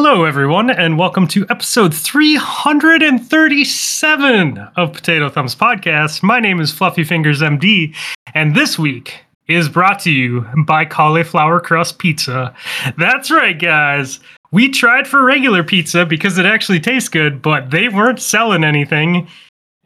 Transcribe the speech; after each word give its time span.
Hello, 0.00 0.22
everyone, 0.22 0.70
and 0.70 0.96
welcome 0.96 1.26
to 1.26 1.44
episode 1.50 1.92
337 1.92 4.58
of 4.76 4.92
Potato 4.92 5.28
Thumbs 5.28 5.56
Podcast. 5.56 6.22
My 6.22 6.38
name 6.38 6.60
is 6.60 6.70
Fluffy 6.70 7.02
Fingers 7.02 7.42
MD, 7.42 7.96
and 8.32 8.54
this 8.54 8.78
week 8.78 9.24
is 9.48 9.68
brought 9.68 9.98
to 10.02 10.12
you 10.12 10.46
by 10.64 10.84
Cauliflower 10.84 11.58
Crust 11.58 11.98
Pizza. 11.98 12.54
That's 12.96 13.32
right, 13.32 13.58
guys. 13.58 14.20
We 14.52 14.68
tried 14.68 15.08
for 15.08 15.24
regular 15.24 15.64
pizza 15.64 16.06
because 16.06 16.38
it 16.38 16.46
actually 16.46 16.78
tastes 16.78 17.08
good, 17.08 17.42
but 17.42 17.72
they 17.72 17.88
weren't 17.88 18.20
selling 18.20 18.62
anything. 18.62 19.26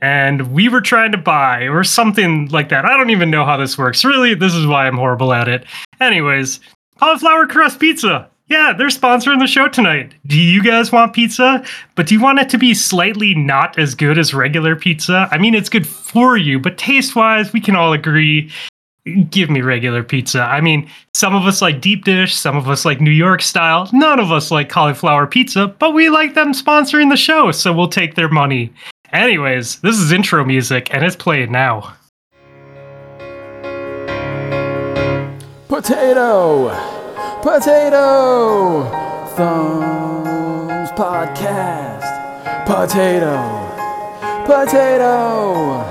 And 0.03 0.53
we 0.53 0.69
were 0.69 0.83
trying 0.83 1.13
to 1.13 1.19
buy, 1.19 1.69
or 1.69 1.85
something 1.85 2.49
like 2.49 2.69
that. 2.69 2.85
I 2.85 2.99
don't 2.99 3.09
even 3.09 3.31
know 3.31 3.47
how 3.47 3.57
this 3.57 3.79
works. 3.79 4.05
Really, 4.05 4.35
this 4.35 4.55
is 4.55 4.67
why 4.67 4.87
I'm 4.87 4.99
horrible 4.99 5.33
at 5.33 5.49
it. 5.49 5.65
Anyways, 6.01 6.61
Cauliflower 6.99 7.47
Crust 7.47 7.81
Pizza. 7.81 8.29
Yeah, 8.53 8.75
they're 8.75 8.89
sponsoring 8.89 9.39
the 9.39 9.47
show 9.47 9.67
tonight. 9.67 10.15
Do 10.27 10.39
you 10.39 10.63
guys 10.63 10.93
want 10.93 11.15
pizza? 11.15 11.65
But 11.95 12.07
do 12.07 12.15
you 12.15 12.21
want 12.21 12.39
it 12.39 12.51
to 12.51 12.59
be 12.59 12.75
slightly 12.75 13.35
not 13.35 13.79
as 13.79 13.95
good 13.95 14.19
as 14.19 14.35
regular 14.35 14.77
pizza? 14.77 15.27
I 15.31 15.39
mean, 15.39 15.55
it's 15.55 15.71
good 15.71 15.87
for 15.87 16.37
you, 16.37 16.61
but 16.61 16.77
taste 16.77 17.17
wise, 17.17 17.51
we 17.55 17.63
can 17.63 17.75
all 17.75 17.95
agree. 17.95 18.51
Give 19.31 19.49
me 19.49 19.63
regular 19.63 20.03
pizza. 20.03 20.43
I 20.43 20.61
mean, 20.61 20.87
some 21.15 21.35
of 21.35 21.47
us 21.47 21.63
like 21.63 21.81
deep 21.81 22.05
dish, 22.05 22.35
some 22.35 22.55
of 22.59 22.69
us 22.69 22.85
like 22.85 23.01
New 23.01 23.11
York 23.11 23.41
style. 23.41 23.89
None 23.91 24.21
of 24.21 24.31
us 24.31 24.51
like 24.51 24.69
cauliflower 24.69 25.27
pizza, 25.27 25.69
but 25.69 25.93
we 25.93 26.11
like 26.11 26.35
them 26.35 26.53
sponsoring 26.53 27.09
the 27.09 27.17
show, 27.17 27.53
so 27.53 27.73
we'll 27.73 27.89
take 27.89 28.17
their 28.17 28.29
money. 28.29 28.71
Anyways, 29.15 29.81
this 29.81 29.97
is 29.97 30.13
intro 30.13 30.45
music, 30.45 30.93
and 30.93 31.03
it's 31.07 31.17
playing 31.17 31.53
now. 31.53 31.95
Potato! 35.69 36.92
Potato! 37.43 38.85
Thumbs 39.35 40.91
Podcast. 40.93 42.07
Potato! 42.65 43.37
Potato! 44.47 45.83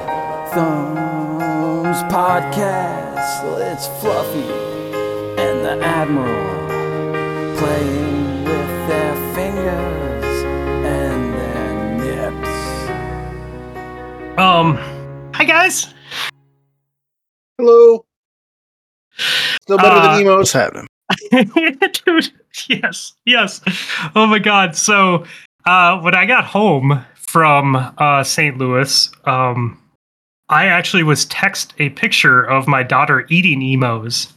Thumbs 0.53 1.97
Podcast. 2.11 3.43
It's 3.69 3.87
Fluffy 3.99 4.47
and 5.41 5.65
the 5.65 5.77
Admiral 5.85 7.57
playing 7.57 8.43
with 8.45 8.87
their 8.87 9.15
fingers 9.35 10.43
and 10.85 11.33
their 11.33 11.73
nips. 12.31 12.55
Um, 14.39 14.77
hi 15.33 15.43
guys. 15.43 15.93
Hello. 17.57 18.05
Still 19.63 19.77
better 19.77 19.97
Uh, 19.97 20.13
than 20.13 20.21
Imo's. 20.21 20.37
What's 20.37 20.53
happening? 20.53 20.87
Dude, 21.31 22.31
yes, 22.67 23.13
yes. 23.25 23.61
Oh 24.15 24.25
my 24.27 24.39
god. 24.39 24.75
So 24.75 25.25
uh 25.65 25.99
when 25.99 26.15
I 26.15 26.25
got 26.25 26.45
home 26.45 27.03
from 27.15 27.75
uh 27.97 28.23
St. 28.23 28.57
Louis, 28.57 29.09
um 29.25 29.77
I 30.49 30.65
actually 30.67 31.03
was 31.03 31.25
text 31.25 31.73
a 31.79 31.89
picture 31.89 32.43
of 32.43 32.67
my 32.67 32.83
daughter 32.83 33.25
eating 33.29 33.61
Imo's. 33.61 34.33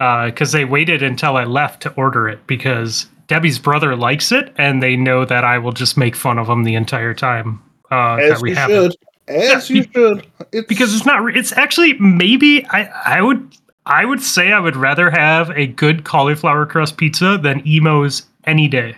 Uh 0.00 0.26
because 0.26 0.52
they 0.52 0.64
waited 0.64 1.02
until 1.02 1.36
I 1.36 1.44
left 1.44 1.82
to 1.82 1.92
order 1.94 2.28
it 2.28 2.46
because 2.46 3.06
Debbie's 3.28 3.58
brother 3.58 3.96
likes 3.96 4.30
it 4.32 4.52
and 4.56 4.82
they 4.82 4.96
know 4.96 5.24
that 5.24 5.44
I 5.44 5.58
will 5.58 5.72
just 5.72 5.96
make 5.96 6.14
fun 6.14 6.38
of 6.38 6.48
him 6.48 6.64
the 6.64 6.74
entire 6.74 7.14
time. 7.14 7.62
Uh 7.90 8.16
As 8.16 8.34
that 8.34 8.42
we 8.42 8.54
have 8.54 8.70
it 8.70 8.74
should. 8.74 8.96
As 9.28 9.68
you 9.68 9.82
should. 9.92 10.24
It's, 10.52 10.68
because 10.68 10.94
it's 10.94 11.04
not 11.04 11.22
re- 11.22 11.36
it's 11.36 11.52
actually 11.52 11.94
maybe 11.94 12.64
i 12.66 12.84
i 13.04 13.20
would 13.20 13.56
i 13.86 14.04
would 14.04 14.22
say 14.22 14.52
i 14.52 14.60
would 14.60 14.76
rather 14.76 15.10
have 15.10 15.50
a 15.50 15.66
good 15.66 16.04
cauliflower 16.04 16.66
crust 16.66 16.96
pizza 16.96 17.38
than 17.42 17.60
Imo's 17.60 18.26
any 18.44 18.68
day 18.68 18.94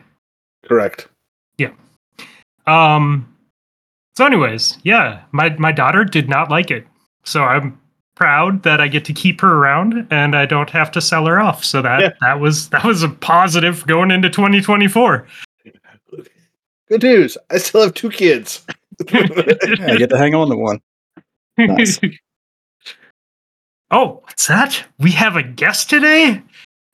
correct. 0.64 1.08
Yeah. 1.56 1.70
Um 2.67 3.33
so 4.16 4.27
anyways 4.27 4.78
yeah 4.83 5.22
my 5.33 5.50
my 5.59 5.72
daughter 5.72 6.05
did 6.05 6.28
not 6.28 6.50
like 6.50 6.70
it 6.70 6.86
so 7.25 7.44
i'm 7.44 7.81
proud 8.16 8.62
that 8.65 8.81
i 8.81 8.88
get 8.88 9.04
to 9.04 9.12
keep 9.12 9.41
her 9.41 9.53
around 9.54 10.06
and 10.10 10.34
i 10.34 10.44
don't 10.44 10.71
have 10.71 10.91
to 10.91 11.00
sell 11.00 11.25
her 11.26 11.38
off 11.41 11.65
so 11.65 11.81
that 11.81 12.00
Yeah. 12.00 12.10
that 12.20 12.41
was 12.41 12.69
that 12.70 12.82
was 12.84 13.03
a 13.05 13.09
positive 13.09 13.87
going 13.87 14.10
into 14.10 14.28
2024 14.28 15.26
Good 16.88 17.03
news. 17.03 17.37
I 17.50 17.59
still 17.59 17.82
have 17.82 17.93
two 17.94 18.09
kids. 18.10 18.65
Yeah, 19.12 19.20
I 19.87 19.97
get 19.97 20.09
to 20.10 20.16
hang 20.19 20.34
on 20.34 20.49
to 20.49 20.56
one. 20.56 20.81
Nice. 21.59 22.00
Oh, 23.91 24.21
what's 24.25 24.47
that? 24.47 24.84
We 24.99 25.10
have 25.12 25.37
a 25.37 25.43
guest 25.43 25.91
today? 25.91 26.43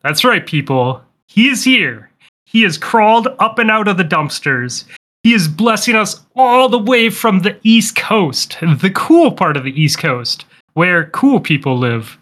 That's 0.03 0.25
right, 0.25 0.47
people. 0.47 1.03
He 1.28 1.49
is 1.49 1.65
here. 1.65 2.10
He 2.44 2.62
has 2.62 2.78
crawled 2.78 3.28
up 3.38 3.59
and 3.59 3.71
out 3.71 3.88
of 3.88 3.97
the 3.97 4.05
dumpsters. 4.05 4.84
He 5.22 5.32
is 5.32 5.49
blessing 5.49 5.97
us 5.97 6.21
all 6.37 6.69
the 6.69 6.78
way 6.78 7.09
from 7.10 7.41
the 7.41 7.59
East 7.62 7.97
Coast, 7.97 8.59
the 8.60 8.93
cool 8.94 9.32
part 9.32 9.56
of 9.56 9.65
the 9.65 9.81
East 9.81 9.99
Coast, 9.99 10.44
where 10.75 11.09
cool 11.10 11.41
people 11.41 11.78
live. 11.78 12.19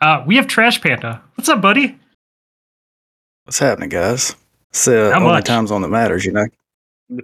Uh, 0.00 0.22
we 0.26 0.36
have 0.36 0.46
Trash 0.46 0.80
Panda. 0.80 1.20
What's 1.34 1.48
up, 1.48 1.60
buddy? 1.60 1.98
What's 3.44 3.58
happening, 3.58 3.88
guys? 3.88 4.36
It's 4.70 4.84
the 4.84 5.10
Not 5.10 5.22
only 5.22 5.32
much. 5.34 5.44
time 5.44 5.66
zone 5.66 5.82
that 5.82 5.88
matters, 5.88 6.24
you 6.24 6.32
know. 6.32 6.46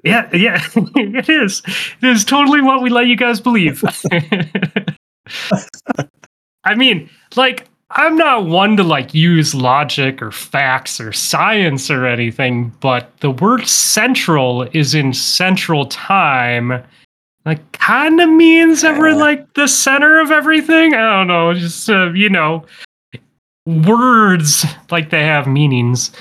Yeah, 0.05 0.29
yeah, 0.35 0.63
it 0.77 1.29
is. 1.29 1.63
It 2.03 2.09
is 2.09 2.25
totally 2.25 2.61
what 2.61 2.83
we 2.83 2.91
let 2.91 3.07
you 3.07 3.17
guys 3.17 3.41
believe. 3.41 3.83
I 6.65 6.75
mean, 6.75 7.09
like, 7.37 7.67
I'm 7.93 8.17
not 8.17 8.47
one 8.47 8.77
to 8.77 8.85
like 8.85 9.15
use 9.15 9.55
logic 9.55 10.23
or 10.23 10.31
facts 10.31 11.01
or 11.01 11.13
science 11.13 11.91
or 11.91 12.07
anything, 12.07 12.73
but 12.81 13.17
the 13.21 13.31
word 13.31 13.67
central 13.67 14.63
is 14.73 14.95
in 14.95 15.13
central 15.13 15.87
time. 15.87 16.85
Like, 17.45 17.73
kind 17.73 18.21
of 18.21 18.29
means 18.29 18.83
that 18.83 18.99
we're 18.99 19.15
like 19.15 19.55
the 19.55 19.67
center 19.67 20.21
of 20.21 20.31
everything. 20.31 20.95
I 20.95 21.01
don't 21.01 21.27
know, 21.27 21.55
just 21.55 21.89
uh, 21.89 22.13
you 22.13 22.29
know, 22.29 22.65
words 23.67 24.65
like 24.91 25.11
they 25.11 25.25
have 25.25 25.47
meanings. 25.47 26.13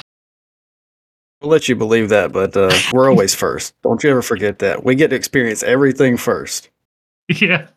We'll 1.42 1.52
let 1.52 1.70
you 1.70 1.76
believe 1.76 2.10
that, 2.10 2.32
but 2.32 2.58
uh, 2.58 2.72
we're 2.92 3.10
always 3.10 3.34
first. 3.34 3.74
Don't 3.82 4.04
you 4.04 4.10
ever 4.10 4.22
forget 4.22 4.60
that. 4.60 4.84
We 4.84 4.96
get 4.96 5.10
to 5.10 5.16
experience 5.16 5.64
everything 5.64 6.18
first. 6.18 6.70
Yeah. 7.40 7.68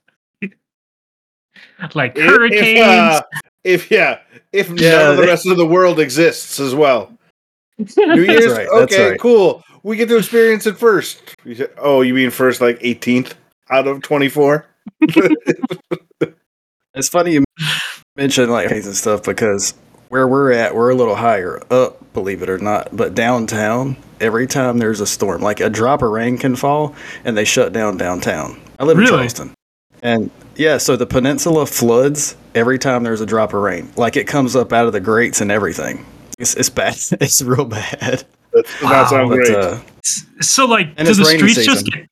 Like 1.94 2.16
If- 2.16 2.24
hurricanes. 2.24 2.78
If, 2.78 2.82
uh, 2.82 3.22
if 3.64 3.90
yeah, 3.90 4.18
if 4.52 4.68
none 4.68 5.10
of 5.10 5.16
the 5.16 5.22
they- 5.22 5.28
rest 5.28 5.46
of 5.46 5.56
the 5.56 5.66
world 5.66 5.98
exists 6.00 6.58
as 6.60 6.74
well. 6.74 7.12
New 7.96 8.22
Year's, 8.22 8.52
right, 8.52 8.68
that's 8.72 8.92
okay, 8.92 9.10
right. 9.10 9.20
cool. 9.20 9.62
We 9.82 9.96
get 9.96 10.08
to 10.10 10.16
experience 10.16 10.66
it 10.66 10.76
first. 10.78 11.34
You 11.44 11.54
said- 11.56 11.70
Oh, 11.78 12.02
you 12.02 12.14
mean 12.14 12.30
first, 12.30 12.60
like 12.60 12.78
18th 12.80 13.34
out 13.70 13.86
of 13.88 14.02
24? 14.02 14.66
It's 16.94 17.08
funny 17.08 17.32
you 17.32 17.44
mention 18.16 18.50
like 18.50 18.68
haze 18.68 18.86
and 18.86 18.94
stuff 18.94 19.22
because 19.22 19.72
where 20.10 20.28
we're 20.28 20.52
at, 20.52 20.74
we're 20.74 20.90
a 20.90 20.94
little 20.94 21.14
higher 21.14 21.62
up, 21.70 22.12
believe 22.12 22.42
it 22.42 22.50
or 22.50 22.58
not. 22.58 22.94
But 22.94 23.14
downtown, 23.14 23.96
every 24.20 24.46
time 24.46 24.76
there's 24.76 25.00
a 25.00 25.06
storm, 25.06 25.40
like 25.40 25.60
a 25.60 25.70
drop 25.70 26.02
of 26.02 26.10
rain 26.10 26.36
can 26.36 26.54
fall 26.54 26.94
and 27.24 27.34
they 27.34 27.46
shut 27.46 27.72
down 27.72 27.96
downtown. 27.96 28.60
I 28.78 28.84
live 28.84 28.98
in 28.98 29.06
Charleston. 29.06 29.54
And 30.02 30.30
yeah, 30.56 30.78
so 30.78 30.96
the 30.96 31.06
peninsula 31.06 31.66
floods 31.66 32.36
every 32.54 32.78
time 32.78 33.02
there's 33.02 33.20
a 33.20 33.26
drop 33.26 33.54
of 33.54 33.62
rain. 33.62 33.90
Like 33.96 34.16
it 34.16 34.26
comes 34.26 34.56
up 34.56 34.72
out 34.72 34.86
of 34.86 34.92
the 34.92 35.00
grates 35.00 35.40
and 35.40 35.50
everything. 35.50 36.04
It's, 36.38 36.54
it's 36.54 36.68
bad. 36.68 36.96
It's 37.20 37.42
real 37.42 37.64
bad. 37.64 38.24
That 38.52 38.66
does 38.80 39.12
not 39.12 39.28
But, 39.28 39.50
uh, 39.50 39.80
So 40.40 40.66
like 40.66 40.88
And 40.96 41.08
do 41.08 41.14
the 41.14 41.24
rainy 41.24 41.48
streets 41.48 41.64
just 41.64 41.86
get, 41.86 42.08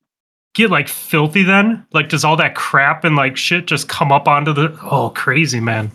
get 0.54 0.70
like 0.70 0.88
filthy 0.88 1.42
then? 1.42 1.86
Like 1.92 2.08
does 2.08 2.24
all 2.24 2.36
that 2.36 2.54
crap 2.54 3.04
and 3.04 3.16
like 3.16 3.36
shit 3.36 3.66
just 3.66 3.88
come 3.88 4.12
up 4.12 4.28
onto 4.28 4.52
the 4.52 4.78
oh 4.82 5.10
crazy 5.10 5.60
man. 5.60 5.90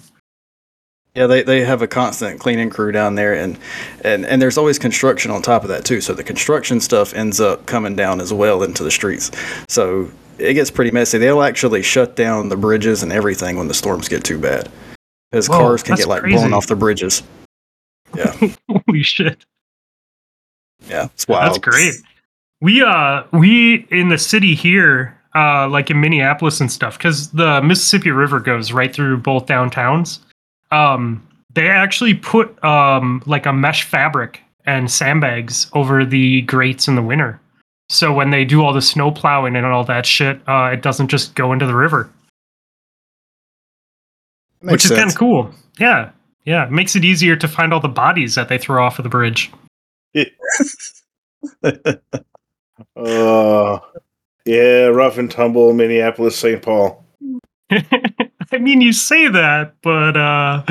Yeah, 1.15 1.27
they, 1.27 1.43
they 1.43 1.63
have 1.63 1.81
a 1.81 1.87
constant 1.87 2.41
cleaning 2.41 2.69
crew 2.69 2.91
down 2.91 3.15
there, 3.15 3.33
and, 3.33 3.57
and, 4.03 4.25
and 4.25 4.41
there's 4.41 4.57
always 4.57 4.77
construction 4.77 5.31
on 5.31 5.41
top 5.41 5.63
of 5.63 5.69
that 5.69 5.85
too. 5.85 6.01
So 6.01 6.13
the 6.13 6.25
construction 6.25 6.81
stuff 6.81 7.13
ends 7.13 7.39
up 7.39 7.65
coming 7.65 7.95
down 7.95 8.19
as 8.19 8.33
well 8.33 8.61
into 8.63 8.83
the 8.83 8.91
streets. 8.91 9.31
So 9.69 10.11
it 10.37 10.53
gets 10.53 10.71
pretty 10.71 10.91
messy. 10.91 11.17
They'll 11.17 11.41
actually 11.41 11.81
shut 11.81 12.15
down 12.15 12.49
the 12.49 12.57
bridges 12.57 13.03
and 13.03 13.11
everything 13.11 13.57
when 13.57 13.67
the 13.67 13.73
storms 13.73 14.07
get 14.07 14.23
too 14.23 14.39
bad, 14.39 14.69
because 15.31 15.47
cars 15.47 15.83
can 15.83 15.95
get 15.95 16.07
like 16.07 16.21
crazy. 16.21 16.37
blown 16.37 16.53
off 16.53 16.67
the 16.67 16.75
bridges. 16.75 17.23
Yeah. 18.15 18.33
Holy 18.69 19.03
shit. 19.03 19.45
Yeah, 20.87 21.05
it's 21.05 21.27
wild. 21.27 21.47
That's 21.47 21.57
great. 21.57 21.93
We 22.61 22.83
uh 22.83 23.23
we 23.31 23.87
in 23.91 24.09
the 24.09 24.17
city 24.17 24.55
here, 24.55 25.19
uh 25.35 25.67
like 25.67 25.89
in 25.89 25.99
Minneapolis 25.99 26.61
and 26.61 26.71
stuff, 26.71 26.97
because 26.97 27.31
the 27.31 27.61
Mississippi 27.61 28.11
River 28.11 28.39
goes 28.39 28.71
right 28.71 28.93
through 28.93 29.17
both 29.17 29.45
downtowns. 29.45 30.19
Um 30.71 31.25
they 31.53 31.67
actually 31.69 32.13
put 32.13 32.63
um 32.63 33.23
like 33.25 33.45
a 33.45 33.53
mesh 33.53 33.83
fabric 33.83 34.41
and 34.65 34.89
sandbags 34.89 35.69
over 35.73 36.05
the 36.05 36.41
grates 36.41 36.87
in 36.87 36.95
the 36.95 37.01
winter. 37.01 37.39
So 37.89 38.13
when 38.13 38.31
they 38.31 38.45
do 38.45 38.63
all 38.63 38.73
the 38.73 38.81
snow 38.81 39.11
plowing 39.11 39.55
and 39.55 39.65
all 39.65 39.83
that 39.85 40.05
shit, 40.05 40.39
uh 40.47 40.69
it 40.73 40.81
doesn't 40.81 41.07
just 41.07 41.35
go 41.35 41.53
into 41.53 41.65
the 41.65 41.75
river. 41.75 42.09
Makes 44.61 44.71
which 44.71 44.85
is 44.85 44.91
kind 44.97 45.09
of 45.09 45.17
cool. 45.17 45.51
Yeah. 45.79 46.11
Yeah. 46.45 46.65
It 46.65 46.71
makes 46.71 46.95
it 46.95 47.05
easier 47.05 47.35
to 47.35 47.47
find 47.47 47.73
all 47.73 47.79
the 47.81 47.87
bodies 47.87 48.35
that 48.35 48.49
they 48.49 48.57
throw 48.57 48.83
off 48.83 48.99
of 48.99 49.03
the 49.03 49.09
bridge. 49.09 49.51
Uh, 52.95 53.79
yeah, 54.45 54.85
rough 54.85 55.17
and 55.17 55.29
tumble, 55.29 55.73
Minneapolis, 55.73 56.37
St. 56.37 56.61
Paul. 56.61 57.03
I 57.71 58.57
mean, 58.59 58.81
you 58.81 58.93
say 58.93 59.27
that, 59.27 59.73
but 59.81 60.17
uh, 60.17 60.63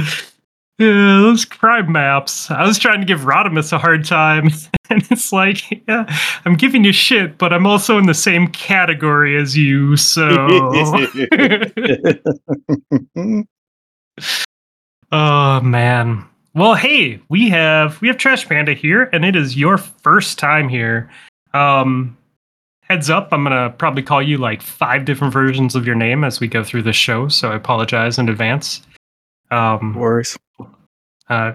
yeah, 0.79 1.21
those 1.21 1.45
crime 1.45 1.93
maps. 1.93 2.51
I 2.51 2.67
was 2.67 2.79
trying 2.79 3.01
to 3.01 3.07
give 3.07 3.21
Rodimus 3.21 3.73
a 3.73 3.79
hard 3.79 4.05
time, 4.05 4.51
and 4.91 5.07
it's 5.11 5.33
like, 5.33 5.85
yeah, 5.89 6.05
I'm 6.45 6.57
giving 6.57 6.85
you 6.85 6.93
shit, 6.93 7.39
but 7.39 7.53
I'm 7.53 7.67
also 7.67 7.99
in 7.99 8.07
the 8.07 8.15
same 8.15 8.49
category 8.49 9.41
as 9.41 9.57
you, 9.57 9.97
so. 9.97 10.29
oh 15.13 15.61
man. 15.61 16.25
Well, 16.55 16.75
hey, 16.75 17.21
we 17.29 17.49
have 17.51 18.01
we 18.01 18.09
have 18.09 18.17
Trash 18.17 18.49
Panda 18.49 18.75
here, 18.75 19.05
and 19.13 19.25
it 19.25 19.37
is 19.37 19.57
your 19.57 19.79
first 19.79 20.39
time 20.39 20.69
here. 20.69 21.11
Um, 21.53 22.17
heads 22.83 23.11
up, 23.11 23.29
I'm 23.31 23.45
gonna 23.45 23.71
probably 23.71 24.03
call 24.03 24.23
you 24.23 24.39
like 24.39 24.61
five 24.61 25.05
different 25.05 25.33
versions 25.33 25.77
of 25.77 25.87
your 25.87 25.97
name 25.97 26.25
as 26.25 26.41
we 26.41 26.49
go 26.49 26.65
through 26.65 26.83
the 26.83 26.93
show, 26.93 27.29
so 27.29 27.53
I 27.53 27.57
apologize 27.57 28.19
in 28.19 28.29
advance. 28.29 28.83
Um, 29.51 29.95
Worries. 29.95 30.37
Uh, 31.29 31.53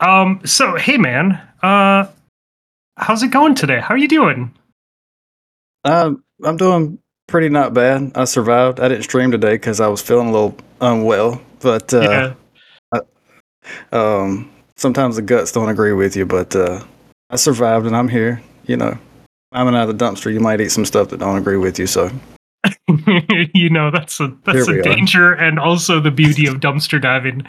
um, 0.00 0.40
so 0.44 0.76
hey, 0.76 0.96
man, 0.96 1.40
uh, 1.62 2.06
how's 2.96 3.22
it 3.22 3.30
going 3.30 3.54
today? 3.54 3.80
How 3.80 3.94
are 3.94 3.98
you 3.98 4.08
doing? 4.08 4.54
Um, 5.84 6.24
I'm 6.44 6.56
doing 6.56 6.98
pretty 7.26 7.48
not 7.48 7.74
bad. 7.74 8.12
I 8.14 8.24
survived. 8.24 8.80
I 8.80 8.88
didn't 8.88 9.04
stream 9.04 9.30
today 9.30 9.54
because 9.54 9.80
I 9.80 9.88
was 9.88 10.02
feeling 10.02 10.28
a 10.28 10.32
little 10.32 10.56
unwell. 10.80 11.40
But 11.60 11.92
uh, 11.94 12.34
yeah, 12.92 13.00
um, 13.92 14.50
sometimes 14.76 15.16
the 15.16 15.22
guts 15.22 15.52
don't 15.52 15.68
agree 15.68 15.92
with 15.92 16.16
you. 16.16 16.26
But 16.26 16.54
uh, 16.56 16.82
I 17.30 17.36
survived 17.36 17.86
and 17.86 17.96
I'm 17.96 18.08
here. 18.08 18.42
You 18.66 18.76
know, 18.76 18.98
climbing 19.52 19.74
out 19.74 19.88
of 19.88 19.98
the 19.98 20.04
dumpster, 20.04 20.32
you 20.32 20.40
might 20.40 20.60
eat 20.60 20.70
some 20.70 20.84
stuff 20.84 21.08
that 21.10 21.20
don't 21.20 21.36
agree 21.36 21.56
with 21.56 21.78
you. 21.78 21.86
So 21.86 22.10
you 23.54 23.70
know 23.70 23.90
that's 23.90 24.20
a 24.20 24.36
that's 24.44 24.68
a 24.68 24.78
are. 24.78 24.82
danger 24.82 25.32
and 25.32 25.58
also 25.58 26.00
the 26.00 26.10
beauty 26.10 26.46
of 26.46 26.56
dumpster 26.56 27.00
diving. 27.00 27.46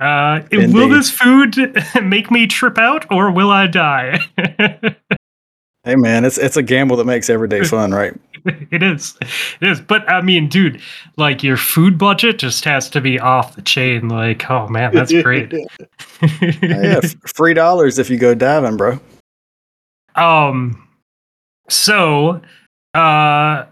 Uh, 0.00 0.42
will 0.52 0.88
this 0.88 1.10
food 1.10 1.56
make 2.02 2.30
me 2.30 2.46
trip 2.46 2.78
out 2.78 3.10
or 3.10 3.30
will 3.30 3.50
I 3.50 3.66
die? 3.66 4.18
hey, 5.84 5.96
man, 5.96 6.24
it's 6.24 6.38
it's 6.38 6.56
a 6.56 6.62
gamble 6.62 6.96
that 6.96 7.04
makes 7.04 7.30
every 7.30 7.48
day 7.48 7.64
fun, 7.64 7.92
right? 7.92 8.14
it 8.44 8.82
is, 8.82 9.16
it 9.60 9.68
is. 9.68 9.80
But 9.80 10.08
I 10.08 10.20
mean, 10.20 10.48
dude, 10.48 10.80
like 11.16 11.42
your 11.42 11.56
food 11.56 11.96
budget 11.96 12.38
just 12.38 12.64
has 12.64 12.90
to 12.90 13.00
be 13.00 13.18
off 13.18 13.56
the 13.56 13.62
chain. 13.62 14.08
Like, 14.08 14.50
oh 14.50 14.68
man, 14.68 14.94
that's 14.94 15.12
great. 15.12 15.52
yeah, 16.62 17.00
free 17.26 17.54
dollars 17.54 17.98
if 17.98 18.10
you 18.10 18.18
go 18.18 18.34
diving, 18.34 18.76
bro. 18.76 19.00
Um, 20.16 20.86
so, 21.68 22.40
uh, 22.94 23.64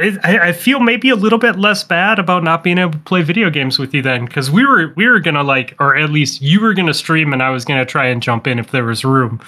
I, 0.00 0.48
I 0.48 0.52
feel 0.52 0.78
maybe 0.78 1.08
a 1.10 1.16
little 1.16 1.40
bit 1.40 1.58
less 1.58 1.82
bad 1.82 2.20
about 2.20 2.44
not 2.44 2.62
being 2.62 2.78
able 2.78 2.92
to 2.92 2.98
play 3.00 3.22
video 3.22 3.50
games 3.50 3.78
with 3.80 3.92
you 3.92 4.00
then, 4.00 4.26
because 4.26 4.48
we 4.50 4.64
were 4.64 4.92
we 4.96 5.08
were 5.08 5.18
gonna 5.18 5.42
like, 5.42 5.74
or 5.80 5.96
at 5.96 6.10
least 6.10 6.40
you 6.40 6.60
were 6.60 6.72
gonna 6.74 6.94
stream, 6.94 7.32
and 7.32 7.42
I 7.42 7.50
was 7.50 7.64
gonna 7.64 7.84
try 7.84 8.06
and 8.06 8.22
jump 8.22 8.46
in 8.46 8.58
if 8.60 8.70
there 8.70 8.84
was 8.84 9.04
room. 9.04 9.40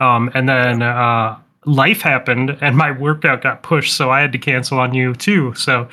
Um, 0.00 0.28
and 0.34 0.48
then 0.48 0.82
uh, 0.82 1.38
life 1.66 2.00
happened, 2.02 2.58
and 2.60 2.76
my 2.76 2.90
workout 2.90 3.42
got 3.42 3.62
pushed, 3.62 3.94
so 3.96 4.10
I 4.10 4.20
had 4.20 4.32
to 4.32 4.38
cancel 4.38 4.80
on 4.80 4.92
you 4.92 5.14
too. 5.14 5.54
So, 5.54 5.88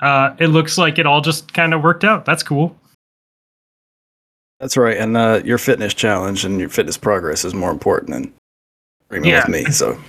uh, 0.00 0.34
it 0.40 0.48
looks 0.48 0.76
like 0.76 0.98
it 0.98 1.06
all 1.06 1.20
just 1.20 1.54
kind 1.54 1.72
of 1.72 1.82
worked 1.84 2.02
out. 2.02 2.24
That's 2.24 2.42
cool. 2.42 2.76
That's 4.58 4.76
right. 4.76 4.96
And 4.96 5.16
uh, 5.16 5.40
your 5.44 5.58
fitness 5.58 5.94
challenge 5.94 6.44
and 6.44 6.58
your 6.58 6.68
fitness 6.68 6.96
progress 6.96 7.44
is 7.44 7.54
more 7.54 7.70
important 7.70 8.10
than 9.10 9.24
Yeah. 9.24 9.40
with 9.46 9.48
me. 9.48 9.64
So 9.70 10.00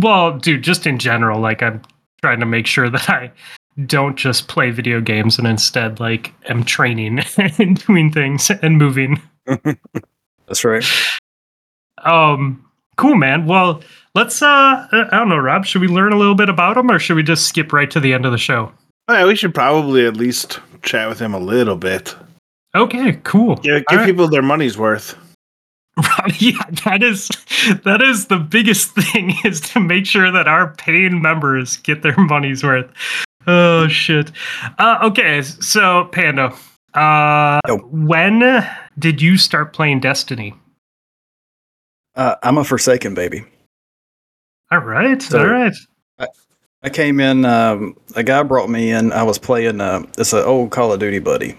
Well, 0.00 0.38
dude, 0.38 0.62
just 0.62 0.86
in 0.86 0.98
general, 0.98 1.40
like 1.40 1.62
I'm 1.62 1.82
trying 2.22 2.40
to 2.40 2.46
make 2.46 2.66
sure 2.66 2.90
that 2.90 3.08
I 3.08 3.32
don't 3.86 4.16
just 4.16 4.48
play 4.48 4.70
video 4.70 5.00
games 5.00 5.38
and 5.38 5.46
instead 5.46 6.00
like 6.00 6.32
am 6.48 6.64
training 6.64 7.20
and 7.58 7.84
doing 7.86 8.12
things 8.12 8.50
and 8.50 8.78
moving. 8.78 9.20
that's 10.46 10.64
right. 10.64 10.84
Um 12.04 12.64
cool 12.96 13.14
man. 13.14 13.46
Well, 13.46 13.82
let's 14.14 14.42
uh 14.42 14.86
I 14.92 15.08
don't 15.12 15.28
know, 15.28 15.38
Rob, 15.38 15.64
should 15.64 15.80
we 15.80 15.88
learn 15.88 16.12
a 16.12 16.18
little 16.18 16.34
bit 16.34 16.48
about 16.48 16.76
him 16.76 16.90
or 16.90 16.98
should 16.98 17.16
we 17.16 17.22
just 17.22 17.46
skip 17.46 17.72
right 17.72 17.90
to 17.90 18.00
the 18.00 18.12
end 18.12 18.26
of 18.26 18.32
the 18.32 18.38
show? 18.38 18.72
Yeah, 19.08 19.26
we 19.26 19.34
should 19.34 19.54
probably 19.54 20.06
at 20.06 20.16
least 20.16 20.60
chat 20.82 21.08
with 21.08 21.18
him 21.18 21.34
a 21.34 21.38
little 21.38 21.76
bit. 21.76 22.14
Okay, 22.74 23.18
cool. 23.24 23.58
Yeah, 23.64 23.74
All 23.74 23.82
give 23.88 23.98
right. 24.00 24.06
people 24.06 24.28
their 24.28 24.42
money's 24.42 24.78
worth. 24.78 25.16
Yeah, 26.38 26.62
that 26.84 27.02
is 27.02 27.28
that 27.84 28.00
is 28.02 28.26
the 28.26 28.38
biggest 28.38 28.90
thing 28.94 29.34
is 29.44 29.60
to 29.72 29.80
make 29.80 30.06
sure 30.06 30.30
that 30.30 30.48
our 30.48 30.74
paying 30.74 31.20
members 31.20 31.76
get 31.78 32.02
their 32.02 32.16
money's 32.16 32.62
worth. 32.62 32.90
Oh 33.46 33.88
shit. 33.88 34.30
Uh, 34.78 34.98
okay, 35.04 35.42
so 35.42 36.04
Panda, 36.12 36.54
uh, 36.94 37.60
Yo. 37.66 37.78
when 37.78 38.64
did 38.98 39.20
you 39.20 39.36
start 39.36 39.72
playing 39.72 40.00
Destiny? 40.00 40.54
Uh, 42.14 42.36
I'm 42.42 42.58
a 42.58 42.64
Forsaken 42.64 43.14
baby. 43.14 43.44
All 44.70 44.78
right, 44.78 45.20
So- 45.20 45.38
all 45.40 45.46
right. 45.46 45.72
I 46.82 46.88
came 46.88 47.20
in. 47.20 47.44
Um, 47.44 47.94
a 48.16 48.22
guy 48.22 48.42
brought 48.42 48.70
me 48.70 48.90
in. 48.90 49.12
I 49.12 49.22
was 49.22 49.38
playing. 49.38 49.82
Uh, 49.82 50.02
it's 50.16 50.32
an 50.32 50.44
old 50.44 50.70
Call 50.70 50.92
of 50.94 50.98
Duty 50.98 51.18
buddy. 51.18 51.54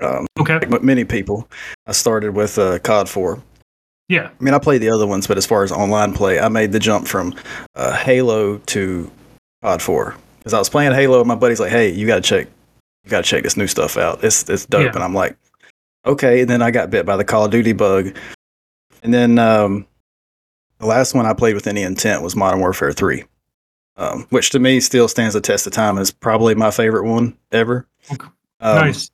Um, 0.00 0.26
Okay, 0.40 0.58
like 0.66 0.82
many 0.82 1.04
people, 1.04 1.48
I 1.86 1.92
started 1.92 2.34
with 2.34 2.58
uh, 2.58 2.80
COD 2.80 3.08
4. 3.08 3.40
Yeah. 4.08 4.30
I 4.38 4.44
mean, 4.44 4.54
I 4.54 4.58
played 4.58 4.82
the 4.82 4.90
other 4.90 5.06
ones, 5.06 5.26
but 5.26 5.36
as 5.38 5.46
far 5.46 5.64
as 5.64 5.72
online 5.72 6.12
play, 6.14 6.38
I 6.40 6.48
made 6.48 6.72
the 6.72 6.78
jump 6.78 7.06
from 7.08 7.34
uh, 7.74 7.96
Halo 7.96 8.58
to 8.58 9.10
COD 9.62 9.82
4 9.82 10.16
because 10.38 10.54
I 10.54 10.58
was 10.58 10.68
playing 10.68 10.92
Halo. 10.92 11.20
and 11.20 11.28
My 11.28 11.34
buddy's 11.34 11.60
like, 11.60 11.70
"Hey, 11.72 11.90
you 11.90 12.06
gotta 12.06 12.20
check, 12.20 12.46
you 13.04 13.10
gotta 13.10 13.24
check 13.24 13.42
this 13.42 13.56
new 13.56 13.66
stuff 13.66 13.96
out. 13.96 14.22
It's 14.22 14.48
it's 14.48 14.66
dope." 14.66 14.84
Yeah. 14.84 14.92
And 14.94 15.02
I'm 15.02 15.14
like, 15.14 15.36
"Okay." 16.04 16.42
And 16.42 16.50
then 16.50 16.62
I 16.62 16.70
got 16.70 16.90
bit 16.90 17.04
by 17.06 17.16
the 17.16 17.24
Call 17.24 17.44
of 17.44 17.50
Duty 17.50 17.72
bug, 17.72 18.16
and 19.02 19.12
then 19.12 19.38
um, 19.38 19.86
the 20.78 20.86
last 20.86 21.14
one 21.14 21.26
I 21.26 21.32
played 21.32 21.54
with 21.54 21.66
any 21.66 21.82
intent 21.82 22.22
was 22.22 22.36
Modern 22.36 22.60
Warfare 22.60 22.92
3, 22.92 23.24
um, 23.96 24.26
which 24.30 24.50
to 24.50 24.58
me 24.58 24.78
still 24.80 25.08
stands 25.08 25.34
the 25.34 25.40
test 25.40 25.66
of 25.66 25.72
time. 25.72 25.96
and 25.96 26.02
is 26.02 26.10
probably 26.10 26.54
my 26.54 26.70
favorite 26.70 27.04
one 27.08 27.36
ever. 27.50 27.86
Um, 28.60 28.76
nice. 28.76 29.10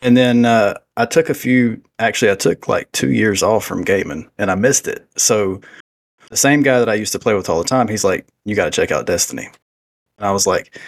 And 0.00 0.16
then 0.16 0.44
uh, 0.44 0.74
I 0.96 1.06
took 1.06 1.28
a 1.28 1.34
few. 1.34 1.82
Actually, 1.98 2.30
I 2.30 2.36
took 2.36 2.68
like 2.68 2.90
two 2.92 3.12
years 3.12 3.42
off 3.42 3.64
from 3.64 3.82
gaming, 3.82 4.28
and 4.38 4.50
I 4.50 4.54
missed 4.54 4.86
it. 4.86 5.06
So 5.16 5.60
the 6.30 6.36
same 6.36 6.62
guy 6.62 6.78
that 6.78 6.88
I 6.88 6.94
used 6.94 7.12
to 7.12 7.18
play 7.18 7.34
with 7.34 7.48
all 7.48 7.58
the 7.62 7.68
time, 7.68 7.88
he's 7.88 8.04
like, 8.04 8.26
"You 8.44 8.54
got 8.54 8.66
to 8.66 8.70
check 8.70 8.90
out 8.90 9.06
Destiny." 9.06 9.48
And 10.18 10.26
I 10.26 10.30
was 10.30 10.46
like, 10.46 10.78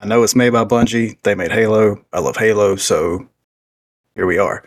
"I 0.00 0.06
know 0.06 0.22
it's 0.22 0.36
made 0.36 0.50
by 0.50 0.64
Bungie. 0.64 1.16
They 1.22 1.34
made 1.34 1.52
Halo. 1.52 2.04
I 2.12 2.20
love 2.20 2.36
Halo, 2.36 2.76
so 2.76 3.26
here 4.14 4.26
we 4.26 4.38
are." 4.38 4.64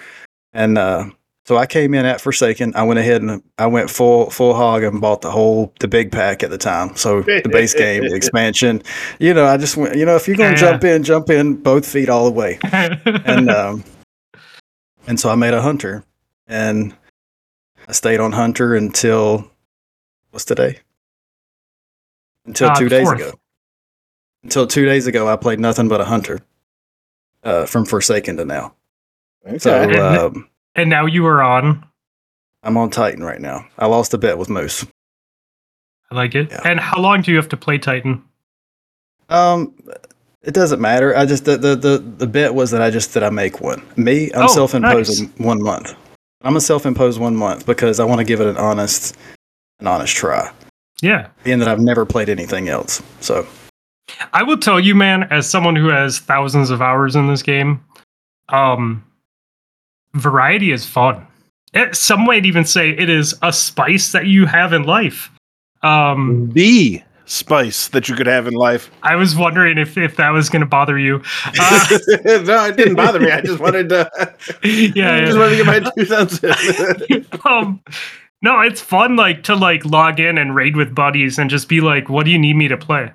And 0.54 0.78
uh, 0.78 1.10
so 1.46 1.58
I 1.58 1.66
came 1.66 1.94
in 1.94 2.06
at 2.06 2.22
Forsaken. 2.22 2.74
I 2.76 2.84
went 2.84 3.00
ahead 3.00 3.22
and 3.22 3.44
I 3.58 3.68
went 3.68 3.90
full 3.90 4.30
full 4.30 4.54
hog 4.54 4.84
and 4.84 5.02
bought 5.02 5.22
the 5.22 5.32
whole 5.32 5.74
the 5.80 5.88
big 5.88 6.12
pack 6.12 6.42
at 6.44 6.50
the 6.50 6.58
time. 6.58 6.96
So 6.96 7.22
the 7.24 7.50
base 7.52 7.74
game, 7.74 8.08
the 8.08 8.16
expansion. 8.16 8.82
You 9.20 9.34
know, 9.34 9.46
I 9.46 9.58
just 9.58 9.76
went. 9.78 9.96
You 9.96 10.06
know, 10.06 10.16
if 10.16 10.28
you're 10.28 10.38
gonna 10.38 10.56
jump 10.58 10.84
in, 10.84 11.04
jump 11.04 11.30
in 11.30 11.56
both 11.56 11.86
feet 11.86 12.10
all 12.10 12.26
the 12.26 12.32
way 12.32 12.60
and 12.64 13.50
um, 13.50 13.84
and 15.08 15.20
so 15.20 15.30
I 15.30 15.36
made 15.36 15.54
a 15.54 15.62
hunter, 15.62 16.04
and 16.48 16.96
I 17.88 17.92
stayed 17.92 18.20
on 18.22 18.32
hunter 18.32 18.74
until 18.76 19.52
what's 20.32 20.46
today? 20.46 20.80
Until 22.46 22.70
Uh, 22.70 22.76
two 22.76 22.90
days 22.90 23.04
fourth. 23.08 23.20
ago. 23.22 23.40
Until 24.44 24.68
two 24.68 24.86
days 24.86 25.08
ago, 25.08 25.28
I 25.28 25.36
played 25.36 25.60
nothing 25.60 25.88
but 25.88 26.00
a 26.02 26.06
hunter. 26.06 26.40
Uh, 27.44 27.66
from 27.66 27.84
Forsaken 27.86 28.38
to 28.38 28.46
now. 28.46 28.74
So 29.58 30.28
um, 30.28 30.48
and 30.76 30.90
now 30.90 31.06
you 31.06 31.26
are 31.26 31.42
on. 31.42 31.86
I'm 32.64 32.78
on 32.78 32.90
Titan 32.90 33.24
right 33.24 33.42
now. 33.42 33.66
I 33.78 33.88
lost 33.88 34.14
a 34.14 34.18
bet 34.18 34.38
with 34.38 34.50
Moose. 34.50 34.86
I 36.12 36.16
like 36.16 36.36
it. 36.36 36.50
Yeah. 36.52 36.62
And 36.66 36.80
how 36.80 37.00
long 37.00 37.22
do 37.22 37.32
you 37.32 37.38
have 37.38 37.50
to 37.50 37.58
play 37.58 37.78
Titan? 37.78 38.24
Um, 39.30 39.74
it 40.44 40.54
doesn't 40.54 40.80
matter. 40.80 41.16
I 41.18 41.26
just 41.26 41.46
the, 41.46 41.58
the 41.58 41.76
the 41.76 41.98
the 41.98 42.28
bet 42.28 42.54
was 42.54 42.72
that 42.72 42.82
I 42.82 42.90
just 42.90 43.14
that 43.16 43.24
I 43.24 43.30
make 43.30 43.62
one. 43.62 43.82
Me, 43.96 44.32
I'm 44.34 44.44
Oh, 44.44 44.48
self-imposing 44.48 45.28
one 45.38 45.62
month. 45.64 45.96
I'm 46.42 46.56
a 46.58 46.62
self-imposed 46.62 47.20
one 47.20 47.36
month 47.36 47.66
because 47.66 48.00
I 48.00 48.04
want 48.04 48.20
to 48.20 48.26
give 48.26 48.42
it 48.42 48.48
an 48.48 48.58
honest 48.58 49.16
an 49.80 49.88
honest 49.88 50.16
try. 50.16 50.52
Yeah. 51.02 51.28
being 51.44 51.60
that 51.60 51.68
I've 51.68 51.82
never 51.82 52.06
played 52.06 52.30
anything 52.30 52.70
else. 52.70 53.02
So 53.20 53.46
I 54.32 54.44
will 54.44 54.58
tell 54.58 54.80
you, 54.80 54.96
man, 54.96 55.24
as 55.32 55.50
someone 55.50 55.76
who 55.76 55.88
has 55.88 56.20
thousands 56.20 56.70
of 56.70 56.82
hours 56.82 57.16
in 57.16 57.28
this 57.28 57.42
game, 57.44 57.84
um, 58.50 59.04
variety 60.14 60.72
is 60.72 60.86
fun. 60.86 61.26
It, 61.74 61.96
some 61.96 62.26
might 62.26 62.46
even 62.46 62.66
say 62.66 62.92
it 62.92 63.10
is 63.10 63.36
a 63.42 63.52
spice 63.52 64.12
that 64.12 64.28
you 64.28 64.46
have 64.46 64.74
in 64.74 64.84
life. 64.84 65.32
Um, 65.82 66.52
the 66.54 67.02
spice 67.26 67.88
that 67.90 68.08
you 68.08 68.16
could 68.16 68.28
have 68.28 68.48
in 68.48 68.54
life. 68.54 68.92
I 69.02 69.16
was 69.16 69.36
wondering 69.36 69.78
if, 69.78 69.98
if 69.98 70.16
that 70.18 70.30
was 70.30 70.50
going 70.50 70.60
to 70.62 70.68
bother 70.68 71.00
you. 71.00 71.22
Uh, 71.60 71.88
no, 72.26 72.66
it 72.66 72.78
didn't 72.78 72.96
bother 72.96 73.20
me. 73.20 73.32
I 73.32 73.42
just 73.42 73.60
wanted 73.60 73.90
to. 73.90 74.10
yeah, 74.64 75.14
I 75.14 75.20
yeah. 75.20 75.26
just 75.26 75.38
wanted 75.38 75.58
to 75.58 75.64
get 75.64 75.66
my 75.66 75.92
two 75.92 76.06
cents 76.06 76.44
in. 76.44 77.26
um, 77.46 77.82
no, 78.42 78.60
it's 78.62 78.82
fun 78.82 79.16
like 79.16 79.44
to 79.44 79.56
like 79.56 79.86
log 79.86 80.20
in 80.20 80.38
and 80.38 80.56
raid 80.56 80.76
with 80.76 80.94
buddies 80.94 81.40
and 81.40 81.50
just 81.50 81.68
be 81.68 81.82
like, 81.82 82.10
what 82.10 82.26
do 82.26 82.32
you 82.32 82.40
need 82.40 82.56
me 82.56 82.68
to 82.68 82.78
play? 82.78 83.12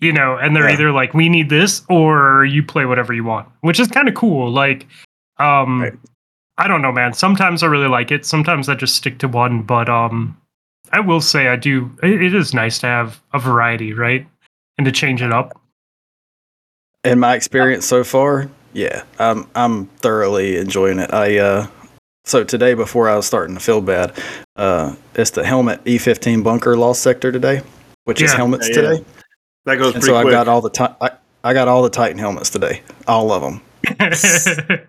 You 0.00 0.12
know, 0.12 0.36
and 0.36 0.54
they're 0.54 0.68
Yeah. 0.68 0.74
either 0.74 0.92
like, 0.92 1.14
we 1.14 1.28
need 1.28 1.48
this 1.48 1.82
or 1.88 2.44
you 2.44 2.62
play 2.62 2.84
whatever 2.84 3.14
you 3.14 3.24
want, 3.24 3.48
which 3.62 3.80
is 3.80 3.88
kind 3.88 4.08
of 4.08 4.14
cool. 4.14 4.50
Like, 4.50 4.86
um, 5.38 5.82
Right. 5.82 5.94
I 6.58 6.68
don't 6.68 6.80
know, 6.82 6.92
man. 6.92 7.12
Sometimes 7.12 7.62
I 7.62 7.66
really 7.66 7.88
like 7.88 8.10
it. 8.10 8.24
Sometimes 8.24 8.68
I 8.68 8.74
just 8.74 8.96
stick 8.96 9.18
to 9.18 9.28
one, 9.28 9.62
but 9.62 9.88
um, 9.88 10.36
I 10.92 11.00
will 11.00 11.20
say 11.20 11.48
I 11.48 11.56
do. 11.56 11.90
It, 12.02 12.22
it 12.22 12.34
is 12.34 12.54
nice 12.54 12.78
to 12.80 12.86
have 12.86 13.20
a 13.34 13.38
variety, 13.38 13.92
right? 13.92 14.26
And 14.78 14.84
to 14.86 14.92
change 14.92 15.20
it 15.22 15.32
up. 15.32 15.60
In 17.04 17.18
my 17.20 17.34
experience 17.34 17.86
so 17.86 18.02
far, 18.04 18.48
yeah, 18.72 19.04
I'm 19.18 19.46
I'm 19.54 19.86
thoroughly 19.86 20.56
enjoying 20.56 20.98
it. 20.98 21.12
I 21.14 21.38
uh, 21.38 21.66
so 22.24 22.42
today 22.42 22.74
before 22.74 23.08
I 23.08 23.16
was 23.16 23.26
starting 23.26 23.54
to 23.54 23.60
feel 23.60 23.80
bad, 23.80 24.18
uh, 24.56 24.96
it's 25.14 25.30
the 25.30 25.44
helmet 25.44 25.84
E15 25.84 26.42
bunker 26.42 26.76
lost 26.76 27.02
sector 27.02 27.30
today, 27.30 27.60
which 28.04 28.20
is 28.22 28.32
helmets 28.32 28.68
Yeah, 28.68 28.74
yeah. 28.74 28.88
today, 28.90 29.04
That 29.66 29.76
goes 29.76 29.94
and 29.94 30.02
pretty 30.02 30.12
so 30.14 30.16
I 30.16 30.22
quick. 30.22 30.32
got 30.32 30.48
all 30.48 30.60
the 30.62 30.70
ti- 30.70 30.94
I, 31.00 31.10
I 31.44 31.52
got 31.52 31.68
all 31.68 31.82
the 31.82 31.90
Titan 31.90 32.18
helmets 32.18 32.50
today, 32.50 32.82
all 33.06 33.30
of 33.30 33.42
them. 33.42 33.60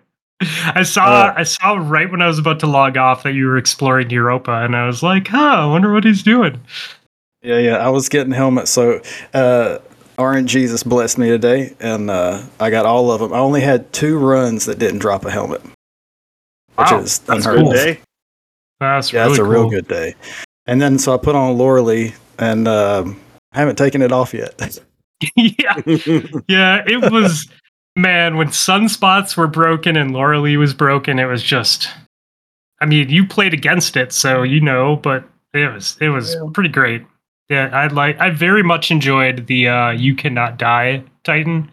I 0.40 0.82
saw 0.84 1.04
Uh, 1.04 1.34
I 1.36 1.42
saw 1.42 1.74
right 1.74 2.10
when 2.10 2.22
I 2.22 2.26
was 2.26 2.38
about 2.38 2.60
to 2.60 2.66
log 2.66 2.96
off 2.96 3.22
that 3.24 3.32
you 3.32 3.46
were 3.46 3.58
exploring 3.58 4.10
Europa, 4.10 4.52
and 4.62 4.76
I 4.76 4.86
was 4.86 5.02
like, 5.02 5.28
"Huh, 5.28 5.38
I 5.38 5.66
wonder 5.66 5.92
what 5.92 6.04
he's 6.04 6.22
doing." 6.22 6.60
Yeah, 7.42 7.58
yeah, 7.58 7.76
I 7.78 7.88
was 7.88 8.08
getting 8.08 8.32
helmets. 8.32 8.70
So 8.70 9.00
uh, 9.34 9.78
RNGesus 10.18 10.84
blessed 10.84 11.18
me 11.18 11.28
today, 11.28 11.74
and 11.80 12.10
uh, 12.10 12.42
I 12.60 12.70
got 12.70 12.86
all 12.86 13.10
of 13.10 13.20
them. 13.20 13.32
I 13.32 13.38
only 13.38 13.60
had 13.60 13.92
two 13.92 14.18
runs 14.18 14.66
that 14.66 14.78
didn't 14.78 14.98
drop 15.00 15.24
a 15.24 15.30
helmet, 15.30 15.62
which 15.62 15.72
Wow, 16.90 17.00
is 17.00 17.18
That's 17.20 17.46
a 17.46 17.50
unheard 17.50 17.66
good 17.66 17.72
day. 17.74 18.00
That's 18.80 19.12
Yeah, 19.12 19.22
really 19.22 19.30
that's 19.30 19.38
a 19.40 19.42
cool. 19.42 19.50
real 19.52 19.70
good 19.70 19.88
day. 19.88 20.14
And 20.66 20.80
then 20.82 20.98
so 20.98 21.14
I 21.14 21.16
put 21.16 21.34
on 21.34 21.56
Loreley, 21.56 22.14
and 22.38 22.68
um, 22.68 23.20
I 23.52 23.58
haven't 23.58 23.76
taken 23.76 24.02
it 24.02 24.12
off 24.12 24.34
yet. 24.34 24.78
yeah, 25.36 25.74
yeah. 26.48 26.84
It 26.86 27.10
was 27.10 27.48
man 27.98 28.36
when 28.36 28.48
sunspots 28.48 29.36
were 29.36 29.46
broken 29.46 29.96
and 29.96 30.12
Loreley 30.12 30.56
was 30.56 30.74
broken. 30.74 31.18
It 31.18 31.26
was 31.26 31.42
just. 31.42 31.88
I 32.80 32.86
mean, 32.86 33.10
you 33.10 33.26
played 33.26 33.54
against 33.54 33.96
it, 33.96 34.12
so 34.12 34.42
you 34.42 34.60
know, 34.60 34.96
but 34.96 35.28
it 35.52 35.72
was 35.72 35.96
it 36.00 36.08
was 36.08 36.36
pretty 36.54 36.70
great. 36.70 37.04
Yeah, 37.48 37.68
I 37.72 37.88
like. 37.88 38.18
I 38.20 38.30
very 38.30 38.62
much 38.62 38.90
enjoyed 38.90 39.46
the 39.46 39.68
uh, 39.68 39.90
"You 39.90 40.14
Cannot 40.14 40.58
Die" 40.58 41.02
Titan. 41.24 41.70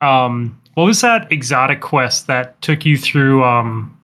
Um, 0.00 0.60
what 0.74 0.84
was 0.84 1.00
that 1.00 1.30
exotic 1.32 1.80
quest 1.80 2.26
that 2.26 2.60
took 2.60 2.84
you 2.84 2.98
through 2.98 3.44
um, 3.44 3.98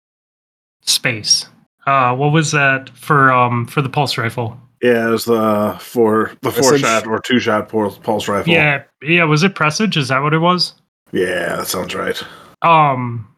space? 0.82 1.46
Uh, 1.86 2.14
what 2.14 2.32
was 2.32 2.52
that 2.52 2.90
for? 2.90 3.32
Um, 3.32 3.66
for 3.66 3.80
the 3.80 3.88
pulse 3.88 4.18
rifle? 4.18 4.58
yeah, 4.84 5.08
it 5.08 5.10
was 5.10 5.24
the 5.24 5.76
for 5.80 6.32
the 6.42 6.50
four 6.50 6.76
shot 6.76 7.06
or 7.06 7.18
two 7.18 7.38
shot 7.38 7.70
pulse, 7.70 7.96
pulse 7.96 8.28
rifle. 8.28 8.52
Yeah, 8.52 8.82
yeah. 9.00 9.24
Was 9.24 9.42
it 9.42 9.54
Presage? 9.54 9.96
Is 9.96 10.08
that 10.08 10.20
what 10.20 10.34
it 10.34 10.40
was? 10.40 10.74
Yeah, 11.14 11.56
that 11.56 11.68
sounds 11.68 11.94
right. 11.94 12.20
Um, 12.62 13.28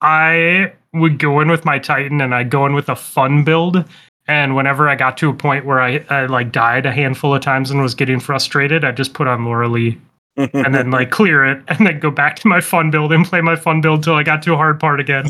I 0.00 0.72
would 0.94 1.18
go 1.18 1.40
in 1.40 1.48
with 1.50 1.64
my 1.64 1.80
Titan 1.80 2.20
and 2.20 2.32
I'd 2.32 2.48
go 2.48 2.64
in 2.64 2.74
with 2.74 2.88
a 2.88 2.94
fun 2.94 3.42
build. 3.42 3.84
And 4.28 4.54
whenever 4.54 4.88
I 4.88 4.94
got 4.94 5.16
to 5.18 5.28
a 5.28 5.34
point 5.34 5.66
where 5.66 5.80
I, 5.80 6.04
I 6.10 6.26
like 6.26 6.52
died 6.52 6.86
a 6.86 6.92
handful 6.92 7.34
of 7.34 7.42
times 7.42 7.72
and 7.72 7.82
was 7.82 7.96
getting 7.96 8.20
frustrated, 8.20 8.84
I 8.84 8.92
just 8.92 9.14
put 9.14 9.26
on 9.26 9.40
Loreley 9.40 9.98
and 10.36 10.74
then 10.74 10.92
like 10.92 11.10
clear 11.18 11.44
it 11.44 11.62
and 11.66 11.84
then 11.84 11.98
go 11.98 12.10
back 12.10 12.36
to 12.36 12.48
my 12.48 12.60
fun 12.60 12.92
build 12.92 13.12
and 13.12 13.26
play 13.26 13.40
my 13.40 13.56
fun 13.56 13.80
build 13.80 14.04
till 14.04 14.14
I 14.14 14.22
got 14.22 14.42
to 14.44 14.54
a 14.54 14.56
hard 14.56 14.78
part 14.78 15.00
again. 15.00 15.26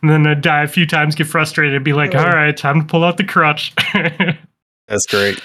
And 0.00 0.10
then 0.10 0.26
I'd 0.26 0.40
die 0.40 0.62
a 0.62 0.68
few 0.68 0.86
times, 0.86 1.14
get 1.14 1.26
frustrated, 1.26 1.74
and 1.74 1.84
be 1.84 1.92
like, 1.92 2.14
all 2.14 2.26
right, 2.26 2.56
time 2.56 2.80
to 2.80 2.86
pull 2.86 3.04
out 3.04 3.18
the 3.18 3.24
crutch. 3.24 3.74
That's 4.88 5.06
great. 5.06 5.40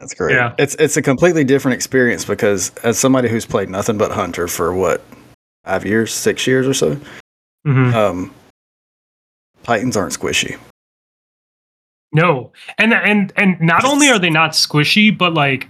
That's 0.00 0.14
great. 0.14 0.34
Yeah. 0.34 0.54
It's 0.58 0.74
it's 0.76 0.96
a 0.96 1.02
completely 1.02 1.44
different 1.44 1.74
experience 1.74 2.24
because 2.24 2.70
as 2.82 2.98
somebody 2.98 3.28
who's 3.28 3.44
played 3.46 3.68
nothing 3.68 3.98
but 3.98 4.10
Hunter 4.10 4.48
for 4.48 4.72
what 4.74 5.04
five 5.64 5.84
years, 5.84 6.12
six 6.12 6.46
years 6.46 6.66
or 6.66 6.72
so, 6.74 6.98
Mhm. 7.66 7.94
um, 7.94 8.34
Titans 9.62 9.96
aren't 9.96 10.18
squishy. 10.18 10.58
No, 12.12 12.50
and 12.78 12.92
and 12.94 13.32
and 13.36 13.60
not 13.60 13.84
only 13.84 14.08
are 14.08 14.18
they 14.18 14.30
not 14.30 14.52
squishy, 14.52 15.16
but 15.16 15.34
like 15.34 15.68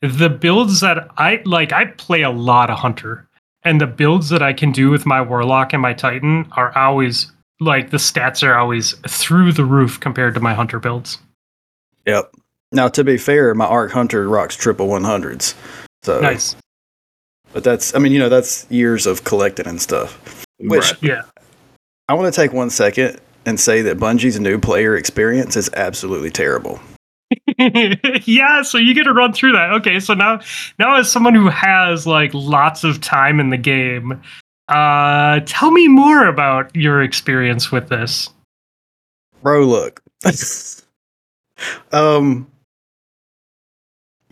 the 0.00 0.30
builds 0.30 0.80
that 0.80 1.08
I 1.18 1.42
like, 1.44 1.72
I 1.72 1.86
play 1.86 2.22
a 2.22 2.30
lot 2.30 2.70
of 2.70 2.78
hunter, 2.78 3.28
and 3.64 3.80
the 3.80 3.86
builds 3.88 4.28
that 4.30 4.42
I 4.42 4.52
can 4.52 4.70
do 4.72 4.90
with 4.90 5.04
my 5.04 5.20
warlock 5.20 5.72
and 5.72 5.82
my 5.82 5.92
titan 5.92 6.46
are 6.52 6.76
always 6.78 7.30
like 7.60 7.90
the 7.90 7.96
stats 7.98 8.42
are 8.46 8.54
always 8.56 8.92
through 9.08 9.52
the 9.52 9.64
roof 9.64 10.00
compared 10.00 10.34
to 10.34 10.40
my 10.40 10.54
hunter 10.54 10.78
builds. 10.78 11.18
Yep. 12.06 12.32
Now 12.72 12.88
to 12.88 13.04
be 13.04 13.18
fair, 13.18 13.54
my 13.54 13.66
Arc 13.66 13.92
Hunter 13.92 14.28
rocks 14.28 14.56
triple 14.56 14.88
one 14.88 15.04
hundreds. 15.04 15.54
So 16.02 16.20
Nice, 16.20 16.56
but 17.52 17.64
that's 17.64 17.94
I 17.94 17.98
mean, 17.98 18.12
you 18.12 18.18
know, 18.18 18.28
that's 18.28 18.66
years 18.70 19.06
of 19.06 19.24
collecting 19.24 19.66
and 19.66 19.80
stuff. 19.80 20.44
Which 20.58 20.92
Right. 20.92 21.02
yeah, 21.02 21.22
I 22.08 22.14
want 22.14 22.32
to 22.32 22.40
take 22.40 22.52
one 22.52 22.70
second 22.70 23.20
and 23.44 23.58
say 23.58 23.82
that 23.82 23.98
Bungie's 23.98 24.38
new 24.38 24.58
player 24.58 24.96
experience 24.96 25.56
is 25.56 25.70
absolutely 25.74 26.30
terrible. 26.30 26.80
yeah. 27.58 28.62
So 28.62 28.78
you 28.78 28.94
get 28.94 29.04
to 29.04 29.12
run 29.12 29.32
through 29.32 29.52
that. 29.52 29.72
Okay, 29.72 30.00
so 30.00 30.14
now 30.14 30.40
now 30.78 30.96
as 30.96 31.10
someone 31.10 31.34
who 31.34 31.48
has 31.48 32.06
like 32.06 32.30
lots 32.34 32.84
of 32.84 33.00
time 33.00 33.40
in 33.40 33.50
the 33.50 33.56
game, 33.56 34.20
uh, 34.68 35.40
tell 35.46 35.70
me 35.70 35.88
more 35.88 36.26
about 36.26 36.74
your 36.74 37.02
experience 37.02 37.72
with 37.72 37.88
this. 37.88 38.30
Bro, 39.42 39.66
look. 39.66 40.02
um 41.92 42.46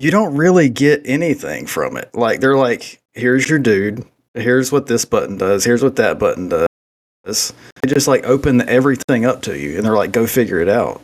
you 0.00 0.10
don't 0.10 0.34
really 0.34 0.68
get 0.68 1.02
anything 1.04 1.66
from 1.66 1.96
it. 1.96 2.12
Like 2.14 2.40
they're 2.40 2.56
like, 2.56 3.00
here's 3.12 3.48
your 3.48 3.60
dude, 3.60 4.04
here's 4.34 4.72
what 4.72 4.86
this 4.86 5.04
button 5.04 5.36
does, 5.38 5.64
here's 5.64 5.82
what 5.82 5.96
that 5.96 6.18
button 6.18 6.48
does. 6.48 7.52
They 7.82 7.88
just 7.88 8.08
like 8.08 8.24
open 8.24 8.68
everything 8.68 9.24
up 9.24 9.42
to 9.42 9.56
you 9.56 9.76
and 9.76 9.84
they're 9.84 9.96
like, 9.96 10.10
go 10.10 10.26
figure 10.26 10.58
it 10.58 10.68
out. 10.68 11.00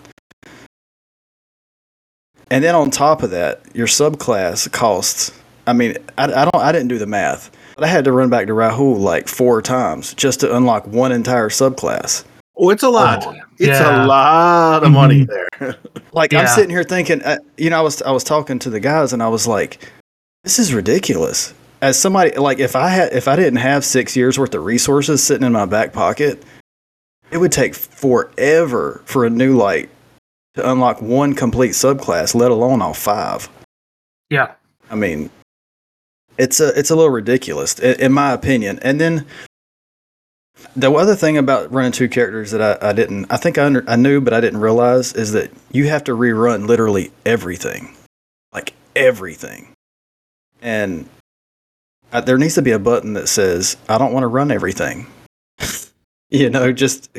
And 2.51 2.65
then 2.65 2.75
on 2.75 2.91
top 2.91 3.23
of 3.23 3.31
that, 3.31 3.61
your 3.75 3.87
subclass 3.87 4.71
costs 4.73 5.33
I 5.67 5.73
mean, 5.73 5.97
I, 6.17 6.25
I 6.25 6.45
don't 6.45 6.55
I 6.55 6.73
didn't 6.73 6.89
do 6.89 6.99
the 6.99 7.07
math, 7.07 7.51
but 7.75 7.85
I 7.85 7.89
had 7.89 8.05
to 8.05 8.13
run 8.13 8.31
back 8.31 8.47
to 8.47 8.53
Rahul 8.53 8.99
like 8.99 9.27
four 9.29 9.61
times 9.63 10.15
just 10.15 10.41
to 10.41 10.57
unlock 10.57 10.87
one 10.87 11.13
entire 11.13 11.49
subclass. 11.49 12.25
Oh, 12.57 12.71
it's 12.71 12.83
a 12.83 12.89
lot. 12.89 13.27
Oh, 13.27 13.35
it's 13.59 13.81
yeah. 13.81 14.05
a 14.05 14.07
lot 14.07 14.85
of 14.85 14.93
money 14.93 15.25
there. 15.25 15.77
Like 16.13 16.33
I'm 16.33 16.47
sitting 16.47 16.71
here 16.71 16.83
thinking, 16.83 17.21
uh, 17.23 17.37
you 17.59 17.69
know, 17.69 17.79
I 17.79 17.83
was 17.83 18.01
I 18.01 18.11
was 18.11 18.25
talking 18.25 18.59
to 18.61 18.71
the 18.71 18.81
guys 18.81 19.13
and 19.13 19.23
I 19.23 19.29
was 19.29 19.47
like, 19.47 19.87
this 20.45 20.59
is 20.59 20.73
ridiculous. 20.73 21.53
As 21.83 21.99
somebody 21.99 22.35
like 22.39 22.59
if 22.59 22.75
I 22.75 22.89
had 22.89 23.13
if 23.13 23.29
I 23.29 23.37
didn't 23.37 23.59
have 23.59 23.85
six 23.85 24.17
years 24.17 24.39
worth 24.39 24.55
of 24.55 24.65
resources 24.65 25.23
sitting 25.23 25.47
in 25.47 25.53
my 25.53 25.67
back 25.67 25.93
pocket, 25.93 26.43
it 27.31 27.37
would 27.37 27.53
take 27.53 27.75
forever 27.75 29.03
for 29.05 29.27
a 29.27 29.31
new 29.31 29.59
light 29.59 29.91
to 30.55 30.71
unlock 30.71 31.03
one 31.03 31.35
complete 31.35 31.73
subclass, 31.73 32.35
let 32.35 32.51
alone 32.51 32.81
all 32.81 32.95
five. 32.95 33.51
Yeah. 34.31 34.55
I 34.91 34.95
mean, 34.95 35.29
it's 36.39 36.61
a 36.61 36.69
it's 36.79 36.89
a 36.89 36.97
little 36.97 37.11
ridiculous 37.11 37.79
in, 37.79 38.01
in 38.01 38.13
my 38.13 38.33
opinion. 38.33 38.79
And 38.81 38.99
then 38.99 39.27
the 40.77 40.93
other 40.93 41.15
thing 41.17 41.37
about 41.39 41.73
running 41.73 41.93
two 41.93 42.09
characters 42.09 42.51
that 42.51 42.83
I, 42.83 42.91
I 42.91 42.93
didn't 42.93 43.27
I 43.33 43.37
think 43.37 43.59
I 43.59 43.65
under, 43.65 43.85
I 43.89 43.97
knew 43.97 44.21
but 44.21 44.33
I 44.33 44.41
didn't 44.41 44.61
realize 44.61 45.13
is 45.15 45.33
that 45.33 45.51
you 45.73 45.89
have 45.89 46.05
to 46.05 46.13
rerun 46.13 46.67
literally 46.67 47.11
everything, 47.25 47.97
like 48.53 48.75
everything, 48.95 49.73
and 50.63 51.09
uh, 52.13 52.21
there 52.21 52.39
needs 52.39 52.55
to 52.55 52.63
be 52.63 52.71
a 52.73 52.79
button 52.79 53.15
that 53.15 53.29
says 53.29 53.77
I 53.89 53.99
don't 53.99 54.13
want 54.13 54.23
to 54.25 54.29
run 54.29 54.51
everything. 54.51 55.07
you 56.31 56.51
know, 56.51 56.73
just 56.73 57.11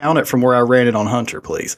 count 0.00 0.18
it 0.18 0.28
from 0.28 0.42
where 0.42 0.54
I 0.54 0.60
ran 0.60 0.86
it 0.86 0.94
on 0.94 1.06
Hunter, 1.06 1.40
please. 1.40 1.76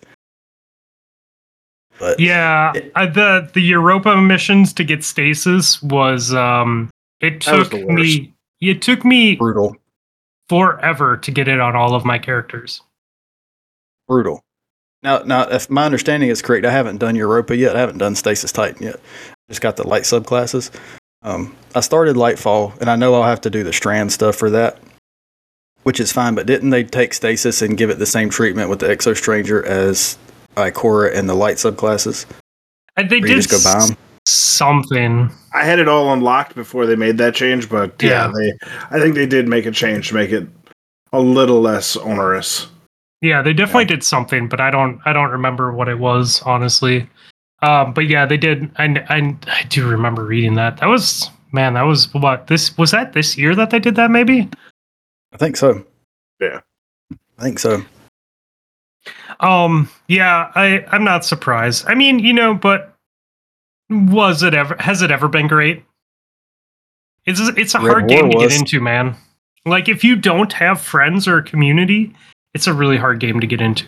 But 1.99 2.21
Yeah, 2.21 2.73
It- 2.75 2.93
uh, 2.95 3.07
the 3.07 3.51
the 3.53 3.61
Europa 3.63 4.17
missions 4.17 4.73
to 4.75 4.85
get 4.85 5.05
stasis 5.05 5.83
was 5.83 6.35
um 6.35 6.91
it 7.21 7.45
That 7.45 7.59
was 7.59 7.69
took 7.69 7.89
me 7.89 8.35
it 8.61 8.83
took 8.83 9.05
me 9.05 9.37
brutal, 9.37 9.77
forever 10.49 11.17
to 11.19 11.31
get 11.31 11.49
it 11.49 11.61
on 11.61 11.77
all 11.77 11.95
of 11.95 12.05
my 12.05 12.19
characters. 12.19 12.83
brutal. 14.07 14.43
Now, 15.03 15.19
now, 15.21 15.43
if 15.49 15.71
my 15.71 15.85
understanding 15.87 16.29
is 16.29 16.43
correct, 16.43 16.67
I 16.67 16.73
haven't 16.73 16.97
done 16.99 17.15
Europa 17.15 17.55
yet. 17.57 17.77
I 17.77 17.81
haven't 17.81 17.99
done 17.99 18.17
Stasis 18.17 18.51
Titan 18.51 18.83
yet. 18.85 18.99
Just 19.49 19.61
got 19.61 19.77
the 19.77 19.87
light 19.87 20.03
subclasses. 20.03 20.71
Um, 21.23 21.55
I 21.75 21.81
started 21.81 22.17
Lightfall, 22.17 22.77
and 22.81 22.91
I 22.91 22.97
know 22.97 23.15
I'll 23.15 23.23
have 23.29 23.41
to 23.43 23.51
do 23.51 23.63
the 23.63 23.73
Strand 23.73 24.11
stuff 24.13 24.35
for 24.35 24.51
that, 24.51 24.79
which 25.85 26.01
is 26.01 26.11
fine. 26.11 26.35
But 26.35 26.47
didn't 26.47 26.71
they 26.71 26.83
take 26.83 27.15
Stasis 27.15 27.63
and 27.63 27.77
give 27.79 27.91
it 27.91 27.99
the 28.01 28.07
same 28.07 28.29
treatment 28.31 28.71
with 28.71 28.81
the 28.81 28.87
Exo 28.87 29.17
Stranger 29.17 29.65
as 29.65 30.19
Ikora 30.57 31.15
and 31.17 31.29
the 31.29 31.35
light 31.35 31.57
subclasses? 31.59 32.27
And 32.97 33.09
they 33.09 33.21
Where 33.21 33.29
you 33.29 33.35
did 33.37 33.43
just 33.49 33.65
go 33.65 33.73
buy 33.73 33.79
s- 33.79 33.91
'em? 33.93 33.97
Something. 34.29 35.31
I 35.55 35.65
had 35.65 35.79
it 35.79 35.89
all 35.89 36.13
unlocked 36.13 36.55
before 36.55 36.87
they 36.87 36.97
made 36.97 37.19
that 37.19 37.35
change, 37.35 37.69
but 37.69 38.01
yeah, 38.03 38.27
Yeah. 38.27 38.33
they 38.35 38.53
I 38.91 39.01
think 39.01 39.15
they 39.15 39.27
did 39.27 39.49
make 39.49 39.67
a 39.67 39.71
change 39.71 40.09
to 40.09 40.15
make 40.15 40.31
it 40.31 40.47
a 41.13 41.21
little 41.21 41.61
less 41.61 41.97
onerous. 41.97 42.69
Yeah, 43.21 43.43
they 43.43 43.53
definitely 43.53 43.87
did 43.87 44.05
something, 44.05 44.49
but 44.49 44.61
I 44.61 44.71
don't 44.71 45.01
I 45.05 45.13
don't 45.13 45.31
remember 45.31 45.73
what 45.73 45.89
it 45.89 45.99
was 45.99 46.43
honestly. 46.43 47.09
Um, 47.63 47.93
but 47.93 48.07
yeah, 48.07 48.25
they 48.27 48.37
did. 48.37 48.71
I, 48.77 48.85
I 49.09 49.37
I 49.49 49.63
do 49.69 49.89
remember 49.89 50.25
reading 50.25 50.55
that. 50.55 50.77
That 50.77 50.87
was 50.87 51.29
man. 51.53 51.75
That 51.75 51.83
was 51.83 52.13
what 52.15 52.47
this 52.47 52.77
was 52.79 52.93
that 52.93 53.15
this 53.15 53.37
year 53.37 53.55
that 53.57 53.71
they 53.71 53.81
did 53.81 53.97
that 53.97 54.11
maybe. 54.11 54.49
I 55.33 55.37
think 55.39 55.57
so. 55.57 55.85
Yeah. 56.41 56.61
I 57.39 57.43
think 57.43 57.59
so. 57.59 57.83
Um, 59.41 59.89
yeah, 60.09 60.53
I 60.55 60.85
I'm 60.93 61.05
not 61.05 61.25
surprised. 61.25 61.85
I 61.89 61.95
mean, 61.95 62.19
you 62.19 62.33
know, 62.33 62.55
but 62.55 62.95
was 63.91 64.43
it 64.43 64.55
ever? 64.55 64.77
Has 64.79 65.03
it 65.03 65.11
ever 65.11 65.29
been 65.29 65.47
great? 65.47 65.85
It's 67.27 67.41
it's 67.41 67.75
a 67.75 67.79
Red 67.81 67.91
hard 67.91 68.03
War 68.03 68.09
game 68.09 68.31
to 68.31 68.37
was. 68.39 68.53
get 68.53 68.59
into, 68.61 68.81
man. 68.81 69.17
Like 69.67 69.89
if 69.89 70.03
you 70.05 70.17
don't 70.17 70.53
have 70.55 70.81
friends 70.81 71.29
or 71.29 71.39
a 71.39 71.43
community, 71.43 72.15
it's 72.55 72.67
a 72.67 72.73
really 72.73 72.97
hard 72.97 73.21
game 73.21 73.41
to 73.41 73.47
get 73.47 73.61
into. 73.61 73.85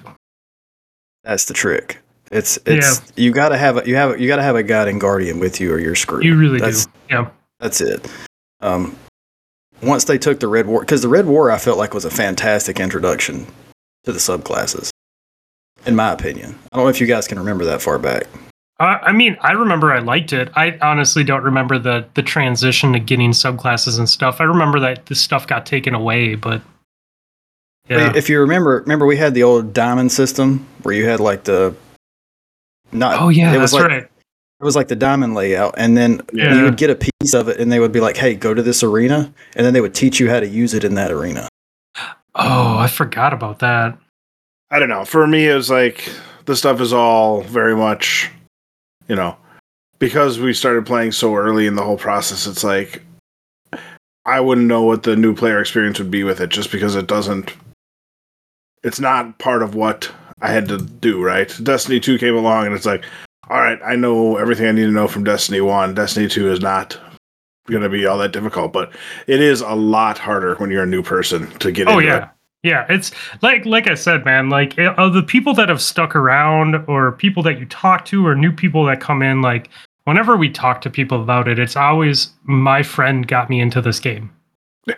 That's 1.25 1.47
the 1.47 1.55
trick. 1.55 1.99
It's 2.31 2.59
it's 2.67 3.03
you 3.17 3.33
gotta 3.33 3.57
have 3.57 3.79
a 3.79 3.89
you 3.89 3.97
have 3.97 4.13
a, 4.13 4.21
you 4.21 4.29
gotta 4.29 4.43
have 4.43 4.57
a 4.57 4.63
guiding 4.63 4.99
guardian 4.99 5.41
with 5.41 5.61
you 5.61 5.73
or 5.73 5.79
you're 5.79 5.95
screwed. 5.97 6.25
You 6.25 6.37
really 6.37 6.59
That's- 6.59 6.87
do. 6.87 6.93
Yeah. 7.09 7.31
That's 7.59 7.81
it. 7.81 8.11
Um, 8.61 8.97
once 9.83 10.05
they 10.05 10.17
took 10.19 10.41
the 10.41 10.49
Red 10.49 10.67
War, 10.67 10.81
because 10.81 11.03
the 11.03 11.09
Red 11.09 11.27
War 11.27 11.51
I 11.51 11.59
felt 11.59 11.77
like 11.79 11.93
was 11.95 12.05
a 12.05 12.11
fantastic 12.11 12.79
introduction 12.81 13.47
to 14.05 14.13
the 14.13 14.19
subclasses, 14.19 14.91
in 15.87 15.97
my 15.97 16.13
opinion. 16.13 16.59
I 16.73 16.77
don't 16.77 16.85
know 16.87 16.91
if 16.91 17.01
you 17.01 17.07
guys 17.07 17.27
can 17.29 17.39
remember 17.39 17.65
that 17.67 17.83
far 17.83 17.99
back. 17.99 18.27
Uh, 18.81 18.99
I 19.03 19.13
mean, 19.13 19.37
I 19.43 19.53
remember 19.53 19.93
I 19.93 19.99
liked 19.99 20.33
it. 20.33 20.51
I 20.57 20.79
honestly 20.81 21.23
don't 21.23 21.43
remember 21.45 21.79
the 21.79 22.07
the 22.15 22.23
transition 22.23 22.93
to 22.95 22.99
getting 22.99 23.31
subclasses 23.33 23.99
and 23.99 24.09
stuff. 24.09 24.41
I 24.41 24.45
remember 24.45 24.81
that 24.81 25.05
this 25.07 25.21
stuff 25.21 25.47
got 25.47 25.67
taken 25.67 25.95
away, 25.95 26.35
but 26.35 26.63
yeah, 27.89 28.13
If 28.17 28.31
you 28.31 28.41
remember, 28.41 28.81
remember 28.81 29.05
we 29.05 29.17
had 29.19 29.35
the 29.35 29.43
old 29.43 29.75
diamond 29.75 30.13
system 30.13 30.67
where 30.83 30.95
you 30.95 31.07
had 31.07 31.21
like 31.21 31.45
the 31.45 31.75
not. 32.93 33.21
oh 33.21 33.29
yeah, 33.29 33.53
it 33.53 33.59
was 33.59 33.73
that's 33.73 33.83
like 33.83 33.91
right. 33.91 34.03
it 34.05 34.65
was 34.65 34.77
like 34.77 34.89
the 34.89 34.97
diamond 34.97 35.35
layout, 35.35 35.75
and 35.77 35.95
then 35.97 36.23
Yeah. 36.33 36.55
you 36.55 36.63
would 36.65 36.77
get 36.79 36.89
a 36.89 36.95
piece 36.95 37.35
of 37.35 37.49
it, 37.49 37.61
and 37.61 37.71
they 37.71 37.81
would 37.81 37.93
be 37.93 38.01
like, 38.01 38.17
"Hey, 38.17 38.35
go 38.35 38.55
to 38.55 38.63
this 38.63 38.83
arena," 38.83 39.33
and 39.57 39.67
then 39.67 39.75
they 39.75 39.81
would 39.83 39.95
teach 39.95 40.19
you 40.21 40.31
how 40.31 40.41
to 40.41 40.49
use 40.49 40.73
it 40.73 40.85
in 40.85 40.95
that 40.95 41.11
arena. 41.11 41.49
Oh, 42.35 42.79
I 42.79 42.87
forgot 42.87 43.35
about 43.35 43.59
that. 43.59 43.99
I 44.71 44.79
don't 44.79 44.89
know. 44.89 45.05
For 45.05 45.27
me, 45.27 45.49
it 45.49 45.55
was 45.55 45.69
like 45.69 46.09
the 46.47 46.57
stuff 46.57 46.81
is 46.81 46.93
all 46.93 47.43
very 47.43 47.77
much, 47.77 48.31
you 49.11 49.17
know, 49.17 49.37
because 49.99 50.39
we 50.39 50.55
started 50.55 50.87
playing 50.87 51.11
so 51.11 51.35
early 51.35 51.67
in 51.67 51.75
the 51.75 51.83
whole 51.83 51.99
process. 51.99 52.47
It's 52.47 52.63
like 52.63 53.03
I 54.25 54.39
wouldn't 54.39 54.69
know 54.69 54.83
what 54.83 55.03
the 55.03 55.17
new 55.17 55.35
player 55.35 55.61
experience 55.61 55.99
would 55.99 56.13
be 56.13 56.23
with 56.23 56.41
it, 56.41 56.51
just 56.51 56.71
because 56.71 56.95
it 56.95 57.09
doesn't. 57.09 57.53
It's 58.85 59.01
not 59.01 59.37
part 59.39 59.65
of 59.65 59.75
what 59.75 60.11
I 60.41 60.53
had 60.53 60.69
to 60.69 60.79
do. 60.79 61.21
Right? 61.23 61.53
Destiny 61.61 61.99
Two 61.99 62.19
came 62.19 62.37
along, 62.37 62.67
and 62.67 62.75
it's 62.75 62.87
like, 62.87 63.05
all 63.51 63.61
right, 63.61 63.81
I 63.85 63.97
know 63.97 64.37
everything 64.37 64.67
I 64.67 64.73
need 64.73 64.87
to 64.87 64.93
know 64.93 65.09
from 65.09 65.25
Destiny 65.25 65.61
One. 65.61 65.93
Destiny 65.93 66.29
Two 66.29 66.51
is 66.53 66.61
not 66.61 66.97
going 67.67 67.83
to 67.83 67.89
be 67.89 68.07
all 68.07 68.19
that 68.19 68.33
difficult, 68.33 68.73
but 68.73 68.95
it 69.27 69.41
is 69.41 69.61
a 69.61 69.75
lot 69.75 70.19
harder 70.19 70.55
when 70.55 70.71
you're 70.71 70.85
a 70.85 70.87
new 70.87 71.03
person 71.03 71.51
to 71.59 71.73
get 71.73 71.89
Oh 71.89 71.99
into 71.99 72.07
yeah. 72.07 72.25
it. 72.25 72.31
Yeah, 72.63 72.85
it's 72.89 73.11
like 73.43 73.65
like 73.65 73.89
I 73.89 73.95
said, 73.95 74.25
man. 74.25 74.51
Like 74.51 74.77
of 74.79 75.15
the 75.15 75.23
people 75.23 75.55
that 75.55 75.69
have 75.69 75.81
stuck 75.81 76.15
around, 76.15 76.85
or 76.89 77.13
people 77.13 77.43
that 77.45 77.59
you 77.59 77.67
talk 77.67 78.05
to, 78.07 78.27
or 78.27 78.35
new 78.35 78.53
people 78.53 78.85
that 78.85 79.01
come 79.01 79.23
in. 79.23 79.41
Like 79.41 79.71
whenever 80.05 80.37
we 80.37 80.51
talk 80.51 80.81
to 80.83 80.91
people 80.91 81.23
about 81.23 81.49
it, 81.49 81.59
it's 81.59 81.77
always 81.77 82.31
my 82.43 82.83
friend 82.83 83.27
got 83.27 83.49
me 83.49 83.61
into 83.61 83.81
this 83.81 83.99
game. 83.99 84.31
Yeah. 84.87 84.95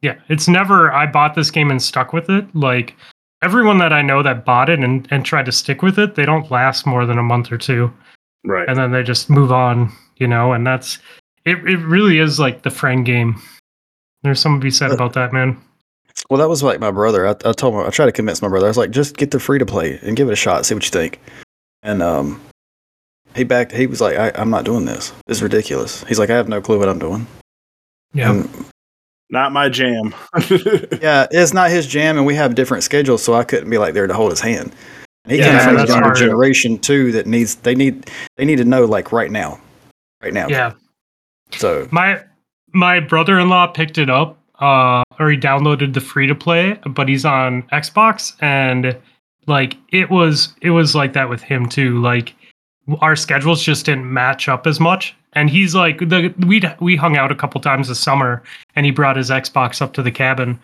Yeah, 0.00 0.14
it's 0.28 0.48
never 0.48 0.90
I 0.92 1.06
bought 1.06 1.34
this 1.34 1.50
game 1.50 1.70
and 1.70 1.82
stuck 1.82 2.12
with 2.14 2.30
it. 2.30 2.46
Like 2.54 2.96
everyone 3.42 3.78
that 3.78 3.92
I 3.92 4.00
know 4.00 4.22
that 4.22 4.44
bought 4.46 4.70
it 4.70 4.80
and 4.80 5.06
and 5.10 5.24
tried 5.24 5.44
to 5.46 5.52
stick 5.52 5.82
with 5.82 5.98
it, 5.98 6.14
they 6.14 6.24
don't 6.24 6.50
last 6.50 6.86
more 6.86 7.04
than 7.04 7.18
a 7.18 7.22
month 7.22 7.52
or 7.52 7.58
two. 7.58 7.92
Right. 8.44 8.68
and 8.68 8.76
then 8.76 8.90
they 8.90 9.04
just 9.04 9.30
move 9.30 9.52
on, 9.52 9.92
you 10.16 10.26
know, 10.26 10.52
and 10.52 10.66
that's 10.66 10.98
it 11.44 11.58
it 11.68 11.78
really 11.78 12.18
is 12.18 12.40
like 12.40 12.62
the 12.62 12.70
friend 12.70 13.04
game. 13.04 13.40
There's 14.22 14.40
something 14.40 14.60
to 14.60 14.64
be 14.64 14.70
said 14.70 14.90
Uh, 14.92 14.94
about 14.94 15.12
that, 15.12 15.32
man. 15.32 15.60
Well, 16.30 16.38
that 16.38 16.48
was 16.48 16.62
like 16.62 16.80
my 16.80 16.90
brother. 16.90 17.26
I, 17.26 17.30
I 17.44 17.52
told 17.52 17.74
him 17.74 17.80
I 17.80 17.90
tried 17.90 18.06
to 18.06 18.12
convince 18.12 18.40
my 18.42 18.48
brother. 18.48 18.66
I 18.66 18.70
was 18.70 18.76
like, 18.76 18.90
just 18.90 19.16
get 19.16 19.30
the 19.30 19.40
free 19.40 19.58
to 19.58 19.66
play 19.66 19.98
and 20.02 20.16
give 20.16 20.28
it 20.28 20.32
a 20.32 20.36
shot, 20.36 20.64
see 20.64 20.74
what 20.74 20.84
you 20.84 20.90
think. 20.90 21.20
And 21.82 22.02
um, 22.02 22.40
he 23.34 23.44
backed. 23.44 23.72
He 23.72 23.86
was 23.86 24.00
like, 24.00 24.16
I, 24.16 24.32
I'm 24.40 24.50
not 24.50 24.64
doing 24.64 24.84
this. 24.84 25.10
This 25.26 25.38
is 25.38 25.42
ridiculous. 25.42 26.04
He's 26.04 26.18
like, 26.18 26.30
I 26.30 26.36
have 26.36 26.48
no 26.48 26.60
clue 26.60 26.78
what 26.78 26.88
I'm 26.88 26.98
doing. 26.98 27.26
Yeah. 28.14 28.30
And, 28.32 28.66
Not 29.30 29.52
my 29.52 29.68
jam. 29.68 30.14
yeah, 31.00 31.26
it's 31.30 31.54
not 31.54 31.70
his 31.70 31.86
jam, 31.86 32.18
and 32.18 32.26
we 32.26 32.34
have 32.34 32.54
different 32.54 32.84
schedules, 32.84 33.22
so 33.22 33.32
I 33.34 33.44
couldn't 33.44 33.70
be 33.70 33.78
like 33.78 33.94
there 33.94 34.06
to 34.06 34.14
hold 34.14 34.30
his 34.30 34.40
hand. 34.40 34.72
And 35.24 35.32
he 35.32 35.38
Yeah, 35.38 35.64
comes 35.64 35.64
from 35.64 35.76
a 35.78 35.86
younger 35.86 36.14
generation 36.14 36.78
too 36.78 37.12
that 37.12 37.26
needs 37.26 37.54
they 37.56 37.74
need 37.74 38.10
they 38.36 38.44
need 38.44 38.56
to 38.56 38.64
know 38.64 38.84
like 38.84 39.10
right 39.12 39.30
now, 39.30 39.58
right 40.22 40.34
now. 40.34 40.48
Yeah. 40.48 40.72
So 41.52 41.88
My 41.90 42.22
my 42.74 43.00
brother-in-law 43.00 43.68
picked 43.68 43.98
it 43.98 44.10
up 44.10 44.38
uh 44.62 45.02
or 45.18 45.30
he 45.30 45.36
downloaded 45.36 45.92
the 45.92 46.00
free 46.00 46.26
to 46.26 46.34
play, 46.34 46.78
but 46.86 47.08
he's 47.08 47.24
on 47.24 47.62
Xbox 47.64 48.34
and 48.40 48.96
like 49.46 49.76
it 49.90 50.10
was 50.10 50.54
it 50.62 50.70
was 50.70 50.94
like 50.94 51.12
that 51.14 51.28
with 51.28 51.42
him 51.42 51.68
too. 51.68 52.00
Like 52.00 52.34
our 53.00 53.16
schedules 53.16 53.62
just 53.62 53.86
didn't 53.86 54.12
match 54.12 54.48
up 54.48 54.66
as 54.66 54.80
much. 54.80 55.14
And 55.34 55.50
he's 55.50 55.74
like 55.74 55.98
the 55.98 56.32
we 56.46 56.62
we 56.80 56.96
hung 56.96 57.16
out 57.16 57.32
a 57.32 57.36
couple 57.36 57.60
times 57.60 57.88
this 57.88 57.98
summer 57.98 58.42
and 58.76 58.86
he 58.86 58.92
brought 58.92 59.16
his 59.16 59.30
Xbox 59.30 59.82
up 59.82 59.94
to 59.94 60.02
the 60.02 60.10
cabin. 60.10 60.60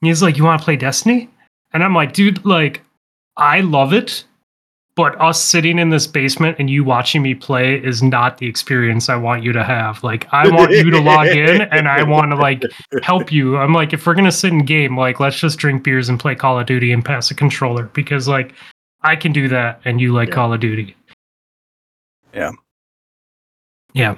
He's 0.00 0.22
like, 0.22 0.36
"You 0.36 0.44
want 0.44 0.60
to 0.60 0.64
play 0.64 0.76
Destiny?" 0.76 1.28
And 1.72 1.82
I'm 1.82 1.94
like, 1.94 2.12
"Dude, 2.12 2.44
like 2.44 2.82
I 3.36 3.60
love 3.60 3.92
it, 3.92 4.24
but 4.96 5.20
us 5.20 5.42
sitting 5.42 5.78
in 5.78 5.90
this 5.90 6.06
basement 6.06 6.56
and 6.58 6.70
you 6.70 6.84
watching 6.84 7.20
me 7.22 7.34
play 7.34 7.76
is 7.76 8.02
not 8.02 8.38
the 8.38 8.46
experience 8.46 9.08
I 9.08 9.16
want 9.16 9.42
you 9.42 9.52
to 9.52 9.64
have. 9.64 10.02
Like 10.04 10.32
I 10.32 10.48
want 10.48 10.70
you 10.70 10.88
to 10.90 11.00
log 11.00 11.26
in 11.26 11.62
and 11.62 11.88
I 11.88 12.04
want 12.04 12.30
to 12.30 12.36
like 12.36 12.62
help 13.02 13.32
you. 13.32 13.56
I'm 13.56 13.72
like 13.72 13.92
if 13.92 14.06
we're 14.06 14.14
going 14.14 14.24
to 14.24 14.32
sit 14.32 14.52
in 14.52 14.64
game, 14.64 14.96
like 14.96 15.18
let's 15.18 15.38
just 15.38 15.58
drink 15.58 15.82
beers 15.82 16.08
and 16.08 16.18
play 16.20 16.36
Call 16.36 16.60
of 16.60 16.66
Duty 16.66 16.92
and 16.92 17.04
pass 17.04 17.30
a 17.30 17.34
controller 17.34 17.84
because 17.86 18.28
like 18.28 18.54
I 19.02 19.16
can 19.16 19.32
do 19.32 19.48
that 19.48 19.80
and 19.84 20.00
you 20.00 20.12
like 20.12 20.28
Yeah. 20.28 20.34
Call 20.34 20.52
of 20.52 20.60
Duty. 20.60 20.96
Yeah. 22.32 22.52
Yeah. 23.94 24.16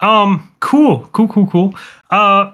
Um 0.00 0.54
cool. 0.60 1.08
Cool, 1.12 1.28
cool, 1.28 1.46
cool. 1.46 1.74
Uh 2.10 2.52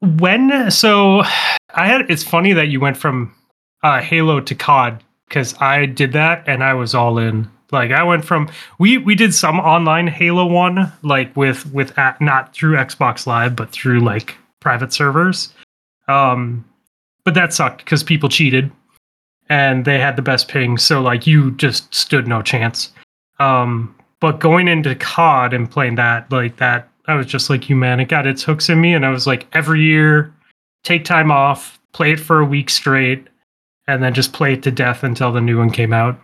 when 0.00 0.70
so 0.70 1.22
I 1.74 1.86
had 1.86 2.08
it's 2.08 2.22
funny 2.22 2.52
that 2.52 2.68
you 2.68 2.78
went 2.78 2.96
from 2.96 3.34
uh 3.82 4.00
Halo 4.00 4.40
to 4.40 4.54
COD 4.54 5.02
cuz 5.32 5.54
I 5.60 5.86
did 5.86 6.12
that 6.12 6.44
and 6.46 6.62
I 6.62 6.74
was 6.74 6.94
all 6.94 7.18
in. 7.18 7.50
Like 7.72 7.90
I 7.90 8.02
went 8.02 8.24
from 8.24 8.48
we 8.78 8.98
we 8.98 9.14
did 9.14 9.34
some 9.34 9.58
online 9.58 10.06
Halo 10.06 10.46
1 10.46 10.92
like 11.02 11.34
with 11.36 11.66
with 11.72 11.96
a- 11.98 12.16
not 12.20 12.54
through 12.54 12.76
Xbox 12.76 13.26
Live 13.26 13.56
but 13.56 13.70
through 13.70 14.00
like 14.00 14.36
private 14.60 14.92
servers. 14.92 15.52
Um 16.06 16.64
but 17.24 17.34
that 17.34 17.52
sucked 17.52 17.84
cuz 17.86 18.02
people 18.02 18.28
cheated 18.28 18.70
and 19.48 19.84
they 19.84 19.98
had 19.98 20.16
the 20.16 20.22
best 20.22 20.48
ping 20.48 20.76
so 20.78 21.00
like 21.00 21.26
you 21.26 21.50
just 21.52 21.92
stood 21.94 22.28
no 22.28 22.42
chance. 22.42 22.92
Um 23.40 23.94
but 24.20 24.38
going 24.38 24.68
into 24.68 24.94
COD 24.94 25.54
and 25.54 25.70
playing 25.70 25.96
that 25.96 26.30
like 26.30 26.56
that 26.58 26.88
I 27.08 27.14
was 27.14 27.26
just 27.26 27.48
like 27.50 27.68
you 27.70 27.74
man 27.76 28.00
it 28.00 28.08
got 28.08 28.26
its 28.26 28.44
hooks 28.44 28.68
in 28.68 28.80
me 28.80 28.92
and 28.94 29.04
I 29.06 29.10
was 29.10 29.26
like 29.26 29.46
every 29.54 29.80
year 29.82 30.32
take 30.84 31.04
time 31.04 31.30
off, 31.30 31.80
play 31.92 32.12
it 32.12 32.20
for 32.20 32.40
a 32.40 32.44
week 32.44 32.68
straight 32.68 33.28
and 33.94 34.02
then 34.02 34.14
just 34.14 34.32
play 34.32 34.54
it 34.54 34.62
to 34.64 34.70
death 34.70 35.02
until 35.04 35.32
the 35.32 35.40
new 35.40 35.58
one 35.58 35.70
came 35.70 35.92
out. 35.92 36.18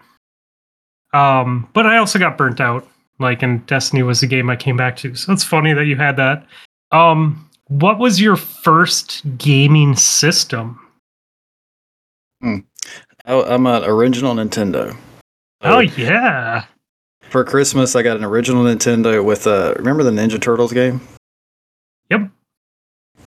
Um, 1.13 1.69
but 1.73 1.87
I 1.87 1.97
also 1.97 2.19
got 2.19 2.37
burnt 2.39 2.61
out. 2.61 2.87
Like, 3.19 3.43
and 3.43 3.65
Destiny 3.67 4.03
was 4.03 4.21
the 4.21 4.27
game 4.27 4.49
I 4.49 4.57
came 4.57 4.77
back 4.77 4.97
to. 4.99 5.15
So 5.15 5.33
it's 5.33 5.43
funny 5.43 5.73
that 5.73 5.87
you 5.87 5.97
had 5.97 6.17
that. 6.17 6.47
Um, 6.93 7.49
what 7.67 7.99
was 7.99 8.21
your 8.21 8.37
first 8.37 9.23
gaming 9.37 9.97
system? 9.97 10.79
I, 12.43 12.63
I'm 13.27 13.67
an 13.67 13.85
original 13.85 14.35
Nintendo. 14.35 14.97
Oh 15.63 15.81
yeah, 15.81 16.65
For 17.31 17.45
Christmas, 17.45 17.97
I 17.97 18.03
got 18.03 18.17
an 18.17 18.25
original 18.25 18.65
Nintendo 18.65 19.25
with 19.25 19.47
uh 19.47 19.75
remember 19.77 20.05
the 20.05 20.13
Ninja 20.13 20.41
Turtles 20.41 20.73
game? 20.73 21.01
Yep. 22.11 22.31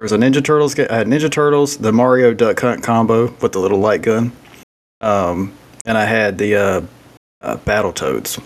There 0.01 0.07
was 0.07 0.13
a 0.13 0.17
Ninja 0.17 0.43
Turtles. 0.43 0.79
I 0.79 0.95
had 0.97 1.09
Ninja 1.09 1.31
Turtles, 1.31 1.77
the 1.77 1.93
Mario 1.93 2.33
Duck 2.33 2.59
Hunt 2.59 2.83
combo 2.83 3.31
with 3.43 3.53
the 3.53 3.59
little 3.59 3.81
light 3.81 4.01
gun, 4.01 4.33
um, 5.03 5.53
and 5.85 5.99
I 5.99 6.07
had 6.07 6.39
the 6.39 6.57
uh, 6.57 6.81
uh, 7.43 7.57
Battletoads. 7.59 8.43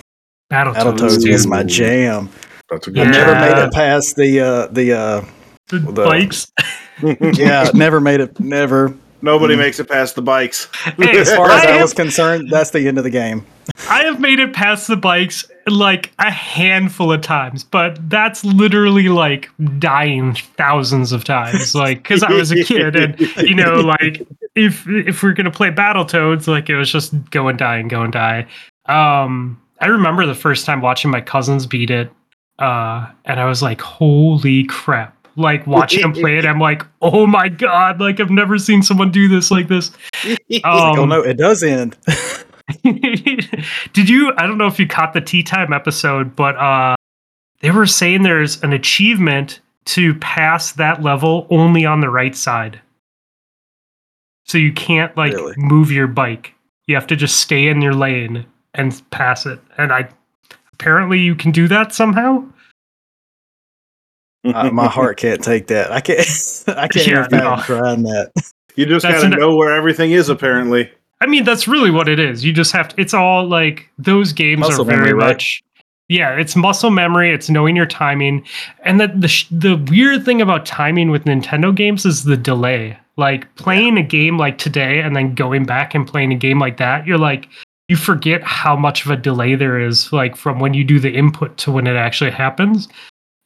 Battletoads. 0.52 0.74
Battletoads 0.74 1.22
dude. 1.22 1.30
was 1.30 1.46
my 1.46 1.62
jam. 1.62 2.28
That's 2.68 2.88
a 2.88 2.90
I 2.90 2.94
good 2.94 3.08
never 3.12 3.34
made 3.36 3.56
it 3.66 3.72
past 3.72 4.16
the 4.16 4.40
uh, 4.40 4.66
the 4.66 4.92
uh, 4.94 5.24
The 5.68 5.78
the- 5.78 6.04
bikes. 6.04 6.50
yeah, 7.38 7.70
never 7.72 8.00
made 8.00 8.18
it. 8.18 8.40
Never. 8.40 8.92
Nobody 9.22 9.54
Mm. 9.54 9.58
makes 9.58 9.78
it 9.78 9.88
past 9.88 10.16
the 10.16 10.22
bikes. 10.22 10.68
Hey, 10.98 11.20
As 11.20 11.32
far 11.32 11.52
as 11.52 11.62
I 11.62 11.68
I 11.68 11.70
have- 11.74 11.82
was 11.82 11.94
concerned, 11.94 12.48
that's 12.50 12.70
the 12.70 12.88
end 12.88 12.98
of 12.98 13.04
the 13.04 13.10
game. 13.10 13.46
I 13.88 14.02
have 14.02 14.18
made 14.18 14.40
it 14.40 14.52
past 14.54 14.88
the 14.88 14.96
bikes 14.96 15.46
like 15.66 16.12
a 16.18 16.30
handful 16.30 17.12
of 17.12 17.20
times, 17.22 17.64
but 17.64 17.98
that's 18.10 18.44
literally 18.44 19.08
like 19.08 19.48
dying 19.78 20.34
thousands 20.34 21.12
of 21.12 21.24
times. 21.24 21.74
Like, 21.74 22.02
because 22.02 22.22
I 22.22 22.32
was 22.32 22.50
a 22.52 22.62
kid, 22.64 22.96
and 22.96 23.18
you 23.38 23.54
know, 23.54 23.80
like 24.00 24.26
if 24.54 24.86
if 24.88 25.22
we're 25.22 25.32
gonna 25.32 25.50
play 25.50 25.70
Battletoads, 25.70 26.46
like 26.46 26.68
it 26.68 26.76
was 26.76 26.90
just 26.90 27.14
go 27.30 27.48
and 27.48 27.58
die 27.58 27.76
and 27.76 27.88
go 27.90 28.02
and 28.02 28.12
die. 28.12 28.46
Um, 28.86 29.60
I 29.80 29.86
remember 29.86 30.26
the 30.26 30.34
first 30.34 30.66
time 30.66 30.80
watching 30.80 31.10
my 31.10 31.20
cousins 31.20 31.66
beat 31.66 31.90
it, 31.90 32.10
uh, 32.58 33.06
and 33.24 33.40
I 33.40 33.46
was 33.46 33.62
like, 33.62 33.80
"Holy 33.80 34.64
crap!" 34.64 35.16
Like 35.36 35.66
watching 35.66 36.02
them 36.02 36.12
play 36.12 36.38
it, 36.38 36.46
I'm 36.46 36.60
like, 36.60 36.84
"Oh 37.02 37.26
my 37.26 37.48
god!" 37.48 38.00
Like 38.00 38.20
I've 38.20 38.30
never 38.30 38.58
seen 38.58 38.82
someone 38.82 39.10
do 39.10 39.28
this 39.28 39.50
like 39.50 39.68
this. 39.68 39.90
Like, 40.48 40.62
oh 40.64 41.02
Um, 41.02 41.08
no, 41.08 41.22
it 41.22 41.36
does 41.38 41.62
end. 41.62 41.96
Did 42.82 44.08
you? 44.08 44.32
I 44.36 44.46
don't 44.46 44.58
know 44.58 44.66
if 44.66 44.78
you 44.78 44.86
caught 44.86 45.12
the 45.12 45.20
tea 45.20 45.42
time 45.42 45.72
episode, 45.72 46.34
but 46.34 46.56
uh, 46.56 46.94
they 47.60 47.70
were 47.70 47.86
saying 47.86 48.22
there's 48.22 48.62
an 48.62 48.72
achievement 48.72 49.60
to 49.86 50.14
pass 50.16 50.72
that 50.72 51.02
level 51.02 51.46
only 51.50 51.84
on 51.84 52.00
the 52.00 52.08
right 52.08 52.34
side. 52.34 52.80
So 54.46 54.58
you 54.58 54.72
can't 54.72 55.14
like 55.16 55.32
Really? 55.32 55.54
move 55.56 55.90
your 55.92 56.06
bike. 56.06 56.54
You 56.86 56.94
have 56.94 57.06
to 57.08 57.16
just 57.16 57.38
stay 57.40 57.68
in 57.68 57.80
your 57.82 57.94
lane 57.94 58.46
and 58.74 59.02
pass 59.10 59.46
it. 59.46 59.58
And 59.78 59.92
I 59.92 60.08
apparently 60.72 61.18
you 61.18 61.34
can 61.34 61.50
do 61.50 61.68
that 61.68 61.94
somehow. 61.94 62.44
Uh, 64.44 64.70
my 64.70 64.86
heart 64.88 65.16
can't 65.16 65.42
take 65.42 65.66
that. 65.68 65.90
I 65.90 66.00
can't. 66.00 66.20
I 66.68 66.88
can't 66.88 67.06
Yeah, 67.06 67.24
even 67.26 67.38
no. 67.38 67.56
fathom 67.56 67.64
trying 67.78 68.02
that. 68.04 68.32
You 68.76 68.84
just 68.86 69.04
gotta 69.06 69.28
know 69.28 69.54
where 69.56 69.72
everything 69.74 70.10
is, 70.12 70.28
apparently. 70.28 70.90
I 71.24 71.26
mean, 71.26 71.44
that's 71.44 71.66
really 71.66 71.90
what 71.90 72.06
it 72.06 72.20
is. 72.20 72.44
You 72.44 72.52
just 72.52 72.70
have 72.72 72.88
to. 72.88 73.00
It's 73.00 73.14
all 73.14 73.48
like 73.48 73.88
those 73.96 74.34
games 74.34 74.60
Muscle 74.60 74.82
are 74.82 74.84
very 74.84 74.98
memory, 74.98 75.14
right? 75.14 75.28
much. 75.28 75.62
Yeah, 76.10 76.36
it's 76.38 76.54
muscle 76.54 76.90
memory. 76.90 77.32
It's 77.32 77.48
knowing 77.48 77.76
your 77.76 77.86
timing, 77.86 78.44
and 78.82 79.00
that 79.00 79.18
the 79.18 79.28
sh- 79.28 79.46
the 79.50 79.82
weird 79.90 80.26
thing 80.26 80.42
about 80.42 80.66
timing 80.66 81.10
with 81.10 81.24
Nintendo 81.24 81.74
games 81.74 82.04
is 82.04 82.24
the 82.24 82.36
delay. 82.36 82.98
Like 83.16 83.52
playing 83.54 83.96
a 83.96 84.02
game 84.02 84.36
like 84.36 84.58
today 84.58 85.00
and 85.00 85.16
then 85.16 85.34
going 85.34 85.64
back 85.64 85.94
and 85.94 86.06
playing 86.06 86.30
a 86.30 86.36
game 86.36 86.58
like 86.58 86.76
that, 86.76 87.06
you're 87.06 87.16
like 87.16 87.48
you 87.88 87.96
forget 87.96 88.42
how 88.42 88.76
much 88.76 89.06
of 89.06 89.10
a 89.10 89.16
delay 89.16 89.54
there 89.54 89.80
is, 89.80 90.12
like 90.12 90.36
from 90.36 90.60
when 90.60 90.74
you 90.74 90.84
do 90.84 91.00
the 91.00 91.14
input 91.14 91.56
to 91.56 91.72
when 91.72 91.86
it 91.86 91.96
actually 91.96 92.32
happens, 92.32 92.86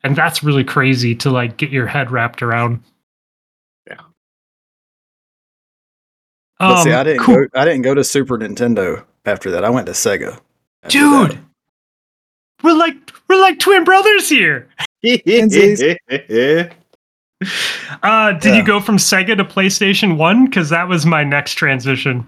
and 0.02 0.16
that's 0.16 0.42
really 0.42 0.64
crazy 0.64 1.14
to 1.14 1.30
like 1.30 1.58
get 1.58 1.70
your 1.70 1.86
head 1.86 2.10
wrapped 2.10 2.42
around. 2.42 2.82
But 6.58 6.82
see, 6.82 6.92
Um, 6.92 6.98
I 7.00 7.04
didn't 7.04 7.22
cool. 7.22 7.36
go. 7.36 7.46
I 7.60 7.64
didn't 7.64 7.82
go 7.82 7.94
to 7.94 8.02
Super 8.04 8.36
Nintendo 8.38 9.04
after 9.26 9.50
that. 9.52 9.64
I 9.64 9.70
went 9.70 9.86
to 9.86 9.92
Sega. 9.92 10.40
dude 10.88 11.30
that. 11.32 11.38
we're 12.62 12.76
like 12.76 12.96
we're 13.28 13.40
like 13.40 13.58
twin 13.58 13.84
brothers 13.84 14.28
here 14.28 14.68
uh 18.02 18.32
did 18.32 18.44
Yeah. 18.50 18.56
you 18.56 18.64
go 18.64 18.80
from 18.80 18.96
sega 18.96 19.36
to 19.36 19.44
playstation 19.44 20.16
1 20.16 20.46
because 20.46 20.70
that 20.70 20.88
was 20.88 21.06
my 21.06 21.22
next 21.24 21.54
transition 21.54 22.26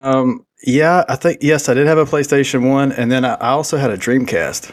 Um. 0.00 0.44
Yeah, 0.64 1.04
I 1.08 1.16
think 1.16 1.38
yes, 1.42 1.68
I 1.68 1.74
did 1.74 1.88
have 1.88 1.98
a 1.98 2.04
PlayStation 2.04 2.70
One, 2.70 2.92
and 2.92 3.10
then 3.10 3.24
I, 3.24 3.34
I 3.34 3.48
also 3.48 3.76
had 3.78 3.90
a 3.90 3.96
Dreamcast. 3.96 4.72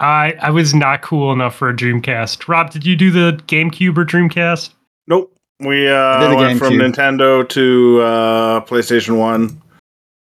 i 0.00 0.34
i 0.40 0.50
was 0.50 0.74
not 0.74 1.02
cool 1.02 1.30
enough 1.32 1.54
for 1.54 1.68
a 1.70 1.76
dreamcast 1.76 2.48
rob 2.48 2.70
did 2.70 2.84
you 2.86 2.96
do 2.96 3.10
the 3.10 3.38
gamecube 3.46 3.96
or 3.98 4.04
dreamcast 4.04 4.74
Nope. 5.06 5.34
We 5.60 5.88
uh, 5.88 6.28
the 6.28 6.36
went 6.36 6.58
from 6.58 6.74
GameCube. 6.74 6.94
Nintendo 6.94 7.48
to 7.50 8.00
uh, 8.00 8.60
PlayStation 8.62 9.18
One, 9.18 9.60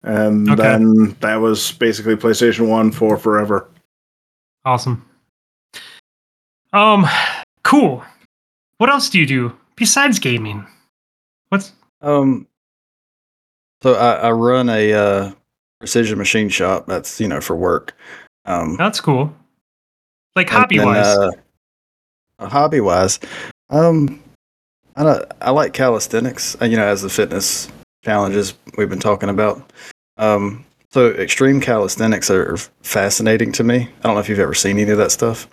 and 0.02 0.48
Okay. 0.48 0.62
then 0.62 1.16
that 1.20 1.36
was 1.36 1.72
basically 1.72 2.16
PlayStation 2.16 2.68
One 2.68 2.90
for 2.90 3.16
forever. 3.18 3.68
awesome 4.64 5.04
um 6.72 7.06
cool 7.62 8.02
what 8.78 8.90
else 8.90 9.08
do 9.08 9.20
you 9.20 9.26
do 9.26 9.56
besides 9.76 10.18
gaming 10.18 10.66
what's 11.50 11.72
Um. 12.00 12.48
So 13.82 13.94
I, 13.94 14.14
I 14.14 14.30
run 14.32 14.68
a 14.68 14.92
uh, 14.92 15.32
precision 15.78 16.18
machine 16.18 16.48
shop. 16.48 16.86
That's 16.86 17.20
you 17.20 17.28
know 17.28 17.40
for 17.40 17.54
work. 17.54 17.94
Um. 18.46 18.76
that's 18.76 19.00
cool 19.00 19.32
like 20.34 20.48
and 20.48 20.58
hobby 20.58 20.78
wise 20.80 21.06
uh, 21.06 21.30
hobby 22.40 22.80
wise, 22.80 23.20
um, 23.70 24.20
I 24.96 25.02
don't, 25.02 25.32
I 25.40 25.50
like 25.50 25.72
calisthenics. 25.72 26.56
uh, 26.60 26.64
You 26.64 26.76
know, 26.76 26.86
as 26.86 27.02
the 27.02 27.10
fitness 27.10 27.68
challenges 28.04 28.54
we've 28.78 28.88
been 28.90 29.00
talking 29.00 29.28
about. 29.28 29.70
Um. 30.16 30.64
So 30.90 31.10
extreme 31.10 31.60
calisthenics 31.60 32.30
are 32.30 32.56
fascinating 32.82 33.52
to 33.52 33.64
me. 33.64 33.76
I 33.76 34.02
don't 34.02 34.14
know 34.14 34.20
if 34.20 34.28
you've 34.30 34.38
ever 34.38 34.54
seen 34.54 34.78
any 34.78 34.90
of 34.90 34.98
that 34.98 35.10
stuff. 35.12 35.46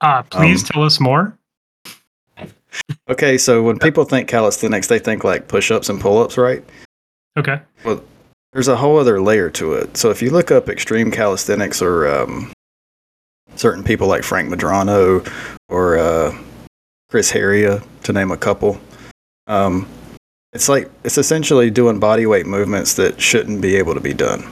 uh 0.00 0.22
please 0.22 0.62
um, 0.62 0.68
tell 0.68 0.82
us 0.84 0.98
more 1.00 1.36
Okay, 3.10 3.36
so 3.38 3.62
when 3.62 3.78
people 3.78 4.04
think 4.04 4.28
calisthenics, 4.28 4.86
they 4.86 4.98
think 4.98 5.24
like 5.24 5.48
push-ups 5.48 5.88
and 5.88 6.00
pull-ups, 6.00 6.38
right? 6.38 6.62
okay 7.38 7.60
Well, 7.84 8.02
There's 8.52 8.68
a 8.68 8.76
whole 8.76 8.98
other 8.98 9.20
layer 9.20 9.50
to 9.50 9.74
it. 9.74 9.96
So 9.96 10.10
if 10.10 10.22
you 10.22 10.30
look 10.30 10.50
up 10.50 10.68
extreme 10.68 11.10
calisthenics 11.10 11.82
or 11.82 12.06
um, 12.08 12.52
certain 13.56 13.82
people 13.84 14.06
like 14.08 14.22
Frank 14.24 14.48
Medrano 14.48 15.26
or 15.68 15.98
uh, 15.98 16.38
Chris 17.08 17.30
Heria, 17.30 17.82
to 18.02 18.12
name 18.12 18.30
a 18.30 18.36
couple, 18.36 18.80
um, 19.46 19.88
it's 20.52 20.68
like 20.68 20.90
it's 21.04 21.18
essentially 21.18 21.70
doing 21.70 22.00
body 22.00 22.26
weight 22.26 22.46
movements 22.46 22.94
that 22.94 23.20
shouldn't 23.20 23.60
be 23.60 23.76
able 23.76 23.94
to 23.94 24.00
be 24.00 24.14
done. 24.14 24.44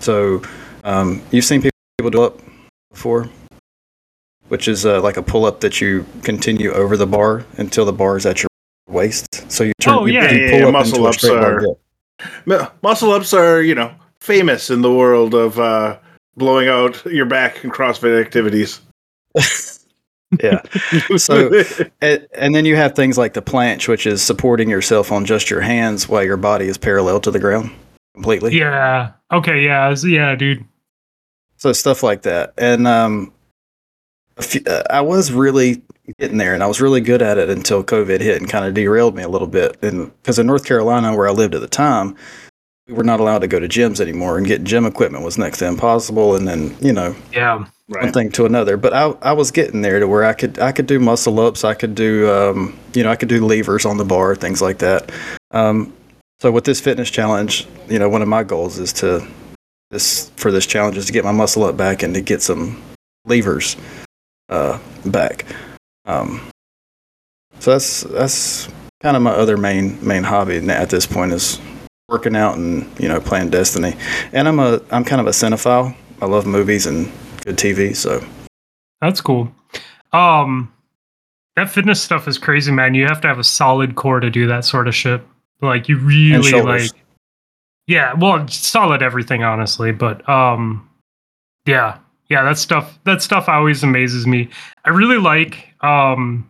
So 0.00 0.42
um, 0.82 1.22
you've 1.30 1.44
seen 1.44 1.62
people 1.62 2.10
do 2.10 2.22
up 2.22 2.40
before, 2.90 3.28
which 4.48 4.68
is 4.68 4.84
uh, 4.84 5.00
like 5.00 5.16
a 5.16 5.22
pull-up 5.22 5.60
that 5.60 5.80
you 5.80 6.04
continue 6.22 6.72
over 6.72 6.96
the 6.96 7.06
bar 7.06 7.44
until 7.56 7.84
the 7.86 7.92
bar 7.92 8.16
is 8.16 8.26
at 8.26 8.42
your 8.42 8.48
waist. 8.88 9.50
So 9.50 9.64
you 9.64 9.72
turn, 9.80 9.94
Oh, 9.94 10.04
yeah, 10.06 10.30
you 10.30 10.44
yeah, 10.44 10.50
pull 10.50 10.60
yeah, 10.60 10.66
up 10.66 10.72
muscle 10.72 11.06
ups 11.06 11.24
are- 11.24 11.60
dip. 12.46 12.82
Muscle 12.82 13.10
ups 13.12 13.32
are, 13.32 13.62
you 13.62 13.74
know, 13.74 13.92
famous 14.20 14.70
in 14.70 14.82
the 14.82 14.92
world 14.92 15.34
of 15.34 15.58
uh, 15.58 15.98
blowing 16.36 16.68
out 16.68 17.04
your 17.06 17.26
back 17.26 17.64
in 17.64 17.70
CrossFit 17.70 18.20
activities. 18.20 18.80
Yeah. 20.42 20.62
So- 21.18 21.62
And, 22.00 22.26
and 22.34 22.54
then 22.54 22.64
you 22.64 22.76
have 22.76 22.94
things 22.94 23.16
like 23.18 23.34
the 23.34 23.42
planche, 23.42 23.88
which 23.88 24.06
is 24.06 24.22
supporting 24.22 24.68
yourself 24.70 25.12
on 25.12 25.24
just 25.24 25.50
your 25.50 25.60
hands 25.60 26.08
while 26.08 26.22
your 26.24 26.36
body 26.36 26.66
is 26.66 26.78
parallel 26.78 27.20
to 27.20 27.30
the 27.30 27.38
ground 27.40 27.70
completely. 28.14 28.56
yeah 28.56 29.12
okay 29.32 29.64
yeah 29.64 29.94
yeah 30.04 30.34
dude 30.36 30.64
So 31.56 31.72
stuff 31.72 32.02
like 32.02 32.22
that. 32.22 32.52
And 32.58 32.86
um, 32.86 33.32
a 34.36 34.42
few, 34.42 34.60
uh, 34.66 34.82
I 34.90 35.00
was 35.00 35.32
really 35.32 35.82
getting 36.18 36.36
there, 36.38 36.52
and 36.54 36.62
I 36.62 36.66
was 36.66 36.80
really 36.80 37.00
good 37.00 37.22
at 37.22 37.38
it 37.38 37.48
until 37.48 37.82
COVID 37.82 38.20
hit 38.20 38.40
and 38.40 38.50
kind 38.50 38.66
of 38.66 38.74
derailed 38.74 39.14
me 39.16 39.22
a 39.22 39.28
little 39.28 39.46
bit. 39.48 39.76
And 39.82 40.12
because 40.20 40.38
in 40.38 40.46
North 40.46 40.64
Carolina, 40.66 41.16
where 41.16 41.26
I 41.28 41.30
lived 41.32 41.54
at 41.54 41.60
the 41.60 41.66
time, 41.68 42.16
we 42.86 42.94
were 42.94 43.04
not 43.04 43.20
allowed 43.20 43.38
to 43.40 43.48
go 43.48 43.58
to 43.58 43.68
gyms 43.68 44.00
anymore, 44.00 44.36
and 44.36 44.46
getting 44.46 44.66
gym 44.66 44.84
equipment 44.84 45.24
was 45.24 45.38
next 45.38 45.58
to 45.58 45.66
impossible. 45.66 46.36
And 46.36 46.46
then 46.46 46.76
you 46.80 46.92
know 46.92 47.14
yeah 47.32 47.64
one 47.86 48.12
thing 48.12 48.30
to 48.32 48.46
another. 48.46 48.76
But 48.76 48.92
I, 48.92 49.10
I 49.22 49.32
was 49.32 49.50
getting 49.50 49.82
there 49.82 50.00
to 50.00 50.08
where 50.08 50.24
I 50.24 50.32
could 50.32 50.58
I 50.58 50.72
could 50.72 50.86
do 50.86 50.98
muscle 50.98 51.40
ups, 51.40 51.64
I 51.64 51.74
could 51.74 51.94
do 51.94 52.30
um, 52.32 52.78
you 52.94 53.02
know 53.02 53.10
I 53.10 53.16
could 53.16 53.28
do 53.28 53.44
levers 53.44 53.84
on 53.84 53.96
the 53.96 54.04
bar, 54.04 54.34
things 54.34 54.60
like 54.62 54.78
that. 54.78 55.10
Um, 55.50 55.92
so 56.40 56.50
with 56.50 56.64
this 56.64 56.80
fitness 56.80 57.10
challenge, 57.10 57.66
you 57.88 57.98
know, 57.98 58.08
one 58.08 58.22
of 58.22 58.28
my 58.28 58.42
goals 58.42 58.78
is 58.78 58.92
to 58.94 59.26
this 59.90 60.30
for 60.36 60.50
this 60.50 60.66
challenge 60.66 60.96
is 60.96 61.06
to 61.06 61.12
get 61.12 61.24
my 61.24 61.32
muscle 61.32 61.64
up 61.64 61.76
back 61.76 62.02
and 62.02 62.14
to 62.14 62.20
get 62.20 62.42
some 62.42 62.82
levers 63.24 63.76
uh, 64.48 64.78
back. 65.06 65.46
Um, 66.04 66.40
so 67.60 67.70
that's 67.70 68.02
that's 68.02 68.68
kind 69.00 69.16
of 69.16 69.22
my 69.22 69.30
other 69.30 69.56
main 69.56 70.06
main 70.06 70.22
hobby 70.22 70.56
at 70.68 70.90
this 70.90 71.06
point 71.06 71.32
is 71.32 71.58
working 72.14 72.36
out 72.36 72.56
and 72.56 72.86
you 73.00 73.08
know 73.08 73.18
playing 73.18 73.50
Destiny. 73.50 73.92
And 74.32 74.46
I'm 74.46 74.60
a 74.60 74.80
I'm 74.92 75.04
kind 75.04 75.20
of 75.20 75.26
a 75.26 75.30
cinephile. 75.30 75.96
I 76.22 76.26
love 76.26 76.46
movies 76.46 76.86
and 76.86 77.10
good 77.44 77.56
TV. 77.56 77.96
So 77.96 78.24
That's 79.00 79.20
cool. 79.20 79.52
Um, 80.12 80.72
that 81.56 81.68
fitness 81.68 82.00
stuff 82.00 82.28
is 82.28 82.38
crazy, 82.38 82.70
man. 82.70 82.94
You 82.94 83.06
have 83.06 83.20
to 83.22 83.28
have 83.28 83.40
a 83.40 83.44
solid 83.44 83.96
core 83.96 84.20
to 84.20 84.30
do 84.30 84.46
that 84.46 84.64
sort 84.64 84.86
of 84.86 84.94
shit. 84.94 85.22
Like 85.60 85.88
you 85.88 85.98
really 85.98 86.52
like, 86.52 86.92
yeah. 87.88 88.14
Well, 88.14 88.46
solid 88.46 89.02
everything, 89.02 89.42
honestly. 89.42 89.90
But 89.90 90.26
um, 90.28 90.88
yeah, 91.66 91.98
yeah. 92.28 92.44
That 92.44 92.58
stuff. 92.58 92.96
That 93.04 93.22
stuff 93.22 93.48
always 93.48 93.82
amazes 93.82 94.24
me. 94.24 94.50
I 94.84 94.90
really 94.90 95.18
like 95.18 95.74
um, 95.80 96.48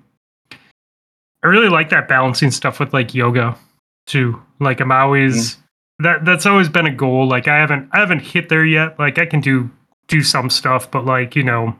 I 1.42 1.46
really 1.46 1.70
like 1.70 1.88
that 1.88 2.06
balancing 2.06 2.50
stuff 2.50 2.80
with 2.80 2.92
like 2.92 3.14
yoga 3.14 3.56
too. 4.06 4.40
Like 4.60 4.80
I'm 4.80 4.92
always 4.92 5.56
that 6.00 6.24
that's 6.24 6.46
always 6.46 6.68
been 6.68 6.86
a 6.86 6.94
goal. 6.94 7.28
Like 7.28 7.48
I 7.48 7.58
haven't 7.58 7.88
I 7.92 8.00
haven't 8.00 8.20
hit 8.20 8.48
there 8.48 8.64
yet. 8.64 8.98
Like 8.98 9.18
I 9.18 9.26
can 9.26 9.40
do 9.40 9.70
do 10.08 10.22
some 10.22 10.50
stuff, 10.50 10.90
but 10.90 11.04
like 11.04 11.36
you 11.36 11.42
know 11.42 11.76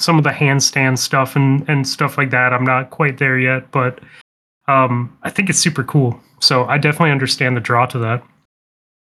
some 0.00 0.18
of 0.18 0.24
the 0.24 0.30
handstand 0.30 0.98
stuff 0.98 1.36
and 1.36 1.68
and 1.68 1.86
stuff 1.86 2.18
like 2.18 2.30
that, 2.30 2.52
I'm 2.52 2.64
not 2.64 2.90
quite 2.90 3.18
there 3.18 3.38
yet. 3.38 3.70
But 3.70 4.00
um, 4.68 5.16
I 5.22 5.30
think 5.30 5.50
it's 5.50 5.58
super 5.58 5.84
cool. 5.84 6.20
So 6.40 6.64
I 6.66 6.78
definitely 6.78 7.10
understand 7.10 7.56
the 7.56 7.60
draw 7.60 7.86
to 7.86 7.98
that. 7.98 8.22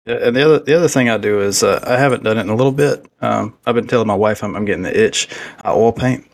And 0.07 0.37
the 0.37 0.44
other 0.44 0.59
the 0.61 0.76
other 0.76 0.88
thing 0.88 1.09
I 1.09 1.18
do 1.18 1.40
is 1.40 1.62
uh, 1.62 1.83
I 1.85 1.96
haven't 1.96 2.22
done 2.22 2.38
it 2.38 2.42
in 2.42 2.48
a 2.48 2.55
little 2.55 2.72
bit. 2.72 3.05
Um, 3.20 3.57
I've 3.66 3.74
been 3.74 3.88
telling 3.88 4.07
my 4.07 4.14
wife 4.14 4.44
I'm, 4.44 4.55
I'm 4.55 4.64
getting 4.64 4.83
the 4.83 4.96
itch. 4.98 5.29
I 5.64 5.72
oil 5.72 5.92
paint. 5.92 6.24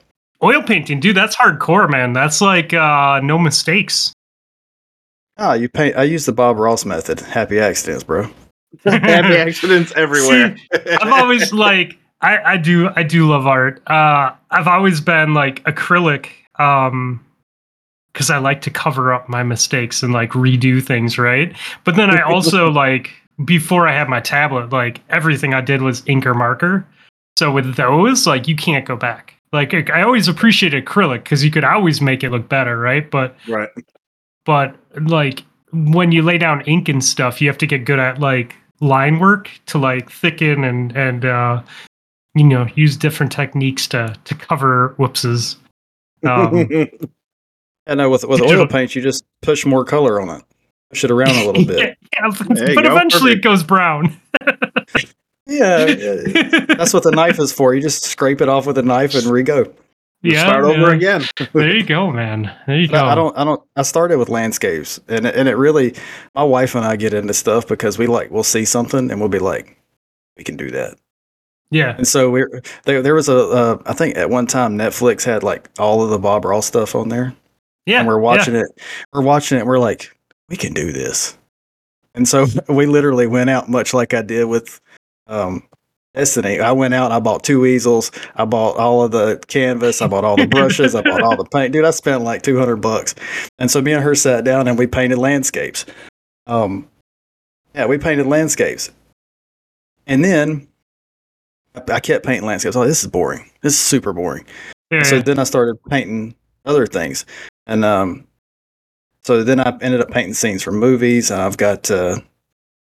Oil 0.43 0.63
painting, 0.63 1.01
dude, 1.01 1.17
that's 1.17 1.37
hardcore, 1.37 1.89
man. 1.89 2.13
That's 2.13 2.41
like 2.41 2.75
uh 2.75 3.21
no 3.23 3.39
mistakes. 3.39 4.13
Ah, 5.43 5.55
you 5.55 5.69
paint. 5.69 5.97
I 5.97 6.05
use 6.05 6.25
the 6.25 6.33
Bob 6.33 6.57
Ross 6.57 6.85
method. 6.85 7.19
Happy 7.19 7.59
accidents, 7.59 8.05
bro. 8.05 8.31
Happy 8.85 9.37
accidents 9.37 9.93
everywhere. 9.97 10.57
I've 10.73 11.13
always 11.13 11.53
like 11.53 11.99
I, 12.21 12.39
I 12.53 12.57
do 12.57 12.91
I 12.95 13.03
do 13.03 13.29
love 13.29 13.45
art. 13.45 13.83
Uh 13.89 14.31
I've 14.53 14.69
always 14.69 15.01
been 15.01 15.35
like 15.35 15.65
acrylic 15.65 16.29
um 16.61 17.25
because 18.13 18.31
I 18.31 18.39
like 18.39 18.61
to 18.61 18.71
cover 18.71 19.13
up 19.13 19.29
my 19.29 19.43
mistakes 19.43 20.05
and 20.05 20.13
like 20.13 20.31
redo 20.31 20.81
things, 20.81 21.19
right? 21.19 21.57
But 21.83 21.97
then 21.97 22.09
I 22.09 22.23
also 22.33 22.71
like 22.71 23.11
before 23.45 23.89
I 23.89 23.95
had 23.95 24.09
my 24.09 24.21
tablet, 24.21 24.71
like 24.71 25.01
everything 25.09 25.55
I 25.55 25.61
did 25.61 25.83
was 25.83 26.05
ink 26.07 26.25
or 26.25 26.35
marker. 26.35 26.87
So 27.37 27.51
with 27.51 27.75
those, 27.75 28.29
like 28.29 28.47
you 28.47 28.55
can't 28.55 28.85
go 28.85 28.95
back. 28.95 29.35
Like 29.53 29.75
I 29.75 29.85
I 29.93 30.03
always 30.03 30.29
appreciate 30.29 30.73
acrylic 30.73 31.25
because 31.25 31.45
you 31.45 31.51
could 31.51 31.65
always 31.65 32.01
make 32.01 32.23
it 32.23 32.31
look 32.31 32.49
better, 32.49 32.79
right? 32.79 33.11
But 33.11 33.35
right. 33.49 33.71
But 34.45 34.77
like 35.09 35.45
when 35.73 36.13
you 36.13 36.23
lay 36.23 36.39
down 36.39 36.63
ink 36.63 36.89
and 36.89 37.05
stuff 37.05 37.41
you 37.41 37.49
have 37.49 37.59
to 37.59 37.67
get 37.67 37.85
good 37.85 37.99
at 37.99 38.19
like 38.21 38.55
line 38.81 39.19
work 39.19 39.51
to 39.67 39.79
like 39.79 40.11
thicken 40.11 40.65
and 40.65 40.97
and 40.97 41.25
uh 41.25 41.63
you 42.35 42.45
know 42.45 42.67
use 42.75 42.97
different 42.97 43.33
techniques 43.33 43.87
to 43.87 44.15
to 44.25 44.35
cover 44.35 44.95
whoopses 44.99 45.57
um 46.25 46.69
I 47.87 47.97
know 47.97 48.11
with 48.11 48.25
with 48.25 48.41
oil 48.41 48.67
paint, 48.69 48.95
you 48.95 49.03
just 49.03 49.25
push 49.41 49.67
more 49.67 49.85
color 49.85 50.21
on 50.21 50.29
it, 50.29 50.45
push 50.91 51.03
it 51.03 51.11
around 51.11 51.35
a 51.35 51.47
little 51.47 51.65
bit. 51.65 51.79
yeah, 52.17 52.21
yeah, 52.21 52.29
but, 52.39 52.85
go, 52.85 52.93
eventually 52.93 53.33
it 53.33 53.43
goes 53.43 53.65
brown 53.65 54.21
yeah, 55.47 55.87
yeah, 55.87 56.65
that's 56.69 56.95
what 56.95 57.03
the 57.03 57.11
knife 57.11 57.39
is 57.39 57.53
for. 57.53 57.75
You 57.75 57.83
just 57.83 58.05
scrape 58.05 58.41
it 58.41 58.49
off 58.49 58.67
with 58.67 58.79
a 58.79 58.83
knife 58.83 59.15
and 59.15 59.27
re-go. 59.27 59.73
Yeah 60.23 60.47
Start 60.47 60.65
over 60.65 60.91
yeah. 60.91 60.95
again. 60.97 61.23
there 61.53 61.77
you 61.77 61.83
go 61.85 62.11
man 62.13 62.55
there 62.67 62.77
you 62.79 62.89
go 62.89 63.05
I 63.05 63.15
don't, 63.15 63.37
I 63.37 63.45
don't. 63.45 63.63
I 63.77 63.83
started 63.83 64.19
with 64.19 64.29
landscapes, 64.29 65.01
and 65.09 65.27
it- 65.27 65.35
and 65.35 65.49
it 65.49 65.57
really, 65.57 65.95
my 66.35 66.45
wife 66.45 66.75
and 66.75 66.85
I 66.85 66.97
get 66.97 67.15
into 67.15 67.35
stuff 67.35 67.67
because 67.67 67.99
we 67.99 68.07
like 68.07 68.31
we'll 68.31 68.43
see 68.45 68.65
something 68.65 69.11
and 69.11 69.21
we'll 69.21 69.29
be 69.29 69.39
like, 69.39 69.77
we 70.37 70.45
can 70.45 70.57
do 70.57 70.71
that. 70.71 70.97
yeah 71.71 71.95
And 71.97 72.07
so 72.07 72.31
we 72.31 72.45
there 72.85 73.03
there 73.03 73.15
was 73.15 73.29
a 73.29 73.37
uh, 73.39 73.83
I 73.87 73.93
think 73.95 74.17
at 74.17 74.31
one 74.31 74.47
time 74.47 74.79
Netflix 74.79 75.25
had 75.25 75.43
like 75.43 75.69
all 75.79 76.03
of 76.03 76.11
the 76.11 76.19
Bob 76.19 76.45
Ross 76.45 76.67
stuff 76.67 76.95
on 76.95 77.09
there, 77.09 77.35
yeah 77.87 77.99
and 77.99 78.07
we're 78.09 78.15
yeah. 78.19 78.21
watching 78.21 78.55
it. 78.55 78.67
We're 79.13 79.23
watching 79.23 79.57
it. 79.59 79.63
and 79.63 79.69
We're 79.69 79.79
like, 79.79 80.17
we 80.49 80.57
can 80.57 80.73
do 80.73 80.93
this. 80.93 81.37
And 82.15 82.29
so 82.29 82.47
we 82.69 82.87
literally 82.87 83.27
went 83.27 83.51
out 83.51 83.69
much 83.69 83.93
like 83.95 84.15
I 84.15 84.23
did 84.23 84.45
with 84.45 84.81
um, 85.27 85.63
Destiny. 86.15 86.61
I 86.61 86.73
went 86.73 86.93
out. 86.93 87.11
I 87.11 87.21
bought 87.21 87.43
two 87.43 87.65
easels. 87.65 88.11
I 88.37 88.45
bought 88.45 88.77
all 88.77 89.03
of 89.03 89.13
the 89.13 89.43
canvas. 89.47 90.03
I 90.03 90.07
bought 90.09 90.25
all 90.25 90.37
the 90.37 90.47
brushes. 90.47 90.95
I 90.95 91.01
bought 91.03 91.23
all 91.23 91.37
the 91.37 91.45
paint. 91.47 91.73
Dude, 91.73 91.87
I 91.87 91.91
spent 91.91 92.23
like 92.23 92.43
two 92.43 92.59
hundred 92.59 92.77
bucks. 92.77 93.15
And 93.59 93.71
so 93.71 93.81
me 93.81 93.93
and 93.93 94.03
her 94.05 94.15
sat 94.15 94.45
down 94.45 94.69
and 94.69 94.79
we 94.79 94.87
painted 94.87 95.17
landscapes. 95.19 95.87
Um, 96.47 96.87
yeah, 97.75 97.87
we 97.87 97.97
painted 97.97 98.27
landscapes. 98.27 98.91
And 100.07 100.23
then 100.23 100.69
I- 101.89 102.01
kept 102.01 102.27
painting 102.27 102.47
landscapes. 102.47 102.77
Oh, 102.77 102.85
this 102.87 103.03
is 103.03 103.11
boring. 103.11 103.51
This 103.63 103.73
is 103.73 103.81
super 103.81 104.13
boring. 104.13 104.45
yeah, 104.91 105.05
So 105.05 105.21
then 105.21 105.39
I 105.39 105.45
started 105.45 105.83
painting 105.89 106.35
other 106.67 106.87
things, 106.87 107.25
and 107.67 107.85
um, 107.85 108.27
so 109.23 109.43
then 109.43 109.59
I 109.61 109.77
ended 109.81 110.01
up 110.03 110.11
painting 110.11 110.35
scenes 110.35 110.63
from 110.63 110.77
movies. 110.79 111.31
I've 111.31 111.57
got 111.57 111.91
uh, 111.91 112.19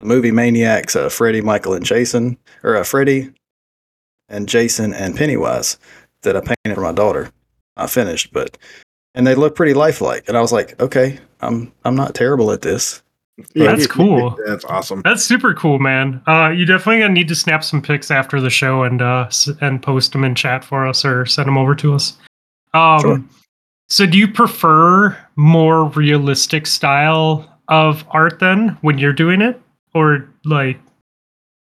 movie 0.02 0.30
Maniacs, 0.30 0.94
uh, 0.96 1.08
Freddie, 1.08 1.40
Michael, 1.40 1.74
and 1.74 1.84
Jason, 1.84 2.36
or 2.62 2.76
uh, 2.76 2.84
Freddie 2.84 3.30
and 4.28 4.48
Jason 4.48 4.92
and 4.94 5.16
Pennywise 5.16 5.78
that 6.22 6.36
I 6.36 6.40
painted 6.40 6.74
for 6.74 6.80
my 6.82 6.92
daughter. 6.92 7.30
I 7.76 7.86
finished, 7.86 8.32
but 8.32 8.58
and 9.14 9.26
they 9.26 9.34
look 9.34 9.54
pretty 9.54 9.74
lifelike. 9.74 10.24
And 10.28 10.36
I 10.36 10.40
was 10.40 10.52
like, 10.52 10.80
okay, 10.80 11.18
I'm 11.40 11.72
I'm 11.84 11.94
not 11.96 12.14
terrible 12.14 12.50
at 12.52 12.62
this. 12.62 13.02
That's 13.54 13.86
cool. 13.86 14.36
That's 14.46 14.64
awesome. 14.64 15.00
That's 15.02 15.22
super 15.24 15.54
cool, 15.54 15.78
man. 15.78 16.20
Uh, 16.26 16.48
you 16.50 16.64
definitely 16.64 17.00
gonna 17.02 17.14
need 17.14 17.28
to 17.28 17.36
snap 17.36 17.62
some 17.62 17.80
pics 17.80 18.10
after 18.10 18.40
the 18.40 18.50
show 18.50 18.82
and 18.82 19.00
uh 19.00 19.24
s- 19.28 19.48
and 19.60 19.80
post 19.80 20.12
them 20.12 20.24
in 20.24 20.34
chat 20.34 20.64
for 20.64 20.86
us 20.86 21.04
or 21.04 21.24
send 21.24 21.46
them 21.46 21.56
over 21.56 21.74
to 21.76 21.94
us. 21.94 22.16
Um, 22.74 23.00
Sure. 23.00 23.24
So, 23.90 24.04
do 24.06 24.18
you 24.18 24.28
prefer 24.28 25.16
more 25.36 25.84
realistic 25.90 26.66
style 26.66 27.58
of 27.68 28.04
art 28.10 28.38
then 28.40 28.76
when 28.82 28.98
you're 28.98 29.12
doing 29.14 29.40
it, 29.40 29.58
or 29.98 30.28
like 30.44 30.78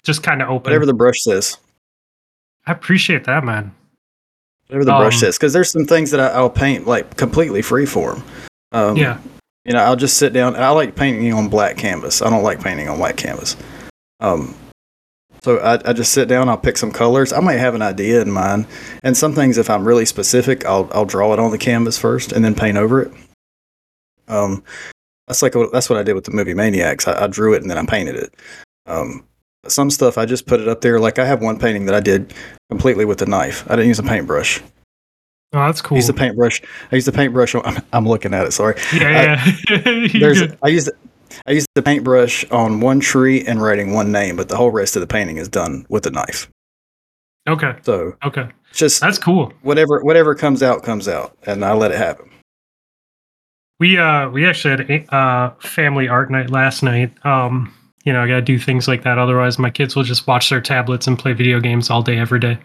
just 0.04 0.24
kind 0.24 0.42
of 0.42 0.50
open? 0.50 0.70
Whatever 0.72 0.86
the 0.86 0.94
brush 0.94 1.22
says. 1.22 1.58
I 2.66 2.72
appreciate 2.72 3.24
that, 3.24 3.44
man. 3.44 3.74
Whatever 4.68 4.86
the 4.86 4.92
brush 4.92 5.16
Um, 5.16 5.20
says, 5.20 5.38
because 5.38 5.54
there's 5.54 5.72
some 5.72 5.86
things 5.86 6.12
that 6.12 6.20
I, 6.20 6.28
I'll 6.28 6.50
paint 6.50 6.86
like 6.86 7.16
completely 7.18 7.62
freeform. 7.62 8.22
Um, 8.72 8.98
yeah, 8.98 9.20
you 9.66 9.74
know, 9.74 9.80
I'll 9.80 9.96
just 9.96 10.18
sit 10.18 10.34
down 10.34 10.56
I 10.56 10.70
like 10.70 10.96
painting 10.96 11.34
on 11.34 11.50
black 11.50 11.78
canvas. 11.78 12.22
I 12.22 12.30
don't 12.30 12.44
like 12.44 12.62
painting 12.62 12.88
on 12.88 13.00
white 13.00 13.18
canvas. 13.18 13.56
Um, 14.20 14.56
so 15.42 15.58
I, 15.60 15.80
I 15.90 15.94
just 15.94 16.12
sit 16.12 16.28
down, 16.28 16.50
I'll 16.50 16.58
pick 16.58 16.78
some 16.78 16.92
colors. 16.92 17.32
I 17.32 17.40
might 17.40 17.58
have 17.60 17.74
an 17.74 17.82
idea 17.82 18.22
in 18.22 18.30
mind, 18.30 18.68
and 19.04 19.16
some 19.16 19.34
things, 19.34 19.58
if 19.58 19.70
I'm 19.70 19.86
really 19.88 20.06
specific, 20.06 20.66
I'll 20.66 20.90
I'll 20.94 21.06
draw 21.06 21.34
it 21.34 21.40
on 21.40 21.52
the 21.52 21.58
canvas 21.58 21.98
first 21.98 22.32
and 22.32 22.44
then 22.44 22.54
paint 22.56 22.78
over 22.78 23.02
it. 23.02 23.12
Um, 24.28 24.64
that's 25.30 25.42
like 25.42 25.56
what, 25.56 25.72
that's 25.72 25.90
what 25.90 25.98
I 26.00 26.04
did 26.04 26.14
with 26.14 26.26
the 26.26 26.32
movie 26.32 26.54
Maniacs. 26.54 27.08
I, 27.08 27.24
I 27.24 27.28
drew 27.28 27.54
it 27.54 27.62
and 27.62 27.70
then 27.72 27.78
I 27.78 27.86
painted 27.86 28.16
it. 28.16 28.34
Um, 28.88 29.24
some 29.68 29.90
stuff 29.92 30.18
I 30.18 30.26
just 30.26 30.48
put 30.48 30.60
it 30.60 30.68
up 30.68 30.82
there. 30.82 31.00
Like 31.00 31.20
I 31.20 31.26
have 31.26 31.42
one 31.42 31.60
painting 31.60 31.86
that 31.86 31.96
I 31.96 32.00
did 32.00 32.34
completely 32.70 33.06
with 33.06 33.22
a 33.22 33.26
knife. 33.28 33.64
I 33.70 33.76
didn't 33.76 33.88
use 33.90 34.00
a 34.00 34.04
paintbrush. 34.04 34.60
oh, 35.54 35.60
that's 35.66 35.82
cool. 35.82 35.96
I 35.96 36.00
used 36.00 36.10
a 36.10 36.14
paintbrush. 36.14 36.62
I 36.92 36.96
used 36.96 37.08
a 37.08 37.12
paintbrush. 37.12 37.56
On, 37.56 37.62
I'm, 37.66 37.82
I'm 37.94 38.08
looking 38.08 38.34
at 38.34 38.46
it. 38.48 38.52
Sorry 38.52 38.76
yeah, 38.94 39.46
yeah. 39.70 39.80
You're 39.86 40.34
there's. 40.34 40.54
I 40.64 40.68
used 40.70 40.90
I 41.46 41.52
used 41.52 41.68
the 41.76 41.84
paintbrush 41.84 42.44
on 42.50 42.80
one 42.80 43.00
tree 43.00 43.46
and 43.46 43.62
writing 43.62 43.94
one 43.94 44.12
name, 44.12 44.36
but 44.36 44.50
the 44.50 44.58
whole 44.58 44.72
rest 44.72 44.96
of 44.96 45.02
the 45.02 45.08
painting 45.08 45.38
is 45.38 45.48
done 45.48 45.86
with 45.88 46.06
a 46.08 46.12
knife. 46.12 46.50
okay, 47.48 47.76
So 47.84 48.16
okay, 48.24 48.50
just 48.74 49.00
that's 49.00 49.20
cool. 49.20 49.54
whatever 49.62 50.02
whatever 50.04 50.34
comes 50.34 50.64
out 50.64 50.82
comes 50.82 51.08
out, 51.08 51.38
and 51.46 51.64
I 51.64 51.74
let 51.74 51.92
it 51.92 51.98
happen. 52.00 52.32
We 53.80 53.98
uh 53.98 54.30
we 54.30 54.46
actually 54.46 54.72
had 54.72 54.90
a 54.92 55.16
uh 55.16 55.54
family 55.60 56.08
art 56.08 56.30
night 56.30 56.50
last 56.50 56.84
night. 56.84 57.14
Um, 57.26 57.74
you 58.04 58.14
know, 58.14 58.22
I 58.22 58.28
gotta 58.28 58.42
do 58.42 58.60
things 58.60 58.88
like 58.88 59.04
that. 59.04 59.18
Otherwise, 59.18 59.58
my 59.60 59.70
kids 59.70 59.96
will 59.96 60.04
just 60.04 60.28
watch 60.28 60.50
their 60.50 60.62
tablets 60.62 61.08
and 61.08 61.18
play 61.18 61.34
video 61.34 61.60
games 61.60 61.90
all 61.90 62.02
day, 62.02 62.18
every 62.18 62.40
day. 62.40 62.58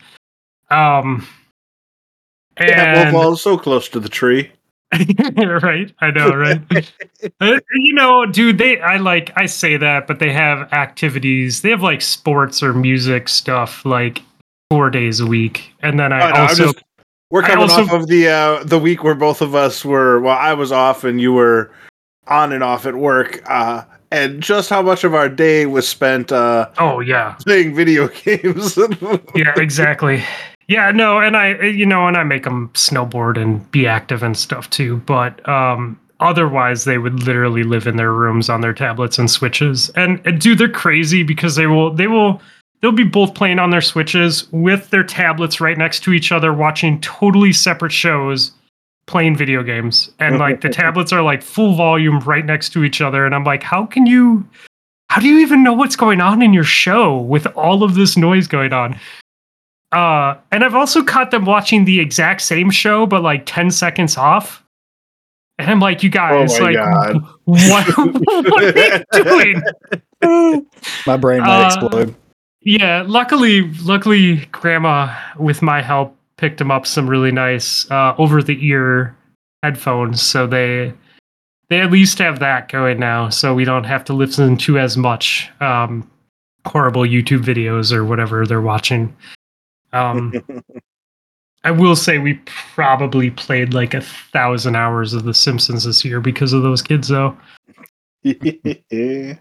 Um, 0.71 1.27
Yeah, 2.59 3.07
and 3.07 3.17
Hall's 3.17 3.43
so 3.43 3.57
close 3.57 3.89
to 3.91 4.01
the 4.01 4.09
tree. 4.09 4.51
right, 5.37 5.93
I 6.01 6.11
know, 6.11 6.35
right? 6.35 6.61
Uh, 7.41 7.59
you 7.75 7.95
know, 7.95 8.27
dude, 8.27 8.59
they 8.59 8.79
I 8.81 8.99
like 8.99 9.33
I 9.35 9.47
say 9.47 9.79
that, 9.79 10.07
but 10.07 10.19
they 10.19 10.31
have 10.31 10.71
activities. 10.75 11.63
They 11.63 11.71
have 11.71 11.83
like 11.83 12.03
sports 12.03 12.63
or 12.63 12.75
music 12.75 13.31
stuff 13.31 13.85
like 13.87 14.21
four 14.71 14.91
days 14.91 15.21
a 15.21 15.27
week, 15.27 15.73
and 15.81 15.99
then 15.99 16.13
I 16.13 16.21
Oh, 16.21 16.33
I'm 16.33 16.43
also 16.43 16.73
We're 17.35 17.43
coming 17.43 17.69
also- 17.69 17.83
off 17.83 17.93
of 17.93 18.07
the 18.07 18.29
uh, 18.29 18.63
the 18.63 18.79
week 18.79 19.03
where 19.03 19.17
both 19.17 19.43
of 19.43 19.57
us 19.57 19.85
were. 19.85 20.21
Well, 20.21 20.39
I 20.39 20.55
was 20.55 20.71
off 20.71 21.03
and 21.03 21.21
you 21.21 21.33
were 21.33 21.73
on 22.29 22.53
and 22.53 22.63
off 22.63 22.87
at 22.87 22.95
work, 22.95 23.43
uh, 23.51 23.83
and 24.13 24.41
just 24.41 24.71
how 24.71 24.83
much 24.83 25.03
of 25.03 25.15
our 25.17 25.29
day 25.29 25.67
was 25.67 25.89
spent 25.89 26.31
uh, 26.31 26.69
oh 26.79 27.01
yeah, 27.01 27.35
playing 27.45 27.75
video 27.75 28.07
games. 28.25 28.79
yeah, 29.35 29.53
exactly. 29.57 30.23
Yeah, 30.69 30.93
no, 30.93 31.19
and 31.19 31.37
I, 31.37 31.61
you 31.61 31.85
know, 31.85 32.07
and 32.07 32.17
I 32.17 32.23
make 32.23 32.45
them 32.45 32.69
snowboard 32.75 33.37
and 33.37 33.69
be 33.73 33.85
active 33.89 34.23
and 34.23 34.37
stuff 34.37 34.71
too. 34.71 34.99
But 34.99 35.47
um, 35.49 35.99
otherwise, 36.21 36.85
they 36.85 36.99
would 36.99 37.25
literally 37.25 37.65
live 37.65 37.89
in 37.89 37.97
their 37.97 38.13
rooms 38.13 38.49
on 38.49 38.61
their 38.61 38.73
tablets 38.73 39.19
and 39.19 39.29
switches. 39.29 39.91
And, 39.91 40.25
and 40.25 40.41
dude, 40.41 40.59
they're 40.59 40.69
crazy 40.69 41.25
because 41.25 41.57
they 41.57 41.67
will, 41.67 41.93
they 41.93 42.07
will, 42.07 42.41
they'll 42.85 42.93
be 42.93 43.03
both 43.03 43.35
playing 43.35 43.59
on 43.59 43.71
their 43.71 43.81
switches 43.81 44.47
with 44.53 44.91
their 44.91 45.03
tablets 45.03 45.59
right 45.59 45.79
next 45.79 46.01
to 46.01 46.13
each 46.13 46.31
other, 46.31 46.53
watching 46.53 47.01
totally 47.01 47.51
separate 47.51 47.93
shows, 47.93 48.51
playing 49.07 49.35
video 49.35 49.63
games, 49.63 50.11
and 50.21 50.39
like 50.39 50.61
the 50.61 50.69
tablets 50.83 51.11
are 51.11 51.23
like 51.23 51.41
full 51.41 51.75
volume 51.77 52.21
right 52.21 52.45
next 52.45 52.75
to 52.75 52.85
each 52.85 53.01
other. 53.01 53.25
And 53.25 53.35
I'm 53.35 53.43
like, 53.43 53.63
how 53.63 53.87
can 53.87 54.05
you? 54.05 54.47
How 55.09 55.23
do 55.23 55.29
you 55.29 55.39
even 55.39 55.63
know 55.63 55.73
what's 55.73 55.97
going 55.97 56.21
on 56.21 56.43
in 56.43 56.53
your 56.53 56.65
show 56.65 57.17
with 57.21 57.47
all 57.57 57.85
of 57.85 57.95
this 57.95 58.19
noise 58.19 58.47
going 58.47 58.75
on? 58.75 59.01
Uh, 59.91 60.35
and 60.53 60.63
I've 60.63 60.75
also 60.75 61.03
caught 61.03 61.31
them 61.31 61.47
watching 61.47 61.87
the 61.87 62.01
exact 62.01 62.43
same 62.43 62.71
show, 62.71 63.07
but 63.07 63.23
like 63.23 63.45
10 63.47 63.71
seconds 63.71 64.19
off. 64.19 64.63
And 65.59 65.71
I'm 65.71 65.81
like, 65.81 66.03
you 66.03 66.11
guys, 66.11 66.61
my 66.61 66.73
like, 66.73 67.15
what, 67.45 67.97
what 67.97 68.77
are 68.77 68.99
you 68.99 69.23
doing? 70.21 70.67
My 71.07 71.17
brain 71.17 71.41
might 71.41 71.63
Uh, 71.63 71.67
explode. 71.67 72.15
Yeah, 72.65 73.05
luckily, 73.07 73.71
luckily, 73.83 74.47
Grandma, 74.47 75.15
with 75.39 75.61
my 75.61 75.83
help, 75.83 76.17
picked 76.39 76.61
him 76.61 76.71
up 76.71 76.87
some 76.87 77.09
really 77.09 77.31
nice 77.31 77.89
uh, 77.91 78.15
over-the-ear 78.17 79.15
headphones, 79.63 80.23
so 80.23 80.47
they 80.47 80.93
they 81.69 81.81
at 81.81 81.91
least 81.91 82.19
have 82.19 82.39
that 82.41 82.71
going 82.71 82.99
now, 82.99 83.29
so 83.29 83.55
we 83.55 83.65
don't 83.65 83.85
have 83.85 84.05
to 84.05 84.13
listen 84.13 84.57
to 84.59 84.79
as 84.79 84.97
much. 84.97 85.51
Um, 85.61 86.11
horrible 86.67 87.03
YouTube 87.03 87.45
videos 87.45 87.93
or 87.93 88.05
whatever 88.05 88.47
they're 88.47 88.61
watching. 88.63 89.15
Um, 89.93 90.33
I 91.65 91.71
will 91.71 91.97
say 91.97 92.19
we 92.19 92.35
probably 92.47 93.31
played 93.31 93.75
like 93.75 93.95
a 93.95 94.01
thousand 94.01 94.75
hours 94.77 95.15
of 95.15 95.25
The 95.25 95.35
Simpsons 95.35 95.85
this 95.85 96.05
year 96.05 96.21
because 96.21 96.53
of 96.53 96.63
those 96.63 96.83
kids, 96.83 97.09
though. 97.09 97.37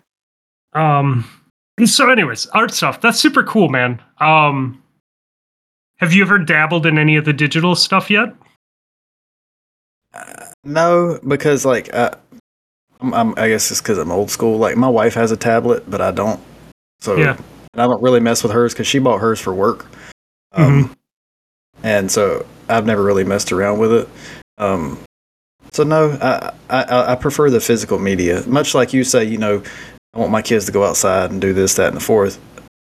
Um. 0.76 1.24
So, 1.84 2.10
anyways, 2.10 2.46
art 2.48 2.72
stuff. 2.72 3.02
That's 3.02 3.20
super 3.20 3.44
cool, 3.44 3.70
man. 3.70 4.02
Um. 4.20 4.80
Have 5.98 6.12
you 6.12 6.24
ever 6.24 6.38
dabbled 6.38 6.86
in 6.86 6.98
any 6.98 7.16
of 7.16 7.24
the 7.24 7.32
digital 7.32 7.76
stuff 7.76 8.10
yet? 8.10 8.30
No, 10.64 11.20
because 11.28 11.66
like 11.66 11.94
uh, 11.94 12.12
I'm, 13.00 13.14
I'm, 13.14 13.34
I 13.38 13.48
guess 13.48 13.72
it's 13.72 13.82
because 13.82 13.98
I'm 13.98 14.12
old 14.12 14.30
school. 14.30 14.58
Like 14.58 14.76
my 14.76 14.90
wife 14.90 15.14
has 15.14 15.32
a 15.32 15.38
tablet, 15.38 15.90
but 15.90 16.02
I 16.02 16.12
don't. 16.12 16.42
So 17.02 17.16
Yeah. 17.18 17.38
and 17.74 17.82
I 17.82 17.86
don't 17.88 18.02
really 18.02 18.20
mess 18.20 18.44
with 18.44 18.52
hers 18.52 18.74
because 18.74 18.88
she 18.88 19.00
bought 19.00 19.20
hers 19.20 19.40
for 19.40 19.54
work. 19.54 19.86
Um, 20.52 20.94
and 21.84 22.12
so 22.12 22.46
I've 22.70 22.86
never 22.86 23.02
really 23.04 23.24
messed 23.24 23.52
around 23.52 23.80
with 23.80 23.92
it. 23.94 24.10
Um, 24.58 25.00
so 25.72 25.84
no, 25.84 26.12
I, 26.22 26.54
I 26.70 27.14
I 27.14 27.16
prefer 27.16 27.50
the 27.50 27.60
physical 27.62 27.98
media. 27.98 28.44
Much 28.46 28.76
like 28.76 28.94
you 28.94 29.04
say, 29.04 29.24
you 29.24 29.38
know, 29.38 29.64
I 30.14 30.20
want 30.20 30.32
my 30.32 30.42
kids 30.42 30.66
to 30.66 30.72
go 30.72 30.84
outside 30.84 31.32
and 31.32 31.42
do 31.42 31.54
this, 31.54 31.76
that, 31.76 31.88
and 31.88 31.98
the 31.98 32.02
fourth. 32.02 32.40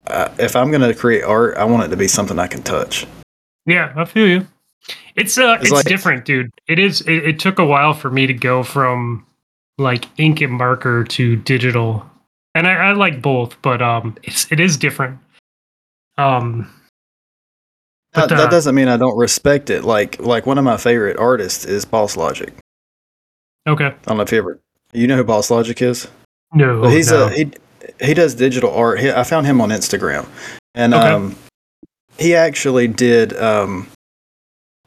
Uh, 0.07 0.29
if 0.39 0.57
I'm 0.57 0.71
going 0.71 0.83
to 0.83 0.95
create 0.95 1.23
art, 1.23 1.57
I 1.57 1.65
want 1.65 1.85
it 1.85 1.89
to 1.89 1.97
be 1.97 2.09
something 2.09 2.39
I 2.39 2.47
can 2.49 2.63
touch. 2.63 3.07
Yeah, 3.67 3.93
I 3.97 4.05
feel 4.05 4.27
you. 4.27 4.47
It's 5.15 5.39
uh, 5.39 5.53
It's 5.55 5.65
it's, 5.65 5.73
like- 5.73 5.85
different, 5.87 6.25
dude. 6.25 6.51
It 6.67 6.79
is. 6.79 7.03
It, 7.03 7.19
it 7.25 7.39
took 7.39 7.59
a 7.59 7.65
while 7.65 7.93
for 7.95 8.11
me 8.11 8.27
to 8.27 8.35
go 8.35 8.63
from 8.63 9.27
like 9.79 10.07
ink 10.19 10.41
and 10.41 10.53
marker 10.53 11.05
to 11.05 11.37
digital, 11.37 12.09
and 12.55 12.67
I, 12.67 12.73
I 12.73 12.93
like 12.93 13.23
both, 13.23 13.61
but 13.63 13.81
um, 13.83 14.17
it's 14.23 14.51
it 14.51 14.59
is 14.59 14.77
different. 14.77 15.19
Um, 16.19 16.69
That, 18.15 18.29
But, 18.29 18.33
uh, 18.33 18.37
that 18.43 18.51
doesn't 18.51 18.75
mean 18.75 18.89
I 18.89 18.97
don't 18.97 19.17
respect 19.17 19.71
it. 19.71 19.85
Like 19.85 20.19
like 20.21 20.47
one 20.47 20.59
of 20.59 20.65
my 20.65 20.77
favorite 20.79 21.19
artists 21.19 21.65
is 21.65 21.85
Boss 21.85 22.17
Logic. 22.17 22.53
okay, 23.69 23.87
I 23.87 23.95
don't 24.07 24.17
know 24.17 24.23
if 24.23 24.33
you 24.33 24.39
ever 24.39 24.61
you 24.93 25.07
know 25.07 25.17
who 25.17 25.25
Boss 25.25 25.51
Logic 25.51 25.81
is. 25.83 26.09
No, 26.53 26.81
Well, 26.81 26.91
he's 26.91 27.11
no. 27.11 27.27
a 27.27 27.31
he 27.31 27.53
he 28.01 28.15
does 28.15 28.35
digital 28.35 28.73
art. 28.75 29.01
He, 29.01 29.11
I 29.11 29.25
found 29.25 29.47
him 29.47 29.61
on 29.61 29.71
Instagram, 29.71 30.27
and 30.75 30.95
Okay. 30.95 31.09
um, 31.09 31.37
he 32.19 32.35
actually 32.35 32.89
did. 32.89 33.37
Um, 33.37 33.89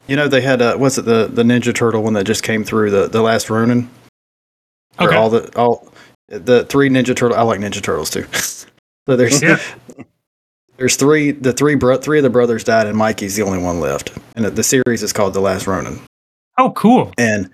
you 0.06 0.16
know, 0.16 0.28
they 0.28 0.40
had 0.42 0.60
uh, 0.62 0.76
what's 0.76 0.98
it 0.98 1.04
the 1.04 1.26
the 1.32 1.42
Ninja 1.42 1.74
Turtle 1.74 2.02
one 2.02 2.12
that 2.14 2.24
just 2.24 2.42
came 2.42 2.64
through 2.64 2.90
the 2.90 3.08
the 3.08 3.22
last 3.22 3.50
Ronin. 3.50 3.88
Okay. 5.00 5.16
all 5.16 5.30
the 5.30 5.50
all 5.58 5.88
the 6.28 6.64
three 6.66 6.88
Ninja 6.90 7.16
Turtle. 7.16 7.36
I 7.36 7.42
like 7.42 7.60
Ninja 7.60 7.82
Turtles 7.82 8.10
too. 8.10 8.24
so 8.32 9.16
there's 9.16 9.42
Yeah. 9.42 9.58
there's 10.76 10.96
three 10.96 11.30
the 11.32 11.52
three 11.52 11.74
bro- 11.74 11.96
three 11.98 12.18
of 12.18 12.22
the 12.24 12.30
brothers 12.30 12.64
died, 12.64 12.86
and 12.86 12.96
Mikey's 12.96 13.36
the 13.36 13.42
only 13.42 13.58
one 13.62 13.80
left. 13.80 14.12
And 14.36 14.44
the 14.44 14.62
series 14.62 15.02
is 15.02 15.12
called 15.12 15.34
The 15.34 15.40
Last 15.40 15.66
Ronin 15.66 16.00
oh, 16.58 16.70
cool. 16.72 17.12
and 17.18 17.50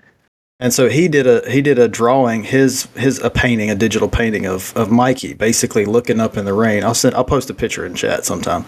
and 0.61 0.71
so 0.71 0.87
he 0.87 1.07
did 1.07 1.27
a 1.27 1.49
he 1.49 1.61
did 1.61 1.77
a 1.79 1.87
drawing 1.87 2.43
his 2.43 2.87
his 2.95 3.19
a 3.19 3.29
painting 3.29 3.69
a 3.69 3.75
digital 3.75 4.07
painting 4.07 4.45
of 4.45 4.71
of 4.77 4.89
Mikey 4.91 5.33
basically 5.33 5.85
looking 5.85 6.21
up 6.21 6.37
in 6.37 6.45
the 6.45 6.53
rain. 6.53 6.83
I'll 6.83 6.93
send 6.93 7.15
I'll 7.15 7.25
post 7.25 7.49
a 7.49 7.53
picture 7.53 7.85
in 7.85 7.95
chat 7.95 8.23
sometime. 8.23 8.63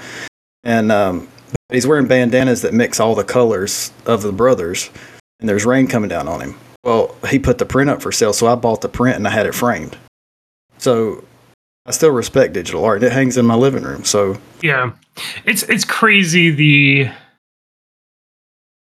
And 0.65 0.91
um, 0.91 1.27
he's 1.71 1.85
wearing 1.85 2.07
bandanas 2.07 2.61
that 2.63 2.73
mix 2.73 2.99
all 2.99 3.15
the 3.15 3.23
colors 3.23 3.91
of 4.05 4.23
the 4.23 4.31
brothers, 4.31 4.89
and 5.39 5.47
there's 5.47 5.65
rain 5.65 5.87
coming 5.87 6.09
down 6.09 6.27
on 6.27 6.41
him. 6.41 6.55
Well, 6.83 7.15
he 7.29 7.37
put 7.37 7.59
the 7.59 7.65
print 7.65 7.89
up 7.89 8.01
for 8.01 8.11
sale, 8.11 8.33
so 8.33 8.47
I 8.47 8.55
bought 8.55 8.81
the 8.81 8.89
print 8.89 9.17
and 9.17 9.27
I 9.27 9.31
had 9.31 9.45
it 9.45 9.53
framed. 9.53 9.95
So 10.77 11.23
I 11.85 11.91
still 11.91 12.11
respect 12.11 12.53
digital 12.53 12.83
art. 12.83 13.03
It 13.03 13.11
hangs 13.11 13.37
in 13.37 13.45
my 13.45 13.55
living 13.55 13.83
room. 13.83 14.03
So 14.03 14.37
Yeah, 14.61 14.93
it's 15.45 15.63
it's 15.63 15.85
crazy 15.85 16.49
the 16.49 17.11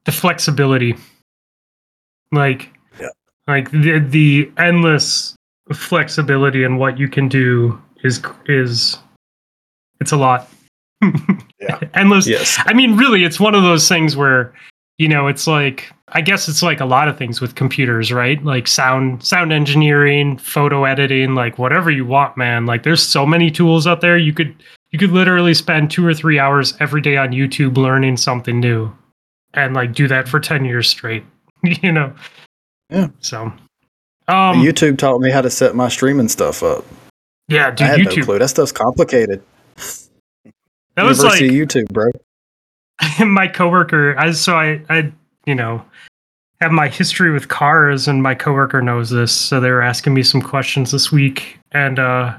the 0.05 0.11
flexibility, 0.11 0.95
like. 2.31 2.73
Like 3.49 3.71
the 3.71 3.99
the 3.99 4.51
endless 4.57 5.35
flexibility 5.73 6.63
in 6.63 6.77
what 6.77 6.97
you 6.97 7.09
can 7.09 7.27
do 7.27 7.79
is 8.03 8.21
is 8.45 8.97
it's 9.99 10.11
a 10.11 10.17
lot. 10.17 10.49
Yeah. 11.61 11.77
endless. 11.93 12.25
yes, 12.25 12.57
I 12.65 12.73
mean, 12.73 12.95
really, 12.95 13.25
it's 13.25 13.37
one 13.37 13.53
of 13.53 13.63
those 13.63 13.89
things 13.89 14.15
where 14.15 14.53
you 14.97 15.09
know 15.09 15.27
it's 15.27 15.45
like 15.45 15.91
I 16.13 16.21
guess 16.21 16.47
it's 16.47 16.63
like 16.63 16.79
a 16.79 16.85
lot 16.85 17.09
of 17.09 17.17
things 17.17 17.41
with 17.41 17.55
computers, 17.55 18.13
right? 18.13 18.41
Like 18.45 18.65
sound 18.65 19.21
sound 19.23 19.51
engineering, 19.51 20.37
photo 20.37 20.85
editing, 20.85 21.35
like 21.35 21.59
whatever 21.59 21.91
you 21.91 22.05
want, 22.05 22.37
man. 22.37 22.65
Like 22.65 22.83
there's 22.83 23.03
so 23.03 23.25
many 23.25 23.51
tools 23.51 23.87
out 23.87 23.99
there. 23.99 24.17
You 24.17 24.31
could 24.31 24.55
you 24.91 24.99
could 24.99 25.11
literally 25.11 25.53
spend 25.53 25.91
two 25.91 26.05
or 26.05 26.13
three 26.13 26.39
hours 26.39 26.75
every 26.79 27.01
day 27.01 27.17
on 27.17 27.31
YouTube 27.31 27.75
learning 27.75 28.15
something 28.15 28.61
new, 28.61 28.89
and 29.53 29.73
like 29.73 29.93
do 29.93 30.07
that 30.07 30.29
for 30.29 30.39
ten 30.39 30.63
years 30.63 30.87
straight. 30.87 31.25
you 31.63 31.91
know. 31.91 32.13
Yeah. 32.89 33.09
So. 33.19 33.51
Um. 34.27 34.57
YouTube 34.57 34.97
taught 34.97 35.21
me 35.21 35.31
how 35.31 35.41
to 35.41 35.49
set 35.49 35.75
my 35.75 35.89
streaming 35.89 36.27
stuff 36.27 36.63
up. 36.63 36.85
yeah, 37.47 37.71
dude. 37.71 37.87
I 37.87 37.97
had 37.97 38.05
no 38.05 38.23
clue. 38.23 38.39
That 38.39 38.49
stuff's 38.49 38.71
complicated. 38.71 39.41
that 40.95 41.03
was 41.03 41.23
like 41.23 41.41
University 41.41 41.81
of 41.81 41.87
YouTube, 41.87 41.93
bro. 41.93 42.11
my 43.25 43.47
coworker 43.47 44.17
I 44.17 44.31
so 44.31 44.55
I 44.55 44.81
I 44.89 45.11
you 45.45 45.55
know 45.55 45.83
have 46.61 46.71
my 46.71 46.89
history 46.89 47.31
with 47.31 47.47
cars 47.47 48.07
and 48.07 48.21
my 48.21 48.35
coworker 48.35 48.81
knows 48.81 49.09
this 49.09 49.31
so 49.31 49.59
they 49.59 49.71
were 49.71 49.81
asking 49.81 50.13
me 50.13 50.23
some 50.23 50.41
questions 50.41 50.91
this 50.91 51.11
week 51.11 51.57
and 51.71 51.99
uh 51.99 52.35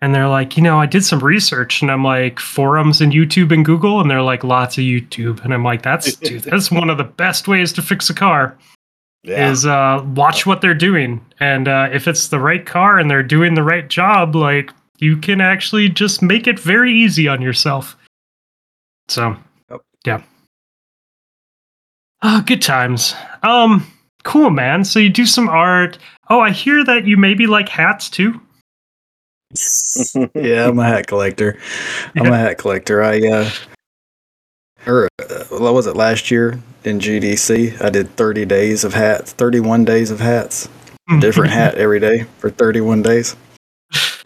and 0.00 0.14
they're 0.14 0.28
like 0.28 0.56
you 0.56 0.62
know 0.62 0.78
I 0.78 0.86
did 0.86 1.04
some 1.04 1.20
research 1.20 1.82
and 1.82 1.90
I'm 1.90 2.04
like 2.04 2.40
forums 2.40 3.00
and 3.00 3.12
YouTube 3.12 3.52
and 3.52 3.64
Google 3.64 4.00
and 4.00 4.10
they're 4.10 4.22
like 4.22 4.44
lots 4.44 4.78
of 4.78 4.84
YouTube 4.84 5.44
and 5.44 5.52
I'm 5.52 5.64
like 5.64 5.82
that's 5.82 6.14
dude 6.16 6.42
that's 6.44 6.70
one 6.70 6.88
of 6.88 6.96
the 6.96 7.04
best 7.04 7.46
ways 7.48 7.72
to 7.74 7.82
fix 7.82 8.08
a 8.08 8.14
car 8.14 8.56
Yeah. 9.22 9.50
is 9.50 9.66
uh 9.66 10.02
watch 10.14 10.46
what 10.46 10.60
they're 10.62 10.72
doing. 10.74 11.24
And 11.40 11.68
uh 11.68 11.90
if 11.92 12.08
it's 12.08 12.28
the 12.28 12.38
right 12.40 12.64
car 12.64 12.98
and 12.98 13.10
they're 13.10 13.22
doing 13.22 13.54
the 13.54 13.62
right 13.62 13.86
job 13.88 14.34
like 14.34 14.70
you 14.98 15.16
can 15.16 15.40
actually 15.40 15.88
just 15.90 16.22
make 16.22 16.46
it 16.46 16.58
very 16.58 16.92
easy 16.92 17.28
on 17.28 17.42
yourself. 17.42 17.96
So 19.08 19.36
Yep. 19.70 19.80
yeah. 20.06 20.22
Oh 22.22 22.42
good 22.46 22.62
times. 22.62 23.14
Um 23.42 23.86
cool 24.24 24.50
man. 24.50 24.84
So 24.84 24.98
you 24.98 25.10
do 25.10 25.26
some 25.26 25.48
art. 25.48 25.98
Oh 26.30 26.40
i 26.40 26.50
hear 26.50 26.82
that 26.84 27.06
you 27.06 27.16
maybe 27.18 27.46
like 27.46 27.68
hats 27.68 28.08
too. 28.08 28.40
Yeah, 30.34 30.68
I'm 30.68 30.78
a 30.78 30.84
hat 30.84 31.08
collector. 31.08 31.58
I'm 32.16 32.32
a 32.32 32.36
hat 32.38 32.56
collector. 32.58 33.02
I 33.02 33.18
uh, 33.26 33.50
or 34.86 35.08
uh, 35.18 35.44
what 35.50 35.74
was 35.74 35.86
it 35.86 35.96
last 35.96 36.30
year 36.30 36.58
in 36.84 36.98
GDC? 36.98 37.80
I 37.80 37.90
did 37.90 38.16
30 38.16 38.44
days 38.46 38.84
of 38.84 38.94
hats, 38.94 39.32
31 39.32 39.84
days 39.84 40.10
of 40.10 40.20
hats, 40.20 40.68
different 41.20 41.52
hat 41.52 41.74
every 41.76 42.00
day 42.00 42.24
for 42.38 42.50
31 42.50 43.02
days. 43.02 43.36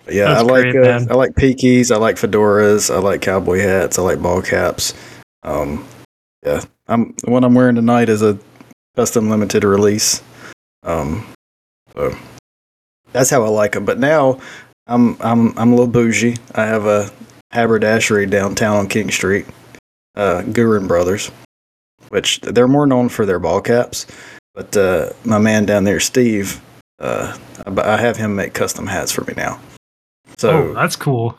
But 0.04 0.14
yeah, 0.14 0.26
That's 0.26 0.40
I 0.40 0.42
like 0.42 0.62
great, 0.72 0.86
uh. 0.86 1.06
I 1.10 1.14
like 1.14 1.34
peakies, 1.34 1.90
I 1.90 1.96
like 1.96 2.16
fedoras, 2.16 2.94
I 2.94 2.98
like 2.98 3.22
cowboy 3.22 3.60
hats, 3.60 3.98
I 3.98 4.02
like 4.02 4.20
ball 4.20 4.42
caps. 4.42 4.92
Um, 5.42 5.86
yeah, 6.44 6.62
I'm 6.88 7.14
what 7.24 7.44
I'm 7.44 7.54
wearing 7.54 7.74
tonight 7.74 8.08
is 8.08 8.22
a 8.22 8.38
custom 8.96 9.30
limited 9.30 9.64
release. 9.64 10.22
Um, 10.82 11.26
so 11.94 12.14
that's 13.12 13.30
how 13.30 13.44
I 13.44 13.48
like 13.48 13.72
them. 13.72 13.86
But 13.86 13.98
now 13.98 14.40
I'm 14.86 15.16
I'm 15.20 15.58
I'm 15.58 15.68
a 15.72 15.74
little 15.74 15.86
bougie. 15.86 16.36
I 16.54 16.66
have 16.66 16.84
a 16.84 17.10
haberdashery 17.52 18.26
downtown 18.26 18.76
on 18.76 18.88
King 18.88 19.10
Street, 19.10 19.46
uh, 20.16 20.42
Goorin 20.42 20.86
Brothers, 20.86 21.30
which 22.08 22.40
they're 22.40 22.68
more 22.68 22.86
known 22.86 23.08
for 23.08 23.26
their 23.26 23.38
ball 23.38 23.60
caps. 23.60 24.06
But 24.54 24.76
uh, 24.76 25.10
my 25.24 25.38
man 25.38 25.66
down 25.66 25.84
there, 25.84 26.00
Steve, 26.00 26.60
uh, 27.00 27.36
I, 27.66 27.96
have 27.96 28.16
him 28.16 28.36
make 28.36 28.54
custom 28.54 28.86
hats 28.86 29.10
for 29.10 29.22
me 29.24 29.34
now. 29.36 29.60
So 30.38 30.50
oh 30.50 30.74
that's 30.74 30.96
cool 30.96 31.36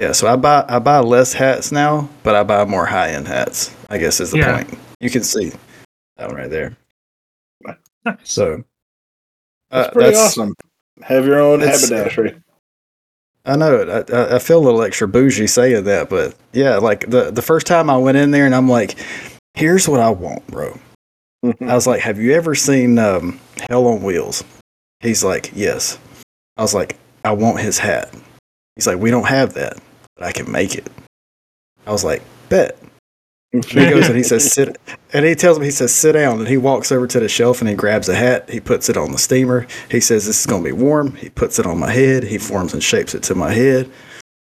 yeah, 0.00 0.12
so 0.12 0.26
I 0.26 0.36
buy 0.36 0.64
I 0.66 0.78
buy 0.78 1.00
less 1.00 1.34
hats 1.34 1.70
now, 1.70 2.08
but 2.22 2.34
I 2.34 2.42
buy 2.42 2.64
more 2.64 2.86
high 2.86 3.10
end 3.10 3.28
hats. 3.28 3.74
I 3.90 3.98
guess 3.98 4.18
is 4.18 4.30
the 4.30 4.38
Yeah. 4.38 4.56
point. 4.56 4.78
You 4.98 5.10
can 5.10 5.22
see 5.22 5.52
that 6.16 6.28
one 6.28 6.36
right 6.36 6.50
there. 6.50 6.74
Nice. 8.06 8.16
So 8.24 8.64
That's 9.70 9.88
uh, 9.88 9.90
pretty 9.92 10.16
awesome. 10.16 10.54
Have 11.02 11.26
your 11.26 11.38
own 11.38 11.60
haberdashery. 11.60 12.40
I 13.44 13.56
know 13.56 13.76
it. 13.76 14.10
I, 14.10 14.16
I- 14.16 14.36
I 14.36 14.38
feel 14.38 14.58
a 14.58 14.64
little 14.64 14.82
extra 14.82 15.06
bougie 15.06 15.46
saying 15.46 15.84
that, 15.84 16.08
but 16.08 16.34
yeah, 16.54 16.76
like 16.76 17.10
the 17.10 17.30
the 17.30 17.42
first 17.42 17.66
time 17.66 17.90
I 17.90 17.98
went 17.98 18.16
in 18.16 18.30
there 18.30 18.46
and 18.46 18.54
I'm 18.54 18.70
like, 18.70 18.98
here's 19.60 19.86
what 19.86 20.00
I 20.00 20.08
want, 20.08 20.46
bro. 20.46 20.78
I 21.44 21.74
was 21.74 21.86
like, 21.86 22.00
have 22.00 22.18
you 22.18 22.32
ever 22.32 22.54
seen 22.54 22.98
um, 22.98 23.38
Hell 23.68 23.86
on 23.86 24.02
Wheels? 24.02 24.42
He's 25.00 25.22
like, 25.22 25.52
yes. 25.54 25.98
I 26.56 26.62
was 26.62 26.74
like, 26.74 26.96
I 27.24 27.32
want 27.32 27.60
his 27.60 27.78
hat. 27.78 28.14
He's 28.74 28.86
like, 28.86 28.98
we 28.98 29.10
don't 29.10 29.28
have 29.28 29.54
that, 29.54 29.78
but 30.16 30.24
I 30.24 30.32
can 30.32 30.50
make 30.50 30.74
it. 30.74 30.88
I 31.86 31.92
was 31.92 32.04
like, 32.04 32.22
bet. 32.48 32.78
And 33.52 33.64
he 33.64 33.90
goes 33.90 34.06
and 34.08 34.16
he 34.16 34.22
says, 34.22 34.50
sit. 34.50 34.78
And 35.12 35.26
he 35.26 35.34
tells 35.34 35.58
me, 35.58 35.66
he 35.66 35.70
says, 35.70 35.94
sit 35.94 36.12
down. 36.12 36.38
And 36.38 36.48
he 36.48 36.56
walks 36.56 36.90
over 36.90 37.06
to 37.06 37.20
the 37.20 37.28
shelf 37.28 37.60
and 37.60 37.68
he 37.68 37.74
grabs 37.74 38.08
a 38.08 38.14
hat. 38.14 38.48
He 38.48 38.60
puts 38.60 38.88
it 38.88 38.96
on 38.96 39.12
the 39.12 39.18
steamer. 39.18 39.66
He 39.90 40.00
says, 40.00 40.26
this 40.26 40.40
is 40.40 40.46
going 40.46 40.62
to 40.62 40.68
be 40.68 40.72
warm. 40.72 41.16
He 41.16 41.28
puts 41.28 41.58
it 41.58 41.66
on 41.66 41.78
my 41.78 41.90
head. 41.90 42.22
He 42.24 42.38
forms 42.38 42.72
and 42.72 42.82
shapes 42.82 43.14
it 43.14 43.22
to 43.24 43.34
my 43.34 43.52
head. 43.52 43.90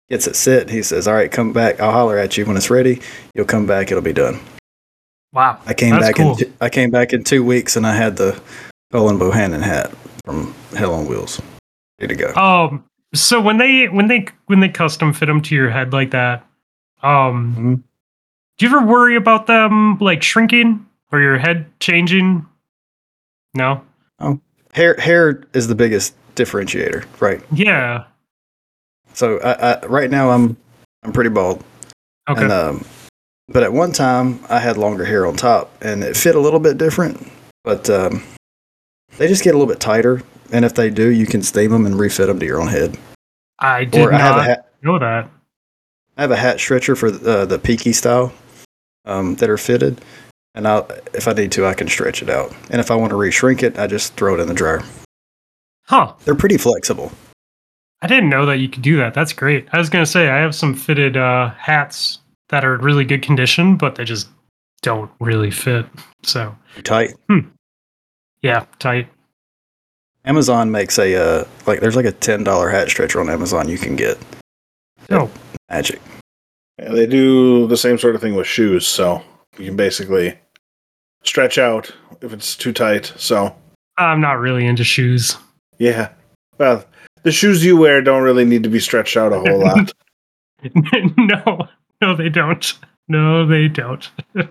gets 0.08 0.26
it 0.26 0.36
set. 0.36 0.70
He 0.70 0.82
says, 0.82 1.08
"All 1.08 1.14
right, 1.14 1.32
come 1.32 1.52
back. 1.52 1.80
I'll 1.80 1.90
holler 1.92 2.18
at 2.18 2.36
you 2.36 2.44
when 2.46 2.56
it's 2.56 2.70
ready. 2.70 3.00
You'll 3.34 3.46
come 3.46 3.66
back. 3.66 3.90
It'll 3.90 4.02
be 4.02 4.12
done." 4.12 4.40
Wow. 5.32 5.58
I 5.66 5.74
came 5.74 5.90
That's 5.90 6.06
back 6.06 6.16
cool. 6.16 6.36
in. 6.38 6.52
I 6.60 6.68
came 6.68 6.90
back 6.90 7.12
in 7.12 7.24
two 7.24 7.42
weeks, 7.44 7.76
and 7.76 7.86
I 7.86 7.94
had 7.94 8.16
the 8.16 8.40
Cullen 8.90 9.18
Bohannon 9.18 9.62
hat 9.62 9.90
from 10.24 10.54
Hell 10.76 10.94
on 10.94 11.06
Wheels. 11.06 11.40
Ready 12.00 12.14
to 12.16 12.32
go. 12.32 12.40
Um. 12.40 12.84
So 13.14 13.40
when 13.40 13.58
they 13.58 13.88
when 13.88 14.08
they 14.08 14.26
when 14.46 14.60
they 14.60 14.68
custom 14.68 15.12
fit 15.12 15.26
them 15.26 15.40
to 15.42 15.54
your 15.54 15.70
head 15.70 15.92
like 15.92 16.10
that, 16.12 16.46
um, 17.02 17.54
Mhm. 17.56 17.82
do 18.58 18.66
you 18.66 18.74
ever 18.76 18.86
worry 18.86 19.16
about 19.16 19.46
them 19.46 19.98
like 19.98 20.22
shrinking 20.22 20.86
or 21.10 21.20
your 21.20 21.38
head 21.38 21.66
changing? 21.80 22.46
No. 23.54 23.82
Oh. 24.18 24.40
Hair 24.72 24.96
hair 24.98 25.42
is 25.52 25.68
the 25.68 25.74
biggest 25.74 26.14
differentiator, 26.36 27.04
right? 27.20 27.42
Yeah. 27.52 28.04
So 29.12 29.38
I, 29.40 29.74
I, 29.74 29.86
right 29.86 30.10
now 30.10 30.30
I'm 30.30 30.56
I'm 31.02 31.12
pretty 31.12 31.28
bald, 31.30 31.62
Okay. 32.30 32.42
and 32.42 32.50
um, 32.52 32.84
but 33.52 33.62
at 33.62 33.72
one 33.72 33.92
time 33.92 34.40
I 34.48 34.58
had 34.58 34.76
longer 34.76 35.04
hair 35.04 35.26
on 35.26 35.36
top, 35.36 35.70
and 35.82 36.02
it 36.02 36.16
fit 36.16 36.34
a 36.34 36.40
little 36.40 36.60
bit 36.60 36.78
different. 36.78 37.30
But 37.64 37.88
um, 37.90 38.22
they 39.18 39.28
just 39.28 39.44
get 39.44 39.54
a 39.54 39.58
little 39.58 39.72
bit 39.72 39.80
tighter, 39.80 40.22
and 40.50 40.64
if 40.64 40.74
they 40.74 40.90
do, 40.90 41.10
you 41.10 41.26
can 41.26 41.42
steam 41.42 41.70
them 41.70 41.86
and 41.86 41.98
refit 41.98 42.26
them 42.26 42.40
to 42.40 42.46
your 42.46 42.60
own 42.60 42.68
head. 42.68 42.98
I 43.58 43.84
did 43.84 44.06
or 44.06 44.12
I 44.12 44.18
have 44.18 44.34
a 44.34 44.38
not 44.38 44.46
hat. 44.46 44.72
know 44.82 44.98
that. 44.98 45.30
I 46.16 46.22
have 46.22 46.30
a 46.30 46.36
hat 46.36 46.58
stretcher 46.58 46.96
for 46.96 47.08
uh, 47.08 47.44
the 47.46 47.58
peaky 47.62 47.92
style 47.92 48.32
um, 49.04 49.36
that 49.36 49.48
are 49.48 49.58
fitted, 49.58 50.00
and 50.54 50.66
I, 50.66 50.84
if 51.14 51.28
I 51.28 51.32
need 51.32 51.52
to, 51.52 51.66
I 51.66 51.74
can 51.74 51.88
stretch 51.88 52.22
it 52.22 52.30
out. 52.30 52.54
And 52.70 52.80
if 52.80 52.90
I 52.90 52.96
want 52.96 53.10
to 53.10 53.16
reshrink 53.16 53.62
it, 53.62 53.78
I 53.78 53.86
just 53.86 54.14
throw 54.14 54.34
it 54.34 54.40
in 54.40 54.48
the 54.48 54.54
dryer. 54.54 54.82
Huh. 55.86 56.14
They're 56.24 56.34
pretty 56.34 56.58
flexible. 56.58 57.12
I 58.02 58.08
didn't 58.08 58.30
know 58.30 58.46
that 58.46 58.58
you 58.58 58.68
could 58.68 58.82
do 58.82 58.96
that. 58.96 59.14
That's 59.14 59.32
great. 59.32 59.68
I 59.72 59.78
was 59.78 59.88
gonna 59.88 60.06
say 60.06 60.28
I 60.28 60.38
have 60.38 60.54
some 60.54 60.74
fitted 60.74 61.16
uh, 61.16 61.50
hats 61.50 62.18
that 62.52 62.64
are 62.64 62.76
in 62.76 62.82
really 62.82 63.04
good 63.04 63.22
condition, 63.22 63.76
but 63.76 63.96
they 63.96 64.04
just 64.04 64.28
don't 64.82 65.10
really 65.20 65.50
fit. 65.50 65.86
So 66.22 66.54
Tight. 66.84 67.14
yeah, 68.42 68.64
tight. 68.78 69.08
Amazon 70.24 70.70
makes 70.70 70.98
a 70.98 71.16
uh, 71.16 71.44
like 71.66 71.80
there's 71.80 71.96
like 71.96 72.04
a 72.04 72.12
ten 72.12 72.44
dollar 72.44 72.70
hat 72.70 72.88
stretcher 72.88 73.20
on 73.20 73.28
Amazon 73.28 73.68
you 73.68 73.78
can 73.78 73.96
get. 73.96 74.16
Oh, 75.10 75.28
Magic. 75.68 76.00
Yeah, 76.78 76.90
they 76.92 77.06
do 77.06 77.66
the 77.66 77.76
same 77.76 77.98
sort 77.98 78.14
of 78.14 78.20
thing 78.20 78.34
with 78.36 78.46
shoes, 78.46 78.86
so 78.86 79.22
you 79.58 79.64
can 79.66 79.76
basically 79.76 80.38
stretch 81.24 81.58
out 81.58 81.92
if 82.20 82.32
it's 82.32 82.56
too 82.56 82.72
tight. 82.72 83.12
So 83.16 83.54
I'm 83.98 84.20
not 84.20 84.34
really 84.38 84.64
into 84.66 84.84
shoes. 84.84 85.36
yeah, 85.78 86.10
well, 86.58 86.84
the 87.24 87.32
shoes 87.32 87.64
you 87.64 87.76
wear 87.76 88.00
don't 88.02 88.22
really 88.22 88.44
need 88.44 88.62
to 88.62 88.68
be 88.68 88.80
stretched 88.80 89.16
out 89.16 89.32
a 89.32 89.40
whole 89.40 89.58
lot. 89.60 89.92
no, 91.16 91.66
no, 92.08 92.14
they 92.16 92.28
don't. 92.28 92.72
No, 93.08 93.46
they 93.46 93.68
don't. 93.68 94.10
oh 94.34 94.46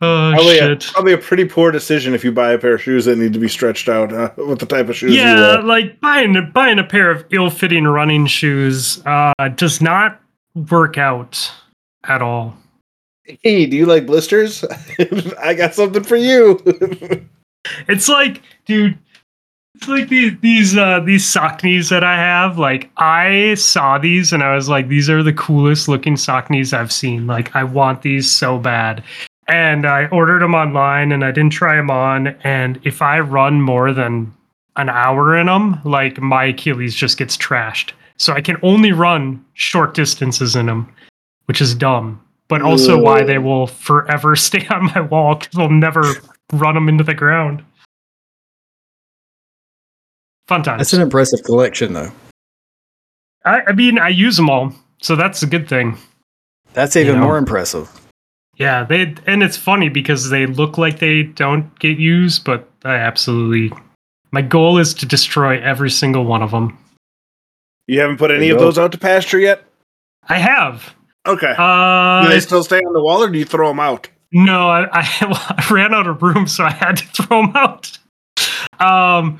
Probably 0.00 0.58
a, 0.58 0.62
shit. 0.62 0.90
probably 0.92 1.12
a 1.12 1.18
pretty 1.18 1.44
poor 1.44 1.70
decision 1.70 2.14
if 2.14 2.24
you 2.24 2.30
buy 2.30 2.52
a 2.52 2.58
pair 2.58 2.74
of 2.74 2.82
shoes 2.82 3.06
that 3.06 3.16
need 3.16 3.32
to 3.32 3.38
be 3.38 3.48
stretched 3.48 3.88
out 3.88 4.12
uh, 4.12 4.30
with 4.46 4.58
the 4.60 4.66
type 4.66 4.88
of 4.88 4.96
shoes 4.96 5.12
you 5.12 5.20
Yeah, 5.20 5.60
like 5.64 6.00
buying 6.00 6.50
buying 6.52 6.78
a 6.78 6.84
pair 6.84 7.10
of 7.10 7.24
ill-fitting 7.30 7.84
running 7.84 8.26
shoes 8.26 9.02
uh, 9.06 9.32
does 9.56 9.80
not 9.80 10.20
work 10.70 10.98
out 10.98 11.50
at 12.04 12.22
all. 12.22 12.56
Hey, 13.24 13.64
do 13.66 13.76
you 13.76 13.86
like 13.86 14.06
blisters? 14.06 14.64
I 15.42 15.54
got 15.54 15.74
something 15.74 16.04
for 16.04 16.16
you. 16.16 16.60
It's 17.88 18.08
like, 18.08 18.42
dude, 18.66 18.98
it's 19.74 19.88
like 19.88 20.08
these 20.08 20.32
these 20.40 20.76
uh 20.76 21.00
these 21.00 21.24
Sauconys 21.24 21.90
that 21.90 22.04
I 22.04 22.16
have. 22.16 22.58
Like 22.58 22.90
I 22.96 23.54
saw 23.54 23.98
these 23.98 24.32
and 24.32 24.42
I 24.42 24.54
was 24.54 24.68
like, 24.68 24.88
these 24.88 25.10
are 25.10 25.22
the 25.22 25.32
coolest 25.32 25.88
looking 25.88 26.14
Sauconys 26.14 26.72
I've 26.72 26.92
seen. 26.92 27.26
Like 27.26 27.54
I 27.56 27.64
want 27.64 28.02
these 28.02 28.30
so 28.30 28.58
bad. 28.58 29.02
And 29.46 29.84
I 29.84 30.06
ordered 30.06 30.40
them 30.40 30.54
online 30.54 31.12
and 31.12 31.24
I 31.24 31.30
didn't 31.30 31.52
try 31.52 31.76
them 31.76 31.90
on. 31.90 32.28
And 32.44 32.80
if 32.84 33.02
I 33.02 33.20
run 33.20 33.60
more 33.60 33.92
than 33.92 34.32
an 34.76 34.88
hour 34.88 35.36
in 35.36 35.46
them, 35.46 35.80
like 35.84 36.18
my 36.18 36.44
Achilles 36.46 36.94
just 36.94 37.18
gets 37.18 37.36
trashed. 37.36 37.92
So 38.16 38.32
I 38.32 38.40
can 38.40 38.56
only 38.62 38.92
run 38.92 39.44
short 39.54 39.94
distances 39.94 40.56
in 40.56 40.66
them, 40.66 40.90
which 41.46 41.60
is 41.60 41.74
dumb. 41.74 42.20
But 42.48 42.62
also 42.62 43.00
why 43.00 43.22
they 43.22 43.38
will 43.38 43.66
forever 43.66 44.36
stay 44.36 44.66
on 44.68 44.86
my 44.86 45.00
wall 45.00 45.34
because 45.34 45.58
I'll 45.58 45.68
never 45.68 46.04
run 46.52 46.74
them 46.74 46.88
into 46.88 47.04
the 47.04 47.14
ground. 47.14 47.64
Fun 50.48 50.62
times. 50.62 50.78
That's 50.78 50.92
an 50.92 51.02
impressive 51.02 51.42
collection 51.42 51.92
though. 51.94 52.10
I, 53.44 53.60
I 53.68 53.72
mean, 53.72 53.98
I 53.98 54.08
use 54.08 54.36
them 54.36 54.48
all, 54.50 54.72
so 55.00 55.16
that's 55.16 55.42
a 55.42 55.46
good 55.46 55.68
thing. 55.68 55.96
That's 56.72 56.96
even 56.96 57.14
You 57.14 57.20
know. 57.20 57.26
more 57.26 57.36
impressive. 57.38 57.90
Yeah, 58.56 58.84
they 58.84 59.14
and 59.26 59.42
it's 59.42 59.56
funny 59.56 59.88
because 59.88 60.30
they 60.30 60.46
look 60.46 60.78
like 60.78 60.98
they 60.98 61.24
don't 61.24 61.76
get 61.78 61.98
used, 61.98 62.44
but 62.44 62.68
I 62.84 62.94
absolutely. 62.94 63.76
My 64.30 64.42
goal 64.42 64.78
is 64.78 64.94
to 64.94 65.06
destroy 65.06 65.60
every 65.60 65.90
single 65.90 66.24
one 66.24 66.42
of 66.42 66.50
them. 66.50 66.76
you 67.86 68.00
haven't 68.00 68.16
put 68.18 68.30
any 68.30 68.50
of 68.50 68.58
those 68.58 68.78
out 68.78 68.92
to 68.92 68.98
pasture 68.98 69.38
yet? 69.38 69.64
I 70.28 70.38
have. 70.38 70.94
Okay. 71.26 71.54
Uh, 71.56 72.22
do 72.22 72.28
they 72.28 72.40
still 72.40 72.62
stay 72.64 72.78
on 72.78 72.92
the 72.92 73.02
wall, 73.02 73.22
or 73.22 73.30
do 73.30 73.38
you 73.38 73.44
throw 73.44 73.68
them 73.68 73.80
out? 73.80 74.08
No, 74.32 74.68
I, 74.68 74.88
I, 74.92 75.64
I 75.68 75.72
ran 75.72 75.94
out 75.94 76.06
of 76.06 76.22
room, 76.22 76.46
so 76.46 76.64
I 76.64 76.70
had 76.70 76.96
to 76.98 77.06
throw 77.22 77.42
them 77.46 77.52
out. 77.56 77.96
Um, 78.80 79.38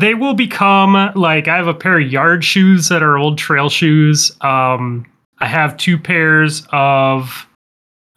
they 0.00 0.14
will 0.14 0.34
become 0.34 1.12
like 1.14 1.48
I 1.48 1.56
have 1.56 1.68
a 1.68 1.74
pair 1.74 1.98
of 1.98 2.10
yard 2.10 2.44
shoes 2.44 2.88
that 2.88 3.02
are 3.02 3.18
old 3.18 3.38
trail 3.38 3.68
shoes. 3.68 4.32
Um, 4.40 5.06
I 5.38 5.46
have 5.46 5.76
two 5.76 5.98
pairs 5.98 6.66
of 6.70 7.46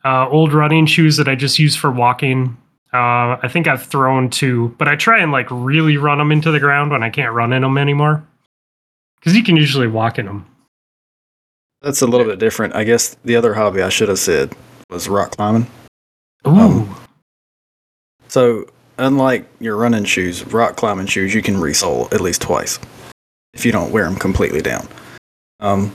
uh, 0.04 0.28
old 0.30 0.54
running 0.54 0.86
shoes 0.86 1.18
that 1.18 1.28
I 1.28 1.36
just 1.36 1.60
use 1.60 1.76
for 1.76 1.92
walking. 1.92 2.58
Uh, 2.94 3.36
I 3.44 3.50
think 3.52 3.68
I've 3.68 3.84
thrown 3.84 4.30
two, 4.30 4.74
but 4.78 4.88
I 4.88 4.96
try 4.96 5.20
and 5.20 5.32
like 5.32 5.48
really 5.50 5.98
run 5.98 6.18
them 6.18 6.32
into 6.32 6.52
the 6.52 6.60
ground 6.60 6.92
when 6.92 7.04
I 7.04 7.10
can't 7.10 7.34
run 7.34 7.52
in 7.52 7.62
them 7.62 7.78
anymore. 7.78 8.26
Because 9.20 9.36
you 9.36 9.44
can 9.44 9.58
usually 9.58 9.88
walk 9.88 10.20
in 10.20 10.28
them. 10.28 10.46
That's 11.82 12.02
a 12.02 12.08
little 12.08 12.26
bit 12.26 12.40
different. 12.40 12.76
I 12.76 12.84
guess 12.84 13.18
the 13.26 13.36
other 13.36 13.54
hobby 13.54 13.82
I 13.82 13.90
should 13.90 14.08
have 14.10 14.20
said 14.20 14.56
was 14.90 15.10
rock 15.10 15.32
climbing. 15.36 15.68
Ooh, 16.48 16.52
Um, 16.52 16.96
So, 18.28 18.66
unlike 18.98 19.46
your 19.60 19.76
running 19.76 20.06
shoes, 20.06 20.46
rock 20.48 20.76
climbing 20.76 21.08
shoes 21.08 21.34
you 21.34 21.42
can 21.42 21.56
resole 21.56 22.12
at 22.14 22.22
least 22.22 22.42
twice 22.42 22.80
if 23.54 23.66
you 23.66 23.72
don't 23.72 23.92
wear 23.92 24.06
them 24.06 24.16
completely 24.16 24.62
down. 24.62 24.88
Um, 25.60 25.94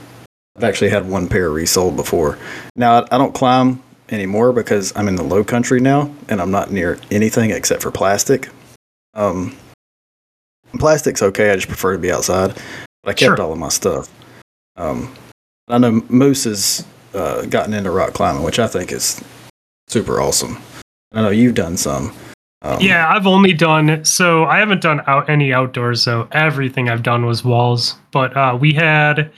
I've 0.57 0.63
actually 0.63 0.89
had 0.89 1.07
one 1.07 1.27
pair 1.27 1.49
resoled 1.49 1.95
before. 1.95 2.37
Now, 2.75 3.05
I 3.11 3.17
don't 3.17 3.33
climb 3.33 3.81
anymore 4.09 4.51
because 4.51 4.91
I'm 4.95 5.07
in 5.07 5.15
the 5.15 5.23
low 5.23 5.43
country 5.43 5.79
now 5.79 6.13
and 6.27 6.41
I'm 6.41 6.51
not 6.51 6.71
near 6.71 6.99
anything 7.11 7.51
except 7.51 7.81
for 7.81 7.91
plastic. 7.91 8.49
Um, 9.13 9.55
plastic's 10.79 11.21
okay, 11.21 11.51
I 11.51 11.55
just 11.55 11.67
prefer 11.67 11.93
to 11.93 11.99
be 11.99 12.11
outside. 12.11 12.55
But 13.03 13.09
I 13.11 13.13
kept 13.13 13.37
Sure. 13.37 13.41
all 13.41 13.53
of 13.53 13.57
my 13.59 13.69
stuff. 13.69 14.09
Um, 14.75 15.13
I 15.67 15.77
know 15.77 16.01
Moose 16.09 16.43
has 16.43 16.85
uh, 17.13 17.45
gotten 17.45 17.73
into 17.73 17.91
rock 17.91 18.13
climbing, 18.13 18.43
which 18.43 18.59
I 18.59 18.67
think 18.67 18.91
is 18.91 19.21
super 19.87 20.19
awesome. 20.21 20.57
I 21.13 21.21
know 21.21 21.29
you've 21.29 21.55
done 21.55 21.77
some. 21.77 22.13
Um, 22.63 22.77
Yeah, 22.79 23.07
I've 23.13 23.27
only 23.27 23.53
done 23.53 24.03
so 24.05 24.45
I 24.45 24.59
haven't 24.59 24.81
done 24.81 25.01
out 25.07 25.29
any 25.29 25.51
outdoors 25.53 26.01
So 26.03 26.27
Everything 26.31 26.89
I've 26.89 27.03
done 27.03 27.25
was 27.25 27.43
walls. 27.43 27.95
But 28.11 28.35
uh, 28.37 28.57
we 28.59 28.73
had 28.73 29.31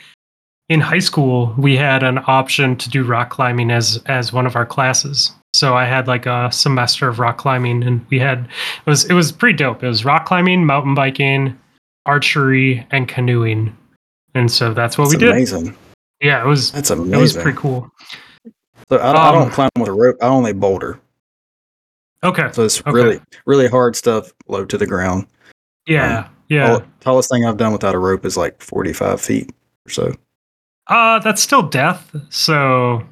in 0.70 0.80
high 0.82 1.00
school 1.00 1.54
we 1.58 1.76
had 1.78 2.04
an 2.04 2.20
option 2.28 2.76
to 2.78 2.90
do 2.90 3.04
rock 3.04 3.30
climbing 3.30 3.72
as 3.72 4.02
as 4.08 4.34
one 4.34 4.46
of 4.46 4.56
our 4.56 4.66
classes. 4.66 5.32
So 5.54 5.76
I 5.76 5.86
had 5.86 6.08
like 6.08 6.26
a 6.26 6.50
semester 6.52 7.08
of 7.08 7.20
rock 7.20 7.38
climbing, 7.38 7.84
and 7.84 8.04
we 8.10 8.18
had 8.18 8.40
it 8.86 8.90
was 8.90 9.06
it 9.06 9.14
was 9.14 9.32
pretty 9.32 9.56
dope. 9.56 9.84
It 9.84 9.88
was 9.88 10.04
rock 10.04 10.26
climbing, 10.26 10.66
mountain 10.66 10.96
biking, 10.96 11.60
archery, 12.08 12.86
and 12.90 13.08
canoeing, 13.08 13.76
and 14.34 14.50
so 14.52 14.74
that's 14.74 14.98
what 14.98 15.06
That's 15.06 15.14
we 15.16 15.20
did. 15.20 15.30
amazing. 15.32 15.78
Yeah, 16.22 16.42
it 16.44 16.48
was 16.48 16.72
That's 16.72 16.90
amazing. 16.90 17.14
it 17.14 17.22
was 17.22 17.34
pretty 17.38 17.58
cool. 17.58 17.88
So 18.90 18.98
I, 18.98 19.12
I 19.12 19.28
Um, 19.30 19.36
don't 19.44 19.52
climb 19.52 19.70
with 19.78 19.90
a 19.90 19.94
rope. 19.94 20.16
I 20.24 20.28
only 20.28 20.54
boulder. 20.54 21.00
Okay, 22.24 22.50
So 22.54 22.64
it's 22.64 22.80
Okay. 22.82 22.92
really, 22.92 23.20
really 23.46 23.68
hard 23.68 23.96
stuff 23.96 24.32
low 24.48 24.66
to 24.66 24.78
the 24.78 24.86
ground. 24.88 25.28
yeah, 25.86 26.28
yeah. 26.50 26.68
Tall- 26.68 26.84
tallest 27.02 27.30
thing 27.30 27.46
I've 27.46 27.58
done 27.58 27.74
without 27.74 27.96
a 27.96 28.00
rope 28.00 28.26
is 28.26 28.38
like 28.38 28.62
45 28.62 29.20
feet 29.22 29.52
or 29.86 29.90
so. 29.92 30.14
Uh, 30.88 31.20
that's 31.20 31.42
still 31.42 31.62
death. 31.64 32.16
So, 32.30 33.04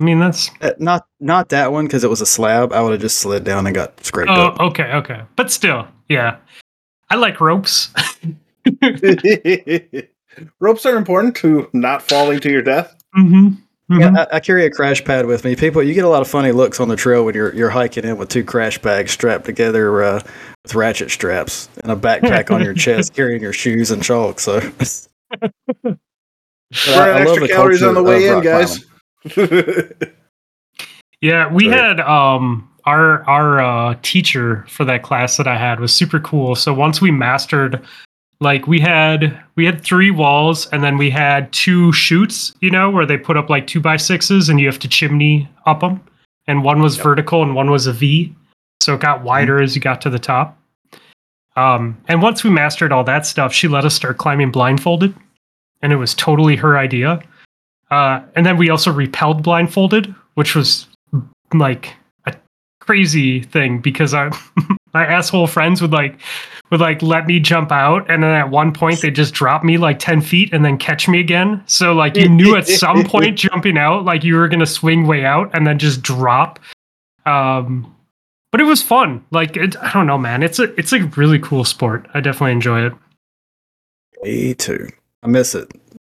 I 0.00 0.04
mean, 0.04 0.18
that's 0.20 0.50
Uh, 0.60 0.70
Not 0.78 1.06
not 1.20 1.48
that 1.50 1.72
one 1.72 1.86
because 1.86 2.04
it 2.04 2.10
was 2.10 2.20
a 2.20 2.26
slab. 2.26 2.72
I 2.72 2.80
would 2.82 2.92
have 2.92 3.00
just 3.00 3.18
slid 3.18 3.44
down 3.44 3.66
and 3.66 3.74
got 3.74 4.02
scraped 4.04 4.30
Oh, 4.30 4.48
up. 4.48 4.60
okay, 4.60 4.92
okay. 4.94 5.22
But 5.36 5.50
still, 5.50 5.86
yeah. 6.08 6.36
I 7.10 7.16
like 7.16 7.40
ropes. 7.40 7.90
Ropes 10.60 10.84
are 10.86 10.96
important 10.96 11.36
to 11.36 11.68
not 11.72 12.02
falling 12.02 12.40
to 12.40 12.50
your 12.50 12.62
death. 12.62 12.94
hmm 13.14 13.50
Yeah, 14.00 14.26
I, 14.30 14.36
I 14.36 14.40
carry 14.40 14.64
a 14.66 14.70
crash 14.70 15.04
pad 15.04 15.26
with 15.26 15.44
me. 15.44 15.54
People, 15.56 15.82
you 15.82 15.94
get 15.94 16.04
a 16.04 16.08
lot 16.08 16.22
of 16.22 16.28
funny 16.28 16.52
looks 16.52 16.80
on 16.80 16.88
the 16.88 16.96
trail 16.96 17.24
when 17.24 17.34
you're 17.34 17.54
you're 17.54 17.70
hiking 17.70 18.04
in 18.04 18.16
with 18.16 18.28
two 18.28 18.44
crash 18.44 18.78
bags 18.78 19.12
strapped 19.12 19.44
together 19.44 20.02
uh, 20.02 20.20
with 20.62 20.74
ratchet 20.74 21.10
straps 21.10 21.68
and 21.82 21.92
a 21.92 21.96
backpack 21.96 22.50
on 22.54 22.62
your 22.62 22.74
chest, 22.74 23.14
carrying 23.16 23.42
your 23.42 23.52
shoes 23.52 23.90
and 23.90 24.02
chalk. 24.02 24.40
So 24.40 24.60
But 25.80 25.98
Burn 26.86 27.26
extra 27.28 27.48
calories 27.48 27.82
on 27.82 27.94
the 27.94 28.02
way 28.02 28.26
in, 28.26 28.40
guys. 28.42 28.84
Yeah, 31.20 31.50
we 31.50 31.68
Right. 31.68 31.78
had 31.78 32.00
um 32.00 32.68
our 32.84 33.22
our 33.28 33.60
uh 33.60 33.96
teacher 34.02 34.64
for 34.68 34.84
that 34.84 35.02
class 35.02 35.38
that 35.38 35.46
I 35.48 35.56
had 35.56 35.80
was 35.80 35.94
super 35.94 36.20
cool. 36.20 36.54
So 36.54 36.74
once 36.74 37.00
we 37.00 37.10
mastered 37.10 37.80
like 38.40 38.66
we 38.66 38.80
had 38.80 39.38
we 39.56 39.64
had 39.64 39.82
three 39.82 40.10
walls 40.10 40.66
and 40.68 40.82
then 40.82 40.98
we 40.98 41.10
had 41.10 41.52
two 41.52 41.92
chutes, 41.92 42.52
you 42.60 42.70
know, 42.70 42.90
where 42.90 43.06
they 43.06 43.16
put 43.16 43.36
up 43.36 43.48
like 43.48 43.66
two 43.66 43.80
by 43.80 43.96
sixes 43.96 44.48
and 44.48 44.60
you 44.60 44.66
have 44.66 44.78
to 44.80 44.88
chimney 44.88 45.48
up 45.66 45.80
them. 45.80 46.00
And 46.46 46.64
one 46.64 46.82
was 46.82 46.96
vertical 46.96 47.42
and 47.42 47.54
one 47.54 47.70
was 47.70 47.86
a 47.86 47.92
V. 47.92 48.34
So 48.80 48.94
it 48.94 49.00
got 49.00 49.22
wider 49.22 49.62
as 49.62 49.74
you 49.74 49.80
got 49.80 50.00
to 50.02 50.10
the 50.10 50.18
top. 50.18 50.58
Um, 51.56 51.96
and 52.08 52.20
once 52.20 52.42
we 52.42 52.50
mastered 52.50 52.92
all 52.92 53.04
that 53.04 53.24
stuff, 53.24 53.52
she 53.52 53.68
let 53.68 53.84
us 53.84 53.94
start 53.94 54.18
climbing 54.18 54.50
blindfolded. 54.50 55.14
And 55.80 55.92
it 55.92 55.96
was 55.96 56.14
totally 56.14 56.56
her 56.56 56.76
idea. 56.76 57.22
Uh, 57.90 58.20
and 58.34 58.44
then 58.44 58.56
we 58.56 58.70
also 58.70 58.92
repelled 58.92 59.42
blindfolded, 59.42 60.14
which 60.34 60.54
was 60.54 60.86
like 61.52 61.94
a 62.26 62.34
crazy 62.80 63.42
thing 63.42 63.78
because 63.78 64.12
I 64.12 64.30
my 64.94 65.06
asshole 65.06 65.46
friends 65.46 65.80
would 65.80 65.92
like 65.92 66.18
would 66.74 66.80
like 66.80 67.00
let 67.02 67.26
me 67.26 67.38
jump 67.38 67.70
out 67.70 68.10
and 68.10 68.22
then 68.22 68.32
at 68.32 68.50
one 68.50 68.72
point 68.72 69.00
they 69.00 69.10
just 69.10 69.32
drop 69.32 69.62
me 69.62 69.78
like 69.78 69.98
10 70.00 70.20
feet 70.20 70.52
and 70.52 70.64
then 70.64 70.76
catch 70.76 71.06
me 71.08 71.20
again 71.20 71.62
so 71.66 71.92
like 71.94 72.16
you 72.16 72.28
knew 72.28 72.56
at 72.56 72.66
some 72.66 73.04
point 73.14 73.38
jumping 73.38 73.78
out 73.78 74.04
like 74.04 74.24
you 74.24 74.34
were 74.34 74.48
gonna 74.48 74.66
swing 74.66 75.06
way 75.06 75.24
out 75.24 75.48
and 75.54 75.66
then 75.66 75.78
just 75.78 76.02
drop 76.02 76.58
um 77.26 77.94
but 78.50 78.60
it 78.60 78.64
was 78.64 78.82
fun 78.82 79.24
like 79.30 79.56
it, 79.56 79.76
i 79.82 79.92
don't 79.92 80.06
know 80.06 80.18
man 80.18 80.42
it's 80.42 80.58
a 80.58 80.64
it's 80.78 80.92
a 80.92 81.00
really 81.16 81.38
cool 81.38 81.64
sport 81.64 82.06
i 82.14 82.20
definitely 82.20 82.52
enjoy 82.52 82.84
it 82.84 82.92
Me 84.22 84.54
too. 84.54 84.88
I 85.22 85.26
miss 85.26 85.54
it. 85.54 85.70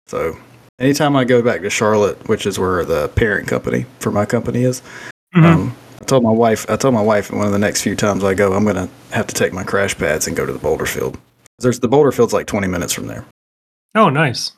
So 0.07 0.37
anytime 0.79 1.15
I 1.17 1.25
go 1.25 1.43
back 1.43 1.61
to 1.61 1.69
Charlotte, 1.71 2.27
which 2.29 2.47
is 2.47 2.59
where 2.59 2.85
the 2.85 3.09
parent 3.09 3.49
company 3.49 3.85
for 4.01 4.11
my 4.11 4.25
company 4.25 4.65
is, 4.65 4.81
Mhm. 5.37 5.45
um, 5.45 5.77
I 6.01 6.05
told 6.05 6.23
my 6.23 6.31
wife. 6.31 6.69
I 6.71 6.77
told 6.77 6.95
my 6.95 7.03
wife 7.03 7.31
one 7.31 7.47
of 7.47 7.53
the 7.53 7.59
next 7.59 7.83
few 7.83 7.97
times 7.97 8.25
I 8.25 8.35
go, 8.35 8.53
I'm 8.53 8.65
gonna 8.65 8.89
have 9.11 9.27
to 9.27 9.35
take 9.35 9.53
my 9.53 9.65
crash 9.65 9.97
pads 9.97 10.27
and 10.27 10.37
go 10.37 10.47
to 10.47 10.53
the 10.53 10.59
boulder 10.59 10.87
field. 10.87 11.19
There's 11.59 11.81
the 11.81 11.89
boulder 11.89 12.13
field's 12.13 12.33
like 12.33 12.47
20 12.47 12.69
minutes 12.69 12.93
from 12.93 13.09
there. 13.09 13.25
Oh, 13.95 14.09
nice. 14.09 14.53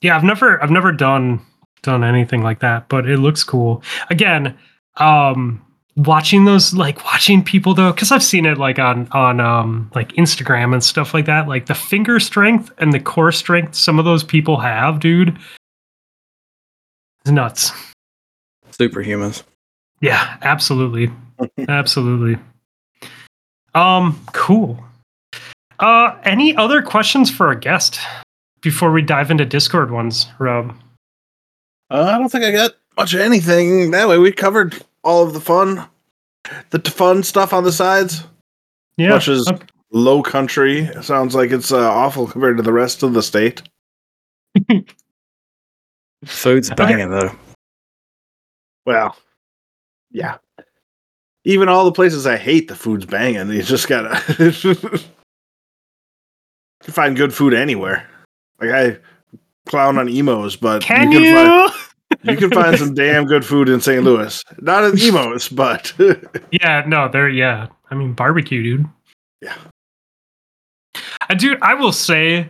Yeah, 0.00 0.16
I've 0.16 0.24
never 0.24 0.62
I've 0.62 0.70
never 0.70 0.92
done 0.92 1.40
done 1.82 2.04
anything 2.04 2.42
like 2.42 2.60
that, 2.60 2.88
but 2.88 3.08
it 3.08 3.18
looks 3.18 3.42
cool. 3.42 3.82
Again, 4.10 4.56
um 4.96 5.62
watching 5.96 6.44
those 6.44 6.74
like 6.74 7.02
watching 7.04 7.42
people 7.42 7.72
though 7.74 7.92
cuz 7.92 8.12
I've 8.12 8.22
seen 8.22 8.44
it 8.46 8.58
like 8.58 8.78
on 8.78 9.08
on 9.12 9.40
um 9.40 9.90
like 9.94 10.12
Instagram 10.12 10.72
and 10.72 10.84
stuff 10.84 11.14
like 11.14 11.24
that, 11.26 11.48
like 11.48 11.66
the 11.66 11.74
finger 11.74 12.20
strength 12.20 12.70
and 12.78 12.92
the 12.92 13.00
core 13.00 13.32
strength 13.32 13.74
some 13.74 13.98
of 13.98 14.04
those 14.04 14.22
people 14.22 14.58
have, 14.58 15.00
dude. 15.00 15.36
It's 17.22 17.30
nuts. 17.32 17.72
Superhumans. 18.78 19.42
Yeah, 20.00 20.36
absolutely. 20.42 21.10
absolutely. 21.68 22.40
Um 23.74 24.20
cool. 24.32 24.82
Uh 25.78 26.16
any 26.24 26.56
other 26.56 26.82
questions 26.82 27.30
for 27.30 27.48
our 27.48 27.54
guest 27.54 27.98
before 28.62 28.90
we 28.90 29.02
dive 29.02 29.30
into 29.30 29.44
Discord 29.44 29.90
ones, 29.90 30.26
Rob? 30.38 30.74
Uh, 31.90 32.10
I 32.14 32.18
don't 32.18 32.28
think 32.28 32.44
I 32.44 32.50
got 32.50 32.72
much 32.96 33.14
of 33.14 33.20
anything. 33.20 33.92
That 33.92 34.08
way, 34.08 34.18
we 34.18 34.32
covered 34.32 34.76
all 35.04 35.22
of 35.24 35.34
the 35.34 35.40
fun, 35.40 35.86
the 36.70 36.78
t- 36.78 36.90
fun 36.90 37.22
stuff 37.22 37.52
on 37.52 37.64
the 37.64 37.72
sides. 37.72 38.24
Yeah. 38.96 39.10
Much 39.10 39.28
as 39.28 39.46
okay. 39.46 39.64
low 39.92 40.22
country 40.22 40.90
sounds 41.02 41.34
like 41.34 41.50
it's 41.52 41.70
uh, 41.70 41.88
awful 41.90 42.26
compared 42.26 42.56
to 42.56 42.62
the 42.62 42.72
rest 42.72 43.02
of 43.02 43.12
the 43.12 43.22
state. 43.22 43.62
Food's 46.24 46.70
banging 46.70 47.10
though. 47.10 47.30
Well, 48.86 49.16
yeah. 50.10 50.38
Even 51.44 51.68
all 51.68 51.84
the 51.84 51.92
places 51.92 52.26
I 52.26 52.36
hate, 52.36 52.68
the 52.68 52.74
food's 52.74 53.04
banging. 53.04 53.50
You 53.50 53.62
just 53.62 53.88
gotta 53.88 54.20
you 56.86 56.92
find 56.92 57.16
good 57.16 57.34
food 57.34 57.52
anywhere. 57.52 58.08
Like 58.60 58.70
I 58.70 58.98
clown 59.66 59.98
on 59.98 60.08
Imo's, 60.08 60.56
but 60.56 60.82
Can 60.82 61.12
you 61.12 61.20
you? 61.20 61.34
can 61.34 61.68
find 61.68 61.72
you 62.22 62.36
can 62.36 62.50
find 62.50 62.78
some 62.78 62.94
damn 62.94 63.26
good 63.26 63.44
food 63.44 63.68
in 63.68 63.80
St. 63.80 64.02
Louis. 64.02 64.42
Not 64.60 64.84
in 64.84 64.98
Imo's, 64.98 65.48
but 65.48 65.92
yeah, 66.50 66.84
no, 66.86 67.08
there. 67.08 67.28
Yeah, 67.28 67.68
I 67.90 67.94
mean 67.94 68.12
barbecue, 68.12 68.62
dude. 68.62 68.86
Yeah. 69.42 69.56
Uh, 71.28 71.34
dude, 71.34 71.58
I 71.62 71.74
will 71.74 71.92
say 71.92 72.48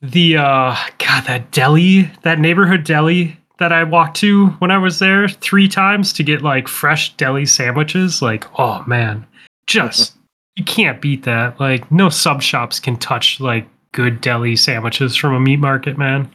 the 0.00 0.36
uh 0.36 0.76
God, 0.98 1.24
that 1.26 1.50
deli, 1.50 2.10
that 2.22 2.38
neighborhood 2.38 2.84
deli 2.84 3.38
that 3.58 3.72
I 3.72 3.84
walked 3.84 4.16
to 4.18 4.48
when 4.58 4.70
I 4.70 4.78
was 4.78 4.98
there 4.98 5.28
three 5.28 5.68
times 5.68 6.12
to 6.14 6.22
get 6.22 6.42
like 6.42 6.68
fresh 6.68 7.16
deli 7.16 7.46
sandwiches. 7.46 8.20
Like, 8.20 8.46
oh 8.58 8.82
man, 8.86 9.26
just 9.66 10.16
you 10.56 10.64
can't 10.64 11.00
beat 11.00 11.24
that. 11.24 11.58
Like, 11.60 11.90
no 11.90 12.08
sub 12.08 12.42
shops 12.42 12.80
can 12.80 12.96
touch 12.96 13.40
like 13.40 13.66
good 13.92 14.20
deli 14.20 14.56
sandwiches 14.56 15.16
from 15.16 15.34
a 15.34 15.40
meat 15.40 15.60
market, 15.60 15.96
man. 15.96 16.30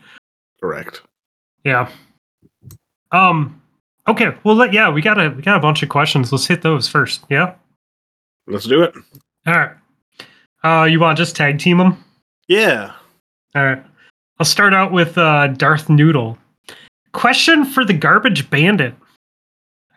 correct. 0.61 1.01
Yeah. 1.63 1.89
Um. 3.11 3.61
Okay. 4.07 4.30
Well, 4.43 4.55
let, 4.55 4.74
yeah, 4.74 4.89
we 4.89 5.01
got 5.01 5.20
a 5.20 5.30
we 5.30 5.41
got 5.41 5.57
a 5.57 5.61
bunch 5.61 5.84
of 5.84 5.89
questions. 5.89 6.32
Let's 6.32 6.47
hit 6.47 6.61
those 6.61 6.88
first. 6.88 7.24
Yeah. 7.30 7.55
Let's 8.47 8.65
do 8.65 8.82
it. 8.82 8.95
All 9.45 9.53
right. 9.53 9.72
Uh, 10.63 10.86
you 10.86 10.99
want 10.99 11.17
to 11.17 11.22
just 11.24 11.36
tag 11.36 11.59
team 11.59 11.78
them? 11.78 12.03
Yeah. 12.47 12.93
All 13.55 13.63
right. 13.63 13.84
I'll 14.39 14.45
start 14.45 14.74
out 14.74 14.91
with 14.91 15.17
uh, 15.17 15.47
Darth 15.47 15.89
Noodle. 15.89 16.38
Question 17.12 17.66
for 17.66 17.84
the 17.84 17.93
Garbage 17.93 18.49
Bandit. 18.49 18.93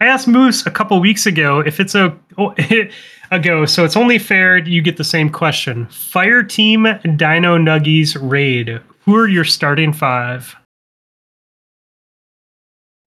I 0.01 0.07
asked 0.07 0.27
Moose 0.27 0.67
a 0.67 0.71
couple 0.71 0.99
weeks 1.01 1.27
ago 1.27 1.61
if 1.61 1.79
it's 1.79 1.95
a 1.95 2.17
oh, 2.39 2.55
ago, 3.31 3.65
so 3.67 3.85
it's 3.85 3.97
only 3.97 4.19
fair 4.19 4.59
you 4.59 4.83
get 4.83 4.97
the 4.97 5.05
same 5.05 5.31
question. 5.31 5.87
Fire 5.87 6.43
Team 6.43 6.85
Dino 7.17 7.57
Nuggies 7.59 8.17
Raid. 8.21 8.81
Who 9.05 9.17
are 9.17 9.29
your 9.29 9.45
starting 9.45 9.93
five? 9.93 10.57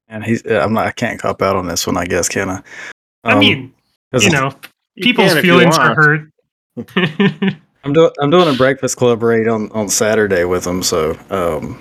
And 0.08 0.24
he's. 0.24 0.46
I'm 0.46 0.74
not. 0.74 0.86
I 0.88 0.92
can't 0.92 1.20
cop 1.20 1.42
out 1.42 1.56
on 1.56 1.68
this 1.68 1.86
one. 1.88 1.98
I 1.98 2.06
guess 2.06 2.30
can 2.30 2.50
I? 2.50 2.62
I 3.24 3.34
Um, 3.34 3.40
mean, 3.40 3.74
'cause 4.12 4.24
you 4.24 4.30
know, 4.30 4.54
people's 5.02 5.34
you 5.36 5.42
feelings 5.42 5.78
are 5.78 5.96
hurt. 5.96 6.30
I'm 7.84 7.94
doing 7.94 8.12
I'm 8.20 8.30
doing 8.30 8.48
a 8.54 8.58
breakfast 8.58 8.98
club 8.98 9.22
raid 9.24 9.48
on, 9.48 9.72
on 9.72 9.90
Saturday 9.90 10.44
with 10.46 10.64
them, 10.64 10.84
so 10.84 11.18
um, 11.30 11.80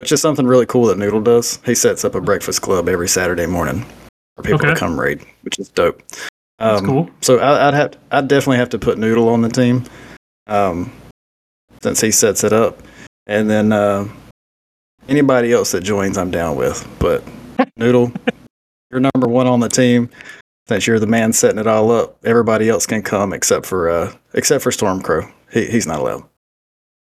which 0.00 0.12
is 0.12 0.20
something 0.20 0.46
really 0.46 0.66
cool 0.66 0.86
that 0.86 0.98
Noodle 0.98 1.20
does. 1.20 1.58
He 1.64 1.74
sets 1.74 2.04
up 2.04 2.14
a 2.14 2.20
breakfast 2.20 2.62
club 2.62 2.88
every 2.88 3.08
Saturday 3.08 3.46
morning 3.46 3.84
for 4.36 4.42
people 4.42 4.58
Okay. 4.60 4.68
to 4.74 4.74
come 4.76 4.98
raid, 5.00 5.20
which 5.42 5.58
is 5.58 5.68
dope. 5.70 6.02
That's 6.58 6.80
Um, 6.80 6.86
cool. 6.86 7.10
So 7.22 7.38
I, 7.38 7.68
I'd 7.68 7.74
have 7.74 7.96
I'd 8.10 8.28
definitely 8.28 8.58
have 8.58 8.70
to 8.70 8.78
put 8.78 8.98
Noodle 8.98 9.28
on 9.28 9.42
the 9.42 9.48
team, 9.48 9.84
um, 10.46 10.92
since 11.82 12.00
he 12.00 12.10
sets 12.10 12.44
it 12.44 12.52
up, 12.52 12.82
and 13.26 13.48
then 13.50 13.72
uh, 13.72 14.08
anybody 15.08 15.52
else 15.52 15.72
that 15.72 15.82
joins, 15.82 16.16
I'm 16.18 16.30
down 16.30 16.56
with. 16.56 16.86
But 16.98 17.22
Noodle, 17.76 18.12
you're 18.90 19.00
number 19.00 19.28
one 19.28 19.46
on 19.46 19.60
the 19.60 19.68
team. 19.68 20.08
Since 20.68 20.86
you're 20.86 20.98
the 20.98 21.06
man 21.06 21.32
setting 21.32 21.58
it 21.60 21.66
all 21.68 21.92
up, 21.92 22.16
everybody 22.24 22.68
else 22.68 22.86
can 22.86 23.00
come 23.02 23.32
except 23.32 23.66
for 23.66 23.88
uh, 23.88 24.12
except 24.34 24.64
for 24.64 24.70
Stormcrow. 24.70 25.30
He, 25.52 25.66
he's 25.66 25.86
not 25.86 26.00
allowed. 26.00 26.24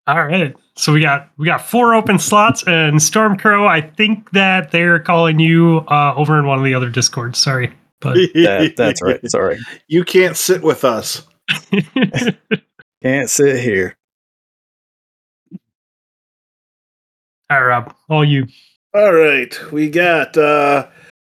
All 0.08 0.26
right. 0.26 0.56
So 0.82 0.92
we 0.92 1.00
got 1.00 1.30
we 1.38 1.46
got 1.46 1.62
four 1.62 1.94
open 1.94 2.18
slots 2.18 2.64
and 2.64 2.96
Stormcrow. 2.96 3.68
I 3.68 3.82
think 3.82 4.32
that 4.32 4.72
they're 4.72 4.98
calling 5.00 5.38
you 5.38 5.86
uh, 5.88 6.16
over 6.18 6.40
in 6.40 6.48
one 6.48 6.58
of 6.58 6.66
the 6.66 6.74
other 6.74 6.90
discords. 6.90 7.38
Sorry, 7.38 7.72
but 8.00 8.16
That, 8.34 8.74
that's 8.76 9.00
right. 9.00 9.20
Sorry, 9.30 9.60
You 9.88 10.04
can't 10.04 10.36
sit 10.36 10.64
with 10.64 10.84
us. 10.84 11.28
can't 13.04 13.30
sit 13.30 13.60
here. 13.60 13.96
all 17.52 17.62
right, 17.62 17.68
Rob, 17.68 17.96
all 18.10 18.26
you. 18.26 18.48
All 18.96 19.14
right, 19.14 19.56
we 19.72 19.88
got 19.88 20.36
uh 20.36 20.88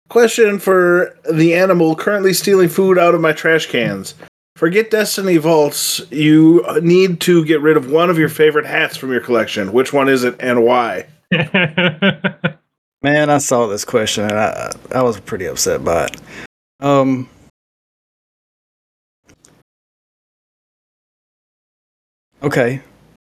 question 0.09 0.59
for 0.59 1.17
the 1.31 1.55
animal 1.55 1.95
currently 1.95 2.33
stealing 2.33 2.69
food 2.69 2.99
out 2.99 3.15
of 3.15 3.21
my 3.21 3.33
trash 3.33 3.65
cans. 3.65 4.13
Forget 4.60 4.91
Destiny 4.91 5.38
Vaults. 5.38 6.01
You 6.12 6.66
need 6.82 7.22
to 7.22 7.45
get 7.45 7.62
rid 7.62 7.78
of 7.78 7.89
one 7.89 8.10
of 8.10 8.20
your 8.20 8.28
favorite 8.28 8.66
hats 8.66 8.97
from 8.97 9.10
your 9.10 9.22
collection. 9.22 9.72
Which 9.72 9.93
one 9.93 10.10
is 10.10 10.26
it 10.26 10.36
and 10.41 10.66
why? 10.66 11.07
Man, 13.01 13.30
I 13.30 13.38
saw 13.38 13.68
this 13.68 13.86
question 13.86 14.26
and 14.26 14.34
I 14.34 14.74
I 14.93 15.01
was 15.01 15.18
pretty 15.22 15.45
upset 15.45 15.82
by 15.86 16.07
it. 16.07 16.18
Um 16.82 17.30
Okay. 22.43 22.82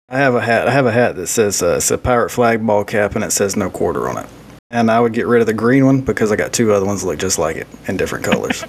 I 0.08 0.18
have 0.18 0.34
a 0.34 0.40
hat. 0.40 0.66
I 0.66 0.72
have 0.72 0.86
a 0.86 0.92
hat 0.92 1.14
that 1.14 1.28
says 1.28 1.62
uh, 1.62 1.76
it's 1.76 1.92
a 1.92 1.98
pirate 1.98 2.30
flag 2.30 2.66
ball 2.66 2.84
cap 2.84 3.14
and 3.14 3.22
it 3.22 3.30
says 3.30 3.54
no 3.54 3.70
quarter 3.70 4.08
on 4.08 4.18
it. 4.18 4.26
And 4.72 4.90
I 4.90 4.98
would 4.98 5.12
get 5.12 5.28
rid 5.28 5.40
of 5.40 5.46
the 5.46 5.54
green 5.54 5.86
one 5.86 6.00
because 6.00 6.32
I 6.32 6.36
got 6.36 6.52
two 6.52 6.72
other 6.72 6.84
ones 6.84 7.02
that 7.02 7.06
look 7.06 7.20
just 7.20 7.38
like 7.38 7.54
it 7.54 7.68
in 7.86 7.96
different 7.96 8.24
colors. 8.24 8.64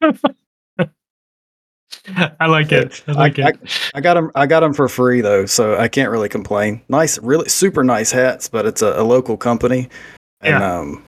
I 2.40 2.46
like 2.46 2.72
it. 2.72 3.02
I 3.08 3.12
like 3.12 3.38
I, 3.38 3.48
it. 3.48 3.90
I 3.94 4.00
got 4.00 4.14
them. 4.14 4.30
I 4.34 4.46
got 4.46 4.60
them 4.60 4.74
for 4.74 4.88
free 4.88 5.20
though, 5.20 5.46
so 5.46 5.76
I 5.76 5.88
can't 5.88 6.10
really 6.10 6.28
complain. 6.28 6.82
Nice, 6.88 7.18
really 7.18 7.48
super 7.48 7.82
nice 7.84 8.10
hats, 8.12 8.48
but 8.48 8.66
it's 8.66 8.82
a, 8.82 9.00
a 9.00 9.04
local 9.04 9.36
company, 9.36 9.88
and 10.40 10.62
um, 10.62 11.04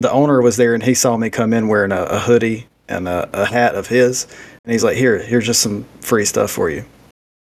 the 0.00 0.10
owner 0.10 0.40
was 0.42 0.56
there, 0.56 0.74
and 0.74 0.82
he 0.82 0.94
saw 0.94 1.16
me 1.16 1.30
come 1.30 1.52
in 1.52 1.68
wearing 1.68 1.92
a, 1.92 2.02
a 2.04 2.18
hoodie 2.18 2.66
and 2.88 3.06
a, 3.08 3.28
a 3.32 3.44
hat 3.44 3.74
of 3.74 3.86
his, 3.86 4.24
and 4.64 4.72
he's 4.72 4.84
like, 4.84 4.96
"Here, 4.96 5.18
here's 5.18 5.46
just 5.46 5.60
some 5.62 5.84
free 6.00 6.24
stuff 6.24 6.50
for 6.50 6.70
you. 6.70 6.84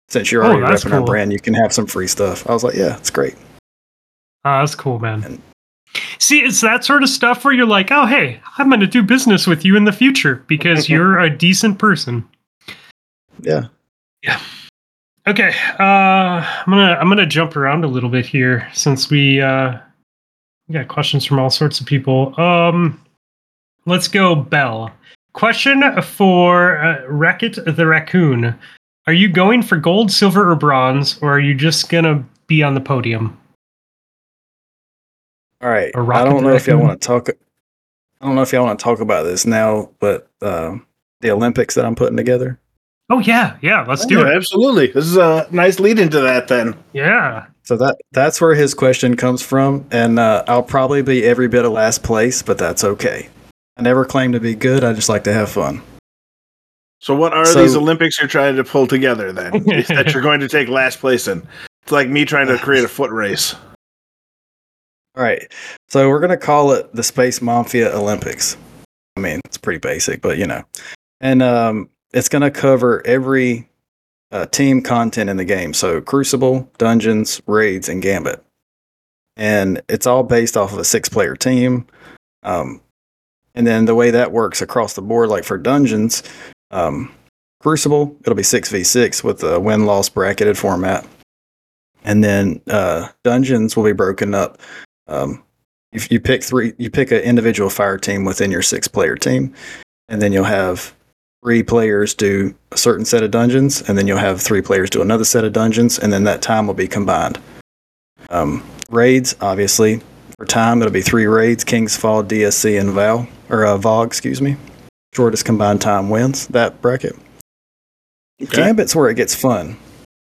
Since 0.08 0.30
you're 0.30 0.44
Oh, 0.44 0.52
already 0.52 0.66
that's 0.70 0.84
repping 0.84 1.00
our 1.00 1.04
brand, 1.04 1.32
you 1.32 1.40
can 1.40 1.54
have 1.54 1.72
some 1.72 1.86
free 1.86 2.06
stuff." 2.08 2.48
I 2.48 2.52
was 2.52 2.62
like, 2.62 2.74
"Yeah, 2.74 2.96
it's 2.96 3.10
great." 3.10 3.34
Oh, 4.44 4.58
that's 4.60 4.74
cool, 4.74 4.98
man. 4.98 5.24
And- 5.24 5.42
See, 6.18 6.40
it's 6.40 6.60
that 6.62 6.84
sort 6.84 7.02
of 7.04 7.08
stuff 7.08 7.44
where 7.44 7.54
you're 7.54 7.66
like, 7.66 7.92
oh, 7.92 8.04
hey, 8.06 8.40
I'm 8.58 8.68
going 8.68 8.80
to 8.80 8.86
do 8.86 9.02
business 9.02 9.46
with 9.46 9.64
you 9.64 9.76
in 9.76 9.84
the 9.84 9.92
future 9.92 10.42
because 10.48 10.88
you're 10.88 11.20
a 11.20 11.30
decent 11.30 11.78
person. 11.78 12.28
Yeah. 13.44 13.68
Yeah. 14.22 14.40
Okay, 15.26 15.54
uh, 15.78 15.82
I'm 15.82 16.70
gonna 16.70 16.96
I'm 17.00 17.08
gonna 17.08 17.26
jump 17.26 17.56
around 17.56 17.82
a 17.84 17.88
little 17.88 18.10
bit 18.10 18.26
here 18.26 18.68
since 18.74 19.08
we 19.08 19.40
uh, 19.40 19.78
we 20.68 20.74
got 20.74 20.88
questions 20.88 21.24
from 21.24 21.38
all 21.38 21.48
sorts 21.48 21.80
of 21.80 21.86
people. 21.86 22.38
Um, 22.38 23.00
let's 23.86 24.06
go, 24.06 24.34
Bell. 24.34 24.90
Question 25.32 25.82
for 26.02 26.78
uh, 26.78 27.06
Wreck-It 27.08 27.58
the 27.64 27.86
Raccoon: 27.86 28.54
Are 29.06 29.14
you 29.14 29.30
going 29.30 29.62
for 29.62 29.78
gold, 29.78 30.12
silver, 30.12 30.50
or 30.50 30.56
bronze, 30.56 31.18
or 31.22 31.36
are 31.36 31.40
you 31.40 31.54
just 31.54 31.88
gonna 31.88 32.22
be 32.46 32.62
on 32.62 32.74
the 32.74 32.80
podium? 32.80 33.38
All 35.62 35.70
right. 35.70 35.90
I 35.96 36.24
don't 36.24 36.42
know 36.42 36.54
if 36.54 36.66
y'all 36.66 36.78
want 36.78 37.00
to 37.00 37.06
talk. 37.06 37.30
I 38.20 38.26
don't 38.26 38.34
know 38.34 38.42
if 38.42 38.52
y'all 38.52 38.66
want 38.66 38.78
to 38.78 38.82
talk 38.82 39.00
about 39.00 39.22
this 39.22 39.46
now, 39.46 39.90
but 40.00 40.28
uh, 40.42 40.76
the 41.22 41.30
Olympics 41.30 41.74
that 41.76 41.86
I'm 41.86 41.94
putting 41.94 42.18
together. 42.18 42.60
Oh 43.10 43.18
yeah, 43.18 43.56
yeah. 43.60 43.84
Let's 43.86 44.06
do 44.06 44.20
Yeah, 44.20 44.28
it. 44.32 44.36
Absolutely. 44.36 44.86
This 44.88 45.04
is 45.06 45.16
a 45.16 45.46
nice 45.50 45.78
lead 45.78 45.98
into 45.98 46.20
that 46.20 46.48
then. 46.48 46.74
Yeah. 46.92 47.46
So 47.62 47.76
that 47.76 47.96
that's 48.12 48.40
where 48.40 48.54
his 48.54 48.74
question 48.74 49.16
comes 49.16 49.42
from, 49.42 49.86
and 49.90 50.18
uh, 50.18 50.44
I'll 50.48 50.62
probably 50.62 51.02
be 51.02 51.24
every 51.24 51.48
bit 51.48 51.64
of 51.64 51.72
last 51.72 52.02
place, 52.02 52.42
but 52.42 52.58
that's 52.58 52.84
okay. 52.84 53.28
I 53.76 53.82
never 53.82 54.04
claim 54.04 54.32
to 54.32 54.40
be 54.40 54.54
good. 54.54 54.84
I 54.84 54.92
just 54.92 55.08
like 55.08 55.24
to 55.24 55.32
have 55.32 55.50
fun. 55.50 55.82
So 57.00 57.14
what 57.14 57.34
are 57.34 57.44
So- 57.44 57.60
these 57.62 57.76
Olympics 57.76 58.18
you're 58.18 58.28
trying 58.28 58.56
to 58.56 58.64
pull 58.64 58.86
together 58.86 59.32
then? 59.32 59.52
that 59.88 60.10
you're 60.12 60.22
going 60.22 60.40
to 60.40 60.48
take 60.48 60.68
last 60.68 61.00
place 61.00 61.28
in. 61.28 61.46
It's 61.82 61.92
like 61.92 62.08
me 62.08 62.24
trying 62.24 62.46
to 62.48 62.56
create 62.58 62.84
a 62.84 62.88
foot 62.88 63.10
race. 63.10 63.54
All 65.16 65.22
right. 65.22 65.52
So 65.88 66.08
we're 66.08 66.20
gonna 66.20 66.36
call 66.38 66.72
it 66.72 66.92
the 66.94 67.02
Space 67.02 67.40
Mafia 67.42 67.94
Olympics. 67.94 68.56
I 69.16 69.20
mean, 69.20 69.40
it's 69.44 69.58
pretty 69.58 69.78
basic, 69.78 70.20
but 70.22 70.38
you 70.38 70.46
know, 70.46 70.64
and 71.20 71.42
um, 71.42 71.88
it's 72.14 72.30
gonna 72.30 72.50
cover 72.50 73.06
every 73.06 73.68
uh, 74.32 74.46
team 74.46 74.80
content 74.80 75.28
in 75.28 75.36
the 75.36 75.44
game. 75.44 75.74
So 75.74 76.00
Crucible, 76.00 76.66
Dungeons, 76.78 77.42
Raids, 77.46 77.90
and 77.90 78.00
Gambit, 78.00 78.42
and 79.36 79.82
it's 79.88 80.06
all 80.06 80.22
based 80.22 80.56
off 80.56 80.72
of 80.72 80.78
a 80.78 80.84
six-player 80.84 81.36
team. 81.36 81.86
Um, 82.42 82.80
and 83.54 83.66
then 83.66 83.84
the 83.84 83.94
way 83.94 84.10
that 84.10 84.32
works 84.32 84.62
across 84.62 84.94
the 84.94 85.02
board, 85.02 85.28
like 85.28 85.44
for 85.44 85.58
Dungeons, 85.58 86.22
um, 86.70 87.12
Crucible, 87.60 88.16
it'll 88.22 88.34
be 88.34 88.42
six 88.42 88.70
v 88.70 88.82
six 88.82 89.22
with 89.22 89.42
a 89.42 89.60
win-loss 89.60 90.08
bracketed 90.08 90.56
format. 90.56 91.06
And 92.04 92.24
then 92.24 92.60
uh, 92.68 93.08
Dungeons 93.22 93.76
will 93.76 93.84
be 93.84 93.92
broken 93.92 94.34
up 94.34 94.58
um, 95.06 95.42
if 95.92 96.10
you 96.10 96.20
pick 96.20 96.42
three, 96.42 96.74
you 96.76 96.90
pick 96.90 97.12
an 97.12 97.20
individual 97.20 97.70
fire 97.70 97.98
team 97.98 98.24
within 98.24 98.50
your 98.50 98.62
six 98.62 98.88
player 98.88 99.14
team, 99.16 99.54
and 100.08 100.20
then 100.20 100.32
you'll 100.32 100.44
have 100.44 100.92
three 101.44 101.62
players 101.62 102.14
do 102.14 102.54
a 102.72 102.76
certain 102.78 103.04
set 103.04 103.22
of 103.22 103.30
dungeons, 103.30 103.82
and 103.86 103.98
then 103.98 104.06
you'll 104.06 104.16
have 104.18 104.40
three 104.40 104.62
players 104.62 104.88
do 104.88 105.02
another 105.02 105.24
set 105.24 105.44
of 105.44 105.52
dungeons, 105.52 105.98
and 105.98 106.10
then 106.12 106.24
that 106.24 106.40
time 106.40 106.66
will 106.66 106.74
be 106.74 106.88
combined. 106.88 107.38
Um, 108.30 108.64
raids, 108.90 109.36
obviously, 109.42 110.00
for 110.38 110.46
time, 110.46 110.80
it'll 110.80 110.92
be 110.92 111.02
three 111.02 111.26
raids 111.26 111.62
King's 111.62 111.96
Fall, 111.96 112.24
DSC, 112.24 112.80
and 112.80 112.90
Val, 112.92 113.28
or 113.50 113.66
uh, 113.66 113.76
VOG, 113.76 114.06
excuse 114.06 114.40
me. 114.40 114.56
Shortest 115.14 115.44
combined 115.44 115.82
time 115.82 116.08
wins 116.08 116.46
that 116.48 116.80
bracket. 116.80 117.14
Okay. 118.42 118.56
Gambit's 118.56 118.96
where 118.96 119.10
it 119.10 119.14
gets 119.14 119.34
fun. 119.34 119.76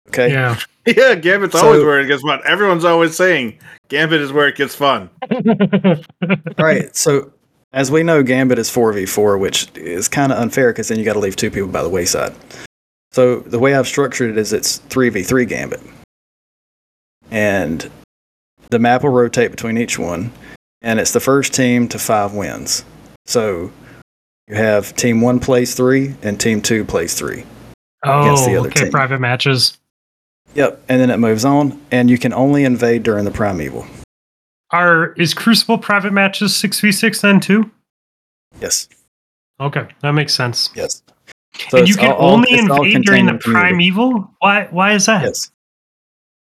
Okay. 0.08 0.32
Yeah. 0.32 0.58
Yeah, 0.84 1.14
Gambit's 1.14 1.54
So- 1.60 1.64
always 1.68 1.84
where 1.84 2.00
it 2.00 2.08
gets 2.08 2.24
fun. 2.24 2.40
Everyone's 2.44 2.86
always 2.86 3.16
saying 3.16 3.60
Gambit 3.90 4.20
is 4.20 4.34
where 4.34 4.48
it 4.48 4.56
gets 4.56 4.74
fun. 4.74 5.12
All 5.32 5.96
right. 6.58 6.96
So, 6.96 7.32
as 7.74 7.90
we 7.90 8.04
know, 8.04 8.24
Gambit 8.24 8.60
is 8.60 8.70
4v4, 8.70 9.40
which 9.40 9.68
is 9.76 10.08
kind 10.08 10.32
of 10.32 10.40
unfair 10.40 10.72
because 10.72 10.90
then 10.90 11.00
you 11.00 11.06
got 11.06 11.14
to 11.14 11.20
leave 11.20 11.36
two 11.36 11.50
people 11.50 11.70
by 11.70 11.84
the 11.84 11.90
wayside. 11.90 12.34
So, 13.12 13.40
the 13.40 13.60
way 13.60 13.76
I've 13.76 13.88
structured 13.88 14.32
it 14.32 14.38
is 14.38 14.54
it's 14.54 14.80
3v3 14.90 15.48
Gambit. 15.48 15.82
And 17.30 17.90
the 18.70 18.80
map 18.80 19.04
will 19.04 19.12
rotate 19.12 19.52
between 19.52 19.78
each 19.78 19.98
one, 19.98 20.32
and 20.82 21.00
it's 21.00 21.12
the 21.12 21.20
first 21.20 21.54
team 21.54 21.88
to 21.90 22.00
five 22.00 22.34
wins. 22.34 22.84
So, 23.26 23.72
you 24.48 24.56
have 24.56 24.96
team 24.96 25.22
one 25.22 25.40
plays 25.40 25.76
three, 25.76 26.16
and 26.22 26.40
team 26.40 26.62
two 26.62 26.84
plays 26.84 27.14
three. 27.14 27.46
against 28.04 28.46
the 28.46 28.56
oh, 28.56 28.60
other 28.60 28.70
okay. 28.70 28.84
team. 28.84 28.92
Private 28.92 29.20
matches. 29.20 29.78
Yep. 30.56 30.84
And 30.90 31.00
then 31.00 31.10
it 31.10 31.18
moves 31.18 31.46
on, 31.46 31.80
and 31.92 32.10
you 32.10 32.18
can 32.18 32.34
only 32.34 32.66
invade 32.66 33.04
during 33.04 33.24
the 33.24 33.32
primeval. 33.32 33.86
Are 34.72 35.14
is 35.14 35.34
Crucible 35.34 35.78
private 35.78 36.14
matches 36.14 36.56
six 36.56 36.80
v 36.80 36.92
six 36.92 37.22
then 37.22 37.40
too? 37.40 37.70
Yes. 38.60 38.88
Okay, 39.60 39.88
that 40.02 40.12
makes 40.12 40.34
sense. 40.34 40.70
Yes. 40.76 41.04
So 41.70 41.80
and 41.80 41.88
you 41.88 41.96
can 41.96 42.12
all- 42.14 42.34
only 42.36 42.58
all 42.70 42.84
invade 42.84 43.04
during 43.04 43.26
the 43.26 43.38
primeval. 43.38 44.30
Why? 44.40 44.68
Why 44.72 44.94
is 44.94 45.06
that? 45.08 45.24
Yes. 45.24 45.52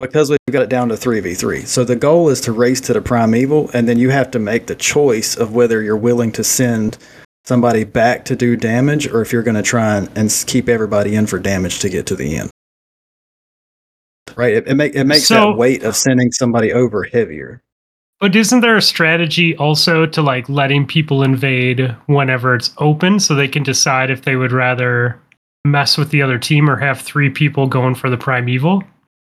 Because 0.01 0.29
we've 0.29 0.39
got 0.51 0.61
it 0.63 0.69
down 0.69 0.91
to 0.91 0.95
3v3. 0.95 1.67
So 1.67 1.83
the 1.83 1.97
goal 1.97 2.29
is 2.29 2.43
to 2.43 2.53
race 2.53 2.83
to 2.83 2.93
the 2.93 3.01
primeval, 3.01 3.71
and 3.73 3.89
then 3.89 3.99
you 3.99 4.11
have 4.11 4.31
to 4.33 4.39
make 4.39 4.67
the 4.67 4.75
choice 4.75 5.35
of 5.37 5.55
whether 5.55 5.81
you're 5.81 5.97
willing 5.97 6.33
to 6.33 6.45
send 6.45 6.99
somebody 7.47 7.85
back 7.85 8.27
to 8.27 8.37
do 8.37 8.57
damage 8.57 9.07
or 9.07 9.23
if 9.23 9.33
you're 9.33 9.43
going 9.43 9.55
to 9.57 9.63
try 9.63 9.97
and, 9.97 10.11
and 10.15 10.45
keep 10.47 10.69
everybody 10.69 11.15
in 11.15 11.27
for 11.27 11.39
damage 11.39 11.79
to 11.79 11.89
get 11.89 12.05
to 12.07 12.15
the 12.17 12.37
end. 12.37 12.51
Right? 14.37 14.53
It, 14.55 14.69
it, 14.69 14.75
make, 14.75 14.95
it 14.95 15.05
makes 15.05 15.25
So- 15.29 15.35
that 15.53 15.57
weight 15.57 15.83
of 15.83 15.97
sending 15.97 16.31
somebody 16.31 16.73
over 16.75 17.05
heavier. 17.05 17.63
But 18.21 18.35
isn't 18.35 18.61
there 18.61 18.77
a 18.77 18.83
strategy 18.83 19.55
also 19.57 20.07
to 20.07 20.23
like 20.23 20.49
letting 20.49 20.87
people 20.87 21.23
invade 21.23 21.95
whenever 22.07 22.55
it's 22.55 22.73
open, 22.79 23.21
so 23.21 23.35
they 23.35 23.49
can 23.49 23.63
decide 23.63 24.11
if 24.11 24.23
they 24.23 24.37
would 24.37 24.53
rather 24.53 25.21
mess 25.67 25.99
with 25.99 26.11
the 26.11 26.23
other 26.23 26.39
team 26.39 26.71
or 26.71 26.77
have 26.77 27.01
three 27.01 27.29
people 27.29 27.67
going 27.67 27.95
for 27.95 28.09
the 28.09 28.17
primeval? 28.17 28.83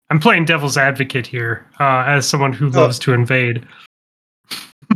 I'm 0.09 0.19
playing 0.19 0.45
devil's 0.45 0.77
advocate 0.77 1.25
here 1.27 1.65
uh, 1.79 2.03
as 2.05 2.27
someone 2.29 2.53
who 2.53 2.67
Oh. 2.67 2.81
loves 2.81 2.99
to 2.99 3.13
invade. 3.13 3.65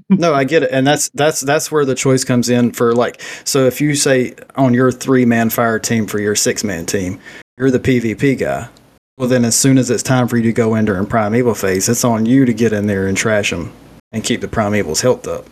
no, 0.10 0.34
I 0.34 0.44
get 0.46 0.64
it, 0.64 0.70
and 0.72 0.86
that's 0.86 1.10
that's 1.16 1.42
that's 1.42 1.72
where 1.72 1.84
the 1.84 1.96
choice 1.96 2.24
comes 2.24 2.50
in 2.50 2.72
for 2.74 2.94
like. 2.94 3.22
So 3.46 3.66
if 3.66 3.82
you 3.82 3.96
say 3.96 4.36
on 4.56 4.74
your 4.76 4.92
three 4.92 5.26
man 5.26 5.50
fire 5.50 5.80
team 5.80 6.06
for 6.06 6.20
your 6.20 6.36
six 6.36 6.64
man 6.64 6.86
team, 6.86 7.20
you're 7.58 7.72
the 7.72 7.80
PvP 7.80 8.38
guy. 8.40 8.70
Well, 9.18 9.30
then 9.30 9.46
as 9.46 9.56
soon 9.56 9.78
as 9.78 9.90
it's 9.90 10.04
time 10.04 10.28
for 10.28 10.38
you 10.38 10.44
to 10.44 10.54
go 10.54 10.76
in 10.76 10.86
during 10.86 11.06
primeval 11.06 11.54
phase, 11.54 11.88
it's 11.88 12.04
on 12.04 12.26
you 12.26 12.46
to 12.46 12.54
get 12.54 12.74
in 12.74 12.88
there 12.88 13.08
and 13.08 13.16
trash 13.16 13.52
them 13.52 13.72
and 14.12 14.24
keep 14.24 14.42
the 14.42 14.48
primeval's 14.48 15.02
health 15.02 15.28
up. 15.28 15.46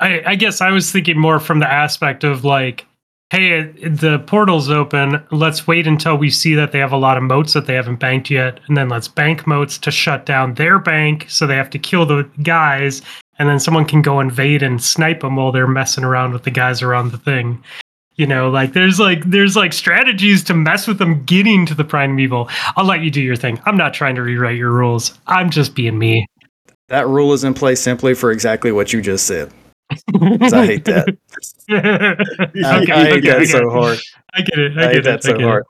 I, 0.00 0.22
I 0.26 0.34
guess 0.34 0.60
I 0.60 0.70
was 0.70 0.90
thinking 0.90 1.18
more 1.18 1.40
from 1.40 1.58
the 1.58 1.70
aspect 1.70 2.24
of 2.24 2.44
like, 2.44 2.86
hey, 3.30 3.62
the 3.62 4.18
portal's 4.26 4.70
open. 4.70 5.22
Let's 5.30 5.66
wait 5.66 5.86
until 5.86 6.16
we 6.16 6.30
see 6.30 6.54
that 6.54 6.72
they 6.72 6.78
have 6.78 6.92
a 6.92 6.96
lot 6.96 7.16
of 7.16 7.22
motes 7.22 7.52
that 7.52 7.66
they 7.66 7.74
haven't 7.74 8.00
banked 8.00 8.30
yet, 8.30 8.60
and 8.66 8.76
then 8.76 8.88
let's 8.88 9.08
bank 9.08 9.46
motes 9.46 9.78
to 9.78 9.90
shut 9.90 10.26
down 10.26 10.54
their 10.54 10.78
bank, 10.78 11.26
so 11.28 11.46
they 11.46 11.56
have 11.56 11.70
to 11.70 11.78
kill 11.78 12.06
the 12.06 12.28
guys, 12.42 13.02
and 13.38 13.48
then 13.48 13.60
someone 13.60 13.84
can 13.84 14.02
go 14.02 14.18
invade 14.20 14.62
and 14.62 14.82
snipe 14.82 15.20
them 15.20 15.36
while 15.36 15.52
they're 15.52 15.68
messing 15.68 16.04
around 16.04 16.32
with 16.32 16.42
the 16.42 16.50
guys 16.50 16.82
around 16.82 17.12
the 17.12 17.18
thing. 17.18 17.62
You 18.20 18.26
know, 18.26 18.50
like 18.50 18.74
there's 18.74 19.00
like 19.00 19.24
there's 19.24 19.56
like 19.56 19.72
strategies 19.72 20.44
to 20.44 20.52
mess 20.52 20.86
with 20.86 20.98
them 20.98 21.24
getting 21.24 21.64
to 21.64 21.74
the 21.74 21.84
primeval. 21.84 22.50
I'll 22.76 22.84
let 22.84 23.00
you 23.00 23.10
do 23.10 23.22
your 23.22 23.34
thing. 23.34 23.58
I'm 23.64 23.78
not 23.78 23.94
trying 23.94 24.14
to 24.16 24.20
rewrite 24.20 24.58
your 24.58 24.72
rules. 24.72 25.18
I'm 25.26 25.48
just 25.48 25.74
being 25.74 25.98
me. 25.98 26.26
That 26.88 27.08
rule 27.08 27.32
is 27.32 27.44
in 27.44 27.54
place 27.54 27.80
simply 27.80 28.12
for 28.12 28.30
exactly 28.30 28.72
what 28.72 28.92
you 28.92 29.00
just 29.00 29.26
said. 29.26 29.50
I 29.90 30.66
hate 30.66 30.84
that. 30.84 31.08
I, 31.70 32.82
Okay, 32.82 32.92
I 32.92 33.04
hate 33.04 33.12
okay, 33.12 33.20
that 33.20 33.40
I 33.40 33.44
so 33.44 33.70
hard. 33.70 33.98
I 34.34 34.42
get 34.42 34.58
it. 34.58 34.76
I, 34.76 34.82
I, 34.82 34.84
get 34.84 34.90
hate 34.92 34.98
it. 34.98 35.04
that 35.04 35.14
I 35.14 35.20
so 35.20 35.38
get 35.38 35.48
it. 35.48 35.64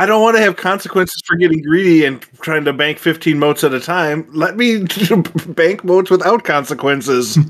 Hard. 0.00 0.08
I 0.08 0.12
don't 0.12 0.22
want 0.22 0.36
to 0.36 0.42
have 0.42 0.56
consequences 0.56 1.22
for 1.26 1.36
getting 1.36 1.62
greedy 1.62 2.04
and 2.04 2.20
trying 2.40 2.64
to 2.64 2.72
bank 2.72 2.98
15 2.98 3.38
motes 3.38 3.62
at 3.64 3.72
a 3.74 3.80
time. 3.80 4.26
Let 4.32 4.56
me 4.56 4.84
bank 5.48 5.84
motes 5.84 6.10
without 6.10 6.44
consequences. 6.44 7.38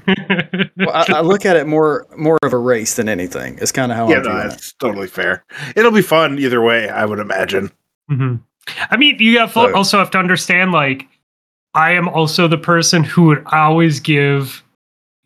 Well, 0.76 0.90
I, 0.94 1.05
I 1.16 1.20
look 1.20 1.44
at 1.44 1.57
it 1.57 1.66
more 1.66 2.07
more 2.16 2.38
of 2.42 2.53
a 2.55 2.59
race 2.59 2.94
than 2.96 3.07
anything. 3.09 3.59
It's 3.61 3.70
kind 3.72 3.92
of 3.92 3.98
how 3.98 4.09
yeah, 4.09 4.16
I'm 4.16 4.22
no, 4.22 4.30
viewing 4.30 4.46
it. 4.53 4.72
totally 4.78 5.07
fair. 5.09 5.44
It'll 5.76 5.90
be 5.90 6.01
fun 6.01 6.38
either 6.38 6.62
way, 6.62 6.88
I 6.88 7.05
would 7.05 7.18
imagine. 7.18 7.70
hmm 8.09 8.36
I 8.90 8.96
mean, 8.96 9.16
you 9.18 9.38
have 9.40 9.53
So- 9.53 9.74
also 9.74 9.98
have 9.98 10.11
to 10.12 10.18
understand. 10.18 10.72
Like, 10.72 11.07
I 11.74 11.92
am 11.92 12.09
also 12.09 12.48
the 12.48 12.57
person 12.57 13.05
who 13.05 13.24
would 13.24 13.42
always 13.53 14.01
give 14.01 14.62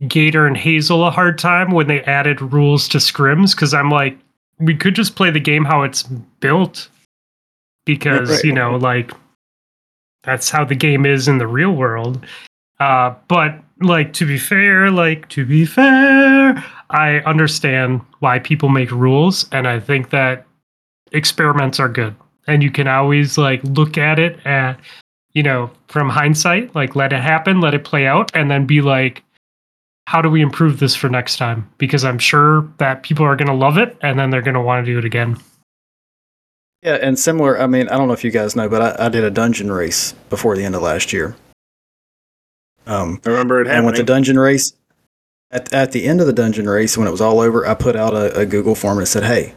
Gator 0.08 0.46
and 0.46 0.56
Hazel 0.56 1.06
a 1.06 1.10
hard 1.10 1.38
time 1.38 1.70
when 1.70 1.86
they 1.86 2.02
added 2.02 2.40
rules 2.42 2.88
to 2.88 2.98
scrims 2.98 3.54
because 3.54 3.72
I'm 3.74 3.90
like, 3.90 4.18
we 4.58 4.74
could 4.74 4.94
just 4.96 5.14
play 5.14 5.30
the 5.30 5.40
game 5.40 5.64
how 5.64 5.82
it's 5.82 6.02
built 6.40 6.88
because 7.84 8.30
Right. 8.30 8.44
you 8.44 8.52
know 8.52 8.76
like 8.76 9.10
that's 10.22 10.48
how 10.50 10.64
the 10.64 10.74
game 10.74 11.04
is 11.04 11.28
in 11.28 11.38
the 11.38 11.46
real 11.46 11.72
world. 11.72 12.24
Uh 12.80 13.14
but 13.28 13.60
like 13.80 14.12
to 14.14 14.26
be 14.26 14.38
fair 14.38 14.90
like 14.90 15.28
to 15.28 15.44
be 15.44 15.64
fair 15.66 16.62
i 16.90 17.18
understand 17.26 18.00
why 18.20 18.38
people 18.38 18.68
make 18.68 18.90
rules 18.92 19.46
and 19.50 19.66
i 19.66 19.80
think 19.80 20.10
that 20.10 20.46
experiments 21.10 21.80
are 21.80 21.88
good. 21.88 22.14
And 22.46 22.62
you 22.62 22.70
can 22.70 22.86
always 22.86 23.36
like 23.36 23.62
look 23.64 23.98
at 23.98 24.18
it 24.18 24.38
at 24.46 24.78
you 25.32 25.42
know 25.42 25.70
from 25.88 26.08
hindsight 26.08 26.74
like 26.74 26.94
let 26.94 27.12
it 27.12 27.20
happen 27.20 27.60
let 27.60 27.74
it 27.74 27.84
play 27.84 28.06
out 28.06 28.30
and 28.34 28.50
then 28.50 28.64
be 28.66 28.80
like 28.80 29.22
how 30.06 30.20
do 30.22 30.28
we 30.30 30.42
improve 30.42 30.78
this 30.80 30.94
for 30.94 31.08
next 31.08 31.36
time? 31.36 31.68
Because 31.78 32.04
i'm 32.04 32.18
sure 32.18 32.68
that 32.78 33.02
people 33.02 33.24
are 33.26 33.36
going 33.36 33.48
to 33.48 33.54
love 33.54 33.76
it 33.78 33.96
and 34.02 34.18
then 34.18 34.30
they're 34.30 34.42
going 34.42 34.54
to 34.54 34.60
want 34.60 34.84
to 34.86 34.92
do 34.92 34.98
it 34.98 35.04
again 35.04 35.36
Yeah, 36.84 36.98
and 37.00 37.18
similar. 37.18 37.58
I 37.58 37.66
mean, 37.66 37.88
I 37.88 37.96
don't 37.96 38.08
know 38.08 38.14
if 38.14 38.22
you 38.24 38.30
guys 38.30 38.54
know, 38.54 38.68
but 38.68 39.00
I, 39.00 39.06
I 39.06 39.08
did 39.08 39.24
a 39.24 39.30
dungeon 39.30 39.72
race 39.72 40.12
before 40.28 40.54
the 40.54 40.64
end 40.64 40.74
of 40.74 40.82
last 40.82 41.12
year. 41.14 41.34
Um, 42.86 43.20
I 43.24 43.30
remember 43.30 43.62
it 43.62 43.66
happening. 43.66 43.78
and 43.78 43.86
with 43.86 43.96
the 43.96 44.02
dungeon 44.02 44.38
race, 44.38 44.74
at 45.50 45.72
at 45.72 45.92
the 45.92 46.04
end 46.04 46.20
of 46.20 46.26
the 46.26 46.32
dungeon 46.34 46.68
race, 46.68 46.98
when 46.98 47.08
it 47.08 47.10
was 47.10 47.22
all 47.22 47.40
over, 47.40 47.66
I 47.66 47.72
put 47.72 47.96
out 47.96 48.12
a, 48.12 48.38
a 48.40 48.44
Google 48.44 48.74
form 48.74 48.98
and 48.98 49.08
said, 49.08 49.24
"Hey, 49.24 49.54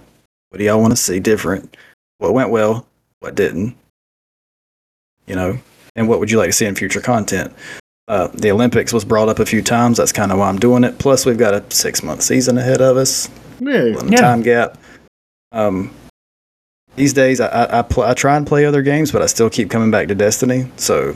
what 0.49 0.59
do 0.59 0.63
y'all 0.63 0.79
want 0.79 0.91
to 0.93 0.97
see 0.97 1.19
different? 1.19 1.75
What 2.19 2.33
went 2.33 2.49
well? 2.49 2.87
What 3.19 3.35
didn't? 3.35 3.75
You 5.25 5.35
know, 5.35 5.59
and 5.97 6.07
what 6.07 6.19
would 6.21 6.31
you 6.31 6.37
like 6.37 6.47
to 6.49 6.53
see 6.53 6.65
in 6.65 6.75
future 6.75 7.01
content?" 7.01 7.53
Uh, 8.07 8.27
the 8.27 8.51
Olympics 8.51 8.93
was 8.93 9.03
brought 9.03 9.27
up 9.27 9.39
a 9.39 9.45
few 9.45 9.61
times. 9.61 9.97
That's 9.97 10.13
kind 10.13 10.31
of 10.31 10.37
why 10.37 10.47
I'm 10.47 10.59
doing 10.59 10.85
it. 10.85 10.97
Plus, 10.97 11.25
we've 11.25 11.37
got 11.37 11.53
a 11.53 11.75
six 11.75 12.01
month 12.01 12.21
season 12.21 12.57
ahead 12.57 12.79
of 12.79 12.95
us. 12.95 13.29
Yeah. 13.59 13.87
Yeah. 14.05 14.17
time 14.17 14.43
gap. 14.43 14.77
Um, 15.51 15.91
these 16.97 17.13
days, 17.13 17.39
I 17.39 17.47
I, 17.47 17.79
I, 17.79 17.81
pl- 17.83 18.03
I 18.03 18.13
try 18.13 18.35
and 18.35 18.45
play 18.45 18.65
other 18.65 18.81
games, 18.81 19.11
but 19.11 19.21
I 19.21 19.25
still 19.27 19.49
keep 19.49 19.69
coming 19.69 19.89
back 19.91 20.07
to 20.09 20.15
Destiny. 20.15 20.69
So, 20.75 21.15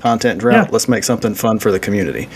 content 0.00 0.40
drought. 0.40 0.66
Yeah. 0.66 0.68
Let's 0.70 0.88
make 0.88 1.04
something 1.04 1.34
fun 1.34 1.58
for 1.58 1.70
the 1.72 1.80
community. 1.80 2.28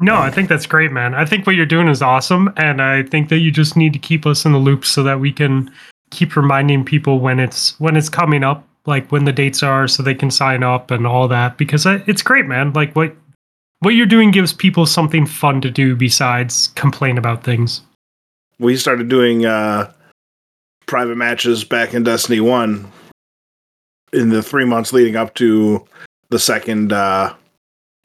no 0.00 0.16
i 0.16 0.28
think 0.28 0.48
that's 0.48 0.66
great 0.66 0.90
man 0.90 1.14
i 1.14 1.24
think 1.24 1.46
what 1.46 1.54
you're 1.54 1.64
doing 1.64 1.86
is 1.86 2.02
awesome 2.02 2.52
and 2.56 2.82
i 2.82 3.00
think 3.04 3.28
that 3.28 3.38
you 3.38 3.52
just 3.52 3.76
need 3.76 3.92
to 3.92 3.98
keep 4.00 4.26
us 4.26 4.44
in 4.44 4.50
the 4.50 4.58
loop 4.58 4.84
so 4.84 5.04
that 5.04 5.20
we 5.20 5.30
can 5.32 5.70
keep 6.10 6.34
reminding 6.34 6.84
people 6.84 7.20
when 7.20 7.38
it's 7.38 7.78
when 7.78 7.96
it's 7.96 8.08
coming 8.08 8.42
up 8.42 8.66
like 8.86 9.06
when 9.12 9.24
the 9.24 9.32
dates 9.32 9.62
are 9.62 9.86
so 9.86 10.02
they 10.02 10.12
can 10.14 10.32
sign 10.32 10.64
up 10.64 10.90
and 10.90 11.06
all 11.06 11.28
that 11.28 11.56
because 11.58 11.86
I- 11.86 12.02
it's 12.08 12.22
great 12.22 12.46
man 12.46 12.72
like 12.72 12.92
what 12.96 13.14
what 13.80 13.90
you're 13.94 14.04
doing 14.16 14.32
gives 14.32 14.52
people 14.52 14.84
something 14.84 15.26
fun 15.26 15.60
to 15.60 15.70
do 15.70 15.94
besides 15.94 16.72
complain 16.74 17.16
about 17.16 17.44
things 17.44 17.80
we 18.58 18.76
started 18.76 19.08
doing 19.08 19.46
uh, 19.46 19.92
private 20.86 21.16
matches 21.16 21.64
back 21.64 21.94
in 21.94 22.02
Destiny 22.02 22.40
One 22.40 22.90
in 24.12 24.28
the 24.28 24.42
three 24.42 24.64
months 24.64 24.92
leading 24.92 25.16
up 25.16 25.34
to 25.34 25.84
the 26.30 26.38
second, 26.38 26.92
uh, 26.92 27.34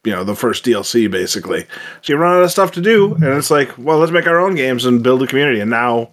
you 0.03 0.11
know, 0.11 0.23
the 0.23 0.36
first 0.36 0.65
DLC, 0.65 1.09
basically. 1.09 1.65
So 2.01 2.13
you 2.13 2.17
run 2.17 2.38
out 2.38 2.43
of 2.43 2.51
stuff 2.51 2.71
to 2.73 2.82
do, 2.82 3.13
and 3.15 3.23
it's 3.25 3.51
like, 3.51 3.71
well, 3.77 3.97
let's 3.99 4.11
make 4.11 4.27
our 4.27 4.39
own 4.39 4.55
games 4.55 4.86
and 4.86 5.03
build 5.03 5.21
a 5.23 5.27
community. 5.27 5.59
And 5.59 5.69
now, 5.69 6.09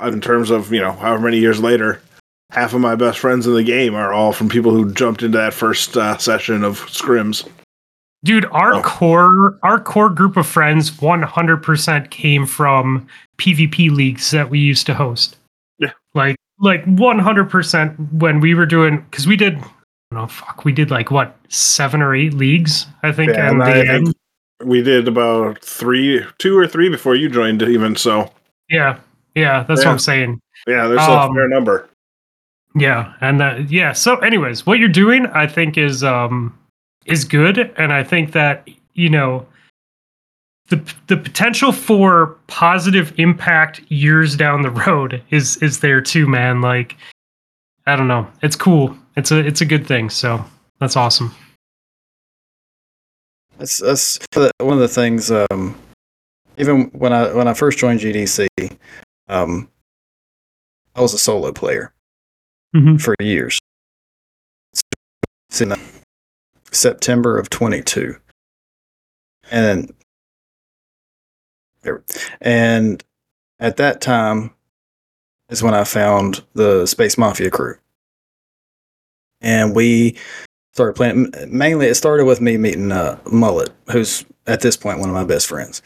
in 0.00 0.20
terms 0.20 0.50
of 0.50 0.72
you 0.72 0.80
know, 0.80 0.92
however 0.92 1.22
many 1.24 1.38
years 1.38 1.60
later, 1.60 2.00
half 2.50 2.74
of 2.74 2.80
my 2.80 2.94
best 2.94 3.18
friends 3.18 3.46
in 3.46 3.54
the 3.54 3.62
game 3.64 3.94
are 3.94 4.12
all 4.12 4.32
from 4.32 4.48
people 4.48 4.72
who 4.72 4.92
jumped 4.92 5.22
into 5.22 5.38
that 5.38 5.54
first 5.54 5.96
uh, 5.96 6.18
session 6.18 6.64
of 6.64 6.80
scrims. 6.86 7.48
Dude, 8.24 8.44
our 8.52 8.74
Oh. 8.74 8.82
core 8.82 9.58
our 9.62 9.80
core 9.80 10.08
group 10.10 10.36
of 10.36 10.46
friends 10.46 10.90
100% 10.90 12.10
came 12.10 12.46
from 12.46 13.06
PvP 13.38 13.90
leagues 13.90 14.30
that 14.30 14.48
we 14.50 14.58
used 14.60 14.86
to 14.86 14.94
host. 14.94 15.36
Like 16.14 16.36
like 16.58 16.84
100% 16.84 18.12
when 18.12 18.40
we 18.40 18.54
were 18.54 18.66
doing 18.66 19.04
cuz 19.10 19.26
we 19.26 19.36
did 19.36 19.56
I 19.56 19.60
don't 20.14 20.22
know, 20.22 20.26
fuck, 20.26 20.64
we 20.64 20.72
did 20.72 20.90
like 20.90 21.10
what, 21.10 21.36
7 21.48 22.02
or 22.02 22.14
8 22.14 22.34
leagues, 22.34 22.86
I 23.02 23.12
think 23.12 23.32
Yeah, 23.32 23.48
and 23.50 23.62
I 23.62 23.82
think-. 23.86 24.14
We 24.62 24.82
did 24.82 25.08
about 25.08 25.58
three, 25.60 26.24
two 26.38 26.56
or 26.56 26.66
three 26.68 26.88
before 26.88 27.14
you 27.16 27.28
joined, 27.28 27.62
even 27.62 27.96
so. 27.96 28.30
Yeah. 28.68 28.98
Yeah, 29.34 29.64
that's 29.64 29.80
Yeah. 29.80 29.86
what 29.88 29.92
I'm 29.92 29.98
saying. 29.98 30.40
Yeah, 30.68 30.86
there's 30.86 31.00
Um, 31.00 31.30
a 31.30 31.34
fair 31.34 31.48
number. 31.48 31.88
Yeah, 32.74 33.14
and 33.20 33.40
that 33.40 33.70
yeah. 33.70 33.92
So, 33.92 34.16
anyways, 34.18 34.66
what 34.66 34.78
you're 34.78 34.88
doing, 34.88 35.26
I 35.26 35.46
think, 35.46 35.76
is 35.78 36.04
um 36.04 36.54
is 37.06 37.24
good, 37.24 37.70
and 37.76 37.92
I 37.92 38.04
think 38.04 38.32
that 38.32 38.68
you 38.94 39.08
know 39.10 39.46
the 40.76 40.94
the 41.08 41.16
potential 41.16 41.70
for 41.72 42.38
positive 42.46 43.12
impact 43.18 43.80
years 43.90 44.36
down 44.36 44.62
the 44.62 44.70
road 44.70 45.22
is 45.30 45.56
is 45.58 45.80
there 45.80 46.00
too, 46.00 46.26
man. 46.26 46.60
Like, 46.60 46.96
I 47.86 47.94
don't 47.96 48.08
know, 48.08 48.26
it's 48.42 48.56
cool. 48.56 48.96
It's 49.16 49.30
a 49.30 49.38
it's 49.38 49.60
a 49.60 49.66
good 49.66 49.86
thing. 49.86 50.08
So 50.10 50.44
that's 50.80 50.96
awesome. 50.96 51.34
That's 53.58 53.78
that's 53.78 54.18
one 54.58 54.72
of 54.74 54.78
the 54.80 54.88
things. 54.88 55.30
Um, 55.30 55.76
even 56.56 56.84
when 56.92 57.12
I 57.12 57.32
when 57.34 57.46
I 57.48 57.54
first 57.54 57.78
joined 57.78 58.00
GDC, 58.00 58.46
um, 59.28 59.68
I 60.96 61.00
was 61.00 61.14
a 61.14 61.18
solo 61.18 61.52
player 61.52 61.92
Mm-hmm. 62.74 62.96
for 62.96 63.14
years. 63.20 63.58
September 66.70 67.38
of 67.38 67.50
22. 67.50 68.16
And 69.50 69.92
there- 71.82 72.02
and 72.40 73.04
at 73.58 73.76
that 73.76 74.00
time 74.00 74.52
is 75.48 75.62
when 75.62 75.74
I 75.74 75.84
found 75.84 76.42
the 76.54 76.86
Space 76.86 77.16
Mafia 77.18 77.50
crew. 77.50 77.76
And 79.40 79.74
we 79.74 80.16
started 80.72 80.94
playing 80.94 81.32
mainly 81.48 81.86
it 81.86 81.94
started 81.94 82.24
with 82.24 82.40
me 82.40 82.56
meeting 82.56 82.92
uh, 82.92 83.18
Mullet, 83.30 83.70
who's 83.90 84.24
at 84.46 84.60
this 84.60 84.76
point 84.76 84.98
one 84.98 85.08
of 85.08 85.14
my 85.14 85.24
best 85.24 85.46
friends. 85.46 85.82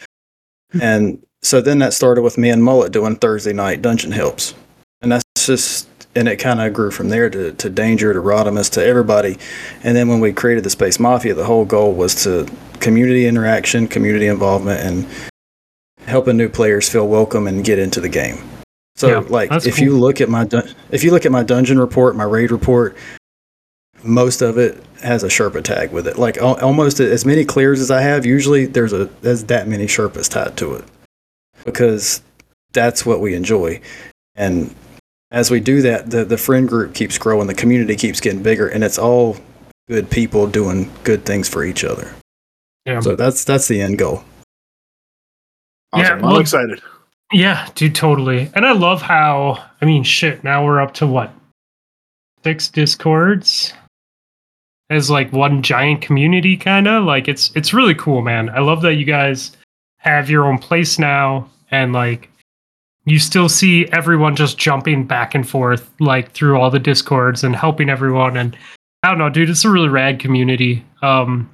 And 0.81 1.25
so 1.43 1.61
then 1.61 1.79
that 1.81 1.93
started 1.93 2.23
with 2.23 2.39
me 2.39 2.51
and 2.51 2.63
Mullet 2.63 2.93
doing 2.93 3.17
Thursday 3.17 3.53
night 3.53 3.83
dungeon 3.83 4.13
helps. 4.13 4.55
And 5.03 5.13
that's 5.13 5.25
just 5.37 5.89
and 6.15 6.29
it 6.29 6.37
kind 6.37 6.61
of 6.61 6.73
grew 6.73 6.91
from 6.91 7.11
there 7.11 7.29
to, 7.29 7.53
to 7.53 7.69
Danger, 7.69 8.15
to 8.15 8.21
Rodimus, 8.21 8.71
to 8.73 8.85
everybody. 8.85 9.37
And 9.85 9.95
then 9.95 10.09
when 10.09 10.21
we 10.21 10.33
created 10.33 10.65
the 10.65 10.71
Space 10.71 10.99
Mafia, 10.99 11.35
the 11.35 11.45
whole 11.45 11.67
goal 11.67 11.93
was 11.93 12.23
to 12.25 12.49
community 12.81 13.27
interaction, 13.27 13.87
community 13.87 14.27
involvement, 14.27 14.81
and 14.81 15.07
helping 16.07 16.37
new 16.37 16.49
players 16.49 16.89
feel 16.89 17.07
welcome 17.09 17.47
and 17.47 17.65
get 17.65 17.79
into 17.79 18.01
the 18.01 18.09
game. 18.09 18.39
So, 18.97 19.09
Yeah, 19.09 19.19
like, 19.29 19.53
if 19.67 19.77
cool. 19.77 19.85
you 19.85 19.97
look 19.99 20.21
at 20.21 20.29
my 20.29 20.45
dun- 20.45 20.69
if 20.91 21.05
you 21.05 21.11
look 21.11 21.27
at 21.27 21.33
my 21.33 21.43
dungeon 21.43 21.79
report, 21.79 22.17
my 22.17 22.25
raid 22.25 22.51
report, 22.51 22.97
most 24.03 24.41
of 24.41 24.57
it 24.59 24.83
has 25.03 25.23
a 25.23 25.29
Sherpa 25.29 25.63
tag 25.63 25.91
with 25.93 26.07
it. 26.07 26.19
Like 26.19 26.39
al- 26.39 26.59
almost 26.61 27.01
as 27.01 27.25
many 27.27 27.45
clears 27.45 27.81
as 27.81 27.91
I 27.91 28.01
have, 28.03 28.25
usually 28.25 28.67
there's 28.67 28.93
a 28.93 29.07
there's 29.23 29.45
that 29.45 29.69
many 29.69 29.87
Sherpas 29.87 30.29
tied 30.31 30.57
to 30.59 30.75
it 30.75 30.85
because 31.65 32.23
that's 32.73 33.05
what 33.05 33.21
we 33.21 33.35
enjoy. 33.35 33.81
And 34.35 34.75
as 35.31 35.51
we 35.51 35.61
do 35.61 35.83
that, 35.83 36.11
the 36.11 36.25
the 36.25 36.39
friend 36.39 36.69
group 36.69 36.95
keeps 36.95 37.19
growing, 37.19 37.47
the 37.49 37.55
community 37.55 37.97
keeps 37.97 38.21
getting 38.21 38.43
bigger, 38.43 38.69
and 38.69 38.85
it's 38.85 38.99
all 38.99 39.37
good 39.89 40.09
people 40.11 40.47
doing 40.47 40.91
good 41.05 41.25
things 41.25 41.49
for 41.49 41.65
each 41.65 41.85
other. 41.85 42.15
Yeah. 42.87 43.01
So 43.01 43.17
that's 43.17 43.45
that's 43.45 43.67
the 43.69 43.81
end 43.81 43.99
goal. 43.99 44.25
Yeah, 45.99 46.21
well- 46.21 46.35
I'm 46.37 46.41
excited. 46.41 46.81
Yeah, 47.33 47.69
dude, 47.75 47.95
totally. 47.95 48.51
And 48.55 48.65
I 48.65 48.73
love 48.73 49.03
how 49.03 49.63
I 49.81 49.85
mean, 49.85 50.05
shit. 50.05 50.45
Now 50.45 50.65
we're 50.65 50.81
up 50.81 50.95
to 50.95 51.07
what 51.07 51.33
six 52.45 52.69
discords 52.69 53.73
as 54.91 55.11
like 55.11 55.33
one 55.33 55.63
giant 55.63 56.01
community, 56.01 56.57
kind 56.57 56.87
of 56.87 57.05
like 57.05 57.27
it's 57.27 57.51
it's 57.57 57.75
really 57.75 57.95
cool, 57.97 58.23
man. 58.23 58.49
I 58.51 58.61
love 58.61 58.83
that 58.83 58.95
you 58.95 59.05
guys 59.05 59.57
have 59.99 60.31
your 60.31 60.45
own 60.47 60.59
place 60.59 60.99
now, 61.01 61.51
and 61.73 61.93
like 61.93 62.31
you 63.07 63.19
still 63.19 63.49
see 63.49 63.87
everyone 63.93 64.37
just 64.37 64.59
jumping 64.59 65.05
back 65.05 65.35
and 65.35 65.49
forth 65.49 65.91
like 65.99 66.31
through 66.31 66.59
all 66.61 66.71
the 66.71 66.79
discords 66.79 67.43
and 67.43 67.57
helping 67.57 67.89
everyone. 67.89 68.37
And 68.37 68.57
I 69.03 69.09
don't 69.09 69.19
know, 69.19 69.31
dude, 69.31 69.51
it's 69.51 69.65
a 69.65 69.71
really 69.71 69.89
rad 69.89 70.21
community. 70.21 70.85
Um, 71.03 71.51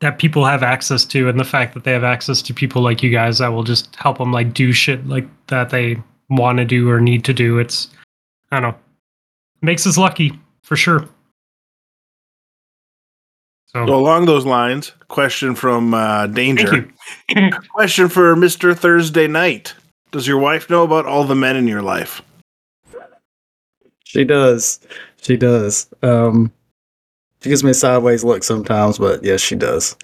that 0.00 0.18
people 0.18 0.44
have 0.44 0.62
access 0.62 1.04
to 1.06 1.28
and 1.28 1.40
the 1.40 1.44
fact 1.44 1.72
that 1.74 1.84
they 1.84 1.92
have 1.92 2.04
access 2.04 2.42
to 2.42 2.52
people 2.54 2.82
like 2.82 3.02
you 3.02 3.10
guys 3.10 3.38
that 3.38 3.48
will 3.48 3.62
just 3.64 3.94
help 3.96 4.18
them 4.18 4.32
like 4.32 4.52
do 4.52 4.72
shit 4.72 5.06
like 5.08 5.26
that 5.46 5.70
they 5.70 5.96
want 6.28 6.58
to 6.58 6.64
do 6.64 6.90
or 6.90 7.00
need 7.00 7.24
to 7.24 7.32
do 7.32 7.58
it's 7.58 7.88
i 8.52 8.60
don't 8.60 8.70
know 8.72 8.78
makes 9.62 9.86
us 9.86 9.96
lucky 9.96 10.32
for 10.62 10.76
sure 10.76 11.08
so 13.66 13.84
So 13.86 13.94
along 13.94 14.26
those 14.26 14.46
lines, 14.46 14.92
question 15.08 15.54
from 15.54 15.92
uh, 15.92 16.26
Danger. 16.28 16.88
thank 17.28 17.54
you 17.54 17.60
Question 17.74 18.08
for 18.08 18.34
Mr. 18.36 18.74
Thursday 18.76 19.26
Night. 19.26 19.74
Does 20.12 20.26
your 20.26 20.38
wife 20.38 20.70
know 20.70 20.82
about 20.84 21.04
all 21.04 21.24
the 21.24 21.34
men 21.34 21.56
in 21.56 21.66
your 21.68 21.82
life? 21.82 22.22
She 24.04 24.24
does. 24.24 24.80
She 25.20 25.36
does. 25.36 25.88
Um, 26.02 26.50
she 27.42 27.50
gives 27.50 27.64
me 27.64 27.70
a 27.70 27.74
sideways 27.74 28.24
look 28.24 28.44
sometimes, 28.44 28.98
but 28.98 29.22
yes, 29.24 29.40
she 29.40 29.56
does. 29.56 29.96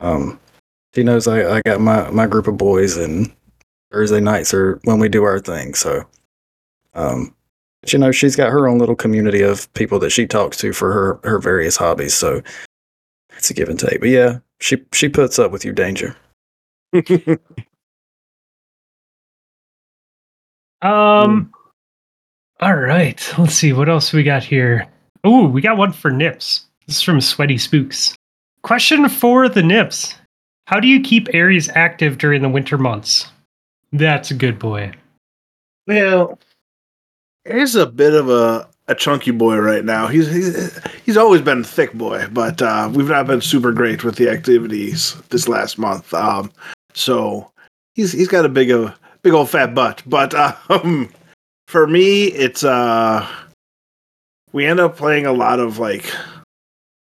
Um, 0.00 0.38
she 0.94 1.02
knows 1.04 1.26
I, 1.28 1.56
I 1.58 1.62
got 1.66 1.80
my, 1.80 2.10
my 2.10 2.26
group 2.26 2.46
of 2.48 2.56
boys, 2.58 2.96
and 2.96 3.32
Thursday 3.92 4.20
nights 4.20 4.54
are 4.54 4.80
when 4.84 4.98
we 4.98 5.08
do 5.08 5.24
our 5.24 5.40
thing. 5.40 5.74
So 5.74 6.04
Um, 6.94 7.34
but, 7.82 7.92
you 7.92 7.98
know, 7.98 8.12
she's 8.12 8.36
got 8.36 8.50
her 8.52 8.68
own 8.68 8.78
little 8.78 8.96
community 8.96 9.42
of 9.42 9.72
people 9.74 9.98
that 10.00 10.10
she 10.10 10.26
talks 10.26 10.56
to 10.58 10.72
for 10.72 10.92
her 10.92 11.20
her 11.28 11.38
various 11.38 11.76
hobbies. 11.76 12.14
So 12.14 12.42
it's 13.36 13.50
a 13.50 13.54
give 13.54 13.68
and 13.68 13.78
take. 13.78 14.00
But 14.00 14.10
yeah, 14.10 14.38
she 14.60 14.78
she 14.92 15.08
puts 15.08 15.38
up 15.38 15.52
with 15.52 15.64
your 15.64 15.74
danger. 15.74 16.16
Um. 20.82 21.52
All 22.60 22.76
right. 22.76 23.34
Let's 23.38 23.54
see 23.54 23.72
what 23.72 23.88
else 23.88 24.12
we 24.12 24.22
got 24.22 24.44
here. 24.44 24.86
Oh, 25.24 25.46
we 25.48 25.60
got 25.60 25.76
one 25.76 25.92
for 25.92 26.10
Nips. 26.10 26.65
This 26.86 26.96
is 26.96 27.02
from 27.02 27.20
Sweaty 27.20 27.58
Spooks. 27.58 28.14
Question 28.62 29.08
for 29.08 29.48
the 29.48 29.62
Nips: 29.62 30.14
How 30.66 30.78
do 30.78 30.86
you 30.86 31.00
keep 31.00 31.32
Aries 31.34 31.68
active 31.70 32.18
during 32.18 32.42
the 32.42 32.48
winter 32.48 32.78
months? 32.78 33.26
That's 33.92 34.30
a 34.30 34.34
good 34.34 34.58
boy. 34.58 34.92
Well, 35.86 36.38
he's 37.44 37.74
a 37.74 37.86
bit 37.86 38.14
of 38.14 38.28
a, 38.28 38.68
a 38.88 38.94
chunky 38.94 39.32
boy 39.32 39.56
right 39.58 39.84
now. 39.84 40.06
He's 40.06 40.30
he's 40.32 40.80
he's 41.04 41.16
always 41.16 41.40
been 41.40 41.60
a 41.62 41.64
thick 41.64 41.92
boy, 41.92 42.26
but 42.30 42.62
uh, 42.62 42.88
we've 42.92 43.08
not 43.08 43.26
been 43.26 43.40
super 43.40 43.72
great 43.72 44.04
with 44.04 44.16
the 44.16 44.28
activities 44.28 45.16
this 45.30 45.48
last 45.48 45.78
month. 45.78 46.14
Um, 46.14 46.52
so 46.94 47.50
he's 47.94 48.12
he's 48.12 48.28
got 48.28 48.44
a 48.44 48.48
big 48.48 48.70
of 48.70 48.96
big 49.22 49.32
old 49.32 49.50
fat 49.50 49.74
butt. 49.74 50.04
But 50.06 50.34
um, 50.70 51.12
for 51.66 51.88
me, 51.88 52.26
it's 52.26 52.62
uh, 52.62 53.28
we 54.52 54.66
end 54.66 54.78
up 54.78 54.96
playing 54.96 55.26
a 55.26 55.32
lot 55.32 55.58
of 55.58 55.80
like 55.80 56.12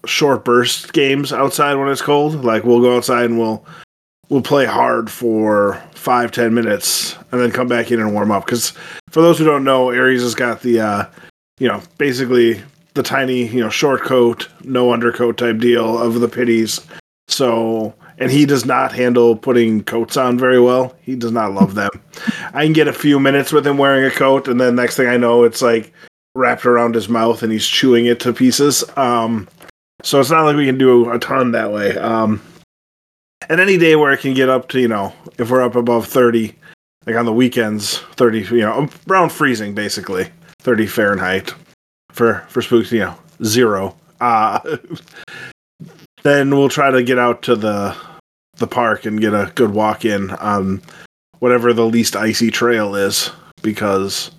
short 0.07 0.45
burst 0.45 0.93
games 0.93 1.33
outside 1.33 1.75
when 1.75 1.89
it's 1.89 2.03
cold. 2.03 2.45
Like 2.45 2.65
we'll 2.65 2.81
go 2.81 2.97
outside 2.97 3.27
and 3.27 3.39
we'll 3.39 3.65
we'll 4.29 4.43
play 4.43 4.65
hard 4.65 5.11
for 5.11 5.83
five 5.95 6.33
ten 6.33 6.55
minutes 6.55 7.17
and 7.33 7.41
then 7.41 7.51
come 7.51 7.69
back 7.69 7.91
in 7.91 8.01
and 8.01 8.13
warm 8.13 8.31
up. 8.31 8.47
Because 8.47 8.73
for 9.11 9.21
those 9.23 9.39
who 9.39 9.45
don't 9.45 9.65
know, 9.65 9.91
Aries 9.91 10.23
has 10.23 10.35
got 10.35 10.63
the 10.63 10.81
uh, 10.81 11.05
you 11.59 11.69
know 11.69 11.83
basically 11.99 12.61
the 12.95 13.03
tiny 13.03 13.47
you 13.49 13.61
know 13.61 13.71
short 13.71 14.03
coat, 14.03 14.49
no 14.63 14.93
undercoat 14.93 15.37
type 15.37 15.59
deal 15.59 15.99
of 15.99 16.21
the 16.21 16.29
pitties. 16.29 16.81
So 17.29 17.95
and 18.19 18.31
he 18.31 18.47
does 18.47 18.65
not 18.65 18.93
handle 18.93 19.37
putting 19.37 19.83
coats 19.83 20.17
on 20.17 20.39
very 20.39 20.61
well. 20.61 20.95
He 21.03 21.17
does 21.17 21.33
not 21.33 21.53
love 21.53 21.75
them. 21.75 21.91
I 22.53 22.65
can 22.65 22.73
get 22.73 22.89
a 22.89 22.93
few 22.93 23.19
minutes 23.19 23.53
with 23.53 23.67
him 23.67 23.77
wearing 23.77 24.05
a 24.05 24.11
coat, 24.11 24.47
and 24.47 24.61
then 24.61 24.77
next 24.77 24.97
thing 24.97 25.09
I 25.09 25.17
know, 25.17 25.43
it's 25.43 25.63
like 25.63 25.93
wrapped 26.35 26.67
around 26.67 26.95
his 26.95 27.09
mouth 27.09 27.43
and 27.43 27.53
he's 27.53 27.67
chewing 27.67 28.07
it 28.07 28.21
to 28.21 28.33
pieces. 28.33 28.85
Um, 28.97 29.49
so 30.03 30.21
it's 30.21 30.31
not 30.31 30.45
like 30.45 30.57
we 30.57 30.67
can 30.67 30.79
do 30.79 31.11
a 31.11 31.19
ton 31.19 31.53
that 31.53 31.73
way. 31.73 31.97
Um, 31.97 32.43
and 33.49 33.61
any 33.61 33.77
day 33.77 33.97
where 33.97 34.13
it 34.13 34.21
can 34.21 34.35
get 34.35 34.49
up 34.49 34.69
to, 34.71 34.81
you 34.81 34.89
know, 34.89 35.13
if 35.39 35.51
we're 35.51 35.63
up 35.63 35.77
above 35.77 36.07
30, 36.07 36.55
like 37.07 37.17
on 37.17 37.27
the 37.27 37.33
weekends, 37.33 37.99
30, 37.99 38.41
you 38.57 38.63
know, 38.63 38.89
around 39.09 39.31
freezing 39.31 39.75
basically, 39.75 40.29
30 40.61 40.87
Fahrenheit 40.87 41.55
for, 42.11 42.45
for 42.49 42.63
spooks, 42.63 42.93
you 42.93 43.01
know, 43.01 43.15
zero. 43.43 43.97
Uh, 44.21 44.61
then 46.23 46.51
we'll 46.51 46.69
try 46.69 46.91
to 46.91 47.03
get 47.03 47.19
out 47.19 47.43
to 47.43 47.55
the 47.55 47.97
the 48.57 48.67
park 48.67 49.05
and 49.05 49.21
get 49.21 49.35
a 49.35 49.51
good 49.55 49.71
walk 49.73 50.05
in 50.05 50.31
on 50.31 50.81
whatever 51.41 51.73
the 51.73 51.87
least 51.87 52.17
icy 52.17 52.51
trail 52.51 52.95
is 52.95 53.31
because 53.63 54.31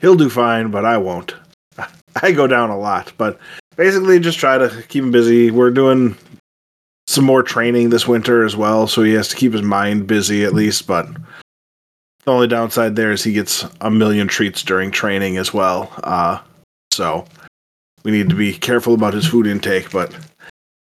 he'll 0.00 0.14
do 0.14 0.30
fine, 0.30 0.70
but 0.70 0.84
I 0.84 0.96
won't. 0.96 1.34
I 2.22 2.32
go 2.32 2.46
down 2.46 2.70
a 2.70 2.78
lot, 2.78 3.12
but 3.18 3.38
basically 3.78 4.18
just 4.20 4.38
try 4.38 4.58
to 4.58 4.82
keep 4.88 5.04
him 5.04 5.10
busy. 5.10 5.50
We're 5.50 5.70
doing 5.70 6.16
some 7.06 7.24
more 7.24 7.42
training 7.42 7.88
this 7.88 8.06
winter 8.06 8.44
as 8.44 8.54
well, 8.54 8.86
so 8.86 9.02
he 9.02 9.14
has 9.14 9.28
to 9.28 9.36
keep 9.36 9.54
his 9.54 9.62
mind 9.62 10.06
busy 10.06 10.44
at 10.44 10.52
least, 10.52 10.86
but 10.86 11.06
the 12.24 12.30
only 12.30 12.48
downside 12.48 12.96
there 12.96 13.12
is 13.12 13.24
he 13.24 13.32
gets 13.32 13.64
a 13.80 13.90
million 13.90 14.28
treats 14.28 14.62
during 14.62 14.90
training 14.90 15.38
as 15.38 15.54
well. 15.54 15.90
Uh, 16.02 16.40
so 16.92 17.24
we 18.04 18.10
need 18.10 18.28
to 18.28 18.36
be 18.36 18.52
careful 18.52 18.92
about 18.92 19.14
his 19.14 19.26
food 19.26 19.46
intake, 19.46 19.90
but 19.90 20.14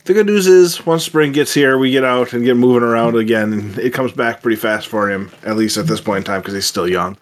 the 0.04 0.14
good 0.14 0.26
news 0.26 0.46
is 0.46 0.86
once 0.86 1.04
spring 1.04 1.32
gets 1.32 1.52
here, 1.52 1.76
we 1.76 1.90
get 1.90 2.04
out 2.04 2.32
and 2.32 2.44
get 2.44 2.56
moving 2.56 2.82
around 2.82 3.16
again, 3.16 3.74
it 3.78 3.92
comes 3.92 4.12
back 4.12 4.40
pretty 4.40 4.56
fast 4.56 4.86
for 4.86 5.10
him, 5.10 5.30
at 5.42 5.56
least 5.56 5.76
at 5.76 5.86
this 5.86 6.00
point 6.00 6.18
in 6.18 6.24
time, 6.24 6.40
because 6.40 6.54
he's 6.54 6.64
still 6.64 6.88
young. 6.88 7.18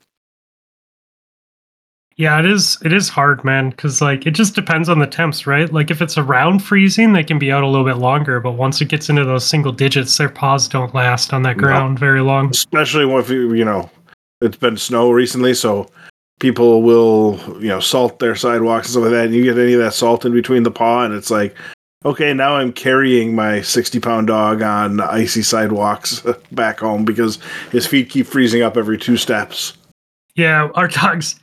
Yeah, 2.17 2.39
it 2.39 2.47
is. 2.47 2.79
It 2.83 2.95
is 2.95 3.11
hard, 3.11 3.45
man, 3.45 3.71
because 3.71 4.01
like 4.01 4.27
it 4.27 4.31
just 4.31 4.55
depends 4.55 4.89
on 4.89 4.99
the 5.01 5.07
temps, 5.07 5.47
right? 5.47 5.71
Like 5.71 5.91
if 5.91 6.01
it's 6.01 6.17
around 6.17 6.61
freezing, 6.61 7.13
they 7.13 7.23
can 7.23 7.39
be 7.39 7.53
out 7.53 7.63
a 7.63 7.67
little 7.67 7.85
bit 7.85 7.99
longer, 7.99 8.41
but 8.41 8.53
once 8.53 8.81
it 8.81 8.89
gets 8.89 9.11
into 9.11 9.25
those 9.25 9.45
single 9.45 9.73
digits, 9.73 10.17
their 10.17 10.31
paws 10.31 10.67
don't 10.67 10.95
last 10.95 11.35
on 11.35 11.43
that 11.43 11.59
No. 11.59 11.63
ground 11.63 11.99
very 11.99 12.23
long. 12.23 12.49
Especially 12.51 13.05
if 13.19 13.29
you 13.29 13.53
you 13.53 13.67
know 13.67 13.91
it's 14.41 14.57
been 14.57 14.79
snow 14.79 15.11
recently, 15.11 15.53
so 15.53 15.91
people 16.41 16.83
will 16.83 17.39
you 17.61 17.69
know 17.69 17.81
salt 17.81 18.19
their 18.19 18.35
sidewalks 18.35 18.87
and 18.87 18.93
stuff 18.93 19.03
like 19.05 19.13
that, 19.13 19.27
and 19.27 19.35
you 19.35 19.45
get 19.45 19.59
any 19.59 19.75
of 19.75 19.81
that 19.81 19.93
salt 19.93 20.25
in 20.25 20.33
between 20.33 20.63
the 20.63 20.71
paw, 20.71 21.05
and 21.05 21.13
it's 21.13 21.31
like, 21.31 21.55
okay, 22.07 22.33
now 22.33 22.57
I'm 22.57 22.73
carrying 22.73 23.35
my 23.35 23.61
sixty 23.61 24.01
pound 24.01 24.29
dog 24.29 24.63
on 24.63 25.01
icy 25.03 25.43
sidewalks 25.43 26.23
back 26.53 26.81
home 26.81 27.05
because 27.05 27.39
his 27.73 27.87
feet 27.87 28.09
keep 28.09 28.27
freezing 28.27 28.63
up 28.63 28.79
every 28.79 28.97
two 28.97 29.19
steps. 29.19 29.75
Yeah, 30.35 30.71
our 30.75 30.89
dogs 30.89 31.39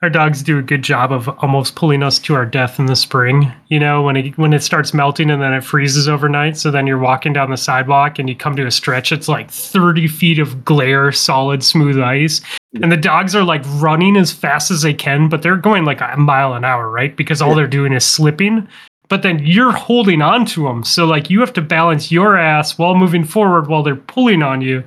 our 0.00 0.08
dogs 0.08 0.42
do 0.42 0.58
a 0.58 0.62
good 0.62 0.82
job 0.82 1.10
of 1.10 1.28
almost 1.42 1.74
pulling 1.74 2.04
us 2.04 2.20
to 2.20 2.34
our 2.34 2.46
death 2.46 2.78
in 2.78 2.86
the 2.86 2.94
spring. 2.94 3.52
You 3.68 3.80
know, 3.80 4.02
when 4.02 4.16
it 4.16 4.38
when 4.38 4.52
it 4.52 4.62
starts 4.62 4.94
melting 4.94 5.30
and 5.30 5.42
then 5.42 5.52
it 5.52 5.64
freezes 5.64 6.08
overnight. 6.08 6.56
So 6.56 6.70
then 6.70 6.86
you're 6.86 6.98
walking 6.98 7.32
down 7.32 7.50
the 7.50 7.56
sidewalk 7.56 8.18
and 8.18 8.28
you 8.28 8.36
come 8.36 8.54
to 8.56 8.66
a 8.66 8.70
stretch. 8.70 9.10
It's 9.10 9.28
like 9.28 9.50
30 9.50 10.06
feet 10.06 10.38
of 10.38 10.64
glare, 10.64 11.10
solid, 11.10 11.64
smooth 11.64 11.98
ice, 11.98 12.40
and 12.80 12.92
the 12.92 12.96
dogs 12.96 13.34
are 13.34 13.44
like 13.44 13.62
running 13.80 14.16
as 14.16 14.32
fast 14.32 14.70
as 14.70 14.82
they 14.82 14.94
can, 14.94 15.28
but 15.28 15.42
they're 15.42 15.56
going 15.56 15.84
like 15.84 16.00
a 16.00 16.16
mile 16.16 16.54
an 16.54 16.64
hour, 16.64 16.88
right? 16.90 17.16
Because 17.16 17.42
all 17.42 17.54
they're 17.54 17.66
doing 17.66 17.92
is 17.92 18.04
slipping. 18.04 18.68
But 19.08 19.22
then 19.22 19.40
you're 19.40 19.72
holding 19.72 20.20
on 20.20 20.44
to 20.46 20.64
them, 20.64 20.84
so 20.84 21.06
like 21.06 21.30
you 21.30 21.40
have 21.40 21.54
to 21.54 21.62
balance 21.62 22.12
your 22.12 22.36
ass 22.36 22.76
while 22.76 22.94
moving 22.94 23.24
forward 23.24 23.66
while 23.66 23.82
they're 23.82 23.96
pulling 23.96 24.42
on 24.42 24.60
you. 24.60 24.84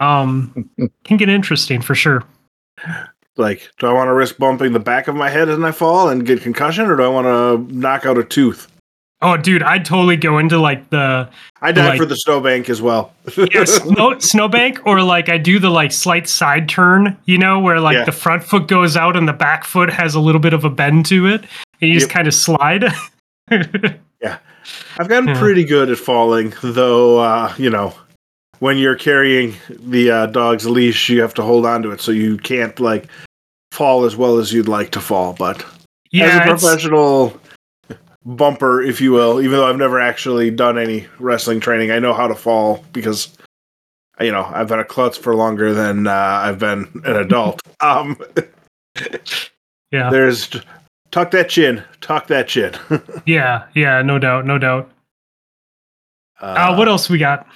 Um, 0.00 0.70
can 1.04 1.18
get 1.18 1.28
interesting 1.28 1.82
for 1.82 1.94
sure. 1.94 2.24
Like, 3.40 3.68
do 3.78 3.86
I 3.86 3.92
want 3.92 4.08
to 4.08 4.14
risk 4.14 4.38
bumping 4.38 4.72
the 4.72 4.78
back 4.80 5.08
of 5.08 5.16
my 5.16 5.28
head 5.30 5.48
as 5.48 5.58
I 5.58 5.72
fall 5.72 6.08
and 6.08 6.24
get 6.26 6.42
concussion, 6.42 6.86
or 6.86 6.96
do 6.96 7.02
I 7.02 7.08
want 7.08 7.26
to 7.26 7.74
knock 7.76 8.06
out 8.06 8.18
a 8.18 8.24
tooth? 8.24 8.68
Oh, 9.22 9.36
dude, 9.36 9.62
I'd 9.62 9.84
totally 9.84 10.16
go 10.16 10.38
into 10.38 10.58
like 10.58 10.88
the 10.90 11.28
I 11.60 11.72
died 11.72 11.88
Like- 11.90 11.98
for 11.98 12.06
the 12.06 12.14
snowbank 12.14 12.70
as 12.70 12.80
well. 12.80 13.12
yeah, 13.36 13.64
snow, 13.64 14.18
snowbank, 14.18 14.86
or 14.86 15.02
like 15.02 15.28
I 15.28 15.36
do 15.36 15.58
the 15.58 15.68
like 15.68 15.92
slight 15.92 16.26
side 16.28 16.68
turn, 16.70 17.16
you 17.26 17.36
know, 17.36 17.58
where 17.60 17.80
like 17.80 17.96
Yeah. 17.96 18.04
the 18.04 18.12
front 18.12 18.44
foot 18.44 18.66
goes 18.68 18.96
out 18.96 19.16
and 19.16 19.28
the 19.28 19.34
back 19.34 19.64
foot 19.64 19.90
has 19.90 20.14
a 20.14 20.20
little 20.20 20.40
bit 20.40 20.54
of 20.54 20.64
a 20.64 20.70
bend 20.70 21.04
to 21.06 21.26
it, 21.26 21.40
and 21.82 21.90
you 21.90 21.94
just 21.94 22.08
kind 22.10 22.28
of 22.28 22.34
slide. 22.34 22.84
Yeah, 24.22 24.38
I've 24.98 25.08
gotten 25.08 25.28
Yeah. 25.30 25.38
pretty 25.38 25.64
good 25.64 25.90
at 25.90 25.98
falling, 25.98 26.52
though. 26.62 27.18
Uh, 27.18 27.52
you 27.58 27.68
know, 27.70 27.94
when 28.58 28.76
you're 28.78 28.94
carrying 28.94 29.54
the 29.68 30.10
uh, 30.10 30.26
dog's 30.26 30.66
leash, 30.66 31.08
you 31.08 31.20
have 31.22 31.34
to 31.34 31.42
hold 31.42 31.64
on 31.66 31.82
to 31.82 31.90
it, 31.90 32.00
so 32.00 32.12
you 32.12 32.36
can't 32.36 32.78
like 32.78 33.08
fall 33.80 34.04
as 34.04 34.14
well 34.14 34.36
as 34.36 34.52
you'd 34.52 34.68
like 34.68 34.90
to 34.90 35.00
fall. 35.00 35.32
But 35.32 35.64
as 36.12 36.34
a 36.34 36.40
professional 36.42 37.32
bumper, 38.26 38.82
if 38.82 39.00
you 39.00 39.10
will, 39.10 39.40
even 39.40 39.56
though 39.56 39.66
I've 39.66 39.78
never 39.78 39.98
actually 39.98 40.50
done 40.50 40.78
any 40.78 41.06
wrestling 41.18 41.60
training, 41.60 41.90
I 41.90 41.98
know 41.98 42.12
how 42.12 42.28
to 42.28 42.34
fall 42.34 42.84
because 42.92 43.34
you 44.20 44.30
know 44.30 44.44
I've 44.44 44.68
been 44.68 44.80
a 44.80 44.84
klutz 44.84 45.16
for 45.16 45.34
longer 45.34 45.72
than 45.72 46.06
uh, 46.06 46.12
I've 46.12 46.58
been 46.58 46.90
an 47.06 47.16
adult. 47.16 47.62
um, 47.80 48.18
yeah, 49.90 50.10
there's 50.10 50.50
tuck 51.10 51.30
that 51.30 51.48
chin, 51.48 51.82
tuck 52.02 52.26
that 52.26 52.48
chin. 52.48 52.74
yeah, 53.24 53.64
yeah, 53.74 54.02
no 54.02 54.18
doubt, 54.18 54.44
no 54.44 54.58
doubt. 54.58 54.92
Uh, 56.38 56.74
what 56.74 56.86
else 56.86 57.08
we 57.08 57.16
got? 57.16 57.46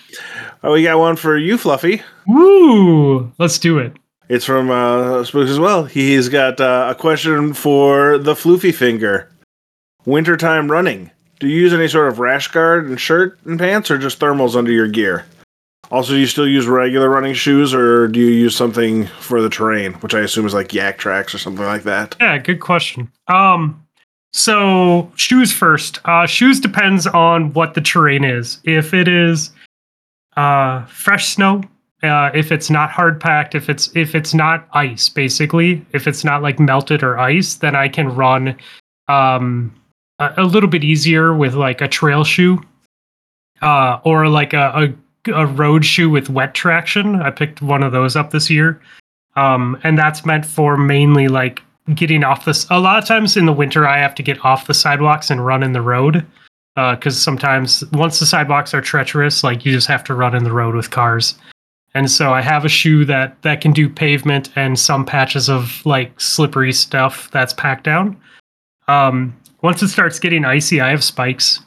Oh, 0.62 0.72
we 0.72 0.84
got 0.84 0.98
one 0.98 1.16
for 1.16 1.36
you, 1.36 1.58
Fluffy. 1.58 2.00
Woo! 2.26 3.30
Let's 3.38 3.58
do 3.58 3.78
it. 3.78 3.94
It's 4.28 4.44
from 4.44 4.70
uh, 4.70 5.24
Spooks 5.24 5.50
as 5.50 5.58
well. 5.58 5.84
He's 5.84 6.28
got 6.28 6.60
uh, 6.60 6.88
a 6.90 6.94
question 6.94 7.52
for 7.52 8.18
the 8.18 8.34
Floofy 8.34 8.74
Finger. 8.74 9.30
Wintertime 10.06 10.70
running. 10.70 11.10
Do 11.40 11.48
you 11.48 11.60
use 11.60 11.72
any 11.72 11.88
sort 11.88 12.08
of 12.08 12.18
rash 12.18 12.48
guard 12.48 12.86
and 12.86 12.98
shirt 12.98 13.38
and 13.44 13.58
pants, 13.58 13.90
or 13.90 13.98
just 13.98 14.18
thermals 14.18 14.56
under 14.56 14.72
your 14.72 14.88
gear? 14.88 15.26
Also, 15.90 16.12
do 16.12 16.18
you 16.18 16.26
still 16.26 16.48
use 16.48 16.66
regular 16.66 17.10
running 17.10 17.34
shoes, 17.34 17.74
or 17.74 18.08
do 18.08 18.18
you 18.18 18.30
use 18.30 18.56
something 18.56 19.06
for 19.20 19.42
the 19.42 19.50
terrain, 19.50 19.92
which 19.94 20.14
I 20.14 20.20
assume 20.20 20.46
is 20.46 20.54
like 20.54 20.68
Yaktrax 20.68 21.34
or 21.34 21.38
something 21.38 21.64
like 21.64 21.82
that? 21.82 22.16
Yeah, 22.20 22.38
good 22.38 22.60
question. 22.60 23.12
Um, 23.28 23.84
so 24.32 25.12
shoes 25.16 25.52
first. 25.52 26.00
Uh, 26.06 26.26
shoes 26.26 26.60
depends 26.60 27.06
on 27.06 27.52
what 27.52 27.74
the 27.74 27.80
terrain 27.80 28.24
is. 28.24 28.60
If 28.64 28.94
it 28.94 29.06
is 29.06 29.50
uh, 30.36 30.86
fresh 30.86 31.28
snow, 31.28 31.62
uh, 32.06 32.30
if 32.34 32.52
it's 32.52 32.70
not 32.70 32.90
hard 32.90 33.20
packed, 33.20 33.54
if 33.54 33.68
it's 33.68 33.94
if 33.96 34.14
it's 34.14 34.34
not 34.34 34.68
ice, 34.72 35.08
basically, 35.08 35.84
if 35.92 36.06
it's 36.06 36.24
not 36.24 36.42
like 36.42 36.58
melted 36.58 37.02
or 37.02 37.18
ice, 37.18 37.54
then 37.54 37.74
I 37.74 37.88
can 37.88 38.14
run 38.14 38.56
um, 39.08 39.74
a, 40.18 40.34
a 40.38 40.44
little 40.44 40.68
bit 40.68 40.84
easier 40.84 41.34
with 41.34 41.54
like 41.54 41.80
a 41.80 41.88
trail 41.88 42.24
shoe, 42.24 42.60
uh, 43.62 43.98
or 44.04 44.28
like 44.28 44.52
a, 44.52 44.94
a 45.26 45.32
a 45.32 45.46
road 45.46 45.84
shoe 45.84 46.10
with 46.10 46.28
wet 46.28 46.54
traction. 46.54 47.22
I 47.22 47.30
picked 47.30 47.62
one 47.62 47.82
of 47.82 47.92
those 47.92 48.16
up 48.16 48.30
this 48.30 48.50
year, 48.50 48.80
um, 49.36 49.78
and 49.82 49.98
that's 49.98 50.24
meant 50.26 50.46
for 50.46 50.76
mainly 50.76 51.28
like 51.28 51.62
getting 51.94 52.24
off 52.24 52.44
this. 52.44 52.66
A 52.70 52.80
lot 52.80 52.98
of 52.98 53.06
times 53.06 53.36
in 53.36 53.46
the 53.46 53.52
winter, 53.52 53.86
I 53.86 53.98
have 53.98 54.14
to 54.16 54.22
get 54.22 54.44
off 54.44 54.66
the 54.66 54.74
sidewalks 54.74 55.30
and 55.30 55.44
run 55.44 55.62
in 55.62 55.72
the 55.72 55.82
road 55.82 56.26
because 56.74 57.20
sometimes 57.20 57.84
once 57.92 58.18
the 58.18 58.26
sidewalks 58.26 58.74
are 58.74 58.80
treacherous, 58.80 59.44
like 59.44 59.64
you 59.64 59.72
just 59.72 59.86
have 59.86 60.04
to 60.04 60.14
run 60.14 60.34
in 60.34 60.44
the 60.44 60.52
road 60.52 60.74
with 60.74 60.90
cars. 60.90 61.34
And 61.94 62.10
so 62.10 62.32
I 62.32 62.40
have 62.40 62.64
a 62.64 62.68
shoe 62.68 63.04
that 63.04 63.40
that 63.42 63.60
can 63.60 63.72
do 63.72 63.88
pavement 63.88 64.50
and 64.56 64.78
some 64.78 65.04
patches 65.04 65.48
of 65.48 65.84
like 65.86 66.20
slippery 66.20 66.72
stuff 66.72 67.30
that's 67.30 67.52
packed 67.52 67.84
down. 67.84 68.20
Um, 68.88 69.36
once 69.62 69.82
it 69.82 69.88
starts 69.88 70.18
getting 70.18 70.44
icy, 70.44 70.80
I 70.80 70.90
have 70.90 71.04
spikes, 71.04 71.60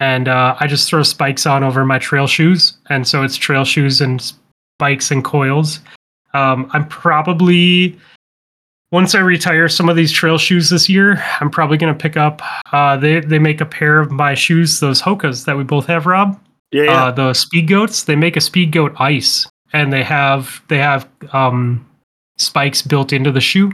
and 0.00 0.28
uh, 0.28 0.56
I 0.58 0.66
just 0.66 0.88
throw 0.88 1.02
spikes 1.02 1.46
on 1.46 1.62
over 1.62 1.86
my 1.86 1.98
trail 1.98 2.26
shoes, 2.26 2.76
and 2.88 3.06
so 3.06 3.22
it's 3.22 3.36
trail 3.36 3.64
shoes 3.64 4.00
and 4.00 4.20
spikes 4.76 5.10
and 5.10 5.24
coils. 5.24 5.80
Um, 6.34 6.68
I'm 6.72 6.86
probably 6.88 7.98
once 8.92 9.14
I 9.14 9.20
retire 9.20 9.68
some 9.68 9.88
of 9.88 9.96
these 9.96 10.10
trail 10.10 10.36
shoes 10.36 10.70
this 10.70 10.88
year, 10.88 11.22
I'm 11.40 11.50
probably 11.50 11.78
going 11.78 11.94
to 11.94 11.98
pick 11.98 12.16
up. 12.16 12.42
Uh, 12.72 12.96
they 12.96 13.20
they 13.20 13.38
make 13.38 13.60
a 13.60 13.66
pair 13.66 14.00
of 14.00 14.10
my 14.10 14.34
shoes, 14.34 14.80
those 14.80 15.00
Hokas 15.00 15.44
that 15.44 15.56
we 15.56 15.64
both 15.64 15.86
have, 15.86 16.06
Rob. 16.06 16.40
Yeah, 16.72 16.84
yeah. 16.84 17.04
Uh, 17.04 17.10
the 17.12 17.34
Speed 17.34 17.68
Goats. 17.68 18.04
They 18.04 18.16
make 18.16 18.36
a 18.36 18.40
Speed 18.40 18.72
Goat 18.72 18.94
Ice, 18.98 19.46
and 19.72 19.92
they 19.92 20.02
have 20.02 20.62
they 20.68 20.78
have 20.78 21.08
um, 21.32 21.86
spikes 22.38 22.82
built 22.82 23.12
into 23.12 23.30
the 23.30 23.40
shoe, 23.40 23.72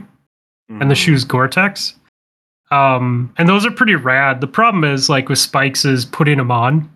and 0.69 0.89
the 0.91 0.95
Mhm. 0.95 0.97
shoe's 1.05 1.23
Gore-Tex. 1.23 1.95
Um, 2.69 3.31
and 3.37 3.47
those 3.47 3.65
are 3.65 3.71
pretty 3.71 3.95
rad. 3.95 4.41
The 4.41 4.47
problem 4.47 4.83
is 4.83 5.07
like 5.09 5.29
with 5.29 5.39
spikes 5.39 5.85
is 5.85 6.05
putting 6.05 6.37
them 6.37 6.51
on. 6.51 6.89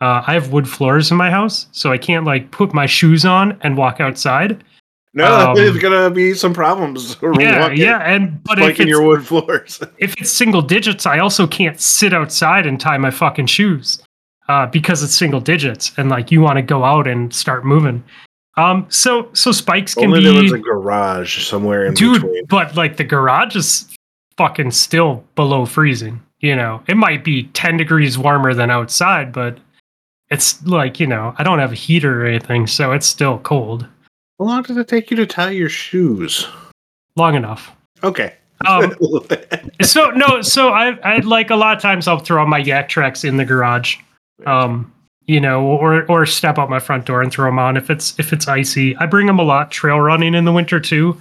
Uh, 0.00 0.22
I 0.26 0.34
have 0.34 0.52
wood 0.52 0.68
floors 0.68 1.10
in 1.10 1.16
my 1.16 1.30
house, 1.30 1.66
so 1.72 1.90
I 1.90 1.98
can't 1.98 2.24
like 2.26 2.50
put 2.50 2.74
my 2.74 2.86
shoes 2.86 3.24
on 3.24 3.58
and 3.62 3.76
walk 3.76 4.00
outside. 4.00 4.62
No, 5.14 5.24
um, 5.50 5.56
there's 5.56 5.78
gonna 5.78 6.10
be 6.10 6.34
some 6.34 6.52
problems. 6.52 7.16
Yeah, 7.38 7.60
walking, 7.62 7.78
yeah, 7.78 7.98
and 8.00 8.42
but 8.44 8.58
if 8.58 8.78
it's, 8.78 8.88
your 8.88 9.02
wood 9.02 9.26
floors. 9.26 9.80
if 9.98 10.14
it's 10.20 10.30
single 10.30 10.62
digits, 10.62 11.06
I 11.06 11.18
also 11.18 11.46
can't 11.46 11.80
sit 11.80 12.12
outside 12.12 12.66
and 12.66 12.78
tie 12.78 12.98
my 12.98 13.10
fucking 13.10 13.46
shoes 13.46 14.00
uh, 14.48 14.66
because 14.66 15.02
it's 15.02 15.14
single 15.14 15.40
digits, 15.40 15.92
and 15.96 16.10
like 16.10 16.30
you 16.30 16.42
want 16.42 16.56
to 16.58 16.62
go 16.62 16.84
out 16.84 17.08
and 17.08 17.32
start 17.34 17.64
moving. 17.64 18.04
Um, 18.58 18.86
so 18.88 19.28
so 19.34 19.52
spikes 19.52 19.94
can 19.94 20.06
Only 20.06 20.18
be 20.18 20.24
there 20.32 20.42
was 20.42 20.52
a 20.52 20.58
garage 20.58 21.46
somewhere 21.46 21.86
in 21.86 21.94
dude, 21.94 22.22
between. 22.22 22.44
but 22.46 22.74
like 22.74 22.96
the 22.96 23.04
garage 23.04 23.54
is 23.54 23.88
fucking 24.36 24.72
still 24.72 25.24
below 25.36 25.64
freezing. 25.64 26.20
You 26.40 26.56
know, 26.56 26.82
it 26.88 26.96
might 26.96 27.22
be 27.22 27.44
ten 27.54 27.76
degrees 27.76 28.18
warmer 28.18 28.54
than 28.54 28.68
outside, 28.68 29.32
but 29.32 29.58
it's 30.30 30.60
like 30.66 30.98
you 30.98 31.06
know, 31.06 31.36
I 31.38 31.44
don't 31.44 31.60
have 31.60 31.70
a 31.70 31.76
heater 31.76 32.24
or 32.24 32.26
anything, 32.26 32.66
so 32.66 32.90
it's 32.90 33.06
still 33.06 33.38
cold. 33.38 33.86
How 34.40 34.46
long 34.46 34.62
does 34.62 34.76
it 34.76 34.88
take 34.88 35.12
you 35.12 35.16
to 35.18 35.26
tie 35.26 35.50
your 35.50 35.68
shoes? 35.68 36.48
Long 37.14 37.36
enough. 37.36 37.70
Okay. 38.02 38.34
Um, 38.66 38.92
so 39.82 40.10
no, 40.10 40.42
so 40.42 40.70
I 40.70 40.98
I 41.04 41.18
like 41.18 41.50
a 41.50 41.56
lot 41.56 41.76
of 41.76 41.82
times 41.82 42.08
I'll 42.08 42.18
throw 42.18 42.44
my 42.44 42.60
Yaktrax 42.60 43.24
in 43.24 43.36
the 43.36 43.44
garage, 43.44 43.98
um, 44.46 44.92
you 45.28 45.40
know, 45.40 45.62
or 45.62 46.10
or 46.10 46.26
step 46.26 46.58
out 46.58 46.70
my 46.70 46.80
front 46.80 47.04
door 47.04 47.22
and 47.22 47.30
throw 47.30 47.46
them 47.46 47.58
on 47.58 47.76
if 47.76 47.90
it's 47.90 48.18
if 48.18 48.32
it's 48.32 48.48
icy. 48.48 48.96
I 48.96 49.06
bring 49.06 49.26
them 49.26 49.38
a 49.38 49.42
lot 49.44 49.70
trail 49.70 50.00
running 50.00 50.34
in 50.34 50.46
the 50.46 50.52
winter 50.52 50.80
too, 50.80 51.20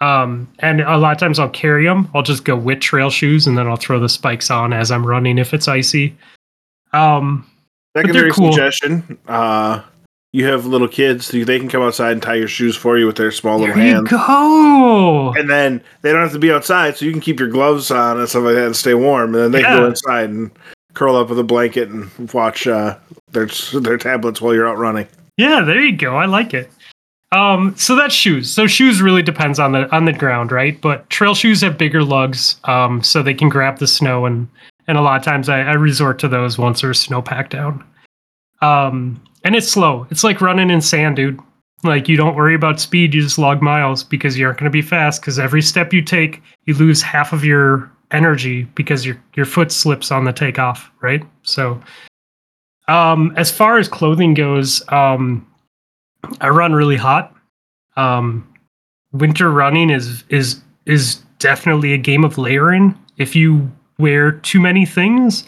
um, 0.00 0.50
and 0.60 0.80
a 0.80 0.96
lot 0.96 1.12
of 1.12 1.18
times 1.18 1.38
I'll 1.38 1.50
carry 1.50 1.84
them. 1.84 2.10
I'll 2.14 2.22
just 2.22 2.44
go 2.44 2.56
with 2.56 2.80
trail 2.80 3.10
shoes 3.10 3.46
and 3.46 3.56
then 3.56 3.68
I'll 3.68 3.76
throw 3.76 4.00
the 4.00 4.08
spikes 4.08 4.50
on 4.50 4.72
as 4.72 4.90
I'm 4.90 5.06
running 5.06 5.38
if 5.38 5.54
it's 5.54 5.68
icy. 5.68 6.16
Um, 6.94 7.46
Secondary 7.94 8.32
cool. 8.32 8.52
suggestion: 8.52 9.18
uh, 9.28 9.82
you 10.32 10.46
have 10.46 10.64
little 10.64 10.88
kids; 10.88 11.28
they 11.28 11.42
they 11.42 11.58
can 11.58 11.68
come 11.68 11.82
outside 11.82 12.12
and 12.12 12.22
tie 12.22 12.36
your 12.36 12.48
shoes 12.48 12.74
for 12.74 12.96
you 12.96 13.06
with 13.06 13.16
their 13.16 13.30
small 13.30 13.58
there 13.58 13.68
little 13.68 13.82
hands. 13.82 14.08
go. 14.08 15.34
And 15.36 15.50
then 15.50 15.84
they 16.00 16.10
don't 16.10 16.22
have 16.22 16.32
to 16.32 16.38
be 16.38 16.50
outside, 16.50 16.96
so 16.96 17.04
you 17.04 17.12
can 17.12 17.20
keep 17.20 17.38
your 17.38 17.50
gloves 17.50 17.90
on 17.90 18.18
and 18.18 18.26
stuff 18.26 18.44
like 18.44 18.54
that 18.54 18.64
and 18.64 18.76
stay 18.76 18.94
warm. 18.94 19.34
And 19.34 19.44
then 19.44 19.50
they 19.52 19.60
can 19.60 19.78
go 19.78 19.86
inside 19.86 20.30
and 20.30 20.50
curl 20.94 21.16
up 21.16 21.28
with 21.28 21.38
a 21.38 21.44
blanket 21.44 21.88
and 21.88 22.10
watch 22.32 22.66
uh, 22.66 22.98
their 23.30 23.46
their 23.80 23.98
tablets 23.98 24.40
while 24.40 24.54
you're 24.54 24.68
out 24.68 24.78
running. 24.78 25.06
Yeah, 25.36 25.62
there 25.62 25.80
you 25.80 25.96
go. 25.96 26.16
I 26.16 26.26
like 26.26 26.54
it. 26.54 26.70
Um, 27.32 27.74
so 27.76 27.96
that's 27.96 28.14
shoes. 28.14 28.50
So 28.52 28.66
shoes 28.66 29.00
really 29.00 29.22
depends 29.22 29.58
on 29.58 29.72
the 29.72 29.90
on 29.94 30.04
the 30.04 30.12
ground, 30.12 30.52
right? 30.52 30.78
But 30.80 31.08
trail 31.08 31.34
shoes 31.34 31.62
have 31.62 31.78
bigger 31.78 32.04
lugs, 32.04 32.56
um, 32.64 33.02
so 33.02 33.22
they 33.22 33.34
can 33.34 33.48
grab 33.48 33.78
the 33.78 33.86
snow, 33.86 34.26
and 34.26 34.48
and 34.86 34.98
a 34.98 35.02
lot 35.02 35.16
of 35.16 35.24
times 35.24 35.48
I, 35.48 35.60
I 35.60 35.72
resort 35.72 36.18
to 36.20 36.28
those 36.28 36.58
once 36.58 36.82
there's 36.82 37.00
snow 37.00 37.22
packed 37.22 37.52
down. 37.52 37.84
Um, 38.60 39.22
and 39.44 39.56
it's 39.56 39.68
slow. 39.68 40.06
It's 40.10 40.24
like 40.24 40.40
running 40.40 40.70
in 40.70 40.80
sand, 40.80 41.16
dude. 41.16 41.40
Like 41.84 42.08
you 42.08 42.16
don't 42.16 42.36
worry 42.36 42.54
about 42.54 42.80
speed, 42.80 43.12
you 43.12 43.22
just 43.22 43.38
log 43.38 43.60
miles 43.60 44.04
because 44.04 44.38
you 44.38 44.46
aren't 44.46 44.58
going 44.58 44.70
to 44.70 44.70
be 44.70 44.82
fast. 44.82 45.20
Because 45.20 45.38
every 45.38 45.62
step 45.62 45.92
you 45.92 46.02
take, 46.02 46.42
you 46.66 46.74
lose 46.74 47.02
half 47.02 47.32
of 47.32 47.44
your 47.44 47.90
energy 48.12 48.64
because 48.74 49.04
your 49.04 49.20
your 49.34 49.46
foot 49.46 49.72
slips 49.72 50.10
on 50.10 50.24
the 50.24 50.32
takeoff, 50.32 50.90
right? 51.00 51.22
So 51.42 51.80
um, 52.88 53.32
as 53.36 53.50
far 53.50 53.78
as 53.78 53.88
clothing 53.88 54.34
goes, 54.34 54.82
um, 54.92 55.46
I 56.40 56.48
run 56.48 56.72
really 56.72 56.96
hot. 56.96 57.34
Um, 57.96 58.46
winter 59.12 59.50
running 59.50 59.90
is 59.90 60.24
is 60.28 60.60
is 60.86 61.16
definitely 61.38 61.92
a 61.92 61.98
game 61.98 62.24
of 62.24 62.38
layering. 62.38 62.98
If 63.18 63.36
you 63.36 63.70
wear 63.98 64.32
too 64.32 64.60
many 64.60 64.86
things, 64.86 65.44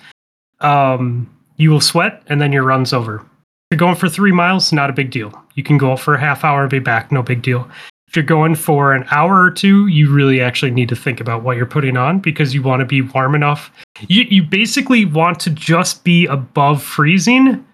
um, 0.61 1.31
you 1.57 1.71
will 1.71 1.81
sweat, 1.81 2.23
and 2.29 2.41
then 2.41 2.53
your 2.53 2.65
run's 2.65 2.93
over. 2.93 3.17
If 3.17 3.25
you're 3.73 3.79
going 3.79 3.97
for 3.97 4.09
three 4.09 4.33
miles, 4.33 4.73
not 4.73 4.91
a 4.91 4.93
big 4.93 5.11
deal. 5.11 5.33
You 5.55 5.63
can 5.63 5.79
go 5.79 5.97
for 5.97 6.15
a 6.15 6.21
half 6.21 6.45
hour 6.45 6.63
and 6.63 6.71
be 6.71 6.79
back, 6.79 7.11
no 7.11 7.23
big 7.23 7.43
deal. 7.43 7.69
You're 8.15 8.25
going 8.25 8.55
for 8.55 8.93
an 8.93 9.05
hour 9.11 9.43
or 9.43 9.51
two, 9.51 9.87
you 9.87 10.13
really 10.13 10.41
actually 10.41 10.71
need 10.71 10.89
to 10.89 10.97
think 10.97 11.21
about 11.21 11.43
what 11.43 11.57
you're 11.57 11.67
putting 11.67 11.97
on 11.97 12.21
because 12.21 12.55
you 12.55 12.63
want 12.63 12.81
to 12.81 12.87
be 12.87 13.03
warm 13.03 13.35
enough. 13.35 13.71
You 14.09 14.25
you 14.25 14.43
basically 14.43 15.05
want 15.05 15.41
to 15.41 15.51
just 15.51 16.05
be 16.05 16.27
above 16.27 16.83
freezing 16.83 17.65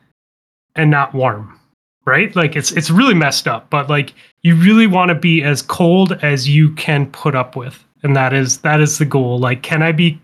and 0.76 0.91
not 0.91 1.14
warm. 1.14 1.59
Right? 2.07 2.34
Like 2.34 2.57
it's 2.57 2.72
it's 2.72 2.91
really 2.91 3.14
messed 3.14 3.47
up, 3.47 3.70
but 3.70 3.88
like 3.88 4.14
you 4.43 4.57
really 4.57 4.86
want 4.86 5.11
to 5.11 5.14
be 5.14 5.43
as 5.43 5.62
cold 5.62 6.12
as 6.22 6.49
you 6.49 6.72
can 6.74 7.07
put 7.11 7.34
up 7.34 7.57
with. 7.57 7.84
And 8.03 8.16
that 8.16 8.32
is 8.32 8.59
that 8.59 8.80
is 8.80 8.99
the 8.99 9.05
goal. 9.05 9.38
Like 9.38 9.62
can 9.62 9.82
I 9.82 9.93
be 9.93 10.18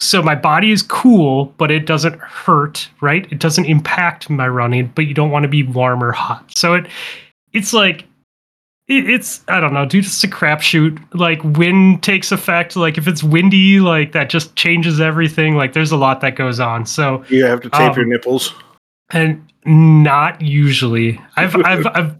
so 0.00 0.22
my 0.22 0.34
body 0.34 0.70
is 0.70 0.82
cool, 0.82 1.46
but 1.56 1.70
it 1.70 1.86
doesn't 1.86 2.18
hurt, 2.20 2.90
right? 3.00 3.30
It 3.32 3.38
doesn't 3.38 3.64
impact 3.64 4.28
my 4.28 4.48
running, 4.48 4.92
but 4.94 5.06
you 5.06 5.14
don't 5.14 5.30
want 5.30 5.44
to 5.44 5.48
be 5.48 5.62
warm 5.62 6.02
or 6.02 6.12
hot. 6.12 6.56
So 6.56 6.74
it 6.74 6.86
it's 7.52 7.72
like 7.72 8.04
it, 8.88 9.08
it's 9.08 9.42
I 9.48 9.60
don't 9.60 9.72
know, 9.72 9.86
dude. 9.86 10.04
It's 10.04 10.22
a 10.24 10.28
crapshoot. 10.28 11.02
Like 11.14 11.42
wind 11.44 12.02
takes 12.02 12.32
effect. 12.32 12.76
Like 12.76 12.98
if 12.98 13.06
it's 13.08 13.22
windy, 13.22 13.80
like 13.80 14.12
that 14.12 14.28
just 14.30 14.54
changes 14.56 15.00
everything. 15.00 15.56
Like 15.56 15.72
there's 15.72 15.92
a 15.92 15.96
lot 15.96 16.20
that 16.20 16.36
goes 16.36 16.60
on. 16.60 16.86
So 16.86 17.24
You 17.28 17.44
have 17.46 17.60
to 17.62 17.70
tape 17.70 17.96
your 17.96 18.04
Um, 18.04 18.10
nipples. 18.10 18.54
and 19.10 19.42
not 19.66 20.40
usually. 20.42 21.20
I've 21.36 21.54
I've 21.64 21.86
I've 21.86 22.14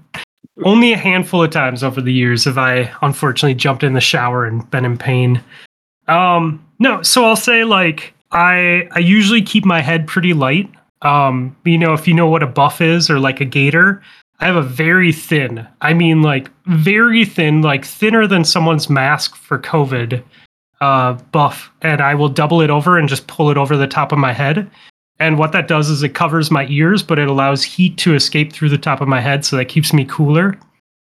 only 0.65 0.93
a 0.93 0.97
handful 0.97 1.43
of 1.43 1.51
times 1.51 1.83
over 1.83 2.01
the 2.01 2.13
years 2.13 2.45
have 2.45 2.59
I 2.59 2.91
unfortunately 3.03 3.55
jumped 3.55 3.83
in 3.83 3.93
the 3.95 4.01
shower 4.01 4.47
and 4.47 4.69
been 4.71 4.85
in 4.85 4.97
pain. 4.97 5.43
Um 6.09 6.65
no, 6.79 7.03
so 7.03 7.25
I'll 7.25 7.37
say 7.37 7.65
like 7.65 8.15
I 8.33 8.89
I 8.93 8.99
usually 9.01 9.43
keep 9.43 9.65
my 9.65 9.81
head 9.81 10.07
pretty 10.07 10.33
light. 10.33 10.71
Um 11.03 11.57
you 11.65 11.77
know 11.79 11.93
if 11.93 12.07
you 12.09 12.15
know 12.15 12.29
what 12.29 12.43
a 12.43 12.47
buff 12.47 12.81
is 12.81 13.11
or 13.11 13.19
like 13.19 13.41
a 13.41 13.45
gator, 13.45 14.03
I 14.41 14.47
have 14.47 14.57
a 14.57 14.63
very 14.63 15.13
thin. 15.13 15.67
I 15.81 15.95
mean 15.95 16.23
like 16.23 16.51
very 16.67 17.25
thin, 17.25 17.63
like 17.63 17.85
thinner 17.85 18.27
than 18.27 18.45
someone's 18.45 18.91
mask 18.91 19.37
for 19.37 19.59
COVID 19.59 20.23
uh 20.81 21.13
buff 21.31 21.71
and 21.83 22.01
I 22.01 22.15
will 22.15 22.29
double 22.29 22.61
it 22.61 22.69
over 22.69 22.99
and 22.99 23.09
just 23.09 23.29
pull 23.29 23.49
it 23.51 23.57
over 23.57 23.77
the 23.77 23.87
top 23.87 24.13
of 24.13 24.19
my 24.19 24.33
head. 24.33 24.71
And 25.21 25.39
what 25.39 25.53
that 25.53 25.69
does 25.69 25.91
is 25.91 26.03
it 26.03 26.11
covers 26.11 26.51
my 26.51 26.67
ears, 26.67 27.03
but 27.03 27.19
it 27.19 27.29
allows 27.29 27.63
heat 27.63 27.97
to 27.99 28.15
escape 28.15 28.53
through 28.53 28.71
the 28.71 28.79
top 28.79 29.01
of 29.01 29.09
my 29.09 29.21
head, 29.21 29.45
so 29.45 29.57
that 29.57 29.67
keeps 29.67 29.93
me 29.93 30.05
cooler. 30.05 30.59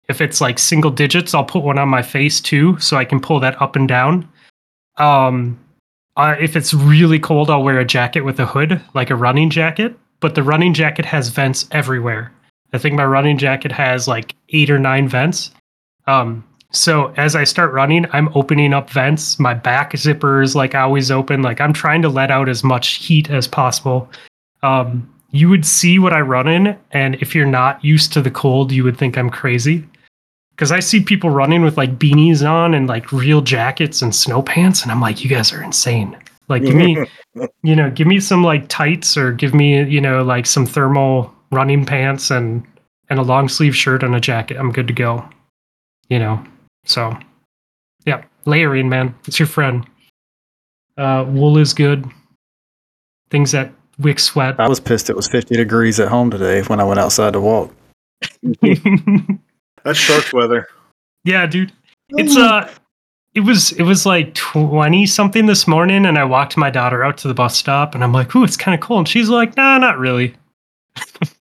If 0.08 0.20
it's 0.20 0.40
like 0.40 0.58
single 0.58 0.90
digits, 0.90 1.34
I'll 1.34 1.44
put 1.44 1.62
one 1.62 1.78
on 1.78 1.88
my 1.88 2.02
face 2.02 2.40
too, 2.40 2.78
so 2.80 2.96
I 2.96 3.04
can 3.04 3.20
pull 3.20 3.38
that 3.40 3.60
up 3.62 3.76
and 3.76 3.86
down. 3.86 4.28
Um, 4.96 5.58
uh, 6.16 6.34
if 6.40 6.56
it's 6.56 6.74
really 6.74 7.20
cold, 7.20 7.48
I'll 7.50 7.62
wear 7.62 7.78
a 7.78 7.84
jacket 7.84 8.22
with 8.22 8.40
a 8.40 8.46
hood, 8.46 8.80
like 8.94 9.10
a 9.10 9.16
running 9.16 9.48
jacket. 9.48 9.96
But 10.18 10.34
the 10.34 10.42
running 10.42 10.74
jacket 10.74 11.04
has 11.04 11.28
vents 11.28 11.68
everywhere. 11.70 12.32
I 12.72 12.78
think 12.78 12.94
my 12.94 13.04
running 13.04 13.38
jacket 13.38 13.72
has 13.72 14.06
like 14.06 14.34
eight 14.50 14.70
or 14.70 14.78
nine 14.78 15.08
vents. 15.08 15.50
Um, 16.06 16.44
so 16.72 17.12
as 17.16 17.34
I 17.34 17.44
start 17.44 17.72
running, 17.72 18.06
I'm 18.12 18.30
opening 18.34 18.72
up 18.72 18.90
vents. 18.90 19.38
My 19.40 19.54
back 19.54 19.96
zipper 19.96 20.40
is 20.40 20.54
like 20.54 20.74
always 20.74 21.10
open. 21.10 21.42
Like 21.42 21.60
I'm 21.60 21.72
trying 21.72 22.02
to 22.02 22.08
let 22.08 22.30
out 22.30 22.48
as 22.48 22.62
much 22.62 23.04
heat 23.04 23.28
as 23.28 23.48
possible. 23.48 24.08
Um, 24.62 25.12
you 25.32 25.48
would 25.48 25.64
see 25.64 25.98
what 25.98 26.12
I 26.12 26.20
run 26.20 26.48
in, 26.48 26.76
and 26.90 27.14
if 27.16 27.34
you're 27.34 27.46
not 27.46 27.84
used 27.84 28.12
to 28.12 28.22
the 28.22 28.30
cold, 28.30 28.72
you 28.72 28.84
would 28.84 28.98
think 28.98 29.16
I'm 29.16 29.30
crazy. 29.30 29.86
Because 30.50 30.72
I 30.72 30.80
see 30.80 31.02
people 31.02 31.30
running 31.30 31.62
with 31.62 31.76
like 31.76 31.98
beanies 31.98 32.48
on 32.48 32.74
and 32.74 32.88
like 32.88 33.12
real 33.12 33.40
jackets 33.40 34.02
and 34.02 34.14
snow 34.14 34.42
pants, 34.42 34.82
and 34.82 34.90
I'm 34.90 35.00
like, 35.00 35.22
you 35.22 35.30
guys 35.30 35.52
are 35.52 35.62
insane. 35.62 36.16
Like, 36.48 36.62
give 36.62 36.74
me, 36.74 36.98
you 37.62 37.76
know, 37.76 37.90
give 37.90 38.08
me 38.08 38.18
some 38.18 38.42
like 38.42 38.68
tights 38.68 39.16
or 39.16 39.32
give 39.32 39.54
me, 39.54 39.84
you 39.84 40.00
know, 40.00 40.22
like 40.24 40.46
some 40.46 40.66
thermal 40.66 41.32
running 41.50 41.84
pants 41.84 42.30
and 42.30 42.66
and 43.08 43.18
a 43.18 43.22
long 43.22 43.48
sleeve 43.48 43.74
shirt 43.74 44.02
and 44.02 44.14
a 44.14 44.20
jacket. 44.20 44.56
I'm 44.56 44.72
good 44.72 44.86
to 44.88 44.94
go. 44.94 45.28
You 46.08 46.18
know, 46.18 46.44
so 46.84 47.16
yeah. 48.06 48.22
layering, 48.46 48.88
man. 48.88 49.14
It's 49.26 49.38
your 49.38 49.46
friend. 49.46 49.86
Uh, 50.96 51.24
wool 51.28 51.58
is 51.58 51.72
good. 51.72 52.04
Things 53.30 53.52
that 53.52 53.72
wick 53.98 54.18
sweat. 54.18 54.58
I 54.58 54.68
was 54.68 54.80
pissed 54.80 55.10
it 55.10 55.16
was 55.16 55.28
50 55.28 55.56
degrees 55.56 56.00
at 56.00 56.08
home 56.08 56.30
today 56.30 56.62
when 56.62 56.80
I 56.80 56.84
went 56.84 57.00
outside 57.00 57.32
to 57.34 57.40
walk. 57.40 57.74
That's 59.84 59.98
shark 59.98 60.32
weather. 60.32 60.68
yeah, 61.24 61.46
dude. 61.46 61.72
It's 62.10 62.36
uh 62.36 62.70
it 63.34 63.40
was 63.40 63.72
it 63.72 63.82
was 63.82 64.04
like 64.04 64.34
20 64.34 65.06
something 65.06 65.46
this 65.46 65.68
morning 65.68 66.06
and 66.06 66.18
I 66.18 66.24
walked 66.24 66.56
my 66.56 66.70
daughter 66.70 67.04
out 67.04 67.16
to 67.18 67.28
the 67.28 67.34
bus 67.34 67.56
stop 67.56 67.94
and 67.94 68.02
I'm 68.02 68.12
like, 68.12 68.34
"Ooh, 68.34 68.44
it's 68.44 68.56
kind 68.56 68.74
of 68.74 68.80
cold." 68.80 69.00
And 69.00 69.08
she's 69.08 69.28
like, 69.28 69.56
"Nah, 69.56 69.78
not 69.78 69.98
really." 69.98 70.34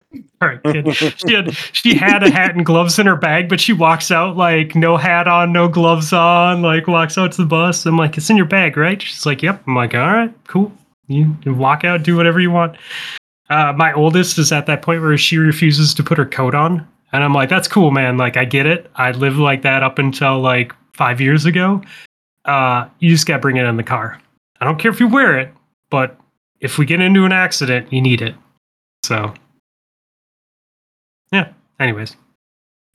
Right, 0.43 0.63
kid. 0.65 0.95
She 0.95 1.35
had 1.35 1.55
she 1.73 1.95
had 1.95 2.25
a 2.25 2.31
hat 2.31 2.57
and 2.57 2.67
gloves 2.67 2.99
in 2.99 3.07
her 3.07 3.17
bag, 3.17 3.49
but 3.49 3.61
she 3.61 3.73
walks 3.73 4.11
out 4.11 4.37
like 4.37 4.75
no 4.75 4.97
hat 4.97 5.29
on, 5.29 5.53
no 5.53 5.69
gloves 5.69 6.13
on, 6.13 6.63
like 6.63 6.89
walks 6.89 7.17
out 7.17 7.31
to 7.33 7.43
the 7.43 7.47
bus. 7.47 7.87
I'm 7.87 7.97
like, 7.97 8.17
"It's 8.17 8.29
in 8.29 8.37
your 8.37 8.47
bag, 8.47 8.77
right?" 8.77 9.01
She's 9.01 9.25
like, 9.25 9.43
"Yep." 9.43 9.63
I'm 9.67 9.77
like, 9.77 9.95
"All 9.95 10.01
right, 10.01 10.35
cool. 10.49 10.73
You, 11.07 11.37
you 11.45 11.55
walk 11.55 11.85
out, 11.85 12.03
do 12.03 12.17
whatever 12.17 12.41
you 12.41 12.51
want." 12.51 12.77
Uh, 13.51 13.73
my 13.77 13.93
oldest 13.93 14.39
is 14.39 14.51
at 14.51 14.67
that 14.67 14.83
point 14.83 15.01
where 15.01 15.17
she 15.17 15.37
refuses 15.37 15.95
to 15.95 16.03
put 16.03 16.19
her 16.19 16.27
coat 16.27 16.55
on, 16.55 16.87
and 17.13 17.23
I'm 17.23 17.35
like, 17.35 17.49
"That's 17.49 17.69
cool, 17.69 17.93
man. 17.93 18.17
Like, 18.17 18.37
I 18.37 18.45
get 18.45 18.67
it. 18.67 18.91
I 18.97 19.13
lived 19.13 19.39
like 19.39 19.63
that 19.63 19.85
up 19.85 19.99
until 20.01 20.41
like 20.41 20.73
five 20.93 21.21
years 21.21 21.45
ago. 21.45 21.83
Uh, 22.47 22.89
you 22.99 23.11
just 23.11 23.27
got 23.27 23.37
to 23.37 23.41
bring 23.41 23.57
it 23.57 23.65
in 23.65 23.77
the 23.77 23.85
car. 23.85 24.21
I 24.61 24.65
don't 24.65 24.79
care 24.79 24.91
if 24.91 24.99
you 24.99 25.07
wear 25.07 25.39
it, 25.39 25.53
but 25.91 26.19
if 26.61 26.79
we 26.79 26.87
get 26.87 27.01
into 27.01 27.25
an 27.25 27.33
accident, 27.33 27.93
you 27.93 28.01
need 28.01 28.23
it. 28.23 28.35
So. 29.05 29.35
Anyways, 31.83 32.17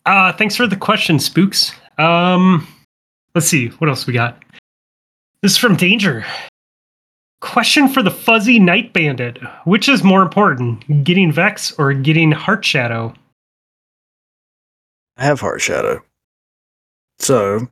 uh, 0.05 0.31
thanks 0.31 0.55
for 0.55 0.65
the 0.65 0.77
question, 0.77 1.19
Spooks. 1.19 1.73
Um, 1.97 2.65
let's 3.35 3.47
see 3.47 3.67
what 3.67 3.89
else 3.89 4.07
we 4.07 4.13
got. 4.13 4.41
This 5.41 5.51
is 5.51 5.57
from 5.57 5.75
Danger. 5.75 6.25
Question 7.41 7.89
for 7.89 8.01
the 8.01 8.09
fuzzy 8.09 8.59
night 8.59 8.93
bandit: 8.93 9.39
Which 9.65 9.89
is 9.89 10.05
more 10.05 10.21
important, 10.21 11.03
getting 11.03 11.33
Vex 11.33 11.73
or 11.73 11.93
getting 11.93 12.31
Heartshadow? 12.31 13.13
I 15.17 15.25
have 15.25 15.41
Heartshadow. 15.41 16.01
So, 17.19 17.67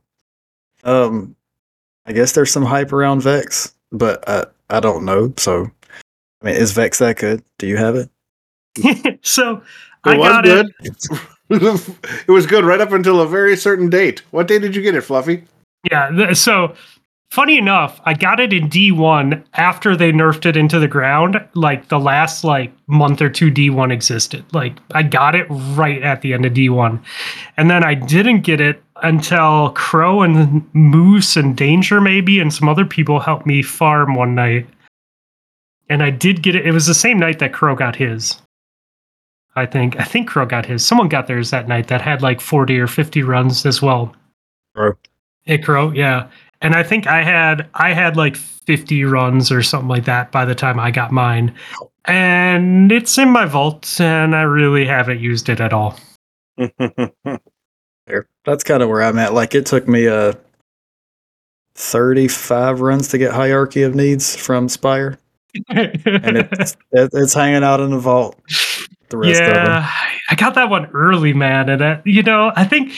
um, 0.84 1.34
I 2.04 2.12
guess 2.12 2.32
there's 2.32 2.52
some 2.52 2.64
hype 2.64 2.92
around 2.92 3.22
Vex, 3.22 3.74
but 3.90 4.28
I, 4.28 4.44
I 4.68 4.80
don't 4.80 5.06
know. 5.06 5.32
So, 5.38 5.70
I 6.42 6.46
mean, 6.46 6.56
is 6.56 6.72
Vex 6.72 6.98
that 6.98 7.16
good? 7.16 7.42
Do 7.58 7.66
you 7.66 7.78
have 7.78 7.96
it? 7.96 8.10
so 9.22 9.62
It 10.06 10.10
I 10.10 10.16
was 10.18 10.28
got 10.28 10.44
good. 10.44 10.72
it. 10.80 11.20
it 12.28 12.30
was 12.30 12.46
good 12.46 12.64
right 12.64 12.80
up 12.80 12.92
until 12.92 13.20
a 13.20 13.26
very 13.26 13.56
certain 13.56 13.88
date. 13.90 14.22
What 14.30 14.48
day 14.48 14.58
did 14.58 14.74
you 14.74 14.82
get 14.82 14.94
it, 14.94 15.02
Fluffy? 15.02 15.44
Yeah. 15.90 16.10
th- 16.10 16.36
So 16.36 16.74
funny 17.30 17.58
enough, 17.58 18.00
I 18.04 18.14
got 18.14 18.40
it 18.40 18.52
in 18.52 18.68
D1 18.68 19.44
after 19.54 19.96
they 19.96 20.10
nerfed 20.12 20.46
it 20.46 20.56
into 20.56 20.78
the 20.80 20.88
ground. 20.88 21.40
Like 21.54 21.88
the 21.88 21.98
last 22.00 22.42
like 22.44 22.72
month 22.88 23.20
or 23.22 23.28
two 23.30 23.50
D1 23.50 23.92
existed. 23.92 24.44
Like 24.52 24.76
I 24.92 25.02
got 25.02 25.34
it 25.34 25.46
right 25.50 26.02
at 26.02 26.22
the 26.22 26.32
end 26.34 26.44
of 26.46 26.52
D1. 26.54 27.00
And 27.56 27.70
then 27.70 27.84
I 27.84 27.94
didn't 27.94 28.40
get 28.40 28.60
it 28.60 28.82
until 29.02 29.70
Crow 29.70 30.22
and 30.22 30.68
Moose 30.74 31.36
and 31.36 31.56
Danger 31.56 32.00
maybe 32.00 32.40
and 32.40 32.52
some 32.52 32.68
other 32.68 32.86
people 32.86 33.20
helped 33.20 33.46
me 33.46 33.62
farm 33.62 34.14
one 34.14 34.34
night. 34.34 34.66
And 35.88 36.02
I 36.02 36.10
did 36.10 36.42
get 36.42 36.56
it. 36.56 36.66
It 36.66 36.72
was 36.72 36.86
the 36.86 36.94
same 36.94 37.18
night 37.20 37.38
that 37.38 37.52
Crow 37.52 37.76
got 37.76 37.94
his. 37.94 38.40
I 39.56 39.66
think 39.66 39.98
I 39.98 40.04
think 40.04 40.28
Crow 40.28 40.46
got 40.46 40.66
his. 40.66 40.86
Someone 40.86 41.08
got 41.08 41.26
theirs 41.26 41.50
that 41.50 41.68
night 41.68 41.88
that 41.88 42.00
had 42.00 42.22
like 42.22 42.40
40 42.40 42.78
or 42.78 42.86
50 42.86 43.22
runs 43.22 43.66
as 43.66 43.82
well. 43.82 44.14
Crow. 44.74 44.92
Hey 45.42 45.58
Crow, 45.58 45.90
yeah. 45.92 46.28
And 46.62 46.74
I 46.74 46.82
think 46.82 47.06
I 47.06 47.22
had 47.22 47.68
I 47.74 47.92
had 47.92 48.16
like 48.16 48.36
50 48.36 49.04
runs 49.04 49.50
or 49.50 49.62
something 49.62 49.88
like 49.88 50.04
that 50.04 50.30
by 50.32 50.44
the 50.44 50.54
time 50.54 50.78
I 50.78 50.90
got 50.90 51.12
mine. 51.12 51.54
And 52.04 52.92
it's 52.92 53.18
in 53.18 53.30
my 53.30 53.46
vault 53.46 54.00
and 54.00 54.36
I 54.36 54.42
really 54.42 54.86
haven't 54.86 55.20
used 55.20 55.48
it 55.48 55.60
at 55.60 55.72
all. 55.72 55.98
There. 58.06 58.28
That's 58.44 58.62
kind 58.62 58.82
of 58.82 58.88
where 58.88 59.02
I'm 59.02 59.18
at. 59.18 59.34
Like, 59.34 59.54
it 59.54 59.66
took 59.66 59.88
me 59.88 60.06
uh, 60.06 60.32
35 61.74 62.80
runs 62.80 63.08
to 63.08 63.18
get 63.18 63.32
Hierarchy 63.32 63.82
of 63.82 63.94
Needs 63.94 64.36
from 64.36 64.68
Spire, 64.68 65.18
and 65.68 65.90
it's 66.06 66.76
it's 66.92 67.34
hanging 67.34 67.64
out 67.64 67.80
in 67.80 67.90
the 67.90 67.98
vault. 67.98 68.40
The 69.08 69.18
rest 69.18 69.40
yeah, 69.40 69.90
I 70.30 70.34
got 70.34 70.54
that 70.54 70.68
one 70.68 70.86
early, 70.86 71.32
man, 71.32 71.68
and 71.68 71.80
that, 71.80 72.06
you 72.06 72.22
know, 72.22 72.52
I 72.56 72.64
think 72.64 72.92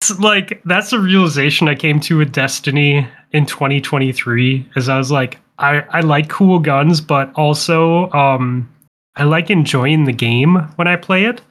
it's 0.00 0.18
like 0.18 0.62
that's 0.64 0.92
a 0.92 0.98
realization 0.98 1.68
I 1.68 1.74
came 1.74 2.00
to 2.00 2.18
with 2.18 2.32
Destiny 2.32 3.06
in 3.32 3.46
2023. 3.46 4.70
Is 4.76 4.88
I 4.88 4.96
was 4.96 5.10
like, 5.10 5.38
I 5.58 5.80
I 5.90 6.00
like 6.00 6.28
cool 6.28 6.58
guns, 6.58 7.00
but 7.00 7.32
also 7.34 8.10
um 8.12 8.70
I 9.16 9.24
like 9.24 9.50
enjoying 9.50 10.04
the 10.04 10.12
game 10.12 10.56
when 10.76 10.88
I 10.88 10.96
play 10.96 11.24
it, 11.26 11.42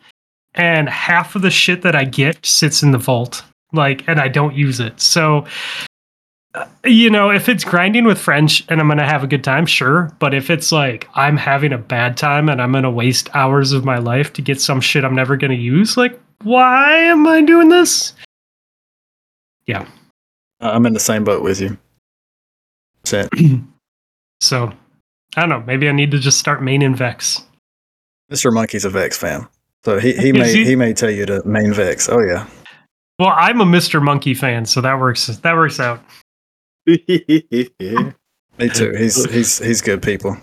and 0.55 0.89
half 0.89 1.35
of 1.35 1.41
the 1.41 1.51
shit 1.51 1.81
that 1.83 1.95
I 1.95 2.03
get 2.03 2.45
sits 2.45 2.81
in 2.83 2.91
the 2.91 2.97
vault, 2.97 3.43
like, 3.73 4.07
and 4.07 4.19
I 4.19 4.27
don't 4.27 4.55
use 4.55 4.79
it. 4.79 4.99
So. 4.99 5.45
You 6.85 7.09
know, 7.09 7.31
if 7.31 7.49
it's 7.49 7.63
grinding 7.63 8.05
with 8.05 8.19
French 8.19 8.63
and 8.69 8.79
I'm 8.79 8.87
gonna 8.87 9.05
have 9.07 9.23
a 9.23 9.27
good 9.27 9.43
time, 9.43 9.65
sure. 9.65 10.15
But 10.19 10.33
if 10.33 10.49
it's 10.49 10.71
like 10.71 11.09
I'm 11.15 11.35
having 11.37 11.73
a 11.73 11.77
bad 11.77 12.15
time 12.17 12.47
and 12.49 12.61
I'm 12.61 12.71
gonna 12.71 12.91
waste 12.91 13.29
hours 13.33 13.71
of 13.71 13.83
my 13.85 13.97
life 13.97 14.33
to 14.33 14.41
get 14.41 14.61
some 14.61 14.79
shit 14.79 15.03
I'm 15.03 15.15
never 15.15 15.35
gonna 15.35 15.55
use, 15.55 15.97
like, 15.97 16.19
why 16.43 16.93
am 16.95 17.25
I 17.25 17.41
doing 17.41 17.69
this? 17.69 18.13
Yeah. 19.65 19.87
I'm 20.59 20.85
in 20.85 20.93
the 20.93 20.99
same 20.99 21.23
boat 21.23 21.41
with 21.41 21.59
you. 21.61 21.77
So, 24.41 24.73
I 25.37 25.39
don't 25.39 25.49
know. 25.49 25.63
Maybe 25.65 25.87
I 25.87 25.93
need 25.93 26.11
to 26.11 26.19
just 26.19 26.37
start 26.37 26.59
maining 26.59 26.97
Vex. 26.97 27.45
Mr. 28.29 28.51
Monkey's 28.53 28.83
a 28.83 28.89
Vex 28.89 29.17
fan, 29.17 29.47
so 29.85 29.99
he, 29.99 30.11
he 30.13 30.33
may 30.33 30.51
he? 30.51 30.65
he 30.65 30.75
may 30.75 30.91
tell 30.93 31.09
you 31.09 31.25
to 31.25 31.41
main 31.47 31.71
Vex. 31.73 32.09
Oh 32.09 32.19
yeah, 32.19 32.45
Well, 33.19 33.31
I'm 33.37 33.61
a 33.61 33.65
Mr. 33.65 34.01
Monkey 34.03 34.33
fan, 34.33 34.65
so 34.65 34.81
that 34.81 34.99
works. 34.99 35.27
That 35.27 35.55
works 35.55 35.79
out. 35.79 36.03
Yeah. 36.85 38.11
me 38.59 38.69
too. 38.69 38.93
He's 38.97 39.23
he's 39.31 39.57
he's 39.59 39.81
good 39.81 40.01
people. 40.01 40.37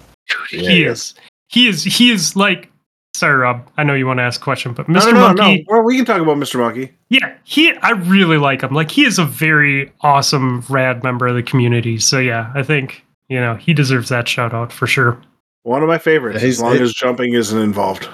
Yeah, 0.52 0.70
he 0.70 0.84
is. 0.84 1.14
He 1.48 1.68
is. 1.68 1.84
He 1.84 2.10
is 2.10 2.36
like. 2.36 2.68
Sorry, 3.14 3.34
Rob. 3.36 3.68
I 3.76 3.82
know 3.82 3.94
you 3.94 4.06
want 4.06 4.18
to 4.18 4.22
ask 4.22 4.40
a 4.40 4.44
question, 4.44 4.72
but 4.72 4.88
No, 4.88 5.00
Mr. 5.00 5.12
no, 5.12 5.32
no, 5.32 5.42
Monkey. 5.42 5.66
no. 5.68 5.74
Well, 5.74 5.84
we 5.84 5.96
can 5.96 6.04
talk 6.04 6.22
about 6.22 6.36
Mr. 6.36 6.58
Monkey. 6.60 6.92
Yeah, 7.08 7.34
he. 7.44 7.72
I 7.82 7.90
really 7.90 8.38
like 8.38 8.62
him. 8.62 8.72
Like 8.72 8.90
he 8.90 9.04
is 9.04 9.18
a 9.18 9.24
very 9.24 9.92
awesome, 10.02 10.60
rad 10.70 11.02
member 11.02 11.26
of 11.26 11.34
the 11.34 11.42
community. 11.42 11.98
So 11.98 12.18
yeah, 12.20 12.52
I 12.54 12.62
think 12.62 13.04
you 13.28 13.40
know 13.40 13.56
he 13.56 13.74
deserves 13.74 14.08
that 14.10 14.28
shout 14.28 14.54
out 14.54 14.72
for 14.72 14.86
sure. 14.86 15.20
One 15.64 15.82
of 15.82 15.88
my 15.88 15.98
favorites, 15.98 16.40
He's- 16.40 16.54
as 16.54 16.62
long 16.62 16.76
he- 16.76 16.82
as 16.82 16.92
jumping 16.94 17.34
isn't 17.34 17.58
involved. 17.60 18.08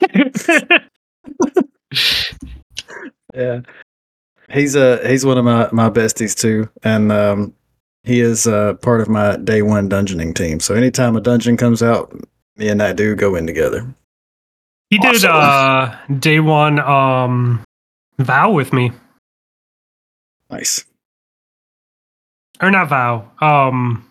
Yeah, 3.34 3.60
he's 4.52 4.76
uh 4.76 5.02
he's 5.06 5.24
one 5.24 5.38
of 5.38 5.44
my 5.44 5.68
my 5.72 5.90
besties 5.90 6.36
too, 6.38 6.68
and 6.82 7.10
um 7.12 7.54
he 8.04 8.20
is 8.20 8.46
uh 8.46 8.74
part 8.74 9.00
of 9.00 9.08
my 9.08 9.36
day 9.36 9.62
one 9.62 9.88
dungeoning 9.88 10.34
team. 10.34 10.60
So 10.60 10.74
anytime 10.74 11.16
a 11.16 11.20
dungeon 11.20 11.56
comes 11.56 11.82
out, 11.82 12.12
me 12.56 12.68
and 12.68 12.80
that 12.80 12.96
dude 12.96 13.18
go 13.18 13.34
in 13.36 13.46
together. 13.46 13.86
he 14.90 14.98
did 14.98 15.24
uh 15.24 15.94
day 16.18 16.40
one 16.40 16.78
um 16.80 17.64
vow 18.18 18.50
with 18.50 18.72
me. 18.72 18.92
Nice. 20.50 20.84
or 22.60 22.70
not 22.70 22.88
vow 22.88 23.30
um 23.40 24.06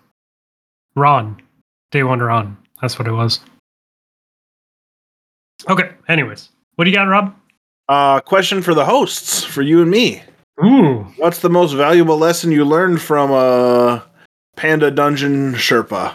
ron 0.96 1.40
day 1.92 2.04
one 2.04 2.20
ron 2.20 2.58
that's 2.82 2.98
what 2.98 3.08
it 3.08 3.12
was 3.12 3.40
okay 5.70 5.92
anyways 6.08 6.50
what 6.76 6.86
do 6.86 6.90
you 6.92 6.96
got 6.98 7.04
rob 7.08 7.36
Uh, 7.88 8.20
question 8.22 8.62
for 8.62 8.74
the 8.74 8.86
hosts, 8.86 9.44
for 9.44 9.62
you 9.62 9.82
and 9.82 9.92
me. 9.92 10.24
Ooh 10.64 11.04
What's 11.18 11.40
the 11.40 11.50
most 11.50 11.74
valuable 11.74 12.18
lesson 12.18 12.52
you 12.52 12.66
learned 12.66 13.02
from 13.02 13.32
a 13.32 14.04
Panda 14.56 14.92
Dungeon 14.92 15.54
Sherpa? 15.54 16.14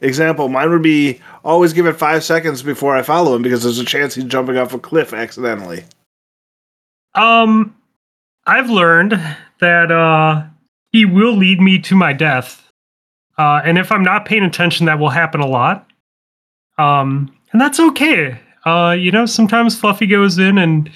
Example, 0.00 0.48
mine 0.48 0.70
would 0.70 0.82
be 0.82 1.20
always 1.44 1.72
give 1.72 1.86
it 1.86 1.94
five 1.96 2.22
seconds 2.22 2.62
before 2.62 2.94
I 2.96 3.02
follow 3.02 3.34
him 3.34 3.42
because 3.42 3.62
there's 3.62 3.78
a 3.78 3.84
chance 3.84 4.14
he's 4.14 4.24
jumping 4.24 4.58
off 4.58 4.74
a 4.74 4.78
cliff 4.78 5.12
accidentally. 5.14 5.84
um 7.14 7.74
i've 8.46 8.68
learned 8.68 9.12
that 9.60 9.90
uh 9.90 10.44
he 10.92 11.04
will 11.06 11.34
lead 11.34 11.60
me 11.60 11.78
to 11.78 11.94
my 11.96 12.12
death 12.12 12.70
uh 13.38 13.60
and 13.64 13.78
if 13.78 13.90
i'm 13.90 14.02
not 14.02 14.26
paying 14.26 14.42
attention 14.44 14.84
that 14.86 14.98
will 14.98 15.08
happen 15.08 15.40
a 15.40 15.46
lot 15.46 15.88
um 16.78 17.34
and 17.52 17.60
that's 17.60 17.80
okay 17.80 18.38
uh 18.66 18.90
you 18.96 19.10
know 19.10 19.24
sometimes 19.24 19.78
fluffy 19.80 20.06
goes 20.06 20.36
in 20.38 20.58
and 20.58 20.90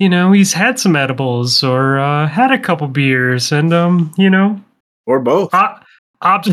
you 0.00 0.08
know 0.08 0.32
he's 0.32 0.52
had 0.52 0.80
some 0.80 0.96
edibles 0.96 1.62
or 1.62 1.98
uh 2.00 2.26
had 2.26 2.50
a 2.50 2.58
couple 2.58 2.88
beers 2.88 3.52
and 3.52 3.72
um 3.72 4.12
you 4.18 4.28
know 4.28 4.60
Or 5.06 5.20
both. 5.20 5.54
uh, 5.54 5.74
ob- 6.22 6.46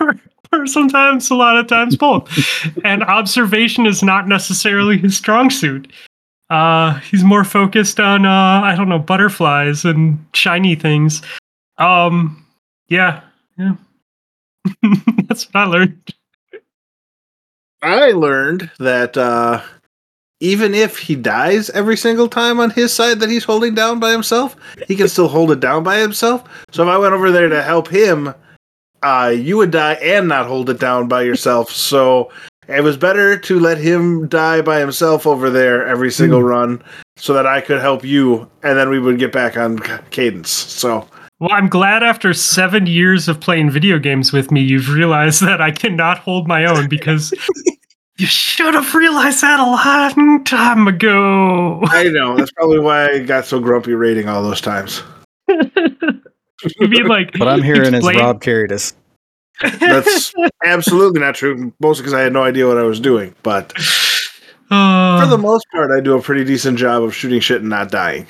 or, 0.00 0.18
or 0.52 0.66
sometimes 0.66 1.30
a 1.30 1.34
lot 1.36 1.56
of 1.56 1.66
times 1.68 1.96
both 1.96 2.28
and 2.84 3.02
observation 3.04 3.86
is 3.86 4.02
not 4.02 4.26
necessarily 4.26 4.98
his 4.98 5.16
strong 5.16 5.50
suit 5.50 5.92
uh 6.50 6.94
he's 7.00 7.22
more 7.24 7.44
focused 7.44 8.00
on 8.00 8.26
uh 8.26 8.60
i 8.64 8.74
don't 8.76 8.88
know 8.88 8.98
butterflies 8.98 9.84
and 9.84 10.18
shiny 10.34 10.74
things 10.74 11.22
um 11.78 12.44
Yeah. 12.88 13.20
Yeah. 13.58 13.76
That's 15.28 15.46
what 15.52 15.56
I 15.56 15.64
learned. 15.64 16.14
I 17.82 18.12
learned 18.12 18.70
that 18.78 19.16
uh, 19.16 19.60
even 20.44 20.74
if 20.74 20.98
he 20.98 21.14
dies 21.16 21.70
every 21.70 21.96
single 21.96 22.28
time 22.28 22.60
on 22.60 22.68
his 22.68 22.92
side 22.92 23.18
that 23.20 23.30
he's 23.30 23.44
holding 23.44 23.74
down 23.74 23.98
by 23.98 24.12
himself, 24.12 24.54
he 24.86 24.94
can 24.94 25.08
still 25.08 25.26
hold 25.28 25.50
it 25.50 25.58
down 25.58 25.82
by 25.82 25.96
himself. 25.98 26.44
So 26.70 26.82
if 26.82 26.88
I 26.90 26.98
went 26.98 27.14
over 27.14 27.30
there 27.30 27.48
to 27.48 27.62
help 27.62 27.88
him, 27.88 28.34
uh, 29.02 29.32
you 29.34 29.56
would 29.56 29.70
die 29.70 29.94
and 29.94 30.28
not 30.28 30.46
hold 30.46 30.68
it 30.68 30.78
down 30.78 31.08
by 31.08 31.22
yourself. 31.22 31.70
So 31.70 32.30
it 32.68 32.82
was 32.82 32.98
better 32.98 33.38
to 33.38 33.58
let 33.58 33.78
him 33.78 34.28
die 34.28 34.60
by 34.60 34.80
himself 34.80 35.26
over 35.26 35.48
there 35.48 35.86
every 35.86 36.10
single 36.10 36.40
Hmm. 36.40 36.46
run 36.46 36.82
so 37.16 37.32
that 37.32 37.46
I 37.46 37.62
could 37.62 37.80
help 37.80 38.04
you 38.04 38.46
and 38.62 38.76
then 38.76 38.90
we 38.90 38.98
would 38.98 39.18
get 39.18 39.32
back 39.32 39.56
on 39.56 39.78
cadence. 40.10 40.50
So 40.50 41.08
Well, 41.40 41.52
I'm 41.52 41.68
glad 41.68 42.02
after 42.02 42.34
seven 42.34 42.86
years 42.86 43.28
of 43.28 43.40
playing 43.40 43.70
video 43.70 43.98
games 43.98 44.30
with 44.32 44.50
me, 44.50 44.60
you've 44.60 44.90
realized 44.90 45.40
that 45.46 45.62
I 45.62 45.70
cannot 45.70 46.18
hold 46.18 46.46
my 46.46 46.66
own 46.66 46.88
because 46.88 47.32
you 48.16 48.26
should 48.26 48.74
have 48.74 48.94
realized 48.94 49.40
that 49.42 49.58
a 49.58 49.64
long 49.64 50.44
time 50.44 50.86
ago. 50.86 51.80
I 51.84 52.04
know 52.04 52.36
that's 52.36 52.52
probably 52.52 52.78
why 52.78 53.08
I 53.08 53.18
got 53.20 53.44
so 53.44 53.58
grumpy 53.58 53.94
rating 53.94 54.28
all 54.28 54.42
those 54.42 54.60
times. 54.60 55.02
you 55.48 56.88
mean 56.88 57.06
like 57.06 57.34
What 57.36 57.48
I'm 57.48 57.62
hearing 57.62 57.94
is 57.94 58.04
Rob 58.04 58.40
carried 58.40 58.72
us. 58.72 58.94
That's 59.60 60.32
absolutely 60.64 61.20
not 61.20 61.34
true, 61.34 61.72
mostly 61.80 62.02
because 62.02 62.14
I 62.14 62.20
had 62.20 62.32
no 62.32 62.42
idea 62.42 62.66
what 62.66 62.78
I 62.78 62.82
was 62.82 63.00
doing. 63.00 63.34
But 63.42 63.72
Uh, 64.70 65.20
for 65.20 65.28
the 65.28 65.38
most 65.38 65.66
part, 65.72 65.90
I 65.96 66.00
do 66.00 66.16
a 66.16 66.22
pretty 66.22 66.44
decent 66.44 66.78
job 66.78 67.02
of 67.02 67.14
shooting 67.14 67.40
shit 67.40 67.60
and 67.60 67.70
not 67.70 67.90
dying. 67.90 68.26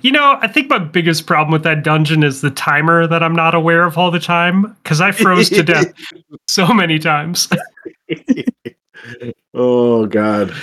You 0.00 0.10
know, 0.10 0.38
I 0.40 0.48
think 0.48 0.68
my 0.68 0.78
biggest 0.78 1.26
problem 1.26 1.52
with 1.52 1.62
that 1.62 1.84
dungeon 1.84 2.22
is 2.22 2.40
the 2.40 2.50
timer 2.50 3.06
that 3.06 3.22
I'm 3.22 3.34
not 3.34 3.54
aware 3.54 3.84
of 3.84 3.96
all 3.98 4.10
the 4.10 4.18
time 4.18 4.76
because 4.82 5.00
I 5.00 5.12
froze 5.12 5.50
to 5.50 5.62
death 5.74 5.92
so 6.48 6.72
many 6.72 6.98
times. 6.98 7.48
oh 9.54 10.06
God! 10.06 10.54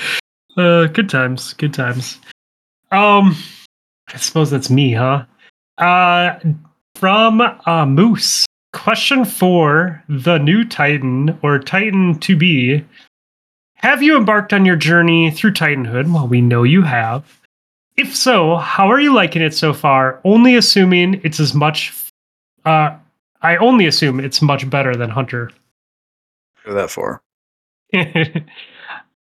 Uh, 0.58 0.88
good 0.88 1.10
times, 1.10 1.54
good 1.54 1.74
times. 1.74 2.20
Um, 2.92 3.36
I 4.14 4.18
suppose 4.18 4.52
that's 4.52 4.70
me, 4.70 4.94
huh? 4.94 5.26
Uh, 5.78 6.40
from 6.96 7.42
uh, 7.42 7.86
Moose. 7.86 8.46
Question 8.74 9.24
for 9.24 10.04
the 10.10 10.38
new 10.38 10.66
Titan 10.66 11.38
or 11.42 11.60
Titan 11.60 12.20
to 12.20 12.36
be: 12.36 12.84
Have 13.76 14.04
you 14.04 14.18
embarked 14.18 14.52
on 14.52 14.66
your 14.66 14.76
journey 14.76 15.32
through 15.32 15.54
Titanhood? 15.54 16.12
Well, 16.14 16.28
we 16.28 16.42
know 16.42 16.64
you 16.64 16.82
have. 16.82 17.42
If 17.98 18.14
so, 18.14 18.58
how 18.58 18.90
are 18.92 19.00
you 19.00 19.14
liking 19.14 19.42
it 19.42 19.54
so 19.54 19.74
far? 19.74 20.20
Only 20.26 20.56
assuming 20.56 21.22
it's 21.24 21.40
as 21.40 21.54
much. 21.54 21.94
Uh, 22.66 22.98
I 23.42 23.58
only 23.58 23.86
assume 23.86 24.20
it's 24.20 24.42
much 24.42 24.70
better 24.70 24.96
than 24.96 25.10
Hunter. 25.10 25.52
Go 26.66 26.74
that 26.74 26.90
far. 26.90 27.22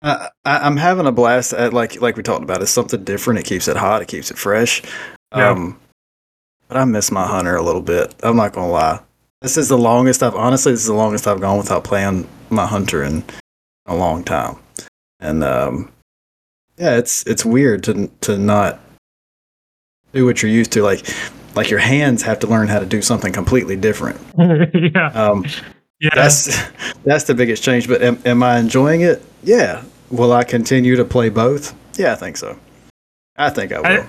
I, 0.02 0.30
I, 0.45 0.60
I'm 0.60 0.77
having 0.77 1.06
a 1.06 1.11
blast 1.11 1.53
at 1.53 1.73
like 1.73 2.02
like 2.02 2.15
we 2.18 2.23
talked 2.23 2.44
about. 2.44 2.61
It's 2.61 2.72
something 2.72 3.03
different. 3.03 3.40
It 3.40 3.45
keeps 3.45 3.68
it 3.68 3.77
hot. 3.77 4.02
It 4.02 4.07
keeps 4.07 4.31
it 4.31 4.38
fresh. 4.38 4.81
Yeah. 5.36 5.49
Um, 5.49 5.80
but 6.68 6.77
I 6.77 6.86
miss 6.86 7.11
my 7.11 7.26
hunter 7.27 7.56
a 7.56 7.61
little 7.61 7.81
bit. 7.81 8.15
I'm 8.23 8.36
not 8.38 8.53
gonna 8.53 8.72
lie. 8.72 8.99
This 9.41 9.57
is 9.57 9.69
the 9.69 9.77
longest 9.77 10.23
I've 10.23 10.36
honestly. 10.36 10.72
This 10.72 10.81
is 10.81 10.88
the 10.88 10.94
longest 10.94 11.27
I've 11.27 11.41
gone 11.41 11.57
without 11.57 11.84
playing 11.84 12.27
my 12.49 12.65
hunter 12.65 13.03
in 13.03 13.23
a 13.86 13.95
long 13.95 14.23
time. 14.23 14.57
And 15.19 15.44
um, 15.44 15.91
yeah, 16.77 16.98
it's 16.98 17.26
it's 17.27 17.44
weird 17.44 17.84
to 17.84 18.10
to 18.22 18.38
not 18.38 18.80
do 20.14 20.26
what 20.26 20.41
you're 20.41 20.52
used 20.52 20.72
to. 20.73 20.81
Like 20.84 21.06
like 21.56 21.69
your 21.69 21.80
hands 21.80 22.22
have 22.22 22.40
to 22.40 22.48
learn 22.48 22.68
how 22.68 22.80
to 22.80 22.86
do 22.86 23.02
something 23.02 23.34
completely 23.34 23.76
different. 23.76 24.19
yeah, 24.38 25.11
Um, 25.14 25.45
yeah. 26.00 26.10
that's 26.16 26.58
that's 27.06 27.26
the 27.26 27.36
biggest 27.36 27.64
change. 27.64 27.88
But 27.88 28.02
am, 28.02 28.22
am 28.26 28.44
I 28.44 28.60
enjoying 28.60 29.02
it? 29.02 29.24
Yeah. 29.44 29.84
Will 30.10 30.34
I 30.34 30.44
continue 30.44 30.96
to 30.96 31.06
play 31.06 31.30
both? 31.30 31.76
Yeah, 31.98 32.14
I 32.14 32.16
think 32.16 32.38
so. 32.38 32.58
I 33.38 33.50
think 33.50 33.72
I 33.72 33.80
will. 33.80 33.88
I- 33.88 34.08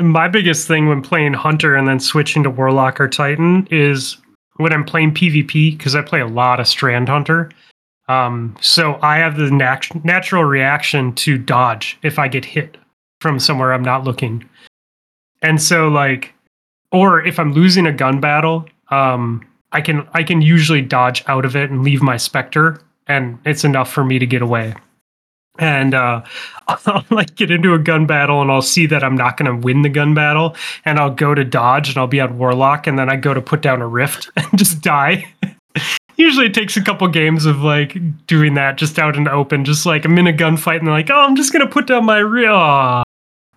my 0.00 0.26
biggest 0.26 0.66
thing 0.66 0.88
when 0.88 1.02
playing 1.02 1.34
Hunter 1.34 1.76
and 1.76 1.86
then 1.86 2.00
switching 2.00 2.42
to 2.44 2.50
Warlock 2.50 2.98
or 2.98 3.08
Titan 3.08 3.68
is 3.70 4.16
when 4.56 4.72
I'm 4.72 4.84
playing 4.84 5.12
PvP 5.12 5.76
because 5.76 5.94
I 5.94 6.00
play 6.00 6.20
a 6.20 6.26
lot 6.26 6.60
of 6.60 6.66
Strand 6.66 7.10
Hunter. 7.10 7.50
Um, 8.08 8.56
so 8.60 8.98
I 9.02 9.18
have 9.18 9.36
the 9.36 9.50
nat- 9.50 10.04
natural 10.04 10.44
reaction 10.44 11.14
to 11.16 11.36
dodge 11.36 11.98
if 12.02 12.18
I 12.18 12.26
get 12.28 12.44
hit 12.44 12.78
from 13.20 13.38
somewhere 13.38 13.74
I'm 13.74 13.84
not 13.84 14.04
looking. 14.04 14.48
And 15.42 15.60
so 15.60 15.88
like 15.88 16.32
or 16.90 17.24
if 17.24 17.38
I'm 17.38 17.52
losing 17.52 17.86
a 17.86 17.92
gun 17.92 18.20
battle, 18.20 18.66
um, 18.90 19.44
I 19.72 19.80
can 19.80 20.06
I 20.12 20.22
can 20.22 20.42
usually 20.42 20.82
dodge 20.82 21.24
out 21.26 21.44
of 21.44 21.56
it 21.56 21.70
and 21.70 21.82
leave 21.82 22.02
my 22.02 22.16
specter 22.16 22.80
and 23.06 23.38
it's 23.44 23.64
enough 23.64 23.90
for 23.90 24.04
me 24.04 24.18
to 24.18 24.26
get 24.26 24.42
away. 24.42 24.74
And 25.58 25.94
uh 25.94 26.22
I'll 26.68 27.04
like 27.10 27.34
get 27.34 27.50
into 27.50 27.74
a 27.74 27.78
gun 27.78 28.06
battle 28.06 28.40
and 28.40 28.50
I'll 28.50 28.62
see 28.62 28.86
that 28.86 29.02
I'm 29.02 29.16
not 29.16 29.36
going 29.36 29.50
to 29.50 29.66
win 29.66 29.82
the 29.82 29.88
gun 29.88 30.14
battle 30.14 30.56
and 30.84 30.98
I'll 30.98 31.10
go 31.10 31.34
to 31.34 31.44
dodge 31.44 31.88
and 31.88 31.98
I'll 31.98 32.06
be 32.06 32.20
on 32.20 32.38
warlock 32.38 32.86
and 32.86 32.98
then 32.98 33.10
I 33.10 33.16
go 33.16 33.34
to 33.34 33.40
put 33.40 33.62
down 33.62 33.82
a 33.82 33.86
rift 33.86 34.30
and 34.36 34.58
just 34.58 34.80
die. 34.80 35.26
Usually 36.16 36.46
it 36.46 36.54
takes 36.54 36.76
a 36.76 36.82
couple 36.82 37.08
games 37.08 37.46
of 37.46 37.62
like 37.62 37.96
doing 38.26 38.54
that 38.54 38.76
just 38.76 38.98
out 38.98 39.16
in 39.16 39.24
the 39.24 39.32
open, 39.32 39.64
just 39.64 39.86
like 39.86 40.04
I'm 40.04 40.16
in 40.18 40.26
a 40.26 40.32
gunfight 40.32 40.78
and 40.78 40.86
they're 40.86 40.94
like, 40.94 41.10
oh, 41.10 41.18
I'm 41.18 41.36
just 41.36 41.52
going 41.52 41.66
to 41.66 41.72
put 41.72 41.86
down 41.86 42.04
my 42.04 42.18
rift. 42.18 42.48
Oh, 42.50 43.02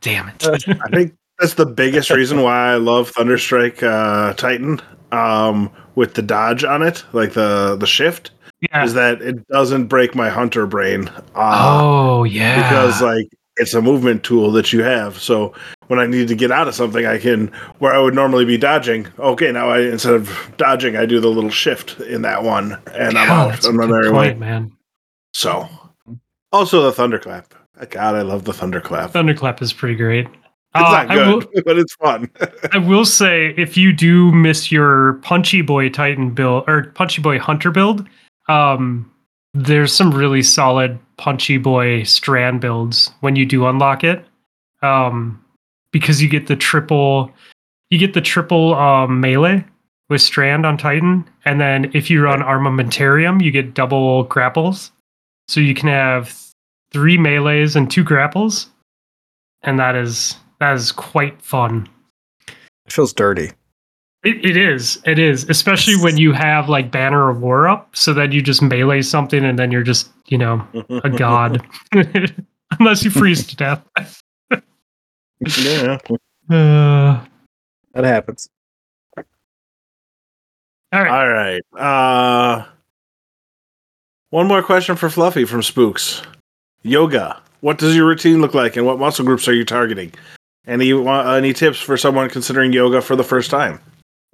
damn 0.01 0.29
it. 0.29 0.47
I 0.47 0.89
think 0.89 1.13
that's 1.37 1.55
the 1.55 1.65
biggest 1.65 2.09
reason 2.09 2.41
why 2.41 2.71
I 2.71 2.75
love 2.75 3.11
Thunderstrike 3.11 3.83
uh, 3.83 4.33
Titan 4.33 4.81
um, 5.11 5.69
with 5.95 6.13
the 6.13 6.22
dodge 6.22 6.63
on 6.63 6.81
it, 6.81 7.03
like 7.13 7.34
the 7.34 7.76
the 7.80 7.88
shift, 7.88 8.31
yeah. 8.61 8.84
is 8.84 8.93
that 8.93 9.22
it 9.22 9.47
doesn't 9.47 9.88
break 9.88 10.15
my 10.15 10.30
hunter 10.30 10.65
brain. 10.65 11.09
Uh, 11.35 11.80
oh, 11.81 12.23
yeah. 12.23 12.61
because 12.61 13.01
like 13.01 13.27
it's 13.57 13.73
a 13.73 13.81
movement 13.81 14.23
tool 14.23 14.51
that 14.51 14.73
you 14.73 14.84
have. 14.84 15.17
So 15.17 15.53
when 15.88 15.99
I 15.99 16.07
need 16.07 16.27
to 16.27 16.35
get 16.35 16.51
out 16.51 16.67
of 16.67 16.76
something, 16.76 17.05
I 17.05 17.17
can 17.17 17.47
where 17.80 17.93
I 17.93 17.99
would 17.99 18.13
normally 18.13 18.45
be 18.45 18.57
dodging. 18.57 19.07
Okay, 19.19 19.51
now 19.51 19.69
I 19.69 19.81
instead 19.81 20.13
of 20.13 20.53
dodging, 20.57 20.95
I 20.95 21.05
do 21.05 21.19
the 21.19 21.30
little 21.30 21.49
shift 21.49 21.99
in 22.01 22.22
that 22.23 22.43
one, 22.43 22.80
and 22.93 23.17
I'm 23.17 23.30
out 23.30 23.65
a 23.65 23.67
on 23.69 23.77
my 23.77 23.85
good 23.85 23.91
merry 23.91 24.11
point, 24.11 24.39
way. 24.39 24.39
man. 24.39 24.72
So 25.34 25.67
also 26.51 26.84
the 26.84 26.91
thunderclap. 26.91 27.53
God, 27.89 28.15
I 28.15 28.22
love 28.22 28.45
the 28.45 28.53
thunderclap. 28.53 29.11
Thunderclap 29.11 29.61
is 29.61 29.73
pretty 29.73 29.95
great. 29.95 30.27
It's 30.76 30.84
Uh, 30.84 30.91
not 30.91 31.10
I 31.11 31.27
will- 31.27 31.41
good, 31.41 31.64
but 31.65 31.77
it's 31.77 31.95
fun. 31.95 32.30
I 32.73 32.77
will 32.77 33.06
say, 33.06 33.53
if 33.57 33.77
you 33.77 33.93
do 33.93 34.31
miss 34.31 34.72
your 34.72 35.14
Punchy 35.23 35.61
Boy 35.61 35.89
Titan 35.89 36.31
build 36.31 36.65
or 36.68 36.91
Punchy 36.95 37.22
Boy 37.22 37.39
Hunter 37.39 37.72
build, 37.72 38.07
um, 38.49 39.10
there's 39.53 39.93
some 39.93 40.11
really 40.11 40.43
solid 40.43 40.99
Punchy 41.18 41.57
Boy 41.57 42.03
Strand 42.03 42.60
builds 42.60 43.11
when 43.22 43.35
you 43.38 43.45
do 43.45 43.65
unlock 43.68 44.03
it, 44.03 44.26
um, 44.81 45.41
because 45.91 46.22
you 46.22 46.27
get 46.27 46.47
the 46.47 46.57
triple, 46.57 47.31
you 47.89 47.97
get 47.97 48.14
the 48.14 48.22
triple 48.22 48.73
um, 48.76 49.22
melee 49.22 49.64
with 50.10 50.22
Strand 50.22 50.65
on 50.65 50.77
Titan, 50.77 51.23
and 51.45 51.61
then 51.61 51.89
if 51.93 52.10
you 52.10 52.22
run 52.22 52.41
Armamentarium, 52.41 53.41
you 53.41 53.49
get 53.49 53.73
double 53.73 54.23
grapples, 54.26 54.91
so 55.47 55.61
you 55.61 55.73
can 55.73 55.88
have 55.88 56.38
three 56.91 57.18
melees 57.18 57.76
and 57.77 57.89
two 57.89 58.03
grapples, 58.03 58.68
and 59.64 59.80
that 59.80 59.95
is 59.95 60.35
that 60.60 60.73
is 60.76 60.91
quite 60.91 61.41
fun. 61.41 61.88
It 62.48 62.91
feels 62.91 63.14
dirty. 63.14 63.52
It, 64.23 64.44
it 64.45 64.57
is. 64.57 65.02
It 65.06 65.19
is. 65.19 65.48
Especially 65.49 65.95
when 65.98 66.18
you 66.18 66.32
have 66.34 66.68
like 66.69 66.91
Banner 66.91 67.30
of 67.30 67.41
War 67.41 67.68
up, 67.68 67.95
so 67.95 68.14
that 68.14 68.32
you 68.34 68.41
just 68.41 68.61
melee 68.61 69.02
something 69.02 69.44
and 69.45 69.57
then 69.60 69.72
you're 69.72 69.84
just, 69.84 70.10
you 70.27 70.38
know, 70.38 70.65
a 71.03 71.10
god. 71.10 71.65
Unless 72.80 73.03
you 73.03 73.11
freeze 73.11 73.45
to 73.48 73.56
death. 73.56 74.22
yeah. 74.52 75.98
Uh, 76.49 77.23
That 77.94 78.03
happens. 78.03 78.49
all 79.18 79.23
right. 81.03 81.07
All 81.10 81.30
right. 81.30 81.61
Uh 81.80 82.65
one 84.32 84.48
more 84.48 84.61
question 84.64 84.95
for 84.95 85.10
Fluffy 85.10 85.45
from 85.45 85.61
Spooks. 85.64 86.22
Yoga. 86.84 87.41
What 87.61 87.77
does 87.77 87.95
your 87.95 88.06
routine 88.06 88.41
look 88.41 88.53
like 88.53 88.76
and 88.76 88.86
what 88.86 88.99
muscle 88.99 89.23
groups 89.26 89.48
are 89.48 89.53
you 89.53 89.64
targeting? 89.65 90.11
Any 90.67 90.93
wa- 90.93 91.33
any 91.33 91.53
tips 91.53 91.79
for 91.79 91.97
someone 91.97 92.29
considering 92.29 92.73
yoga 92.73 93.01
for 93.01 93.15
the 93.15 93.23
first 93.23 93.51
time? 93.51 93.79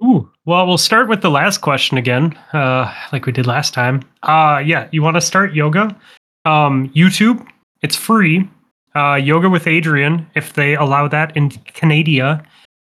Ooh. 0.02 0.28
Well, 0.44 0.66
we'll 0.66 0.78
start 0.78 1.08
with 1.08 1.22
the 1.22 1.30
last 1.30 1.58
question 1.58 1.96
again, 1.96 2.36
uh, 2.52 2.92
like 3.12 3.26
we 3.26 3.32
did 3.32 3.46
last 3.46 3.72
time. 3.72 4.02
Uh, 4.24 4.60
yeah, 4.64 4.88
you 4.90 5.02
want 5.02 5.16
to 5.16 5.20
start 5.20 5.54
yoga? 5.54 5.96
Um, 6.44 6.88
YouTube. 6.90 7.46
It's 7.82 7.94
free. 7.96 8.48
Uh, 8.96 9.14
yoga 9.14 9.48
with 9.48 9.64
Adriene, 9.64 10.26
if 10.34 10.54
they 10.54 10.74
allow 10.74 11.08
that 11.08 11.36
in 11.36 11.50
Canada. 11.50 12.44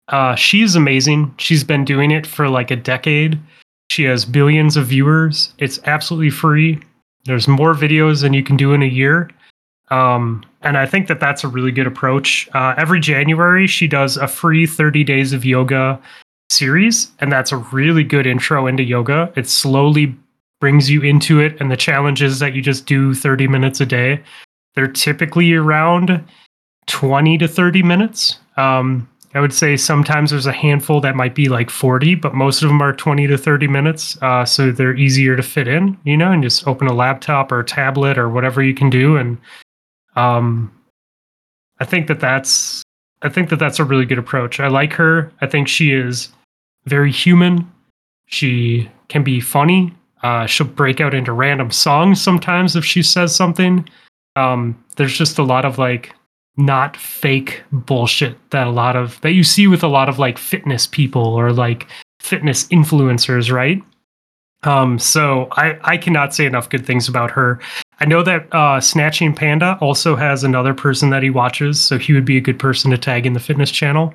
Uh, 0.07 0.35
she's 0.35 0.75
amazing. 0.75 1.33
She's 1.37 1.63
been 1.63 1.85
doing 1.85 2.11
it 2.11 2.25
for 2.25 2.49
like 2.49 2.71
a 2.71 2.75
decade. 2.75 3.39
She 3.91 4.03
has 4.05 4.25
billions 4.25 4.77
of 4.77 4.87
viewers. 4.87 5.53
It's 5.59 5.79
absolutely 5.85 6.29
free. 6.29 6.79
There's 7.25 7.47
more 7.47 7.73
videos 7.73 8.21
than 8.21 8.33
you 8.33 8.43
can 8.43 8.57
do 8.57 8.73
in 8.73 8.81
a 8.81 8.87
year. 8.87 9.29
Um, 9.89 10.43
and 10.61 10.77
I 10.77 10.85
think 10.85 11.07
that 11.07 11.19
that's 11.19 11.43
a 11.43 11.47
really 11.47 11.71
good 11.71 11.87
approach. 11.87 12.49
Uh, 12.53 12.73
every 12.77 12.99
January, 12.99 13.67
she 13.67 13.87
does 13.87 14.17
a 14.17 14.27
free 14.27 14.65
30 14.65 15.03
days 15.03 15.33
of 15.33 15.45
yoga 15.45 15.99
series, 16.49 17.11
and 17.19 17.31
that's 17.31 17.51
a 17.51 17.57
really 17.57 18.03
good 18.03 18.25
intro 18.25 18.67
into 18.67 18.83
yoga. 18.83 19.31
It 19.35 19.47
slowly 19.47 20.15
brings 20.59 20.89
you 20.89 21.01
into 21.01 21.39
it, 21.39 21.59
and 21.59 21.69
the 21.69 21.77
challenges 21.77 22.39
that 22.39 22.53
you 22.53 22.61
just 22.61 22.85
do 22.85 23.13
30 23.13 23.47
minutes 23.47 23.81
a 23.81 23.85
day, 23.85 24.23
they're 24.75 24.87
typically 24.87 25.53
around 25.53 26.23
20 26.87 27.37
to 27.39 27.47
30 27.47 27.83
minutes. 27.83 28.39
Um, 28.57 29.09
I 29.35 29.39
would 29.39 29.53
say 29.53 29.75
sometimes 29.77 30.29
there's 30.29 30.45
a 30.45 30.53
handful 30.53 31.01
that 31.01 31.15
might 31.15 31.33
be 31.33 31.49
like 31.49 31.69
40, 31.69 32.15
but 32.15 32.35
most 32.35 32.61
of 32.61 32.69
them 32.69 32.81
are 32.81 32.93
20 32.93 33.25
to 33.27 33.37
30 33.37 33.67
minutes. 33.67 34.17
Uh, 34.21 34.45
so 34.45 34.71
they're 34.71 34.95
easier 34.95 35.35
to 35.35 35.41
fit 35.41 35.67
in, 35.67 35.97
you 36.03 36.15
know, 36.15 36.31
and 36.31 36.43
just 36.43 36.67
open 36.67 36.87
a 36.87 36.93
laptop 36.93 37.51
or 37.51 37.59
a 37.59 37.65
tablet 37.65 38.17
or 38.17 38.29
whatever 38.29 38.61
you 38.61 38.75
can 38.75 38.91
do. 38.91 39.17
And 39.17 39.39
um, 40.15 40.71
I 41.79 41.85
think 41.85 42.07
that 42.07 42.19
that's, 42.19 42.83
I 43.21 43.29
think 43.29 43.49
that 43.49 43.59
that's 43.59 43.79
a 43.79 43.83
really 43.83 44.05
good 44.05 44.19
approach. 44.19 44.59
I 44.59 44.67
like 44.67 44.93
her. 44.93 45.31
I 45.41 45.47
think 45.47 45.67
she 45.67 45.91
is 45.91 46.29
very 46.85 47.11
human. 47.11 47.71
She 48.25 48.89
can 49.07 49.23
be 49.23 49.39
funny. 49.39 49.93
Uh, 50.23 50.45
she'll 50.45 50.67
break 50.67 51.01
out 51.01 51.13
into 51.13 51.33
random 51.33 51.71
songs 51.71 52.21
sometimes 52.21 52.75
if 52.75 52.85
she 52.85 53.03
says 53.03 53.35
something. 53.35 53.87
Um, 54.35 54.81
there's 54.95 55.17
just 55.17 55.37
a 55.37 55.43
lot 55.43 55.65
of 55.65 55.77
like 55.77 56.15
not 56.57 56.95
fake 56.95 57.61
bullshit 57.71 58.37
that 58.51 58.67
a 58.67 58.71
lot 58.71 58.95
of 58.95 59.19
that 59.21 59.31
you 59.31 59.43
see 59.43 59.67
with 59.67 59.83
a 59.83 59.87
lot 59.87 60.07
of 60.07 60.19
like 60.19 60.37
fitness 60.37 60.85
people 60.87 61.25
or 61.25 61.51
like 61.51 61.87
fitness 62.19 62.67
influencers, 62.67 63.51
right? 63.51 63.81
Um, 64.63 64.97
so 64.97 65.47
I 65.51 65.77
I 65.83 65.97
cannot 65.97 66.33
say 66.33 66.45
enough 66.45 66.69
good 66.69 66.85
things 66.85 67.07
about 67.07 67.31
her. 67.31 67.59
I 68.03 68.05
know 68.05 68.21
that 68.21 68.53
uh, 68.53 68.81
Snatching 68.81 69.33
Panda 69.33 69.77
also 69.79 70.17
has 70.17 70.43
another 70.43 70.73
person 70.73 71.09
that 71.11 71.23
he 71.23 71.29
watches, 71.29 71.79
so 71.79 71.97
he 71.97 72.11
would 72.11 72.25
be 72.25 72.35
a 72.35 72.41
good 72.41 72.59
person 72.59 72.91
to 72.91 72.97
tag 72.97 73.25
in 73.25 73.31
the 73.31 73.39
fitness 73.39 73.71
channel 73.71 74.13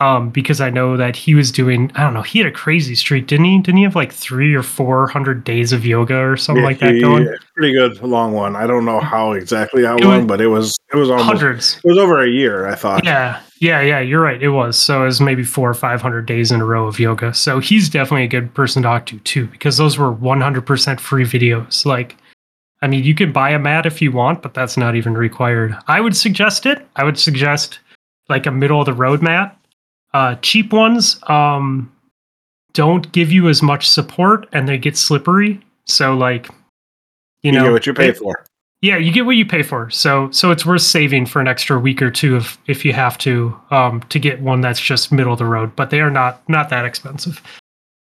um, 0.00 0.28
because 0.28 0.60
I 0.60 0.68
know 0.68 0.98
that 0.98 1.16
he 1.16 1.34
was 1.34 1.50
doing. 1.50 1.90
I 1.94 2.02
don't 2.02 2.12
know. 2.12 2.20
He 2.20 2.40
had 2.40 2.46
a 2.46 2.52
crazy 2.52 2.94
streak, 2.94 3.26
didn't 3.28 3.46
he? 3.46 3.58
Didn't 3.60 3.78
he 3.78 3.84
have 3.84 3.96
like 3.96 4.12
three 4.12 4.54
or 4.54 4.62
four 4.62 5.06
hundred 5.08 5.44
days 5.44 5.72
of 5.72 5.86
yoga 5.86 6.14
or 6.18 6.36
something 6.36 6.60
Yeah, 6.62 6.68
like 6.68 6.78
that 6.80 7.00
going? 7.00 7.26
Pretty 7.56 7.72
good 7.72 8.02
long 8.02 8.34
one. 8.34 8.54
I 8.54 8.66
don't 8.66 8.84
know 8.84 9.00
how 9.00 9.32
exactly 9.32 9.82
how 9.82 9.96
It 9.96 10.04
long, 10.04 10.18
was- 10.18 10.26
but 10.26 10.42
it 10.42 10.48
was 10.48 10.76
it 10.92 10.96
was 10.98 11.08
almost 11.08 11.26
Hundreds. 11.26 11.80
it 11.82 11.88
was 11.88 11.96
over 11.96 12.22
a 12.22 12.28
year. 12.28 12.66
I 12.66 12.74
thought. 12.74 13.02
Yeah, 13.02 13.40
yeah, 13.60 13.80
yeah. 13.80 14.00
You're 14.00 14.20
right. 14.20 14.42
It 14.42 14.50
was. 14.50 14.76
So 14.76 15.04
it 15.04 15.06
was 15.06 15.22
maybe 15.22 15.42
four 15.42 15.70
or 15.70 15.74
five 15.74 16.02
hundred 16.02 16.26
days 16.26 16.52
in 16.52 16.60
a 16.60 16.66
row 16.66 16.86
of 16.86 17.00
yoga. 17.00 17.32
So 17.32 17.60
he's 17.60 17.88
definitely 17.88 18.24
a 18.24 18.28
good 18.28 18.52
person 18.52 18.82
to 18.82 18.88
talk 18.88 19.06
to 19.06 19.18
too, 19.20 19.46
because 19.46 19.78
those 19.78 19.96
were 19.96 20.12
one 20.12 20.42
hundred 20.42 20.66
percent 20.66 21.00
free 21.00 21.24
videos. 21.24 21.86
Like, 21.86 22.16
I 22.82 22.88
mean, 22.88 23.04
you 23.04 23.14
can 23.14 23.32
buy 23.32 23.50
a 23.50 23.58
mat 23.58 23.86
if 23.86 24.02
you 24.02 24.10
want, 24.12 24.42
but 24.42 24.54
that's 24.54 24.76
not 24.76 24.96
even 24.96 25.14
required. 25.14 25.76
I 25.86 26.00
would 26.00 26.16
suggest 26.16 26.66
it. 26.66 26.86
I 26.96 27.04
would 27.04 27.18
suggest 27.18 27.78
like 28.28 28.44
a 28.46 28.50
middle 28.50 28.80
of 28.80 28.86
the 28.86 28.92
road 28.92 29.22
mat. 29.22 29.56
Uh, 30.12 30.34
cheap 30.42 30.72
ones 30.72 31.18
um, 31.28 31.90
don't 32.72 33.10
give 33.12 33.30
you 33.32 33.48
as 33.48 33.62
much 33.62 33.88
support, 33.88 34.48
and 34.52 34.68
they 34.68 34.78
get 34.78 34.96
slippery. 34.96 35.60
So 35.86 36.14
like, 36.14 36.48
you, 37.42 37.50
You, 37.50 37.52
know, 37.52 37.64
get 37.64 37.72
what 37.72 37.86
you 37.86 37.94
pay 37.94 38.08
it- 38.08 38.16
for. 38.18 38.44
yeah, 38.82 38.96
you 38.96 39.12
get 39.12 39.26
what 39.26 39.36
you 39.36 39.46
pay 39.46 39.62
for. 39.62 39.88
So 39.90 40.30
so 40.32 40.50
it's 40.50 40.66
worth 40.66 40.82
saving 40.82 41.26
for 41.26 41.40
an 41.40 41.48
extra 41.48 41.78
week 41.78 42.02
or 42.02 42.10
two 42.10 42.36
if 42.36 42.58
if 42.66 42.84
you 42.84 42.92
have 42.92 43.16
to 43.18 43.56
um 43.70 44.00
to 44.10 44.18
get 44.18 44.40
one 44.40 44.60
that's 44.60 44.80
just 44.80 45.12
middle 45.12 45.32
of 45.32 45.38
the 45.38 45.44
road, 45.46 45.74
but 45.76 45.90
they 45.90 46.00
are 46.00 46.10
not 46.10 46.42
not 46.48 46.68
that 46.70 46.84
expensive. 46.84 47.40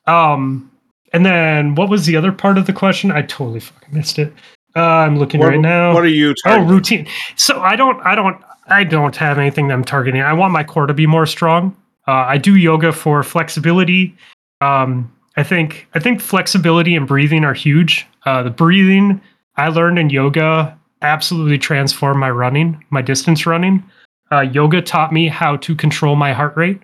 Um 0.06 0.70
and 1.12 1.24
then 1.26 1.74
what 1.74 1.88
was 1.88 2.06
the 2.06 2.16
other 2.16 2.32
part 2.32 2.58
of 2.58 2.66
the 2.66 2.72
question? 2.72 3.10
I 3.10 3.22
totally 3.22 3.60
fucking 3.60 3.94
missed 3.94 4.18
it. 4.18 4.32
Uh, 4.76 4.80
I'm 4.80 5.18
looking 5.18 5.40
What, 5.40 5.48
right 5.48 5.60
now. 5.60 5.94
what 5.94 6.04
are 6.04 6.08
you? 6.08 6.34
oh, 6.46 6.62
routine. 6.64 7.06
So 7.36 7.60
I 7.60 7.74
don't 7.76 8.00
I 8.04 8.14
don't 8.14 8.40
I 8.68 8.84
don't 8.84 9.16
have 9.16 9.38
anything 9.38 9.68
that 9.68 9.74
I'm 9.74 9.84
targeting. 9.84 10.20
I 10.20 10.32
want 10.34 10.52
my 10.52 10.62
core 10.64 10.86
to 10.86 10.94
be 10.94 11.06
more 11.06 11.26
strong. 11.26 11.76
Uh, 12.06 12.12
I 12.26 12.38
do 12.38 12.56
yoga 12.56 12.92
for 12.92 13.22
flexibility. 13.22 14.14
Um, 14.60 15.12
I 15.36 15.42
think 15.42 15.88
I 15.94 15.98
think 15.98 16.20
flexibility 16.20 16.94
and 16.96 17.06
breathing 17.06 17.44
are 17.44 17.54
huge. 17.54 18.06
Uh, 18.26 18.42
the 18.42 18.50
breathing 18.50 19.20
I 19.56 19.68
learned 19.68 19.98
in 19.98 20.10
yoga 20.10 20.78
absolutely 21.02 21.58
transformed 21.58 22.20
my 22.20 22.30
running, 22.30 22.84
my 22.90 23.02
distance 23.02 23.46
running. 23.46 23.82
Uh, 24.30 24.40
yoga 24.40 24.82
taught 24.82 25.12
me 25.12 25.28
how 25.28 25.56
to 25.56 25.74
control 25.74 26.14
my 26.16 26.32
heart 26.32 26.56
rate. 26.56 26.80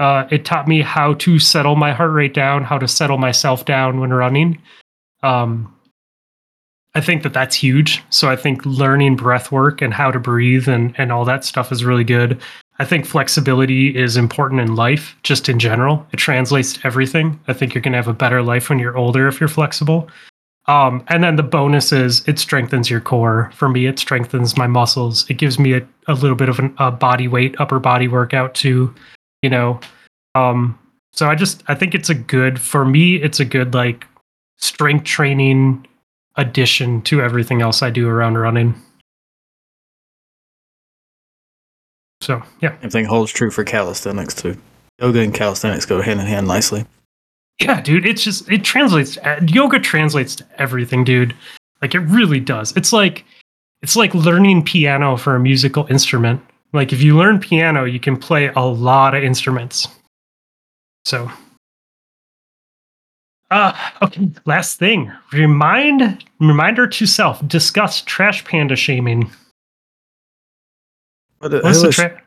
Uh, 0.00 0.26
it 0.30 0.44
taught 0.44 0.66
me 0.66 0.80
how 0.82 1.14
to 1.14 1.38
settle 1.38 1.76
my 1.76 1.92
heart 1.92 2.10
rate 2.12 2.34
down, 2.34 2.64
how 2.64 2.76
to 2.78 2.88
settle 2.88 3.18
myself 3.18 3.64
down 3.64 4.00
when 4.00 4.10
running. 4.12 4.60
Um, 5.22 5.72
I 6.94 7.00
think 7.00 7.22
that 7.22 7.32
that's 7.32 7.56
huge. 7.56 8.02
So 8.10 8.28
I 8.28 8.36
think 8.36 8.64
learning 8.66 9.16
breath 9.16 9.50
work 9.50 9.80
and 9.80 9.94
how 9.94 10.10
to 10.10 10.20
breathe 10.20 10.68
and, 10.68 10.94
and 10.98 11.10
all 11.10 11.24
that 11.24 11.44
stuff 11.44 11.72
is 11.72 11.84
really 11.84 12.04
good. 12.04 12.40
I 12.78 12.84
think 12.84 13.06
flexibility 13.06 13.96
is 13.96 14.16
important 14.16 14.60
in 14.60 14.76
life, 14.76 15.16
just 15.22 15.48
in 15.48 15.58
general. 15.58 16.06
It 16.12 16.16
translates 16.16 16.74
to 16.74 16.86
everything. 16.86 17.40
I 17.48 17.52
think 17.52 17.74
you're 17.74 17.82
going 17.82 17.92
to 17.92 17.98
have 17.98 18.08
a 18.08 18.12
better 18.12 18.42
life 18.42 18.68
when 18.68 18.78
you're 18.78 18.96
older 18.96 19.26
if 19.28 19.40
you're 19.40 19.48
flexible. 19.48 20.08
Um, 20.66 21.04
and 21.08 21.24
then 21.24 21.36
the 21.36 21.42
bonus 21.42 21.92
is 21.92 22.26
it 22.28 22.38
strengthens 22.38 22.88
your 22.88 23.00
core. 23.00 23.50
For 23.54 23.68
me, 23.68 23.86
it 23.86 23.98
strengthens 23.98 24.56
my 24.56 24.66
muscles. 24.66 25.28
It 25.28 25.34
gives 25.34 25.58
me 25.58 25.74
a, 25.74 25.86
a 26.08 26.14
little 26.14 26.36
bit 26.36 26.48
of 26.48 26.58
an, 26.58 26.74
a 26.78 26.90
body 26.90 27.26
weight, 27.26 27.56
upper 27.58 27.80
body 27.80 28.06
workout 28.06 28.54
too, 28.54 28.94
you 29.42 29.50
know. 29.50 29.80
Um, 30.34 30.78
so 31.12 31.28
I 31.28 31.34
just 31.34 31.62
I 31.68 31.74
think 31.74 31.94
it's 31.94 32.10
a 32.10 32.14
good 32.14 32.60
for 32.60 32.84
me. 32.84 33.16
It's 33.16 33.40
a 33.40 33.44
good 33.44 33.74
like 33.74 34.06
strength 34.58 35.04
training 35.04 35.86
addition 36.36 37.02
to 37.02 37.20
everything 37.22 37.62
else 37.62 37.82
I 37.82 37.90
do 37.90 38.08
around 38.08 38.38
running. 38.38 38.74
So 42.20 42.42
yeah, 42.60 42.78
Same 42.80 42.90
thing 42.90 43.04
holds 43.04 43.32
true 43.32 43.50
for 43.50 43.64
calisthenics 43.64 44.34
too. 44.34 44.56
Yoga 45.00 45.20
and 45.20 45.34
calisthenics 45.34 45.86
go 45.86 46.00
hand 46.00 46.20
in 46.20 46.26
hand 46.26 46.46
nicely. 46.46 46.84
yeah, 47.60 47.80
dude. 47.80 48.06
It's 48.06 48.22
just 48.22 48.48
it 48.50 48.62
translates. 48.64 49.14
To, 49.14 49.44
yoga 49.48 49.80
translates 49.80 50.36
to 50.36 50.46
everything, 50.58 51.02
dude. 51.04 51.34
Like 51.80 51.94
it 51.94 52.00
really 52.00 52.38
does. 52.38 52.76
It's 52.76 52.92
like 52.92 53.24
it's 53.82 53.96
like 53.96 54.14
learning 54.14 54.64
piano 54.64 55.16
for 55.16 55.34
a 55.34 55.40
musical 55.40 55.86
instrument. 55.90 56.40
Like 56.72 56.92
if 56.92 57.02
you 57.02 57.16
learn 57.16 57.40
piano, 57.40 57.84
you 57.84 57.98
can 57.98 58.16
play 58.16 58.48
a 58.54 58.60
lot 58.60 59.14
of 59.14 59.24
instruments. 59.24 59.88
So, 61.04 61.30
uh, 63.52 63.76
okay. 64.02 64.30
Last 64.46 64.78
thing. 64.78 65.12
Remind 65.32 66.24
reminder 66.40 66.86
to 66.86 67.06
self. 67.06 67.46
Discuss 67.46 68.02
trash 68.02 68.44
panda 68.44 68.74
shaming. 68.76 69.30
But 71.38 71.54
it, 71.54 71.64
What's 71.64 71.78
it 71.78 71.80
the 71.82 71.86
was- 71.88 71.96
tra- 71.96 72.22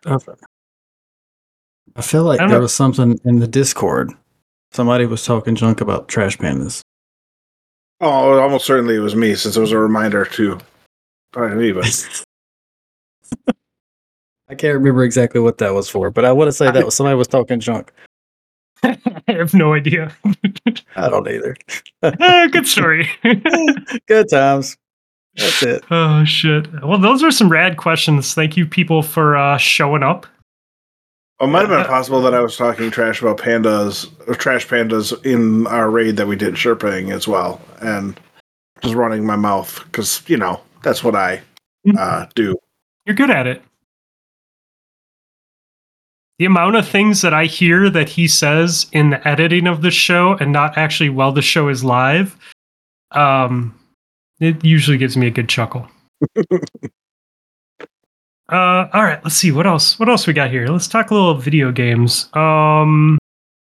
I 1.97 2.01
feel 2.01 2.23
like 2.23 2.41
I 2.41 2.47
there 2.47 2.57
know. 2.57 2.61
was 2.63 2.73
something 2.73 3.17
in 3.23 3.39
the 3.39 3.47
Discord. 3.47 4.11
Somebody 4.73 5.05
was 5.05 5.23
talking 5.23 5.55
junk 5.55 5.79
about 5.79 6.09
trash 6.09 6.37
pandas. 6.37 6.81
Oh, 8.01 8.37
almost 8.39 8.65
certainly 8.65 8.95
it 8.95 8.99
was 8.99 9.15
me, 9.15 9.33
since 9.35 9.55
it 9.55 9.61
was 9.61 9.71
a 9.71 9.77
reminder 9.77 10.25
to 10.25 10.57
probably 11.31 11.55
me. 11.55 11.71
But 11.71 12.25
I 14.49 14.55
can't 14.55 14.73
remember 14.73 15.05
exactly 15.05 15.39
what 15.39 15.57
that 15.59 15.73
was 15.73 15.89
for, 15.89 16.11
but 16.11 16.25
I 16.25 16.33
want 16.33 16.49
to 16.49 16.51
say 16.51 16.69
that 16.69 16.83
was 16.85 16.95
somebody 16.95 17.15
was 17.15 17.29
talking 17.29 17.61
junk. 17.61 17.93
I 19.35 19.39
have 19.39 19.53
no 19.53 19.73
idea. 19.73 20.15
I 20.95 21.09
don't 21.09 21.27
either. 21.27 21.57
Ah, 22.01 22.47
good 22.51 22.67
story. 22.67 23.09
Good 24.07 24.29
times. 24.29 24.77
That's 25.35 25.61
it. 25.63 25.83
oh 25.91 26.23
shit. 26.23 26.67
Well, 26.81 26.99
those 26.99 27.21
are 27.21 27.31
some 27.31 27.49
rad 27.49 27.77
questions. 27.77 28.33
Thank 28.33 28.55
you, 28.55 28.65
people, 28.65 29.01
for 29.01 29.35
uh, 29.35 29.57
showing 29.57 30.03
up. 30.03 30.25
Oh, 31.41 31.47
it 31.47 31.49
might 31.49 31.67
have 31.67 31.69
been 31.69 31.85
possible 31.85 32.21
that 32.21 32.33
I 32.33 32.39
was 32.39 32.55
talking 32.55 32.89
trash 32.89 33.21
about 33.21 33.37
pandas, 33.37 34.09
or 34.25 34.35
trash 34.35 34.65
pandas 34.65 35.13
in 35.25 35.67
our 35.67 35.89
raid 35.89 36.15
that 36.15 36.27
we 36.27 36.37
did 36.37 36.53
Sherping 36.53 37.11
as 37.11 37.27
well, 37.27 37.59
and 37.81 38.17
just 38.81 38.95
running 38.95 39.25
my 39.25 39.35
mouth 39.35 39.83
because 39.83 40.23
you 40.29 40.37
know 40.37 40.61
that's 40.81 41.03
what 41.03 41.15
I 41.15 41.41
uh, 41.97 42.27
do. 42.35 42.55
You're 43.05 43.15
good 43.15 43.29
at 43.29 43.47
it. 43.47 43.61
The 46.37 46.45
amount 46.45 46.75
of 46.75 46.87
things 46.87 47.21
that 47.21 47.33
I 47.33 47.45
hear 47.45 47.89
that 47.89 48.09
he 48.09 48.27
says 48.27 48.87
in 48.91 49.09
the 49.11 49.25
editing 49.25 49.67
of 49.67 49.81
the 49.81 49.91
show 49.91 50.33
and 50.39 50.51
not 50.51 50.77
actually 50.77 51.09
while 51.09 51.31
the 51.31 51.41
show 51.41 51.69
is 51.69 51.83
live, 51.83 52.35
um, 53.11 53.77
it 54.39 54.63
usually 54.63 54.97
gives 54.97 55.15
me 55.15 55.27
a 55.27 55.31
good 55.31 55.47
chuckle. 55.47 55.87
uh, 56.49 56.49
all 58.49 59.03
right, 59.03 59.23
let's 59.23 59.35
see 59.35 59.51
what 59.51 59.65
else. 59.65 59.97
What 59.97 60.09
else 60.09 60.27
we 60.27 60.33
got 60.33 60.51
here? 60.51 60.67
Let's 60.67 60.89
talk 60.89 61.09
a 61.09 61.13
little 61.13 61.35
video 61.35 61.71
games. 61.71 62.27
Um, 62.33 63.17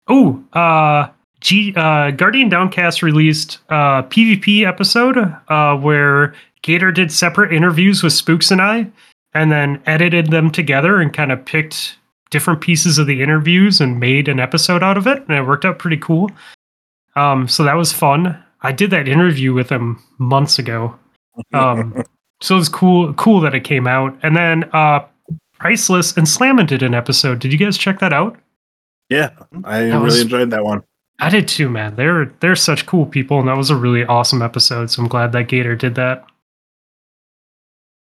oh, 0.08 0.44
uh, 0.54 1.10
G, 1.42 1.74
uh, 1.76 2.10
Guardian 2.12 2.50
Downcast 2.50 3.04
released 3.04 3.60
a 3.70 4.04
PvP 4.04 4.66
episode 4.66 5.18
uh, 5.48 5.76
where 5.78 6.34
Gator 6.64 6.92
did 6.92 7.12
separate 7.12 7.54
interviews 7.54 8.02
with 8.02 8.14
Spooks 8.14 8.50
and 8.50 8.62
I, 8.62 8.88
and 9.34 9.52
then 9.52 9.82
edited 9.86 10.32
them 10.32 10.50
together 10.50 11.00
and 11.02 11.14
kind 11.14 11.32
of 11.32 11.46
picked 11.46 11.98
different 12.34 12.60
pieces 12.60 12.98
of 12.98 13.08
the 13.08 13.22
interviews 13.22 13.80
and 13.80 14.00
made 14.00 14.28
an 14.28 14.40
episode 14.42 14.84
out 14.84 14.98
of 14.98 15.08
it, 15.08 15.24
and 15.30 15.38
it 15.38 15.44
worked 15.48 15.64
out 15.64 15.80
pretty 15.80 15.96
cool. 15.98 16.30
Um, 17.16 17.48
so 17.48 17.64
that 17.64 17.76
was 17.76 17.94
fun. 17.94 18.38
I 18.62 18.72
did 18.74 18.90
that 18.92 19.08
interview 19.08 19.54
with 19.54 19.70
him 19.70 20.02
months 20.18 20.60
ago. 20.60 20.98
Um, 21.54 22.04
so 22.42 22.56
it 22.56 22.58
was 22.58 22.70
cool, 22.70 23.14
cool 23.14 23.40
that 23.42 23.56
it 23.56 23.64
came 23.64 23.88
out. 23.88 24.18
And 24.24 24.36
then 24.36 24.64
uh, 24.74 25.06
Priceless 25.60 26.18
and 26.18 26.28
Slammin 26.28 26.66
did 26.66 26.84
an 26.84 26.94
episode. 26.94 27.40
Did 27.40 27.54
you 27.54 27.60
guys 27.60 27.78
check 27.78 28.00
that 28.00 28.12
out? 28.12 28.38
Yeah, 29.10 29.30
I 29.64 29.80
That 29.84 29.86
really 29.94 30.04
was- 30.04 30.22
enjoyed 30.22 30.50
that 30.50 30.64
one. 30.66 30.84
I 31.20 31.30
did 31.30 31.48
too, 31.48 31.70
man. 31.70 31.96
They're 31.96 32.26
they're 32.40 32.56
such 32.56 32.88
cool 32.88 33.06
people, 33.06 33.40
and 33.40 33.48
that 33.48 33.56
was 33.56 33.70
a 33.70 33.76
really 33.76 34.04
awesome 34.04 34.42
episode. 34.42 34.90
So 34.90 35.02
I'm 35.02 35.08
glad 35.08 35.32
that 35.34 35.48
Gator 35.48 35.76
did 35.76 35.94
that. 35.96 36.26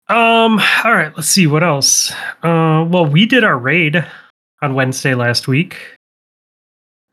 Um. 0.07 0.60
All 0.84 0.94
right. 0.94 1.11
Let's 1.15 1.30
see 1.30 1.48
what 1.48 1.64
else. 1.64 2.11
Uh. 2.44 2.86
Well, 2.88 3.06
we 3.06 3.26
did 3.26 3.44
our 3.44 3.57
raid 3.57 4.06
on 4.61 4.76
Wednesday 4.76 5.15
last 5.15 5.48
week. 5.48 5.77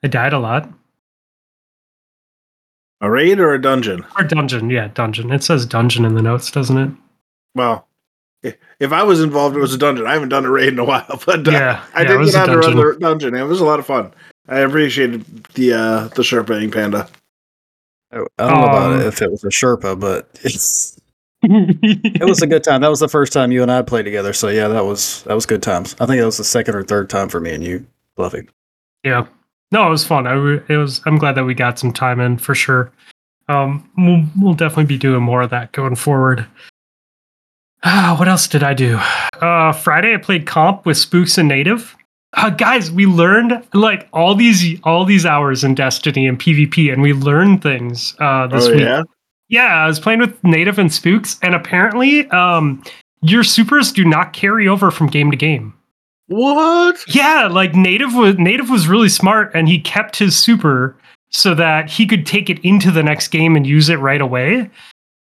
I 0.04 0.08
died 0.08 0.32
a 0.32 0.38
lot. 0.38 0.68
A 3.00 3.10
raid 3.10 3.40
or 3.40 3.52
a 3.52 3.60
dungeon? 3.60 4.04
Or 4.16 4.22
dungeon, 4.24 4.70
yeah, 4.70 4.88
dungeon. 4.94 5.32
It 5.32 5.42
says 5.42 5.66
dungeon 5.66 6.04
in 6.04 6.14
the 6.14 6.22
notes, 6.22 6.50
doesn't 6.52 6.78
it? 6.78 6.90
Well, 7.54 7.88
i- 8.44 8.56
if 8.78 8.92
I 8.92 9.02
was 9.02 9.20
involved, 9.20 9.56
it 9.56 9.60
was 9.60 9.74
a 9.74 9.78
dungeon. 9.78 10.06
I 10.06 10.12
haven't 10.12 10.28
done 10.28 10.44
a 10.44 10.50
raid 10.50 10.72
in 10.72 10.78
a 10.78 10.84
while, 10.92 11.20
but 11.26 11.48
uh, 11.48 11.50
Yeah, 11.50 11.84
I 11.94 12.02
yeah, 12.02 12.08
did 12.08 12.18
was 12.20 12.32
get 12.32 12.48
a 12.48 12.52
on 12.52 12.60
to 12.62 12.68
run 12.68 12.76
the 12.76 12.96
dungeon. 13.00 13.34
It 13.34 13.42
was 13.44 13.60
a 13.60 13.64
lot 13.64 13.80
of 13.80 13.86
fun. 13.86 14.12
I 14.48 14.58
appreciated 14.60 15.24
the 15.54 15.72
uh, 15.72 16.08
the 16.14 16.22
Sherpa 16.22 16.62
ink 16.62 16.74
panda. 16.74 17.08
I 18.12 18.16
don't 18.18 18.28
know 18.38 18.44
about 18.64 18.92
Um, 18.92 19.00
it 19.00 19.06
if 19.06 19.22
it 19.22 19.30
was 19.30 19.42
a 19.44 19.48
Sherpa, 19.48 19.98
but 19.98 20.28
it's 20.44 20.96
it 21.42 22.24
was 22.24 22.42
a 22.42 22.46
good 22.46 22.64
time. 22.64 22.80
That 22.80 22.88
was 22.88 23.00
the 23.00 23.08
first 23.08 23.32
time 23.32 23.52
you 23.52 23.62
and 23.62 23.70
I 23.70 23.82
played 23.82 24.04
together. 24.04 24.32
So 24.32 24.48
yeah, 24.48 24.68
that 24.68 24.84
was 24.84 25.22
that 25.24 25.34
was 25.34 25.46
good 25.46 25.62
times. 25.62 25.96
I 26.00 26.06
think 26.06 26.20
that 26.20 26.26
was 26.26 26.38
the 26.38 26.44
second 26.44 26.74
or 26.74 26.82
third 26.82 27.10
time 27.10 27.28
for 27.28 27.40
me 27.40 27.52
and 27.54 27.64
you, 27.64 27.86
Fluffy. 28.16 28.48
Yeah. 29.04 29.26
No, 29.72 29.86
it 29.86 29.90
was 29.90 30.04
fun. 30.04 30.26
I 30.26 30.32
re- 30.32 30.62
it 30.68 30.76
was. 30.76 31.00
I'm 31.06 31.18
glad 31.18 31.34
that 31.36 31.44
we 31.44 31.54
got 31.54 31.78
some 31.78 31.92
time 31.92 32.20
in 32.20 32.38
for 32.38 32.54
sure. 32.54 32.92
Um, 33.48 33.90
we'll 33.96 34.24
we'll 34.40 34.54
definitely 34.54 34.84
be 34.84 34.98
doing 34.98 35.22
more 35.22 35.42
of 35.42 35.50
that 35.50 35.72
going 35.72 35.96
forward. 35.96 36.46
Ah, 37.82 38.14
what 38.18 38.28
else 38.28 38.46
did 38.46 38.62
I 38.62 38.74
do? 38.74 39.00
Uh, 39.40 39.72
Friday 39.72 40.14
I 40.14 40.18
played 40.18 40.46
comp 40.46 40.86
with 40.86 40.96
Spooks 40.98 41.38
and 41.38 41.48
Native. 41.48 41.96
Uh, 42.34 42.50
guys, 42.50 42.90
we 42.90 43.04
learned 43.06 43.66
like 43.74 44.08
all 44.12 44.34
these 44.34 44.80
all 44.84 45.04
these 45.04 45.26
hours 45.26 45.64
in 45.64 45.74
Destiny 45.74 46.26
and 46.26 46.38
PvP, 46.38 46.92
and 46.92 47.02
we 47.02 47.12
learned 47.12 47.62
things 47.62 48.14
uh, 48.20 48.46
this 48.46 48.66
oh 48.66 48.72
week. 48.72 48.80
yeah, 48.80 49.02
Yeah, 49.48 49.84
I 49.84 49.86
was 49.86 50.00
playing 50.00 50.20
with 50.20 50.42
Native 50.44 50.78
and 50.78 50.92
Spooks, 50.92 51.38
and 51.42 51.54
apparently, 51.54 52.28
um, 52.30 52.82
your 53.20 53.44
supers 53.44 53.92
do 53.92 54.04
not 54.04 54.32
carry 54.32 54.66
over 54.66 54.90
from 54.90 55.06
game 55.08 55.30
to 55.30 55.36
game. 55.36 55.74
what? 56.28 56.96
Yeah, 57.14 57.48
like 57.50 57.74
Native 57.74 58.14
was 58.14 58.36
Native 58.38 58.70
was 58.70 58.88
really 58.88 59.08
smart, 59.08 59.50
and 59.54 59.68
he 59.68 59.78
kept 59.78 60.16
his 60.16 60.34
super 60.36 60.96
so 61.30 61.54
that 61.54 61.88
he 61.90 62.06
could 62.06 62.26
take 62.26 62.50
it 62.50 62.58
into 62.64 62.90
the 62.90 63.02
next 63.02 63.28
game 63.28 63.56
and 63.56 63.66
use 63.66 63.88
it 63.88 63.96
right 63.96 64.20
away. 64.20 64.70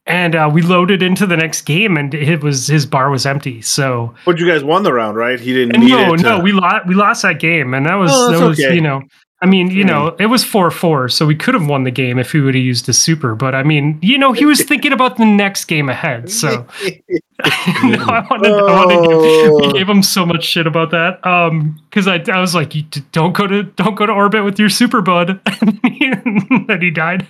And 0.07 0.35
uh, 0.35 0.51
we 0.53 0.63
loaded 0.63 1.01
into 1.01 1.27
the 1.27 1.37
next 1.37 1.63
game, 1.63 1.97
and 1.97 2.13
it 2.13 2.43
was 2.43 2.67
his 2.67 2.87
bar 2.87 3.09
was 3.11 3.25
empty. 3.25 3.63
So 3.63 4.13
But 4.25 4.39
you 4.41 4.47
guys 4.49 4.65
won 4.65 4.83
the 4.83 4.93
round, 4.93 5.17
right? 5.17 5.39
He 5.39 5.53
didn't 5.53 5.81
no, 5.81 6.15
it. 6.15 6.17
to- 6.19 6.23
no, 6.23 6.41
we 6.41 6.53
lost 6.53 6.87
we 6.87 6.95
lost 6.95 7.23
that 7.23 7.39
game, 7.41 7.73
and 7.75 7.87
that 7.87 7.95
was 7.95 8.11
Oh, 8.13 8.31
that 8.33 8.49
was 8.49 8.61
okay. 8.61 8.75
you 8.75 8.81
know. 8.81 9.03
I 9.43 9.47
mean, 9.47 9.71
you 9.71 9.83
Hmm. 9.83 9.89
know, 9.89 10.17
it 10.21 10.27
was 10.27 10.45
4 10.45 10.71
4, 10.71 11.09
so 11.09 11.27
we 11.27 11.35
could 11.35 11.53
have 11.55 11.67
won 11.67 11.83
the 11.83 11.91
game 11.91 12.19
if 12.19 12.31
he 12.33 12.41
would 12.41 12.55
have 12.55 12.63
used 12.65 12.87
his 12.87 12.97
super. 12.99 13.35
But 13.35 13.55
I 13.57 13.65
mean, 13.65 13.99
you 14.01 14.17
know, 14.17 14.33
he 14.33 14.45
was 14.47 14.63
thinking 14.71 14.93
about 14.93 15.17
the 15.17 15.25
next 15.27 15.65
game 15.65 15.89
ahead. 15.89 16.31
So 16.31 16.65
no, 17.83 18.05
I 18.07 18.25
wanted, 18.31 18.53
I 18.69 18.73
wanted 18.73 19.03
to 19.03 19.09
give, 19.09 19.53
we 19.59 19.67
Oh. 19.67 19.73
gave 19.73 19.89
him 19.89 20.03
so 20.03 20.25
much 20.25 20.45
shit 20.45 20.67
about 20.67 20.91
that. 20.93 21.27
Um, 21.27 21.77
because 21.91 22.07
I, 22.07 22.23
I 22.33 22.41
was 22.41 22.55
like, 22.55 22.75
you 22.75 22.85
don't 23.11 23.33
go 23.37 23.47
to 23.49 23.65
don't 23.65 23.97
go 23.97 24.07
to 24.07 24.13
orbit 24.13 24.45
with 24.45 24.59
your 24.61 24.69
super 24.69 25.03
bud, 25.03 25.41
and 25.61 26.67
then 26.69 26.81
he 26.81 26.91
died. 26.91 27.27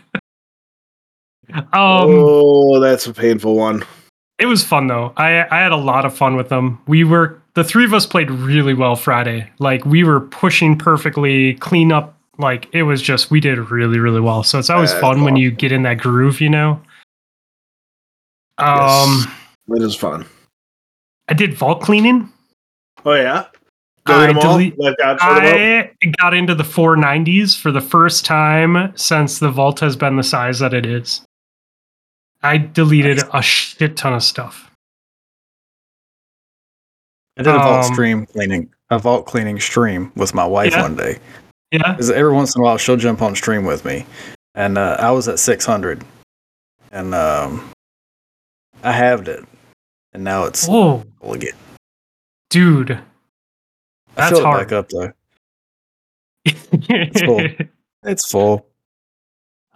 Um, 1.52 1.64
oh, 1.72 2.80
that's 2.80 3.06
a 3.06 3.12
painful 3.12 3.56
one. 3.56 3.84
it 4.39 4.47
was 4.47 4.64
fun 4.64 4.86
though. 4.86 5.12
I 5.16 5.43
I 5.51 5.60
had 5.62 5.72
a 5.72 5.76
lot 5.76 6.05
of 6.05 6.14
fun 6.16 6.36
with 6.36 6.48
them. 6.48 6.78
We 6.86 7.05
were 7.05 7.41
the 7.54 7.64
three 7.64 7.84
of 7.84 7.92
us 7.94 8.06
played 8.06 8.30
really 8.30 8.74
well 8.74 8.96
Friday. 8.96 9.50
Like 9.58 9.84
we 9.84 10.04
were 10.04 10.20
pushing 10.20 10.76
perfectly, 10.78 11.54
clean 11.54 11.92
up. 11.92 12.16
Like 12.38 12.68
it 12.72 12.84
was 12.84 13.02
just 13.02 13.30
we 13.30 13.40
did 13.40 13.58
really 13.70 13.98
really 13.98 14.20
well. 14.20 14.42
So 14.42 14.58
it's 14.58 14.70
always 14.70 14.90
That's 14.90 15.00
fun 15.00 15.22
when 15.24 15.36
you 15.36 15.50
get 15.50 15.70
in 15.72 15.82
that 15.82 15.98
groove, 15.98 16.40
you 16.40 16.48
know. 16.48 16.80
Yes. 18.58 19.06
Um, 19.68 19.76
It 19.76 19.82
is 19.82 19.94
fun. 19.94 20.26
I 21.28 21.34
did 21.34 21.54
vault 21.54 21.82
cleaning. 21.82 22.30
Oh 23.04 23.14
yeah, 23.14 23.46
I 24.06 24.12
Delete 24.12 24.28
them 24.28 24.36
all? 24.38 24.42
delete- 24.58 24.78
Let 24.78 24.96
God 24.98 25.20
sort 25.20 25.34
them 25.36 25.44
out? 25.44 25.90
I 26.02 26.12
got 26.20 26.34
into 26.34 26.54
the 26.54 26.62
490s 26.64 27.58
for 27.58 27.70
the 27.72 27.80
first 27.80 28.24
time 28.24 28.92
since 28.96 29.38
the 29.38 29.50
vault 29.50 29.80
has 29.80 29.96
been 29.96 30.16
the 30.16 30.22
size 30.22 30.58
that 30.60 30.74
it 30.74 30.86
is. 30.86 31.22
I 32.42 32.58
deleted 32.58 33.20
a 33.32 33.42
shit 33.42 33.96
ton 33.96 34.14
of 34.14 34.22
stuff. 34.22 34.70
I 37.38 37.42
did 37.42 37.54
a 37.54 37.59
vault 37.59 37.86
Um, 37.86 37.92
stream 37.94 38.26
cleaning, 38.26 38.70
a 38.90 38.98
vault 38.98 39.26
cleaning 39.26 39.59
stream 39.60 40.12
with 40.16 40.34
my 40.34 40.44
wife 40.44 40.72
Yeah. 40.72 40.82
one 40.82 40.96
day. 40.96 41.18
Yeah. 41.70 41.92
Because 41.92 42.10
every 42.10 42.32
once 42.32 42.54
in 42.54 42.60
a 42.60 42.64
while 42.64 42.76
she'll 42.78 42.96
jump 42.96 43.22
on 43.22 43.34
stream 43.34 43.64
with 43.64 43.84
me, 43.84 44.04
and 44.54 44.76
uh, 44.76 44.96
I 45.00 45.10
was 45.12 45.28
at 45.28 45.38
600, 45.38 46.04
and 46.90 47.14
um, 47.14 47.70
I 48.82 48.92
halved 48.92 49.28
it, 49.28 49.42
and 50.12 50.22
now 50.24 50.44
it's 50.44 50.66
Whoa, 50.66 51.02
full 51.20 51.32
again. 51.32 51.54
dude. 52.50 52.90
I 52.92 53.00
That's 54.16 54.30
filled 54.32 54.42
it 54.42 54.44
hard. 54.44 54.68
back 54.68 54.72
up 54.72 54.88
though. 54.90 55.12
it's 56.44 57.22
full. 57.22 57.40
It's 58.04 58.28
full. 58.30 58.66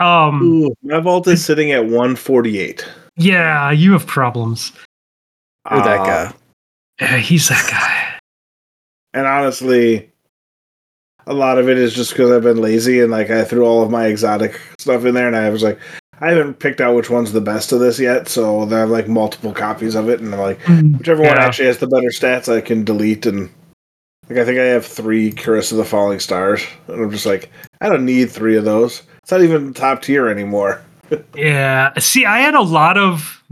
um, 0.01 0.43
Ooh, 0.43 0.75
my 0.83 0.99
vault 0.99 1.29
is 1.29 1.45
sitting 1.45 1.71
at 1.71 1.85
148. 1.85 2.85
yeah, 3.17 3.71
you 3.71 3.93
have 3.93 4.05
problems. 4.07 4.73
You're 5.71 5.81
that 5.85 6.01
Uh, 6.01 6.05
guy. 6.05 6.35
Yeah, 7.01 7.19
he's 7.19 7.49
that 7.49 7.69
guy. 7.71 8.19
And 9.13 9.27
honestly, 9.27 10.11
a 11.27 11.35
lot 11.35 11.59
of 11.59 11.69
it 11.69 11.79
is 11.79 11.95
just 11.95 12.13
because 12.13 12.31
I've 12.31 12.43
been 12.43 12.61
lazy 12.61 13.01
and 13.01 13.11
like 13.11 13.31
I 13.31 13.45
threw 13.45 13.65
all 13.65 13.83
of 13.83 13.91
my 13.91 14.07
exotic 14.07 14.61
stuff 14.79 15.05
in 15.05 15.15
there, 15.15 15.27
and 15.27 15.37
I 15.37 15.51
was 15.51 15.63
like, 15.63 15.79
I 16.21 16.31
haven't 16.31 16.61
picked 16.61 16.81
out 16.81 16.97
which 16.97 17.11
one's 17.11 17.33
the 17.33 17.41
best 17.41 17.73
of 17.73 17.81
this 17.81 17.99
yet. 17.99 18.29
So 18.29 18.63
I 18.63 18.79
have 18.79 18.91
like 18.91 19.09
multiple 19.09 19.53
copies 19.53 19.95
of 19.95 20.09
it, 20.09 20.21
and 20.21 20.33
I'm 20.35 20.41
like, 20.41 20.61
hmm. 20.63 20.97
whichever 20.97 21.23
one 21.23 21.39
actually 21.39 21.67
has 21.67 21.79
the 21.79 21.89
better 21.89 22.09
stats, 22.09 22.53
I 22.53 22.61
can 22.61 22.85
delete. 22.85 23.27
And 23.27 23.51
like 24.29 24.39
I 24.39 24.45
think 24.45 24.59
I 24.59 24.65
have 24.65 24.87
three 24.87 25.33
Cuirass 25.33 25.73
of 25.73 25.79
the 25.79 25.85
Falling 25.85 26.21
Stars, 26.21 26.65
and 26.89 27.03
I'm 27.03 27.11
just 27.11 27.27
like, 27.27 27.51
I 27.81 27.89
don't 27.89 28.05
need 28.05 28.31
three 28.31 28.57
of 28.57 28.65
those. 28.65 29.03
It's 29.23 29.31
not 29.31 29.43
even 29.43 29.75
top 29.75 30.03
tier 30.03 30.29
anymore. 30.29 30.83
Yeah. 31.37 31.97
See, 32.01 32.27
I 32.27 32.41
had 32.41 32.57
a 32.57 32.63
lot 32.63 32.99
of 32.99 33.45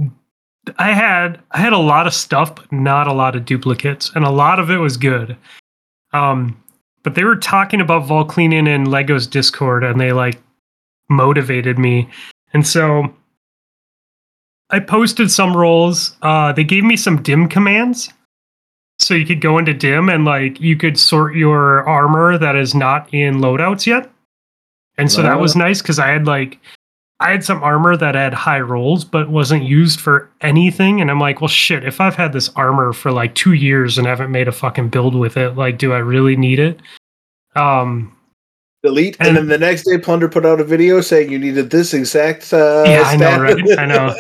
I 0.79 0.93
had 0.93 1.41
I 1.51 1.59
had 1.59 1.73
a 1.73 1.79
lot 1.79 2.07
of 2.07 2.15
stuff, 2.15 2.55
but 2.55 2.71
not 2.73 3.07
a 3.07 3.13
lot 3.13 3.37
of 3.37 3.45
duplicates, 3.45 4.11
and 4.15 4.25
a 4.25 4.31
lot 4.31 4.59
of 4.59 4.71
it 4.71 4.79
was 4.79 4.97
good. 4.97 5.37
Um, 6.13 6.61
but 7.03 7.15
they 7.15 7.25
were 7.25 7.37
talking 7.37 7.81
about 7.81 8.07
vault 8.07 8.29
cleaning 8.29 8.67
in 8.67 8.91
Lego's 8.91 9.27
Discord, 9.27 9.85
and 9.85 10.01
they 10.01 10.13
like 10.13 10.41
motivated 11.09 11.79
me, 11.79 12.09
and 12.53 12.67
so 12.67 13.15
I 14.71 14.81
posted 14.81 15.31
some 15.31 15.57
roles. 15.57 16.17
Uh, 16.23 16.53
they 16.53 16.65
gave 16.65 16.85
me 16.85 16.97
some 16.97 17.23
DIM 17.23 17.49
commands, 17.49 18.11
so 18.99 19.15
you 19.15 19.27
could 19.27 19.41
go 19.41 19.59
into 19.59 19.75
DIM 19.75 20.09
and 20.09 20.25
like 20.25 20.61
you 20.61 20.77
could 20.77 20.99
sort 20.99 21.37
your 21.37 21.87
armor 21.89 22.39
that 22.39 22.57
is 22.57 22.75
not 22.75 23.13
in 23.13 23.39
loadouts 23.39 23.87
yet, 23.87 24.11
and 24.97 25.11
so 25.11 25.23
that 25.23 25.41
was 25.41 25.57
nice 25.57 25.83
because 25.83 25.99
I 25.99 26.09
had 26.09 26.27
like 26.27 26.59
I 27.21 27.31
had 27.31 27.45
some 27.45 27.63
armor 27.63 27.97
that 27.97 28.15
had 28.15 28.35
high 28.35 28.61
rolls 28.61 29.05
but 29.05 29.31
wasn't 29.31 29.63
used 29.63 30.01
for 30.01 30.31
anything. 30.41 31.01
And 31.01 31.11
I'm 31.11 31.21
like, 31.21 31.41
well, 31.41 31.49
shit, 31.49 31.85
if 31.85 32.01
I've 32.01 32.17
had 32.17 32.33
this 32.33 32.49
armor 32.51 32.93
for 32.93 33.13
like 33.13 33.35
two 33.35 33.53
years 33.53 33.97
and 33.99 34.07
haven't 34.07 34.33
made 34.33 34.49
a 34.49 34.53
fucking 34.53 34.89
build 34.89 35.15
with 35.15 35.37
it, 35.37 35.51
like, 35.51 35.79
do 35.79 35.93
I 35.93 35.99
really 35.99 36.37
need 36.37 36.59
it? 36.59 36.81
Um, 37.55 38.17
Delete, 38.83 39.17
and, 39.19 39.29
And- 39.29 39.37
then 39.39 39.47
the 39.49 39.57
next 39.59 39.85
day, 39.85 39.97
Plunder 39.97 40.29
put 40.29 40.45
out 40.45 40.61
a 40.61 40.65
video 40.65 41.01
saying 41.01 41.31
you 41.31 41.39
needed 41.39 41.71
this 41.71 41.95
exact. 41.95 42.53
Uh, 42.53 42.85
Yeah, 42.87 43.05
I 43.07 43.17
know, 43.17 43.41
right? 43.41 43.79
I 43.79 43.87
know. 43.87 44.07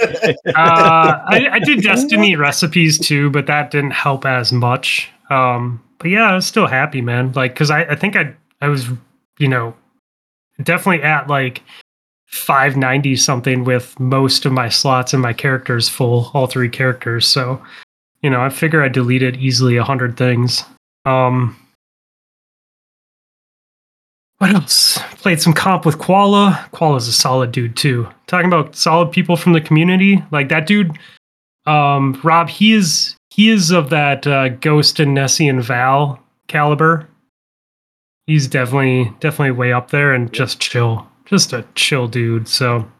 uh, 0.54 1.20
I, 1.26 1.48
I 1.52 1.58
did 1.58 1.82
Destiny 1.82 2.36
recipes 2.36 2.98
too, 2.98 3.28
but 3.28 3.46
that 3.46 3.70
didn't 3.70 3.90
help 3.90 4.24
as 4.24 4.52
much. 4.52 5.10
Um, 5.28 5.82
but 5.98 6.08
yeah, 6.10 6.30
I 6.30 6.34
was 6.34 6.46
still 6.46 6.66
happy, 6.66 7.02
man. 7.02 7.32
Like, 7.32 7.54
cause 7.54 7.70
I, 7.70 7.82
I 7.82 7.96
think 7.96 8.16
I, 8.16 8.34
I 8.62 8.68
was, 8.68 8.88
you 9.38 9.48
know, 9.48 9.74
definitely 10.62 11.02
at 11.02 11.28
like 11.28 11.62
590 12.26 13.16
something 13.16 13.64
with 13.64 13.98
most 14.00 14.44
of 14.44 14.52
my 14.52 14.68
slots 14.68 15.12
and 15.12 15.22
my 15.22 15.32
characters 15.32 15.88
full, 15.88 16.30
all 16.34 16.46
three 16.46 16.68
characters. 16.68 17.26
So, 17.26 17.62
you 18.22 18.30
know, 18.30 18.42
I 18.42 18.48
figure 18.48 18.82
I 18.82 18.88
deleted 18.88 19.36
easily 19.36 19.76
a 19.76 19.84
hundred 19.84 20.16
things. 20.16 20.64
Um, 21.04 21.56
what 24.38 24.50
else? 24.52 24.98
Played 25.16 25.40
some 25.40 25.52
comp 25.52 25.86
with 25.86 25.98
Koala. 25.98 26.68
Koala's 26.72 27.08
a 27.08 27.12
solid 27.12 27.52
dude 27.52 27.76
too. 27.76 28.08
Talking 28.26 28.48
about 28.48 28.76
solid 28.76 29.12
people 29.12 29.36
from 29.36 29.52
the 29.52 29.60
community, 29.60 30.22
like 30.32 30.48
that 30.48 30.66
dude, 30.66 30.98
um, 31.66 32.20
Rob. 32.22 32.48
He 32.48 32.72
is 32.72 33.16
he 33.30 33.50
is 33.50 33.70
of 33.70 33.90
that 33.90 34.26
uh, 34.26 34.50
Ghost 34.50 35.00
and 35.00 35.14
Nessie 35.14 35.48
and 35.48 35.62
Val 35.62 36.20
caliber. 36.48 37.08
He's 38.26 38.46
definitely 38.48 39.12
definitely 39.20 39.52
way 39.52 39.72
up 39.72 39.90
there 39.90 40.12
and 40.12 40.32
just 40.32 40.60
chill, 40.60 41.08
just 41.24 41.52
a 41.52 41.64
chill 41.74 42.08
dude. 42.08 42.48
So 42.48 42.90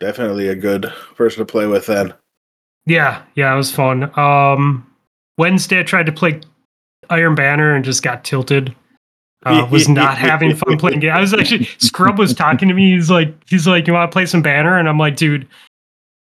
Definitely 0.00 0.48
a 0.48 0.54
good 0.54 0.92
person 1.14 1.38
to 1.38 1.50
play 1.50 1.66
with 1.66 1.86
then. 1.86 2.12
yeah, 2.84 3.22
yeah, 3.34 3.52
it 3.52 3.56
was 3.56 3.70
fun. 3.74 4.16
Um, 4.18 4.86
Wednesday 5.38 5.80
I 5.80 5.82
tried 5.82 6.06
to 6.06 6.12
play 6.12 6.40
Iron 7.10 7.34
Banner 7.34 7.74
and 7.74 7.84
just 7.84 8.02
got 8.02 8.24
tilted. 8.24 8.74
Uh, 9.44 9.66
was 9.70 9.88
not 9.88 10.18
having 10.18 10.56
fun 10.56 10.76
playing 10.76 10.98
games. 11.00 11.14
I 11.16 11.20
was 11.20 11.32
actually 11.32 11.64
Scrub 11.78 12.18
was 12.18 12.34
talking 12.34 12.66
to 12.68 12.74
me. 12.74 12.94
He's 12.96 13.10
like, 13.10 13.32
he's 13.48 13.66
like, 13.66 13.86
you 13.86 13.92
want 13.92 14.10
to 14.10 14.12
play 14.12 14.26
some 14.26 14.42
banner? 14.42 14.76
And 14.76 14.88
I'm 14.88 14.98
like, 14.98 15.14
dude, 15.16 15.46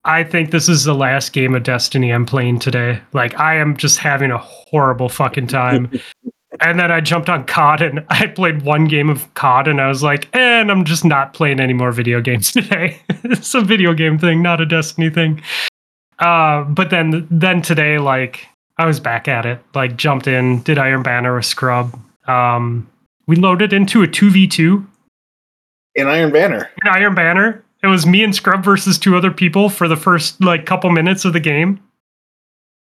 I 0.06 0.24
think 0.24 0.52
this 0.52 0.70
is 0.70 0.84
the 0.84 0.94
last 0.94 1.34
game 1.34 1.56
of 1.56 1.64
Destiny 1.64 2.14
I'm 2.14 2.26
playing 2.26 2.60
today. 2.60 3.02
Like, 3.14 3.38
I 3.40 3.56
am 3.56 3.76
just 3.78 3.98
having 3.98 4.30
a 4.32 4.38
horrible 4.38 5.10
fucking 5.10 5.48
time. 5.48 5.92
and 6.62 6.80
then 6.80 6.92
I 6.92 7.00
jumped 7.02 7.30
on 7.30 7.46
COD 7.46 7.82
and 7.82 8.06
I 8.10 8.28
played 8.28 8.64
one 8.64 8.86
game 8.86 9.10
of 9.10 9.32
COD 9.36 9.68
and 9.68 9.80
I 9.82 9.88
was 9.88 10.02
like, 10.04 10.28
and 10.36 10.72
I'm 10.72 10.84
just 10.86 11.06
not 11.06 11.34
playing 11.34 11.60
any 11.60 11.74
more 11.74 11.92
video 11.92 12.22
games 12.22 12.52
today. 12.54 13.00
it's 13.24 13.54
a 13.54 13.62
video 13.62 13.94
game 13.94 14.18
thing, 14.18 14.42
not 14.42 14.62
a 14.62 14.66
Destiny 14.66 15.10
thing. 15.10 15.42
Uh, 16.20 16.64
but 16.64 16.90
then 16.90 17.28
then 17.32 17.62
today, 17.62 17.98
like 17.98 18.46
I 18.78 18.86
was 18.86 19.00
back 19.00 19.28
at 19.28 19.46
it. 19.46 19.60
Like 19.74 19.96
jumped 19.96 20.28
in, 20.28 20.62
did 20.64 20.78
Iron 20.78 21.04
Banner 21.04 21.36
with 21.36 21.46
Scrub. 21.46 21.98
Um, 22.28 22.90
we 23.28 23.36
loaded 23.36 23.72
into 23.74 24.02
a 24.04 24.08
two 24.08 24.30
v 24.30 24.48
two 24.48 24.86
In 25.96 26.08
Iron 26.08 26.32
Banner. 26.32 26.70
in 26.84 26.88
Iron 26.92 27.16
Banner. 27.16 27.64
It 27.82 27.88
was 27.88 28.06
me 28.06 28.24
and 28.26 28.36
Scrub 28.36 28.62
versus 28.64 28.98
two 29.00 29.16
other 29.16 29.32
people 29.32 29.70
for 29.70 29.88
the 29.88 29.96
first 29.96 30.42
like 30.44 30.66
couple 30.66 30.90
minutes 30.92 31.24
of 31.24 31.32
the 31.32 31.40
game. 31.40 31.80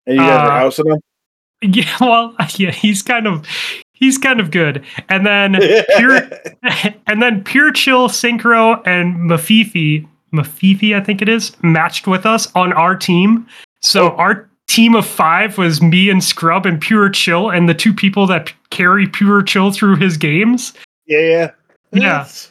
And 0.05 0.17
you 0.17 0.21
guys 0.21 0.47
Uh, 0.47 0.51
are 0.51 0.59
housing 0.59 0.85
them? 0.85 0.99
Yeah, 1.73 1.95
well, 2.01 2.35
yeah, 2.57 2.71
he's 2.71 3.01
kind 3.01 3.25
of 3.27 3.45
he's 3.93 4.17
kind 4.17 4.39
of 4.39 4.51
good. 4.51 4.83
And 5.09 5.25
then 5.25 5.57
pure 5.97 6.19
and 7.07 7.21
then 7.21 7.43
pure 7.43 7.71
chill 7.71 8.09
synchro 8.09 8.81
and 8.85 9.15
mafifi 9.29 10.07
mafifi 10.33 10.95
i 10.95 10.99
think 10.99 11.21
it 11.21 11.29
is 11.29 11.55
matched 11.61 12.07
with 12.07 12.25
us 12.25 12.47
on 12.55 12.73
our 12.73 12.95
team 12.95 13.45
so 13.83 14.11
Oh. 14.11 14.15
our 14.15 14.49
team 14.67 14.95
of 14.95 15.05
five 15.05 15.59
was 15.59 15.79
me 15.79 16.09
and 16.09 16.23
scrub 16.23 16.65
and 16.65 16.81
pure 16.81 17.07
chill 17.09 17.51
and 17.51 17.69
the 17.69 17.73
two 17.75 17.93
people 17.93 18.25
that 18.25 18.47
p- 18.47 18.53
carry 18.71 19.07
pure 19.07 19.43
chill 19.43 19.71
through 19.71 19.95
his 19.97 20.17
games 20.17 20.73
yeah, 21.05 21.19
yeah. 21.19 21.51
Yeah. 21.91 22.01
That's- 22.01 22.49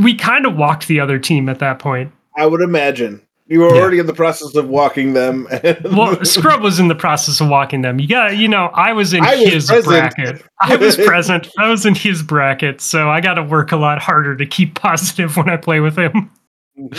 we 0.00 0.16
kind 0.16 0.46
of 0.46 0.56
walked 0.56 0.88
the 0.88 0.98
other 0.98 1.20
team 1.20 1.48
at 1.48 1.60
that 1.60 1.78
point 1.78 2.12
I 2.36 2.44
would 2.46 2.60
imagine. 2.60 3.22
You 3.48 3.60
were 3.60 3.74
Yeah. 3.74 3.80
already 3.80 3.98
in 4.00 4.06
the 4.06 4.12
process 4.12 4.54
of 4.56 4.68
walking 4.68 5.12
them. 5.12 5.46
well 5.84 6.24
scrub 6.24 6.62
was 6.62 6.78
in 6.80 6.88
the 6.88 6.94
process 6.96 7.40
of 7.40 7.48
walking 7.48 7.82
them 7.82 8.00
you 8.00 8.08
got 8.08 8.36
you 8.36 8.48
know 8.48 8.66
i 8.74 8.92
was 8.92 9.12
in 9.14 9.22
I 9.24 9.36
his 9.36 9.66
present. 9.68 9.86
bracket 10.16 10.42
i 10.60 10.74
was 10.76 10.96
present 10.96 11.48
i 11.58 11.68
was 11.68 11.86
in 11.86 11.94
his 11.94 12.22
bracket 12.24 12.80
so 12.80 13.08
i 13.08 13.20
got 13.20 13.34
to 13.34 13.44
work 13.44 13.70
a 13.72 13.76
lot 13.76 14.00
harder 14.02 14.34
to 14.36 14.46
keep 14.46 14.74
positive 14.80 15.36
when 15.36 15.48
i 15.48 15.56
play 15.56 15.80
with 15.80 15.96
him 15.96 16.30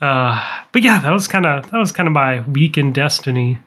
Uh, 0.00 0.62
but 0.72 0.82
yeah, 0.82 0.98
that 1.00 1.10
was 1.10 1.28
kind 1.28 1.44
of 1.44 1.70
that 1.70 1.76
was 1.78 1.92
kind 1.92 2.06
of 2.06 2.12
my 2.12 2.40
week 2.48 2.78
in 2.78 2.92
Destiny. 2.92 3.58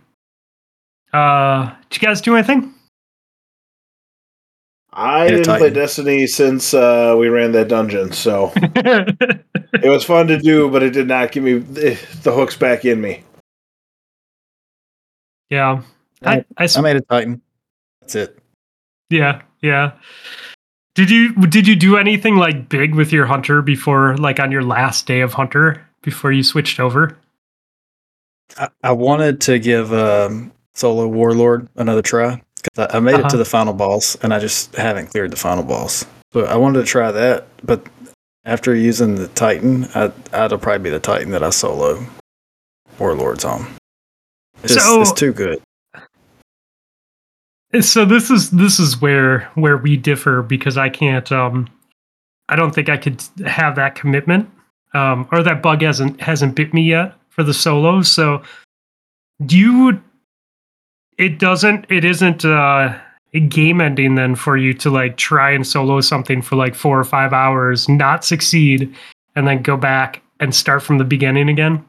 Uh, 1.13 1.71
did 1.89 2.01
you 2.01 2.07
guys 2.07 2.21
do 2.21 2.35
anything? 2.35 2.73
I 4.93 5.29
didn't 5.29 5.57
play 5.57 5.69
Destiny 5.69 6.25
since 6.27 6.73
uh, 6.73 7.15
we 7.17 7.29
ran 7.29 7.51
that 7.53 7.67
dungeon, 7.67 8.11
so 8.13 8.51
it 9.73 9.89
was 9.89 10.03
fun 10.03 10.27
to 10.27 10.37
do, 10.37 10.69
but 10.69 10.83
it 10.83 10.91
did 10.91 11.07
not 11.07 11.31
give 11.31 11.43
me 11.43 11.59
the, 11.59 11.97
the 12.23 12.31
hooks 12.31 12.55
back 12.55 12.85
in 12.85 12.99
me. 13.01 13.23
yeah, 15.49 15.81
I 16.23 16.45
I 16.57 16.81
made 16.81 16.95
a 16.97 17.01
Titan. 17.01 17.41
That's 18.01 18.15
it. 18.15 18.37
yeah, 19.09 19.41
yeah. 19.61 19.93
Did 20.95 21.09
you 21.09 21.33
did 21.47 21.67
you 21.67 21.75
do 21.75 21.97
anything 21.97 22.35
like 22.35 22.69
big 22.69 22.95
with 22.95 23.11
your 23.11 23.25
hunter 23.25 23.61
before, 23.61 24.17
like 24.17 24.39
on 24.39 24.51
your 24.51 24.63
last 24.63 25.05
day 25.07 25.21
of 25.21 25.33
hunter 25.33 25.85
before 26.01 26.31
you 26.31 26.43
switched 26.43 26.79
over? 26.79 27.17
I, 28.57 28.67
I 28.83 28.91
wanted 28.91 29.39
to 29.41 29.59
give 29.59 29.93
um, 29.93 30.51
Solo 30.73 31.07
Warlord 31.07 31.69
another 31.75 32.01
try 32.01 32.41
because 32.61 32.87
I, 32.93 32.97
I 32.97 32.99
made 32.99 33.13
it 33.15 33.19
Uh-huh. 33.21 33.29
to 33.29 33.37
the 33.37 33.45
final 33.45 33.73
boss 33.73 34.15
and 34.15 34.33
I 34.33 34.39
just 34.39 34.75
haven't 34.75 35.07
cleared 35.07 35.31
the 35.31 35.37
final 35.37 35.63
boss. 35.63 36.05
So 36.33 36.45
I 36.45 36.55
wanted 36.57 36.79
to 36.79 36.85
try 36.85 37.11
that, 37.11 37.47
but 37.63 37.85
after 38.45 38.73
using 38.75 39.15
the 39.15 39.27
Titan, 39.29 39.85
I, 39.95 40.07
that'll 40.31 40.57
probably 40.57 40.83
be 40.83 40.89
the 40.89 40.99
Titan 40.99 41.31
that 41.31 41.43
I 41.43 41.49
solo 41.49 42.05
Warlords 42.99 43.45
on. 43.45 43.65
It's, 44.63 44.73
So- 44.75 45.01
it's 45.01 45.11
too 45.13 45.33
good. 45.33 45.61
So 47.79 48.03
this 48.03 48.29
is 48.29 48.49
this 48.51 48.79
is 48.79 48.99
where 49.01 49.49
where 49.55 49.77
we 49.77 49.95
differ 49.95 50.41
because 50.41 50.77
I 50.77 50.89
can't. 50.89 51.31
Um, 51.31 51.69
I 52.49 52.57
don't 52.57 52.75
think 52.75 52.89
I 52.89 52.97
could 52.97 53.23
have 53.45 53.77
that 53.77 53.95
commitment, 53.95 54.49
um, 54.93 55.25
or 55.31 55.41
that 55.41 55.61
bug 55.61 55.81
hasn't 55.81 56.19
hasn't 56.19 56.55
bit 56.55 56.73
me 56.73 56.81
yet 56.81 57.13
for 57.29 57.43
the 57.43 57.53
solos. 57.53 58.11
So, 58.11 58.41
do 59.45 59.57
you? 59.57 60.01
It 61.17 61.39
doesn't. 61.39 61.85
It 61.89 62.03
isn't 62.03 62.43
uh, 62.43 62.99
game 63.39 63.79
ending 63.79 64.15
then 64.15 64.35
for 64.35 64.57
you 64.57 64.73
to 64.75 64.89
like 64.89 65.17
try 65.17 65.51
and 65.51 65.65
solo 65.65 66.01
something 66.01 66.41
for 66.41 66.55
like 66.55 66.75
four 66.75 66.99
or 66.99 67.03
five 67.03 67.33
hours, 67.33 67.87
not 67.87 68.25
succeed, 68.25 68.93
and 69.35 69.47
then 69.47 69.61
go 69.61 69.77
back 69.77 70.21
and 70.39 70.53
start 70.53 70.83
from 70.83 70.97
the 70.97 71.03
beginning 71.03 71.49
again. 71.49 71.85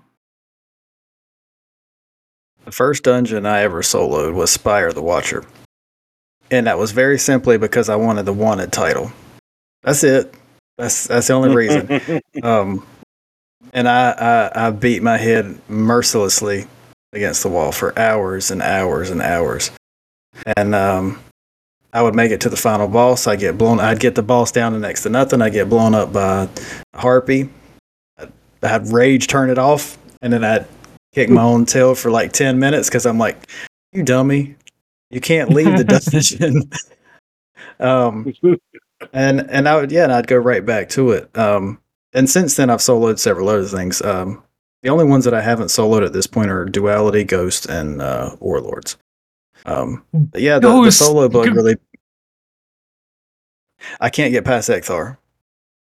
The 2.64 2.73
first 2.73 3.02
dungeon 3.02 3.44
I 3.44 3.62
ever 3.62 3.82
soloed 3.82 4.35
was 4.35 4.51
Spire 4.51 4.93
the 4.93 5.02
Watcher. 5.02 5.44
And 6.51 6.66
that 6.66 6.78
was 6.78 6.93
very 6.93 7.19
simply 7.19 7.59
because 7.59 7.89
I 7.89 7.97
wanted 7.97 8.24
the 8.24 8.32
wanted 8.32 8.73
title. 8.73 9.10
That's 9.82 10.05
it. 10.05 10.32
That's 10.78 11.09
that's 11.09 11.27
the 11.27 11.32
only 11.32 11.55
reason. 11.55 12.20
Um, 12.43 12.85
and 13.74 13.86
I, 13.86 14.10
I 14.12 14.66
I 14.66 14.70
beat 14.70 15.02
my 15.02 15.19
head 15.19 15.59
mercilessly 15.69 16.66
against 17.12 17.43
the 17.43 17.48
wall 17.51 17.73
for 17.73 17.97
hours 17.98 18.51
and 18.51 18.62
hours 18.62 19.10
and 19.10 19.20
hours. 19.20 19.70
And 20.56 20.74
um, 20.74 21.20
I 21.93 22.02
would 22.02 22.14
make 22.14 22.31
it 22.31 22.40
to 22.43 22.48
the 22.48 22.56
final 22.56 22.89
boss. 22.89 23.27
I 23.27 23.36
get 23.36 23.59
blown. 23.59 23.78
I'd 23.78 24.01
get 24.01 24.14
the 24.14 24.23
boss 24.23 24.51
down 24.51 24.73
to 24.73 24.78
next 24.78 25.02
to 25.02 25.10
nothing. 25.10 25.43
I 25.43 25.51
get 25.51 25.69
blown 25.69 25.94
up 25.94 26.12
by 26.12 26.48
a 26.94 26.98
harpy. 26.98 27.51
I'd, 28.19 28.32
I'd 28.62 28.89
rage, 28.89 29.27
turn 29.27 29.51
it 29.51 29.59
off, 29.59 29.98
and 30.23 30.32
then 30.32 30.43
I'd 30.43 30.66
kick 31.12 31.28
my 31.28 31.43
own 31.43 31.66
tail 31.66 31.94
for 31.94 32.10
like 32.10 32.32
ten 32.32 32.59
minutes 32.59 32.89
because 32.89 33.05
I'm 33.05 33.19
like, 33.19 33.51
"You 33.93 34.02
dummy, 34.02 34.56
you 35.10 35.20
can't 35.20 35.51
leave 35.51 35.77
the 35.77 35.85
dungeon." 35.85 36.70
um, 37.81 38.32
and 39.12 39.51
and 39.51 39.69
I 39.69 39.77
would 39.77 39.93
yeah, 39.93 40.05
and 40.05 40.12
I'd 40.12 40.27
go 40.27 40.36
right 40.36 40.64
back 40.64 40.89
to 40.90 41.10
it. 41.10 41.36
Um, 41.36 41.78
and 42.14 42.28
since 42.28 42.56
then, 42.56 42.70
I've 42.70 42.81
soloed 42.81 43.19
several 43.19 43.48
other 43.48 43.66
things. 43.66 44.01
Um, 44.01 44.43
the 44.82 44.89
only 44.89 45.05
ones 45.05 45.24
that 45.24 45.35
I 45.35 45.43
haven't 45.43 45.66
soloed 45.66 46.05
at 46.05 46.12
this 46.12 46.27
point 46.27 46.51
are 46.51 46.64
Duality, 46.64 47.24
Ghost, 47.24 47.66
and 47.66 48.01
uh, 48.02 48.36
Warlords. 48.40 48.97
Um, 49.67 50.05
but 50.13 50.41
yeah, 50.41 50.59
the, 50.59 50.83
the 50.83 50.91
solo 50.93 51.29
bug 51.29 51.47
Go- 51.47 51.53
really. 51.53 51.77
I 54.01 54.11
can't 54.11 54.33
get 54.33 54.45
past 54.45 54.69
Ecthar. 54.69 55.17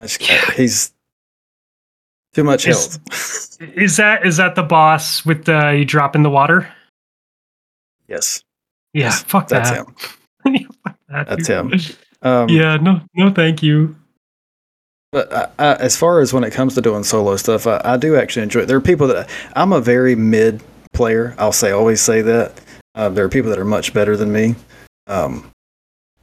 I 0.00 0.06
just 0.06 0.18
can't- 0.20 0.48
Yeah. 0.48 0.54
He's 0.54 0.92
too 2.34 2.44
much 2.44 2.66
Is- 2.66 2.98
health. 3.10 3.58
Is 3.76 3.96
that 3.98 4.26
is 4.26 4.38
that 4.38 4.56
the 4.56 4.62
boss 4.64 5.24
with 5.24 5.44
the 5.44 5.70
you 5.78 5.84
drop 5.84 6.16
in 6.16 6.24
the 6.24 6.30
water? 6.30 6.68
yes, 8.08 8.42
Yeah, 8.92 9.04
Yes, 9.04 9.22
fuck 9.22 9.46
that. 9.48 9.64
that's 9.64 9.70
that. 9.70 9.86
him. 10.52 10.68
Fuck 10.84 10.96
that, 11.08 11.28
That's 11.28 11.46
dude. 11.46 11.72
him. 11.72 11.96
Um, 12.22 12.48
yeah, 12.48 12.76
no, 12.78 13.00
no, 13.14 13.30
thank 13.30 13.62
you. 13.62 13.94
But 15.12 15.32
I, 15.32 15.48
I, 15.60 15.74
as 15.76 15.96
far 15.96 16.18
as 16.20 16.32
when 16.32 16.42
it 16.42 16.52
comes 16.52 16.74
to 16.74 16.80
doing 16.80 17.04
solo 17.04 17.36
stuff, 17.36 17.68
I, 17.68 17.80
I 17.84 17.96
do 17.96 18.16
actually 18.16 18.42
enjoy 18.42 18.60
it. 18.62 18.66
There 18.66 18.76
are 18.78 18.80
people 18.80 19.06
that 19.06 19.30
I'm 19.54 19.72
a 19.72 19.80
very 19.80 20.16
mid 20.16 20.60
player. 20.92 21.36
I'll 21.38 21.52
say 21.52 21.70
always 21.70 22.00
say 22.00 22.20
that. 22.22 22.60
Uh, 22.94 23.08
there 23.08 23.24
are 23.24 23.28
people 23.28 23.50
that 23.50 23.58
are 23.58 23.64
much 23.64 23.94
better 23.94 24.16
than 24.16 24.32
me. 24.32 24.54
Um, 25.06 25.50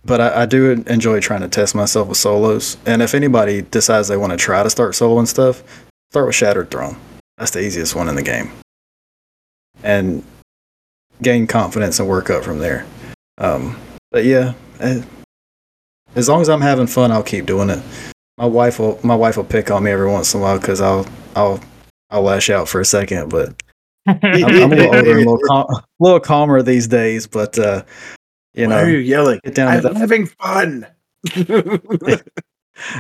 but 0.06 0.22
I, 0.22 0.44
I 0.44 0.46
do 0.46 0.72
enjoy 0.88 1.20
trying 1.20 1.42
to 1.42 1.48
test 1.48 1.76
myself 1.76 2.08
with 2.08 2.18
solos. 2.18 2.78
And 2.86 3.02
if 3.02 3.14
anybody 3.14 3.62
decides 3.62 4.08
they 4.08 4.18
want 4.18 4.32
to 4.32 4.38
try 4.38 4.64
to 4.64 4.70
start 4.70 4.94
soloing 4.94 5.28
stuff, 5.28 5.64
start 6.12 6.28
with 6.28 6.36
Shattered 6.36 6.72
Throne. 6.72 6.98
That's 7.38 7.52
the 7.52 7.62
easiest 7.62 7.96
one 7.96 8.10
in 8.10 8.16
the 8.16 8.24
game. 8.24 8.52
And 9.84 10.24
gain 11.22 11.48
confidence 11.48 12.00
and 12.00 12.08
work 12.08 12.30
up 12.30 12.44
from 12.44 12.60
there. 12.60 12.86
Um, 13.38 13.80
but 14.12 14.26
yeah, 14.26 14.54
eh, 14.80 15.04
as 16.16 16.30
long 16.30 16.42
as 16.42 16.50
I'm 16.50 16.62
having 16.62 16.88
fun, 16.88 17.12
I'll 17.12 17.24
keep 17.24 17.46
doing 17.46 17.70
it 17.70 17.84
my 18.40 18.46
wife 18.46 18.80
will 18.80 18.98
my 19.04 19.16
wife 19.16 19.36
will 19.36 19.44
pick 19.44 19.70
on 19.70 19.84
me 19.84 19.92
every 19.92 20.10
once 20.10 20.34
in 20.34 20.40
a 20.40 20.44
while 20.44 20.58
because 20.58 20.80
I'll 20.80 21.06
I'll 21.36 21.60
I'll 22.10 22.24
lash 22.24 22.50
out 22.50 22.70
for 22.70 22.80
a 22.80 22.86
second, 22.86 23.30
but 23.30 23.54
I'm, 24.08 24.20
I'm 24.24 24.44
a 24.72 24.76
little 24.76 24.96
older, 24.96 24.98
and 24.98 25.28
a 25.28 25.32
little, 25.32 25.38
cal- 25.48 25.70
a 25.70 25.84
little 26.00 26.20
calmer 26.20 26.62
these 26.62 26.88
days. 26.88 27.28
But 27.28 27.58
uh, 27.60 27.84
you 28.54 28.68
Why 28.68 28.82
are 28.82 28.90
you 28.90 28.98
yelling? 28.98 29.40
get 29.44 29.56
down 29.56 29.68
I'm 29.70 29.82
to 29.82 29.90
the, 29.90 30.00
having 30.00 30.26
fun. 30.28 30.88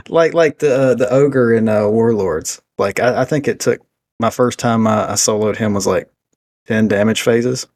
like 0.09 0.33
like 0.33 0.59
the 0.59 0.75
uh, 0.75 0.95
the 0.95 1.09
ogre 1.11 1.53
in 1.53 1.69
uh, 1.69 1.87
Warlords. 1.87 2.61
Like 2.77 2.99
I, 2.99 3.21
I 3.21 3.25
think 3.25 3.47
it 3.47 3.59
took 3.59 3.79
my 4.19 4.29
first 4.29 4.59
time 4.59 4.87
I, 4.87 5.11
I 5.11 5.13
soloed 5.13 5.55
him 5.57 5.73
was 5.73 5.87
like 5.87 6.09
ten 6.67 6.87
damage 6.87 7.21
phases, 7.21 7.67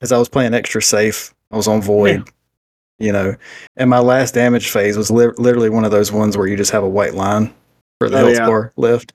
as 0.00 0.12
I 0.12 0.18
was 0.18 0.28
playing 0.28 0.54
extra 0.54 0.82
safe. 0.82 1.34
I 1.50 1.56
was 1.56 1.68
on 1.68 1.82
void. 1.82 2.28
You 3.00 3.12
know, 3.12 3.34
and 3.76 3.90
my 3.90 3.98
last 3.98 4.34
damage 4.34 4.70
phase 4.70 4.96
was 4.96 5.10
li- 5.10 5.32
literally 5.36 5.68
one 5.68 5.84
of 5.84 5.90
those 5.90 6.12
ones 6.12 6.36
where 6.36 6.46
you 6.46 6.56
just 6.56 6.70
have 6.70 6.84
a 6.84 6.88
white 6.88 7.14
line 7.14 7.52
for 7.98 8.08
the 8.08 8.16
Oh, 8.18 8.24
health 8.26 8.34
yeah. 8.34 8.46
bar 8.46 8.72
left. 8.76 9.12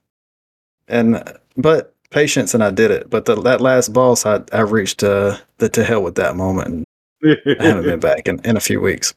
And 0.90 1.24
but 1.56 1.96
patience, 2.12 2.54
and 2.54 2.64
I 2.64 2.72
did 2.72 2.92
it. 2.92 3.10
But 3.10 3.26
the, 3.26 3.36
that 3.42 3.62
last 3.62 3.94
boss, 3.94 4.26
I 4.26 4.42
I 4.52 4.62
reached 4.62 5.04
uh, 5.04 5.38
the 5.58 5.70
to 5.70 5.84
hell 5.84 6.02
with 6.04 6.16
that 6.16 6.36
moment, 6.36 6.68
and 6.68 6.86
I 7.60 7.64
haven't 7.64 7.84
been 7.86 8.00
back 8.00 8.28
in, 8.28 8.40
in 8.46 8.58
a 8.58 8.62
few 8.62 8.80
weeks. 8.82 9.14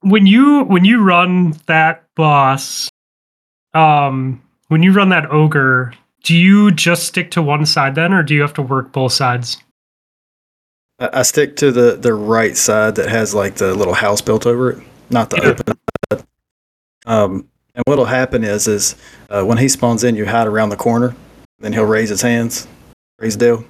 when 0.00 0.26
you 0.26 0.64
when 0.64 0.84
you 0.84 1.02
run 1.02 1.56
that 1.66 2.04
boss, 2.14 2.88
um, 3.74 4.42
when 4.68 4.82
you 4.82 4.92
run 4.92 5.08
that 5.10 5.30
ogre, 5.30 5.92
do 6.22 6.36
you 6.36 6.70
just 6.70 7.04
stick 7.04 7.30
to 7.32 7.42
one 7.42 7.66
side 7.66 7.94
then, 7.94 8.12
or 8.12 8.22
do 8.22 8.34
you 8.34 8.40
have 8.42 8.54
to 8.54 8.62
work 8.62 8.92
both 8.92 9.12
sides? 9.12 9.56
I, 10.98 11.10
I 11.20 11.22
stick 11.22 11.56
to 11.56 11.72
the 11.72 11.96
the 11.96 12.14
right 12.14 12.56
side 12.56 12.96
that 12.96 13.08
has 13.08 13.34
like 13.34 13.56
the 13.56 13.74
little 13.74 13.94
house 13.94 14.20
built 14.20 14.46
over 14.46 14.70
it, 14.72 14.78
not 15.10 15.30
the 15.30 15.38
Yeah. 15.42 15.48
open 15.50 15.78
side. 16.12 16.26
Um, 17.06 17.48
and 17.74 17.82
what'll 17.86 18.04
happen 18.04 18.44
is 18.44 18.66
is 18.68 18.96
uh, 19.30 19.42
when 19.44 19.58
he 19.58 19.68
spawns 19.68 20.04
in, 20.04 20.14
you 20.16 20.26
hide 20.26 20.46
around 20.46 20.68
the 20.70 20.76
corner. 20.76 21.14
Then 21.58 21.72
he'll 21.72 21.84
raise 21.84 22.08
his 22.08 22.22
hands, 22.22 22.66
raise 23.18 23.36
Dale. 23.36 23.64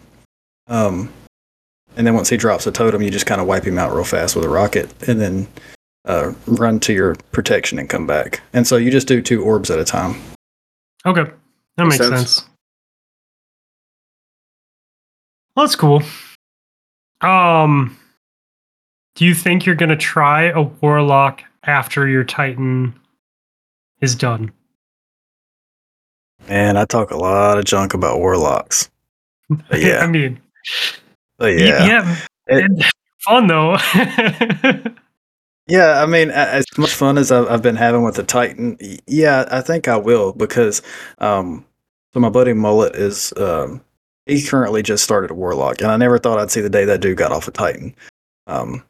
Um, 0.66 1.12
and 1.96 2.06
then 2.06 2.14
once 2.14 2.28
he 2.28 2.36
drops 2.36 2.66
a 2.66 2.72
totem, 2.72 3.02
you 3.02 3.10
just 3.10 3.26
kind 3.26 3.40
of 3.40 3.46
wipe 3.46 3.64
him 3.64 3.78
out 3.78 3.94
real 3.94 4.04
fast 4.04 4.34
with 4.34 4.44
a 4.44 4.48
rocket, 4.48 4.92
and 5.08 5.20
then 5.20 5.46
uh, 6.06 6.32
run 6.46 6.80
to 6.80 6.92
your 6.92 7.14
protection 7.32 7.78
and 7.78 7.88
come 7.88 8.06
back. 8.06 8.40
And 8.52 8.66
so 8.66 8.76
you 8.76 8.90
just 8.90 9.06
do 9.06 9.22
two 9.22 9.44
orbs 9.44 9.70
at 9.70 9.78
a 9.78 9.84
time. 9.84 10.16
Okay, 11.06 11.24
that 11.76 11.84
Makes 11.84 11.98
makes 12.00 12.08
sense. 12.08 12.30
sense. 12.32 12.48
Well, 15.54 15.66
that's 15.66 15.76
cool. 15.76 16.02
Um, 17.20 17.96
do 19.14 19.24
you 19.24 19.34
think 19.34 19.64
you're 19.66 19.74
gonna 19.76 19.96
try 19.96 20.44
a 20.44 20.62
warlock 20.62 21.42
after 21.62 22.08
your 22.08 22.24
titan 22.24 22.98
is 24.00 24.14
done? 24.16 24.50
And 26.48 26.78
I 26.78 26.84
talk 26.84 27.10
a 27.10 27.16
lot 27.16 27.58
of 27.58 27.64
junk 27.64 27.94
about 27.94 28.18
warlocks. 28.18 28.90
I 29.70 29.76
Yeah, 29.76 29.98
I 30.02 30.06
mean, 30.06 30.40
but 31.38 31.58
yeah. 31.58 31.86
yeah, 31.86 32.16
It- 32.46 32.84
fun 33.20 33.46
though. 33.46 33.76
Yeah, 35.66 36.02
I 36.02 36.06
mean, 36.06 36.30
as 36.30 36.66
much 36.76 36.92
fun 36.92 37.16
as 37.16 37.32
I've, 37.32 37.62
been 37.62 37.76
having 37.76 38.02
with 38.02 38.16
the 38.16 38.22
Titan, 38.22 38.76
yeah, 39.06 39.46
I 39.50 39.62
think 39.62 39.88
I 39.88 39.96
will 39.96 40.34
because, 40.34 40.82
um, 41.18 41.64
so 42.12 42.20
my 42.20 42.28
buddy 42.28 42.52
Mullet 42.52 42.94
is, 42.94 43.32
um, 43.38 43.80
he 44.26 44.42
currently 44.42 44.82
just 44.82 45.04
started 45.04 45.30
a 45.30 45.34
Warlock, 45.34 45.80
and 45.80 45.90
I 45.90 45.96
never 45.96 46.18
thought 46.18 46.38
I'd 46.38 46.50
see 46.50 46.60
the 46.60 46.68
day 46.68 46.84
that 46.84 47.00
dude 47.00 47.16
got 47.16 47.32
off 47.32 47.48
a 47.48 47.50
Titan. 47.50 47.94
Um, 48.46 48.82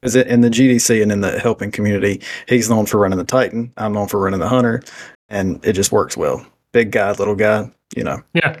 because 0.00 0.16
in 0.16 0.42
the 0.42 0.48
GDC 0.50 1.02
and 1.02 1.12
in 1.12 1.22
the 1.22 1.38
helping 1.40 1.70
community, 1.70 2.20
he's 2.46 2.68
known 2.68 2.84
for 2.86 2.98
running 2.98 3.18
the 3.18 3.24
Titan. 3.24 3.72
I'm 3.78 3.92
known 3.94 4.08
for 4.08 4.20
running 4.20 4.40
the 4.40 4.48
Hunter, 4.48 4.82
and 5.30 5.64
it 5.64 5.72
just 5.72 5.92
works 5.92 6.16
well. 6.16 6.44
Big 6.72 6.90
guy, 6.92 7.10
little 7.12 7.34
guy, 7.34 7.70
you 7.96 8.04
know. 8.04 8.22
yeah, 8.34 8.60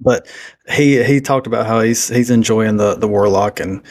But 0.00 0.26
he 0.70 1.02
he 1.04 1.20
talked 1.20 1.46
about 1.46 1.66
how 1.66 1.80
he's 1.80 2.08
he's 2.08 2.30
enjoying 2.30 2.76
the 2.76 2.94
the 2.94 3.08
warlock, 3.08 3.58
and 3.60 3.82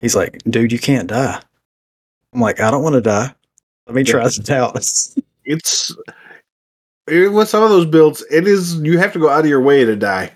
he's 0.00 0.16
like, 0.16 0.38
dude, 0.48 0.72
you 0.72 0.78
can't 0.78 1.08
die. 1.08 1.40
I'm 2.34 2.40
like, 2.40 2.60
I 2.60 2.70
don't 2.70 2.82
want 2.82 2.94
to 2.94 3.00
die. 3.00 3.34
Let 3.86 3.94
me 3.94 4.04
try 4.04 4.24
this 4.24 4.50
out. 4.50 4.74
It's 5.44 5.96
it- 7.06 7.32
with 7.32 7.48
some 7.48 7.62
of 7.62 7.70
those 7.70 7.86
builds, 7.86 8.22
it 8.30 8.46
is 8.46 8.74
you 8.80 8.98
have 8.98 9.14
to 9.14 9.18
go 9.18 9.30
out 9.30 9.40
of 9.40 9.46
your 9.46 9.62
way 9.62 9.82
to 9.84 9.96
die. 9.96 10.30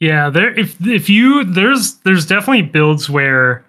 yeah. 0.00 0.30
There, 0.30 0.58
if 0.58 0.76
if 0.86 1.10
you 1.10 1.44
there's 1.44 1.96
there's 2.04 2.24
definitely 2.24 2.62
builds 2.62 3.10
where 3.10 3.65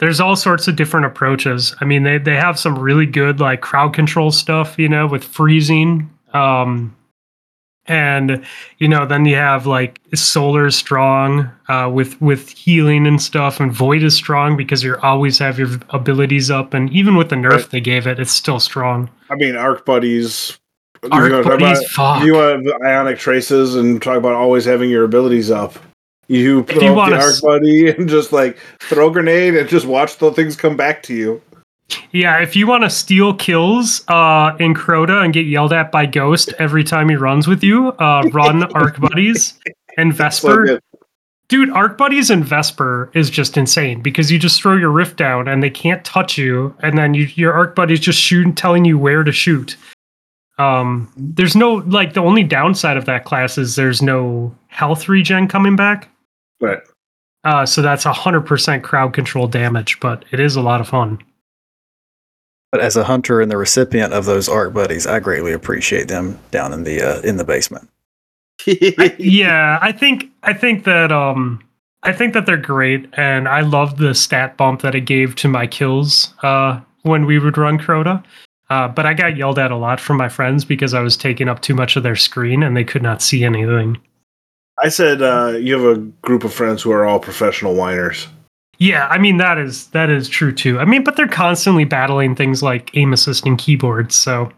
there's 0.00 0.20
all 0.20 0.36
sorts 0.36 0.66
of 0.68 0.76
different 0.76 1.06
approaches. 1.06 1.74
I 1.80 1.84
mean, 1.84 2.02
they 2.02 2.18
they 2.18 2.34
have 2.36 2.58
some 2.58 2.78
really 2.78 3.06
good 3.06 3.40
like 3.40 3.60
crowd 3.60 3.94
control 3.94 4.30
stuff, 4.30 4.78
you 4.78 4.88
know, 4.88 5.06
with 5.06 5.24
freezing. 5.24 6.10
Um, 6.32 6.96
and 7.86 8.44
you 8.78 8.88
know, 8.88 9.04
then 9.06 9.26
you 9.26 9.36
have 9.36 9.66
like 9.66 10.00
solar 10.14 10.70
strong 10.70 11.50
uh, 11.68 11.90
with 11.92 12.18
with 12.20 12.48
healing 12.48 13.06
and 13.06 13.20
stuff, 13.20 13.60
and 13.60 13.70
void 13.70 14.02
is 14.02 14.14
strong 14.14 14.56
because 14.56 14.82
you 14.82 14.96
always 15.02 15.38
have 15.38 15.58
your 15.58 15.68
abilities 15.90 16.50
up, 16.50 16.72
and 16.74 16.90
even 16.92 17.14
with 17.16 17.28
the 17.28 17.36
nerf 17.36 17.50
Right. 17.50 17.70
they 17.70 17.80
gave 17.80 18.06
it, 18.06 18.18
it's 18.18 18.32
still 18.32 18.58
strong. 18.58 19.10
I 19.30 19.34
mean, 19.36 19.54
arc 19.54 19.84
buddies. 19.84 20.58
you 21.02 21.10
Arc 21.12 21.30
wanna 21.30 21.42
buddies, 21.44 21.78
about- 21.78 21.84
fuck. 22.20 22.24
You 22.24 22.32
want 22.34 22.66
ionic 22.82 23.18
traces 23.18 23.74
and 23.74 24.00
talk 24.02 24.16
about 24.16 24.32
always 24.32 24.64
having 24.64 24.88
your 24.88 25.04
abilities 25.04 25.50
up. 25.50 25.74
You 26.28 26.64
put 26.64 26.76
you 26.76 26.94
the 26.94 26.94
arc 26.94 27.40
buddy 27.42 27.90
and 27.96 28.08
just 28.08 28.32
like 28.32 28.58
throw 28.80 29.10
grenade 29.10 29.56
and 29.56 29.68
just 29.68 29.86
watch 29.86 30.18
the 30.18 30.32
things 30.32 30.56
come 30.56 30.76
back 30.76 31.02
to 31.04 31.14
you. 31.14 31.42
Yeah, 32.12 32.40
if 32.40 32.56
you 32.56 32.66
want 32.66 32.84
to 32.84 32.90
steal 32.90 33.34
kills 33.34 34.08
uh, 34.08 34.56
in 34.58 34.74
Crota 34.74 35.22
and 35.22 35.34
get 35.34 35.46
yelled 35.46 35.72
at 35.72 35.92
by 35.92 36.06
Ghost 36.06 36.52
every 36.58 36.82
time 36.82 37.08
he 37.08 37.16
runs 37.16 37.46
with 37.46 37.62
you, 37.62 37.88
uh, 37.88 38.22
run 38.32 38.62
Arc 38.74 38.98
Buddies 38.98 39.54
and 39.98 40.12
Vesper. 40.12 40.64
good. 40.64 40.80
Dude, 41.48 41.70
Arc 41.70 41.98
Buddies 41.98 42.30
and 42.30 42.42
Vesper 42.42 43.10
is 43.14 43.28
just 43.28 43.58
insane 43.58 44.00
because 44.00 44.32
you 44.32 44.38
just 44.38 44.62
throw 44.62 44.76
your 44.76 44.90
rift 44.90 45.18
down 45.18 45.46
and 45.46 45.62
they 45.62 45.68
can't 45.68 46.02
touch 46.04 46.38
you, 46.38 46.74
and 46.80 46.96
then 46.96 47.12
you, 47.12 47.24
your 47.34 47.52
Arc 47.52 47.74
Buddies 47.74 48.00
just 48.00 48.18
shoot, 48.18 48.56
telling 48.56 48.86
you 48.86 48.98
where 48.98 49.22
to 49.22 49.32
shoot. 49.32 49.76
Um, 50.56 51.12
there's 51.16 51.54
no 51.54 51.74
like 51.86 52.14
the 52.14 52.22
only 52.22 52.44
downside 52.44 52.96
of 52.96 53.04
that 53.06 53.24
class 53.24 53.58
is 53.58 53.76
there's 53.76 54.00
no 54.00 54.54
health 54.68 55.08
regen 55.08 55.48
coming 55.48 55.76
back. 55.76 56.08
Right. 56.60 56.80
Uh, 57.44 57.66
so 57.66 57.82
that's 57.82 58.04
hundred 58.04 58.42
percent 58.42 58.82
crowd 58.82 59.12
control 59.12 59.46
damage, 59.46 60.00
but 60.00 60.24
it 60.32 60.40
is 60.40 60.56
a 60.56 60.62
lot 60.62 60.80
of 60.80 60.88
fun. 60.88 61.22
But 62.72 62.80
as 62.80 62.96
a 62.96 63.04
hunter 63.04 63.40
and 63.40 63.50
the 63.50 63.56
recipient 63.56 64.12
of 64.12 64.24
those 64.24 64.48
arc 64.48 64.72
buddies, 64.72 65.06
I 65.06 65.20
greatly 65.20 65.52
appreciate 65.52 66.08
them 66.08 66.38
down 66.50 66.72
in 66.72 66.84
the 66.84 67.02
uh, 67.02 67.20
in 67.20 67.36
the 67.36 67.44
basement. 67.44 67.88
yeah, 68.66 69.78
I 69.80 69.92
think 69.92 70.30
I 70.42 70.54
think 70.54 70.84
that 70.84 71.12
um 71.12 71.62
I 72.02 72.12
think 72.12 72.34
that 72.34 72.46
they're 72.46 72.56
great 72.56 73.08
and 73.12 73.48
I 73.48 73.60
love 73.60 73.98
the 73.98 74.14
stat 74.14 74.56
bump 74.56 74.82
that 74.82 74.94
it 74.94 75.02
gave 75.02 75.36
to 75.36 75.48
my 75.48 75.66
kills 75.66 76.32
uh 76.42 76.80
when 77.02 77.26
we 77.26 77.38
would 77.38 77.58
run 77.58 77.78
Crota. 77.78 78.24
Uh, 78.70 78.88
but 78.88 79.04
I 79.04 79.12
got 79.12 79.36
yelled 79.36 79.58
at 79.58 79.70
a 79.70 79.76
lot 79.76 80.00
from 80.00 80.16
my 80.16 80.28
friends 80.28 80.64
because 80.64 80.94
I 80.94 81.00
was 81.00 81.16
taking 81.16 81.48
up 81.48 81.60
too 81.60 81.74
much 81.74 81.96
of 81.96 82.02
their 82.02 82.16
screen 82.16 82.62
and 82.62 82.76
they 82.76 82.84
could 82.84 83.02
not 83.02 83.20
see 83.20 83.44
anything. 83.44 83.98
I 84.82 84.88
said 84.88 85.22
uh, 85.22 85.56
you 85.60 85.78
have 85.78 85.96
a 85.96 86.00
group 86.22 86.44
of 86.44 86.52
friends 86.52 86.82
who 86.82 86.90
are 86.92 87.04
all 87.04 87.20
professional 87.20 87.74
whiners. 87.74 88.26
Yeah, 88.78 89.06
I 89.06 89.18
mean 89.18 89.36
that 89.36 89.56
is 89.58 89.86
that 89.88 90.10
is 90.10 90.28
true 90.28 90.52
too. 90.52 90.80
I 90.80 90.84
mean, 90.84 91.04
but 91.04 91.16
they're 91.16 91.28
constantly 91.28 91.84
battling 91.84 92.34
things 92.34 92.62
like 92.62 92.90
aim 92.96 93.12
assist 93.12 93.46
and 93.46 93.56
keyboards, 93.56 94.16
so 94.16 94.50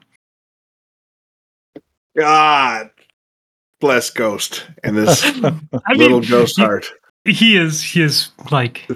God 2.17 2.91
bless 3.81 4.09
Ghost 4.11 4.67
and 4.85 4.97
this 4.97 5.23
I 5.45 5.51
mean, 5.91 5.99
little 5.99 6.23
ghost 6.23 6.57
he- 6.57 6.63
heart. 6.63 6.87
he 7.27 7.57
is 7.59 7.83
he 7.83 8.01
is 8.03 8.31
like 8.51 8.89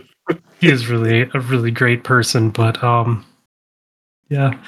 he 0.59 0.71
is 0.71 0.89
really 0.89 1.29
a 1.35 1.41
really 1.41 1.71
great 1.71 2.03
person 2.03 2.49
but 2.49 2.83
um 2.83 3.25
yeah 4.31 4.59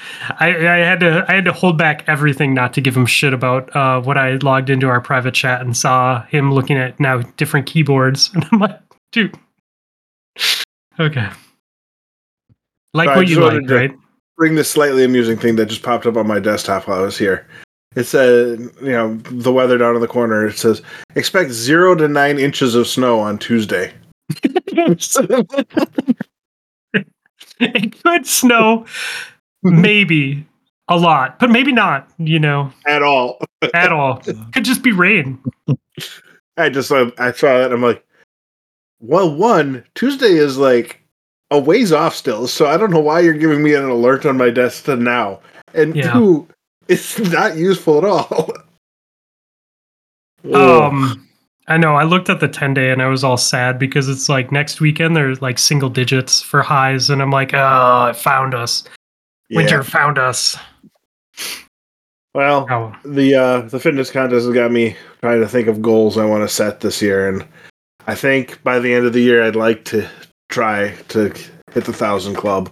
I, 0.40 0.48
I 0.48 0.76
had 0.78 1.00
to 1.00 1.24
i 1.28 1.34
had 1.34 1.44
to 1.46 1.52
hold 1.52 1.78
back 1.78 2.04
everything 2.06 2.52
not 2.52 2.74
to 2.74 2.80
give 2.80 2.96
him 2.96 3.06
shit 3.06 3.32
about 3.32 3.74
uh 3.74 4.00
what 4.02 4.18
i 4.18 4.34
logged 4.36 4.68
into 4.68 4.88
our 4.88 5.00
private 5.00 5.34
chat 5.34 5.60
and 5.62 5.76
saw 5.76 6.22
him 6.26 6.52
looking 6.52 6.76
at 6.76 6.98
now 7.00 7.22
different 7.36 7.66
keyboards 7.66 8.30
and 8.34 8.44
i'm 8.52 8.58
like 8.58 8.78
dude 9.12 9.34
okay 11.00 11.30
like 12.92 13.08
I 13.08 13.16
what 13.16 13.28
you 13.28 13.40
like 13.40 13.70
right 13.70 13.92
Bring 14.36 14.54
this 14.54 14.70
slightly 14.70 15.04
amusing 15.04 15.36
thing 15.36 15.56
that 15.56 15.66
just 15.66 15.82
popped 15.82 16.06
up 16.06 16.16
on 16.16 16.26
my 16.26 16.40
desktop 16.40 16.88
while 16.88 16.98
I 16.98 17.02
was 17.02 17.18
here. 17.18 17.46
It 17.94 18.04
said, 18.04 18.58
you 18.80 18.92
know, 18.92 19.16
the 19.16 19.52
weather 19.52 19.76
down 19.76 19.94
in 19.94 20.00
the 20.00 20.08
corner. 20.08 20.46
It 20.46 20.56
says, 20.58 20.80
expect 21.14 21.50
zero 21.50 21.94
to 21.94 22.08
nine 22.08 22.38
inches 22.38 22.74
of 22.74 22.88
snow 22.88 23.20
on 23.20 23.38
Tuesday. 23.38 23.92
it 27.60 28.02
could 28.02 28.26
snow 28.26 28.86
maybe 29.62 30.46
a 30.88 30.96
lot 30.96 31.38
but 31.38 31.50
maybe 31.50 31.72
not 31.72 32.08
you 32.18 32.38
know 32.38 32.72
At 32.86 33.02
all. 33.02 33.38
at 33.74 33.92
all 33.92 34.22
could 34.52 34.64
just 34.64 34.82
be 34.82 34.92
rain 34.92 35.38
I 36.58 36.68
just 36.68 36.88
saw, 36.88 37.10
I 37.16 37.32
saw 37.32 37.58
that. 37.58 37.64
And 37.66 37.74
I'm 37.74 37.82
like, 37.82 38.04
well, 39.00 39.34
one, 39.34 39.82
Tuesday 39.94 40.34
is 40.34 40.58
like 40.58 41.00
a 41.50 41.58
ways 41.58 41.92
off 41.92 42.14
still. 42.14 42.46
So 42.46 42.66
I 42.66 42.76
don't 42.76 42.90
know 42.90 43.00
why 43.00 43.20
you're 43.20 43.32
giving 43.32 43.62
me 43.62 43.72
an 43.72 43.84
alert 43.84 44.26
on 44.26 44.36
my 44.36 44.50
desk 44.50 44.84
to 44.84 44.96
now. 44.96 45.40
And 45.72 45.96
Yeah. 45.96 46.12
two, 46.12 46.46
it's 46.88 47.18
not 47.32 47.56
useful 47.56 47.98
at 47.98 48.04
all. 48.04 48.52
Um, 50.52 51.26
I 51.68 51.76
know. 51.78 51.94
I 51.94 52.02
looked 52.02 52.28
at 52.28 52.40
the 52.40 52.48
10 52.48 52.74
day 52.74 52.90
and 52.90 53.00
I 53.00 53.06
was 53.06 53.22
all 53.22 53.36
sad 53.36 53.78
because 53.78 54.08
it's 54.08 54.28
like 54.28 54.50
next 54.50 54.80
weekend 54.80 55.14
there's 55.14 55.40
like 55.40 55.56
single 55.56 55.88
digits 55.88 56.42
for 56.42 56.62
highs, 56.62 57.08
and 57.10 57.22
I'm 57.22 57.30
like, 57.30 57.52
oh, 57.54 58.06
it 58.10 58.16
found 58.16 58.52
us. 58.52 58.82
Yeah. 59.48 59.58
Winter 59.58 59.82
found 59.82 60.18
us. 60.18 60.56
Well, 62.34 62.66
Oh, 62.70 62.94
the 63.04 63.34
uh 63.34 63.60
the 63.62 63.78
fitness 63.80 64.10
contest 64.10 64.46
has 64.46 64.54
got 64.54 64.72
me 64.72 64.96
trying 65.20 65.40
to 65.40 65.48
think 65.48 65.68
of 65.68 65.82
goals 65.82 66.16
I 66.16 66.24
want 66.24 66.42
to 66.42 66.54
set 66.54 66.80
this 66.80 67.02
year, 67.02 67.28
and 67.28 67.46
I 68.06 68.14
think 68.14 68.62
by 68.62 68.78
the 68.78 68.92
end 68.94 69.04
of 69.06 69.12
the 69.12 69.20
year 69.20 69.42
I'd 69.42 69.56
like 69.56 69.84
to 69.86 70.08
try 70.48 70.94
to 71.08 71.28
hit 71.72 71.84
the 71.84 71.92
thousand 71.92 72.36
club. 72.36 72.70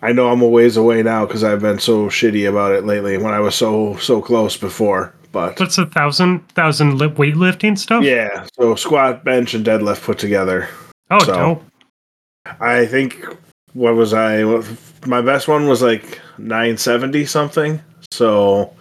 I 0.00 0.12
know 0.12 0.28
I'm 0.30 0.42
a 0.42 0.48
ways 0.48 0.76
away 0.76 1.02
now 1.02 1.24
because 1.26 1.44
I've 1.44 1.60
been 1.60 1.78
so 1.78 2.06
shitty 2.08 2.48
about 2.48 2.72
it 2.72 2.84
lately. 2.84 3.18
When 3.18 3.34
I 3.34 3.40
was 3.40 3.54
so 3.54 3.96
so 3.98 4.22
close 4.22 4.56
before, 4.56 5.14
but 5.30 5.60
what's 5.60 5.76
a 5.76 5.86
thousand 5.86 6.48
thousand 6.50 6.96
lip 6.96 7.16
weightlifting 7.16 7.76
stuff? 7.78 8.02
yeah, 8.02 8.46
so 8.54 8.74
squat, 8.76 9.24
bench, 9.24 9.52
and 9.52 9.64
deadlift 9.64 10.02
put 10.04 10.18
together. 10.18 10.68
Oh, 11.10 11.18
so- 11.20 11.34
dope. 11.34 11.64
I 12.60 12.84
think 12.86 13.26
what 13.74 13.94
was 13.94 14.14
I? 14.14 14.42
My 15.06 15.20
best 15.20 15.46
one 15.46 15.68
was 15.68 15.82
like 15.82 16.20
970 16.38 17.26
something. 17.26 17.80
So, 18.12 18.72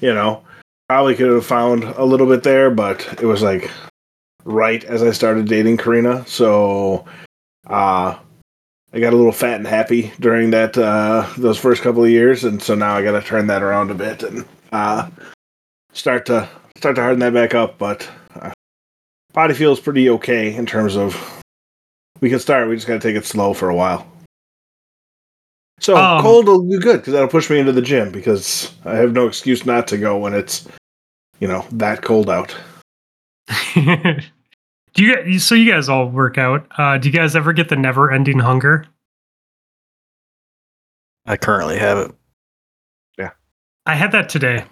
you 0.00 0.12
know, 0.12 0.42
probably 0.88 1.14
could 1.14 1.30
have 1.30 1.46
found 1.46 1.84
a 1.84 2.04
little 2.04 2.26
bit 2.26 2.42
there, 2.42 2.70
but 2.70 3.00
it 3.22 3.26
was 3.26 3.42
like 3.42 3.70
right 4.44 4.82
as 4.84 5.02
I 5.02 5.12
started 5.12 5.46
dating 5.46 5.76
Karina. 5.76 6.26
So, 6.26 7.04
uh, 7.66 8.18
I 8.90 9.00
got 9.00 9.12
a 9.12 9.16
little 9.16 9.32
fat 9.32 9.56
and 9.56 9.66
happy 9.66 10.12
during 10.18 10.50
that 10.50 10.76
uh, 10.78 11.28
those 11.36 11.58
first 11.58 11.82
couple 11.82 12.02
of 12.02 12.10
years, 12.10 12.44
and 12.44 12.62
so 12.62 12.74
now 12.74 12.96
I 12.96 13.02
got 13.02 13.20
to 13.20 13.26
turn 13.26 13.46
that 13.48 13.62
around 13.62 13.90
a 13.90 13.94
bit 13.94 14.22
and 14.22 14.46
uh, 14.72 15.10
start 15.92 16.24
to 16.26 16.48
start 16.76 16.96
to 16.96 17.02
harden 17.02 17.20
that 17.20 17.34
back 17.34 17.54
up. 17.54 17.76
But 17.76 18.08
uh, 18.40 18.52
body 19.34 19.52
feels 19.52 19.78
pretty 19.78 20.08
okay 20.08 20.54
in 20.54 20.64
terms 20.64 20.96
of 20.96 21.42
we 22.22 22.30
can 22.30 22.38
start. 22.38 22.66
We 22.66 22.76
just 22.76 22.86
got 22.86 22.94
to 22.94 23.00
take 23.00 23.16
it 23.16 23.26
slow 23.26 23.52
for 23.52 23.68
a 23.68 23.74
while. 23.74 24.10
So 25.80 25.96
Um, 25.96 26.22
cold 26.22 26.46
will 26.46 26.62
be 26.64 26.78
good 26.78 26.98
because 26.98 27.12
that'll 27.12 27.28
push 27.28 27.48
me 27.50 27.58
into 27.58 27.72
the 27.72 27.82
gym 27.82 28.10
because 28.10 28.72
I 28.84 28.96
have 28.96 29.12
no 29.12 29.26
excuse 29.26 29.64
not 29.64 29.86
to 29.88 29.96
go 29.98 30.18
when 30.18 30.34
it's 30.34 30.66
you 31.40 31.46
know 31.48 31.64
that 31.72 32.02
cold 32.02 32.28
out. 32.28 32.56
do 33.74 34.20
you 34.96 35.14
guys, 35.14 35.44
so 35.44 35.54
you 35.54 35.70
guys 35.70 35.88
all 35.88 36.08
work 36.08 36.36
out? 36.36 36.66
Uh, 36.76 36.98
do 36.98 37.08
you 37.08 37.14
guys 37.16 37.36
ever 37.36 37.52
get 37.52 37.68
the 37.68 37.76
never-ending 37.76 38.40
hunger? 38.40 38.86
I 41.26 41.36
currently 41.36 41.78
have 41.78 41.98
it. 41.98 42.10
Yeah, 43.18 43.30
I 43.86 43.94
had 43.94 44.12
that 44.12 44.28
today. 44.28 44.64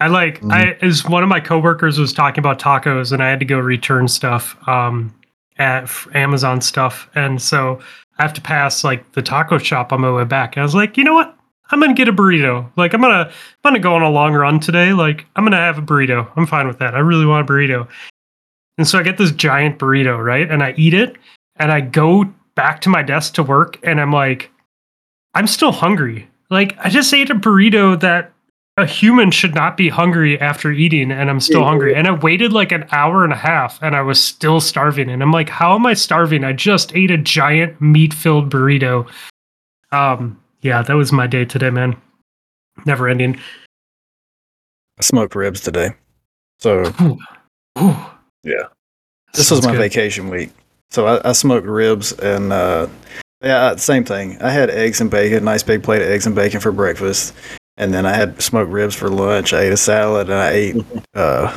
I 0.00 0.08
like 0.08 0.40
Mhm. 0.40 0.52
I 0.52 0.76
as 0.84 1.04
one 1.04 1.22
of 1.22 1.28
my 1.28 1.40
coworkers 1.40 1.98
was 1.98 2.12
talking 2.12 2.40
about 2.40 2.58
tacos 2.58 3.12
and 3.12 3.22
I 3.22 3.30
had 3.30 3.38
to 3.40 3.46
go 3.46 3.58
return 3.58 4.08
stuff 4.08 4.56
um 4.68 5.14
at 5.58 5.84
f- 5.84 6.08
Amazon 6.14 6.60
stuff 6.60 7.08
and 7.14 7.40
so 7.40 7.80
I 8.18 8.22
have 8.22 8.34
to 8.34 8.40
pass 8.40 8.84
like 8.84 9.12
the 9.12 9.22
taco 9.22 9.58
shop 9.58 9.92
on 9.92 10.00
my 10.00 10.10
way 10.10 10.24
back. 10.24 10.56
And 10.56 10.62
I 10.62 10.64
was 10.64 10.74
like, 10.74 10.96
"You 10.96 11.04
know 11.04 11.14
what? 11.14 11.36
I'm 11.70 11.80
to 11.80 11.94
get 11.94 12.08
a 12.08 12.12
burrito. 12.12 12.70
Like 12.76 12.92
I'm 12.92 13.00
to 13.00 13.32
I'm 13.64 13.74
to 13.74 13.80
go 13.80 13.94
on 13.94 14.02
a 14.02 14.10
long 14.10 14.34
run 14.34 14.60
today. 14.60 14.92
Like 14.92 15.26
I'm 15.36 15.50
to 15.50 15.56
have 15.56 15.78
a 15.78 15.82
burrito. 15.82 16.30
I'm 16.36 16.46
fine 16.46 16.66
with 16.66 16.78
that. 16.78 16.94
I 16.94 17.00
really 17.00 17.26
want 17.26 17.48
a 17.48 17.52
burrito." 17.52 17.88
And 18.76 18.86
so 18.86 18.98
I 18.98 19.02
get 19.02 19.18
this 19.18 19.30
giant 19.30 19.78
burrito, 19.78 20.22
right? 20.22 20.50
And 20.50 20.62
I 20.62 20.74
eat 20.76 20.94
it 20.94 21.16
and 21.56 21.70
I 21.70 21.80
go 21.80 22.24
back 22.54 22.80
to 22.82 22.88
my 22.88 23.02
desk 23.02 23.34
to 23.34 23.42
work 23.42 23.78
and 23.82 24.00
I'm 24.00 24.12
like 24.12 24.50
I'm 25.34 25.46
still 25.46 25.72
hungry. 25.72 26.28
Like 26.50 26.76
I 26.78 26.90
just 26.90 27.12
ate 27.12 27.30
a 27.30 27.34
burrito 27.34 27.98
that 28.00 28.32
a 28.76 28.86
human 28.86 29.30
should 29.30 29.54
not 29.54 29.76
be 29.76 29.88
hungry 29.88 30.40
after 30.40 30.72
eating 30.72 31.12
and 31.12 31.30
I'm 31.30 31.38
still 31.38 31.62
hungry. 31.62 31.94
And 31.94 32.08
I 32.08 32.12
waited 32.12 32.52
like 32.52 32.72
an 32.72 32.84
hour 32.90 33.22
and 33.22 33.32
a 33.32 33.36
half 33.36 33.80
and 33.82 33.94
I 33.94 34.02
was 34.02 34.22
still 34.22 34.60
starving. 34.60 35.08
And 35.08 35.22
I'm 35.22 35.30
like, 35.30 35.48
how 35.48 35.76
am 35.76 35.86
I 35.86 35.94
starving? 35.94 36.42
I 36.42 36.52
just 36.52 36.94
ate 36.96 37.12
a 37.12 37.16
giant 37.16 37.80
meat-filled 37.80 38.50
burrito. 38.50 39.08
Um 39.92 40.40
yeah, 40.62 40.82
that 40.82 40.94
was 40.94 41.12
my 41.12 41.26
day 41.26 41.44
today, 41.44 41.70
man. 41.70 41.94
Never 42.84 43.06
ending. 43.06 43.38
I 44.98 45.02
smoked 45.02 45.36
ribs 45.36 45.60
today. 45.60 45.90
So 46.58 46.92
Ooh. 47.00 47.18
Ooh. 47.78 47.96
Yeah. 48.42 48.68
this 49.34 49.50
was 49.50 49.64
my 49.64 49.72
good. 49.72 49.78
vacation 49.78 50.30
week. 50.30 50.50
So 50.90 51.06
I, 51.06 51.30
I 51.30 51.32
smoked 51.32 51.66
ribs 51.66 52.12
and 52.12 52.52
uh, 52.52 52.88
yeah, 53.40 53.76
same 53.76 54.04
thing. 54.04 54.40
I 54.42 54.50
had 54.50 54.70
eggs 54.70 55.00
and 55.00 55.10
bacon, 55.10 55.44
nice 55.44 55.62
big 55.62 55.84
plate 55.84 56.02
of 56.02 56.08
eggs 56.08 56.26
and 56.26 56.34
bacon 56.34 56.60
for 56.60 56.72
breakfast, 56.72 57.34
and 57.76 57.92
then 57.92 58.06
I 58.06 58.14
had 58.14 58.40
smoked 58.40 58.70
ribs 58.70 58.94
for 58.94 59.08
lunch. 59.08 59.52
I 59.52 59.62
ate 59.62 59.72
a 59.72 59.76
salad 59.76 60.28
and 60.28 60.38
I 60.38 60.50
ate. 60.50 60.76
Uh, 61.14 61.56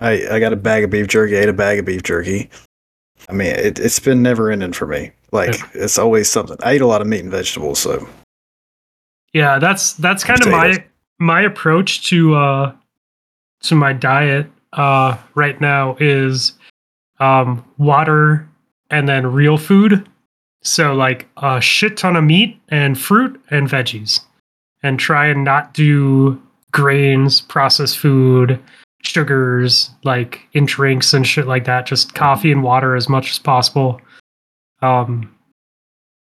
I 0.00 0.26
I 0.30 0.40
got 0.40 0.54
a 0.54 0.56
bag 0.56 0.82
of 0.82 0.88
beef 0.88 1.08
jerky. 1.08 1.34
Ate 1.34 1.50
a 1.50 1.52
bag 1.52 1.78
of 1.78 1.84
beef 1.84 2.02
jerky. 2.02 2.48
I 3.28 3.32
mean, 3.34 3.48
it, 3.48 3.78
it's 3.78 3.98
been 3.98 4.22
never 4.22 4.50
ending 4.50 4.72
for 4.72 4.86
me. 4.86 5.12
Like 5.30 5.60
it's 5.74 5.98
always 5.98 6.30
something. 6.30 6.56
I 6.62 6.76
eat 6.76 6.80
a 6.80 6.86
lot 6.86 7.02
of 7.02 7.06
meat 7.06 7.20
and 7.20 7.30
vegetables, 7.30 7.78
so 7.78 8.08
Yeah, 9.34 9.58
that's 9.58 9.92
that's 9.92 10.24
kind 10.24 10.40
of 10.40 10.48
my 10.48 10.82
my 11.18 11.42
approach 11.42 12.08
to 12.08 12.34
uh 12.34 12.72
to 13.64 13.74
my 13.74 13.92
diet 13.92 14.46
uh 14.72 15.18
right 15.34 15.60
now 15.60 15.96
is 16.00 16.52
um 17.20 17.62
water 17.76 18.48
and 18.90 19.06
then 19.06 19.26
real 19.26 19.58
food. 19.58 20.08
So 20.62 20.94
like 20.94 21.28
a 21.36 21.60
shit 21.60 21.98
ton 21.98 22.16
of 22.16 22.24
meat 22.24 22.58
and 22.70 22.98
fruit 22.98 23.38
and 23.50 23.68
veggies. 23.68 24.20
And 24.82 24.98
try 24.98 25.26
and 25.26 25.44
not 25.44 25.74
do 25.74 26.40
grains, 26.70 27.40
processed 27.40 27.98
food, 27.98 28.60
sugars 29.02 29.90
like 30.04 30.40
in 30.52 30.66
drinks 30.66 31.12
and 31.12 31.26
shit 31.26 31.46
like 31.46 31.64
that. 31.64 31.86
Just 31.86 32.14
coffee 32.14 32.52
and 32.52 32.62
water 32.62 32.96
as 32.96 33.08
much 33.08 33.30
as 33.30 33.38
possible. 33.38 34.00
Um 34.82 35.34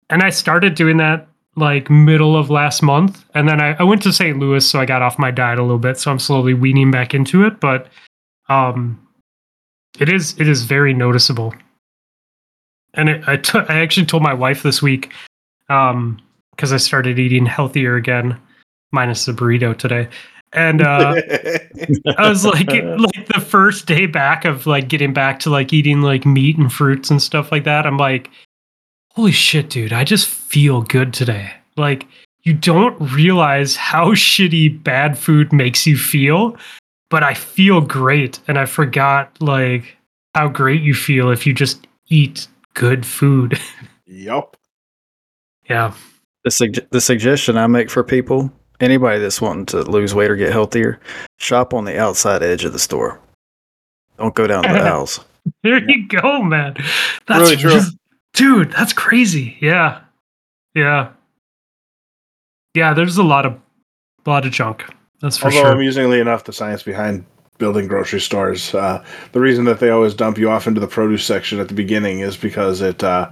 and 0.09 0.21
I 0.21 0.29
started 0.29 0.75
doing 0.75 0.97
that 0.97 1.27
like 1.55 1.89
middle 1.89 2.37
of 2.37 2.49
last 2.49 2.81
month. 2.81 3.25
And 3.33 3.49
then 3.49 3.59
I, 3.59 3.75
I 3.79 3.83
went 3.83 4.03
to 4.03 4.13
st 4.13 4.37
louis 4.37 4.69
so 4.69 4.79
i 4.79 4.85
got 4.85 5.01
off 5.01 5.17
my 5.17 5.31
diet 5.31 5.59
a 5.59 5.63
little 5.63 5.79
bit. 5.79 5.97
So 5.97 6.11
i'm 6.11 6.19
slowly 6.19 6.53
weaning 6.53 6.91
back 6.91 7.13
into 7.13 7.45
it. 7.45 7.59
But 7.59 7.87
um 8.49 9.01
it 9.99 10.09
is 10.09 10.39
it 10.39 10.47
is 10.47 10.63
very 10.63 10.93
noticeable. 10.93 11.53
And 12.93 13.09
it, 13.09 13.27
I 13.27 13.37
took 13.37 13.69
I 13.69 13.79
actually 13.79 14.05
told 14.05 14.23
my 14.23 14.33
wife 14.33 14.63
this 14.63 14.81
week 14.81 15.11
um 15.69 16.19
because 16.57 16.73
i 16.73 16.77
started 16.77 17.17
eating 17.19 17.45
healthier 17.45 17.95
again 17.95 18.37
minus 18.91 19.25
the 19.25 19.31
burrito 19.31 19.77
today 19.77 20.09
and 20.53 20.81
uh 20.81 21.15
I 22.17 22.29
was 22.29 22.45
like, 22.45 22.67
like 22.71 23.27
the 23.27 23.45
first 23.45 23.85
day 23.85 24.05
back 24.05 24.45
of 24.45 24.65
like 24.65 24.87
getting 24.87 25.13
back 25.13 25.39
to 25.41 25.49
like 25.49 25.73
eating 25.73 26.01
like 26.01 26.25
meat 26.25 26.57
and 26.57 26.71
fruits 26.71 27.11
and 27.11 27.21
stuff 27.21 27.51
like 27.51 27.65
that. 27.65 27.85
I'm 27.85 27.97
like, 27.97 28.29
holy 29.13 29.31
shit, 29.31 29.69
dude, 29.69 29.93
I 29.93 30.03
just 30.03 30.27
feel 30.27 30.83
good 30.83 31.13
today. 31.13 31.51
Like, 31.75 32.07
you 32.43 32.53
don't 32.53 32.97
realize 33.13 33.75
how 33.75 34.11
shitty 34.11 34.81
bad 34.83 35.17
food 35.17 35.51
makes 35.51 35.85
you 35.85 35.97
feel, 35.97 36.55
but 37.09 37.23
I 37.23 37.33
feel 37.33 37.81
great. 37.81 38.39
And 38.47 38.57
I 38.57 38.65
forgot 38.65 39.35
like 39.41 39.97
how 40.33 40.47
great 40.47 40.81
you 40.81 40.93
feel 40.93 41.29
if 41.29 41.45
you 41.45 41.53
just 41.53 41.87
eat 42.07 42.47
good 42.73 43.05
food. 43.05 43.59
yup. 44.05 44.55
yeah. 45.69 45.93
The 46.47 46.51
sug- 46.51 46.89
the 46.91 47.01
suggestion 47.01 47.57
I 47.57 47.67
make 47.67 47.89
for 47.89 48.03
people, 48.03 48.49
anybody 48.79 49.19
that's 49.19 49.41
wanting 49.41 49.65
to 49.67 49.81
lose 49.83 50.15
weight 50.15 50.31
or 50.31 50.37
get 50.37 50.51
healthier, 50.53 50.99
shop 51.37 51.73
on 51.73 51.83
the 51.83 51.99
outside 51.99 52.41
edge 52.41 52.63
of 52.63 52.71
the 52.71 52.79
store. 52.79 53.19
Don't 54.17 54.33
go 54.33 54.47
down 54.47 54.61
the 54.63 54.69
aisles. 54.81 55.19
There 55.63 55.83
you 55.89 56.07
go, 56.07 56.41
man. 56.43 56.75
That's 57.27 57.39
Really 57.41 57.57
true. 57.57 57.71
just- 57.71 57.97
dude. 58.33 58.71
That's 58.71 58.93
crazy. 58.93 59.57
Yeah, 59.59 59.99
yeah, 60.73 61.09
yeah. 62.73 62.93
There's 62.93 63.17
a 63.17 63.23
lot 63.23 63.45
of, 63.45 63.53
a 64.25 64.29
lot 64.29 64.45
of 64.45 64.51
junk. 64.53 64.85
That's 65.21 65.37
for 65.37 65.51
sure. 65.51 65.59
Although 65.59 65.69
sure. 65.71 65.77
amusingly 65.77 66.19
enough, 66.21 66.45
the 66.45 66.53
science 66.53 66.83
behind 66.83 67.25
building 67.57 67.87
grocery 67.87 68.21
stores, 68.21 68.73
uh, 68.75 69.03
the 69.33 69.39
reason 69.41 69.65
that 69.65 69.79
they 69.79 69.89
always 69.89 70.13
dump 70.13 70.37
you 70.37 70.49
off 70.49 70.65
into 70.67 70.79
the 70.79 70.87
produce 70.87 71.25
section 71.25 71.59
at 71.59 71.67
the 71.67 71.73
beginning 71.73 72.19
is 72.19 72.37
because 72.37 72.79
it 72.81 73.03
uh, 73.03 73.29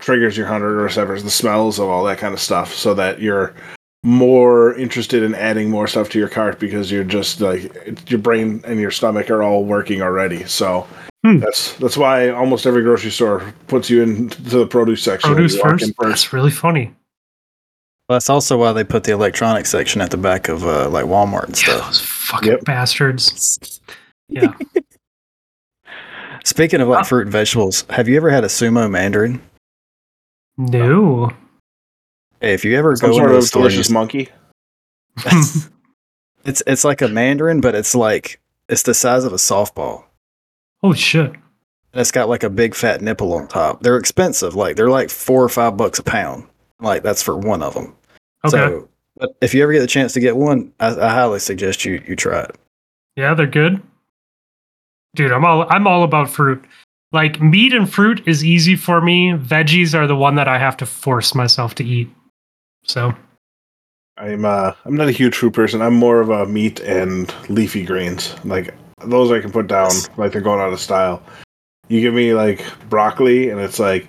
triggers 0.00 0.36
your 0.36 0.46
hunger 0.46 0.74
receptors, 0.76 1.22
the 1.22 1.30
smells 1.30 1.78
of 1.78 1.88
all 1.88 2.02
that 2.04 2.18
kind 2.18 2.34
of 2.34 2.40
stuff, 2.40 2.72
so 2.74 2.94
that 2.94 3.20
you're 3.20 3.54
more 4.02 4.74
interested 4.76 5.22
in 5.22 5.34
adding 5.34 5.68
more 5.68 5.86
stuff 5.86 6.08
to 6.08 6.18
your 6.18 6.28
cart 6.28 6.58
because 6.58 6.90
you're 6.90 7.04
just 7.04 7.40
like 7.40 7.64
it- 7.86 8.10
your 8.10 8.18
brain 8.18 8.62
and 8.64 8.80
your 8.80 8.90
stomach 8.90 9.30
are 9.30 9.42
all 9.42 9.64
working 9.64 10.02
already. 10.02 10.44
So. 10.44 10.86
Hmm. 11.22 11.38
That's 11.40 11.74
that's 11.74 11.98
why 11.98 12.30
almost 12.30 12.66
every 12.66 12.82
grocery 12.82 13.10
store 13.10 13.52
puts 13.68 13.90
you 13.90 14.02
into 14.02 14.40
the 14.40 14.66
produce 14.66 15.02
section. 15.02 15.34
Produce 15.34 15.52
you 15.54 15.60
walk 15.62 15.78
first. 15.80 15.94
That's 16.00 16.32
really 16.32 16.50
funny. 16.50 16.94
Well, 18.08 18.16
that's 18.16 18.30
also 18.30 18.56
why 18.56 18.72
they 18.72 18.84
put 18.84 19.04
the 19.04 19.12
electronics 19.12 19.68
section 19.68 20.00
at 20.00 20.10
the 20.10 20.16
back 20.16 20.48
of 20.48 20.64
uh, 20.64 20.88
like 20.88 21.04
Walmart 21.04 21.44
and 21.44 21.58
Yeah, 21.60 21.74
stuff. 21.74 21.86
those 21.88 22.00
fucking 22.00 22.48
Yep. 22.52 22.64
bastards. 22.64 23.80
Yeah. 24.30 24.54
Speaking 26.44 26.80
of 26.80 26.88
Uh, 26.88 26.92
like 26.92 27.06
fruit 27.06 27.22
and 27.22 27.32
vegetables, 27.32 27.84
have 27.90 28.08
you 28.08 28.16
ever 28.16 28.30
had 28.30 28.44
a 28.44 28.48
sumo 28.48 28.90
mandarin? 28.90 29.42
No. 30.60 31.30
Hey, 32.40 32.54
if 32.54 32.64
you 32.64 32.76
ever 32.76 32.96
Some 32.96 33.10
go 33.10 33.16
sort 33.16 33.24
into 33.24 33.36
of 33.36 33.42
the 33.42 33.46
store, 33.46 33.62
and 33.62 33.70
you 33.70 33.76
delicious 33.76 33.90
monkey. 33.90 34.28
it's 36.44 36.62
it's 36.66 36.84
like 36.84 37.02
a 37.02 37.08
mandarin, 37.08 37.60
but 37.60 37.74
it's 37.74 37.94
like 37.94 38.40
it's 38.68 38.82
the 38.82 38.94
size 38.94 39.24
of 39.24 39.32
a 39.32 39.36
softball. 39.36 40.04
Holy 40.80 40.96
shit. 40.96 41.30
And 41.92 42.00
it's 42.00 42.12
got 42.12 42.28
like 42.28 42.42
a 42.42 42.50
big 42.50 42.74
fat 42.74 43.02
nipple 43.02 43.34
on 43.34 43.48
top. 43.48 43.82
They're 43.82 43.96
expensive. 43.96 44.54
Like 44.54 44.76
they're 44.76 44.90
like 44.90 45.10
four 45.10 45.42
or 45.42 45.48
five 45.48 45.76
bucks 45.76 45.98
a 45.98 46.02
pound. 46.02 46.46
Like 46.80 47.02
that's 47.02 47.22
for 47.22 47.36
one 47.36 47.62
of 47.62 47.74
them. 47.74 47.94
Okay. 48.44 48.56
So, 48.56 48.88
but 49.16 49.30
if 49.40 49.52
you 49.52 49.62
ever 49.62 49.72
get 49.72 49.80
the 49.80 49.86
chance 49.86 50.12
to 50.14 50.20
get 50.20 50.36
one, 50.36 50.72
I, 50.80 50.94
I 50.94 51.10
highly 51.10 51.40
suggest 51.40 51.84
you 51.84 52.02
you 52.06 52.16
try 52.16 52.42
it. 52.42 52.56
Yeah, 53.16 53.34
they're 53.34 53.46
good. 53.46 53.82
Dude, 55.14 55.32
I'm 55.32 55.44
all 55.44 55.66
I'm 55.68 55.86
all 55.86 56.04
about 56.04 56.30
fruit. 56.30 56.64
Like 57.12 57.40
meat 57.40 57.72
and 57.72 57.92
fruit 57.92 58.22
is 58.26 58.44
easy 58.44 58.76
for 58.76 59.00
me. 59.00 59.32
Veggies 59.32 59.94
are 59.94 60.06
the 60.06 60.16
one 60.16 60.36
that 60.36 60.46
I 60.48 60.58
have 60.58 60.76
to 60.78 60.86
force 60.86 61.34
myself 61.34 61.74
to 61.76 61.84
eat. 61.84 62.08
So 62.84 63.12
I'm 64.16 64.44
uh 64.44 64.72
I'm 64.84 64.94
not 64.96 65.08
a 65.08 65.12
huge 65.12 65.34
fruit 65.34 65.52
person. 65.52 65.82
I'm 65.82 65.94
more 65.94 66.20
of 66.20 66.30
a 66.30 66.46
meat 66.46 66.80
and 66.80 67.34
leafy 67.48 67.84
greens. 67.84 68.34
Like 68.44 68.74
those 69.04 69.32
I 69.32 69.40
can 69.40 69.50
put 69.50 69.66
down 69.66 69.90
like 70.16 70.32
they're 70.32 70.40
going 70.40 70.60
out 70.60 70.72
of 70.72 70.80
style. 70.80 71.22
You 71.88 72.00
give 72.00 72.14
me 72.14 72.34
like 72.34 72.64
broccoli 72.88 73.50
and 73.50 73.60
it's 73.60 73.78
like 73.80 74.06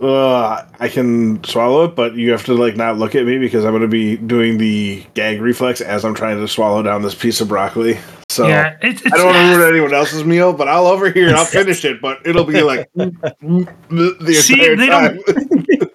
Uh, 0.00 0.64
I 0.80 0.88
can 0.88 1.44
swallow 1.44 1.84
it, 1.84 1.94
but 1.94 2.14
you 2.16 2.32
have 2.32 2.44
to 2.46 2.54
like 2.54 2.74
not 2.76 2.96
look 2.98 3.14
at 3.14 3.26
me 3.26 3.38
because 3.38 3.64
I'm 3.64 3.72
going 3.72 3.82
to 3.82 3.88
be 3.88 4.16
doing 4.16 4.58
the 4.58 5.04
gag 5.14 5.40
reflex 5.40 5.80
as 5.80 6.04
I'm 6.04 6.14
trying 6.14 6.40
to 6.40 6.48
swallow 6.48 6.82
down 6.82 7.02
this 7.02 7.14
piece 7.14 7.40
of 7.40 7.48
broccoli. 7.48 7.98
So 8.32 8.46
yeah, 8.48 8.76
it's, 8.82 9.02
it's 9.02 9.12
I 9.14 9.16
don't 9.18 9.26
want 9.26 9.36
to 9.38 9.56
ruin 9.58 9.72
anyone 9.74 9.94
else's 9.94 10.24
meal, 10.24 10.52
but 10.52 10.68
I'll 10.68 10.86
over 10.86 11.10
here 11.10 11.28
and 11.28 11.36
I'll 11.36 11.44
finish 11.44 11.84
it. 11.84 12.00
But 12.00 12.26
it'll 12.26 12.44
be 12.44 12.62
like 12.62 12.90
the, 12.94 14.40
See, 14.42 14.54
entire 14.54 14.76
they 14.76 14.86
time. 14.88 15.20
don't- 15.26 15.92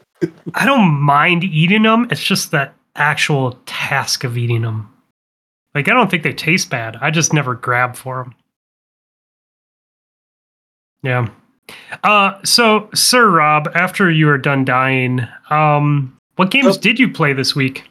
I 0.56 0.66
don't 0.66 0.90
mind 0.94 1.44
eating 1.44 1.84
them. 1.84 2.08
It's 2.10 2.24
just 2.24 2.52
that 2.52 2.74
actual 2.96 3.60
task 3.66 4.24
of 4.24 4.38
eating 4.38 4.62
them. 4.64 4.92
Like 5.76 5.88
I 5.90 5.94
don't 5.94 6.10
think 6.10 6.24
they 6.24 6.34
taste 6.34 6.70
bad. 6.70 6.96
I 7.02 7.12
just 7.12 7.34
never 7.34 7.54
grab 7.56 7.96
for 7.96 8.24
them. 8.24 8.36
Yeah. 11.04 11.30
Uh 12.04 12.40
so 12.44 12.90
Sir 12.94 13.30
Rob, 13.30 13.70
after 13.76 14.10
you 14.10 14.30
are 14.30 14.38
done 14.38 14.66
dying, 14.66 15.22
um 15.50 16.18
what 16.36 16.52
games 16.52 16.78
Oh. 16.78 16.80
did 16.80 17.00
you 17.00 17.10
play 17.12 17.34
this 17.34 17.56
week? 17.56 17.84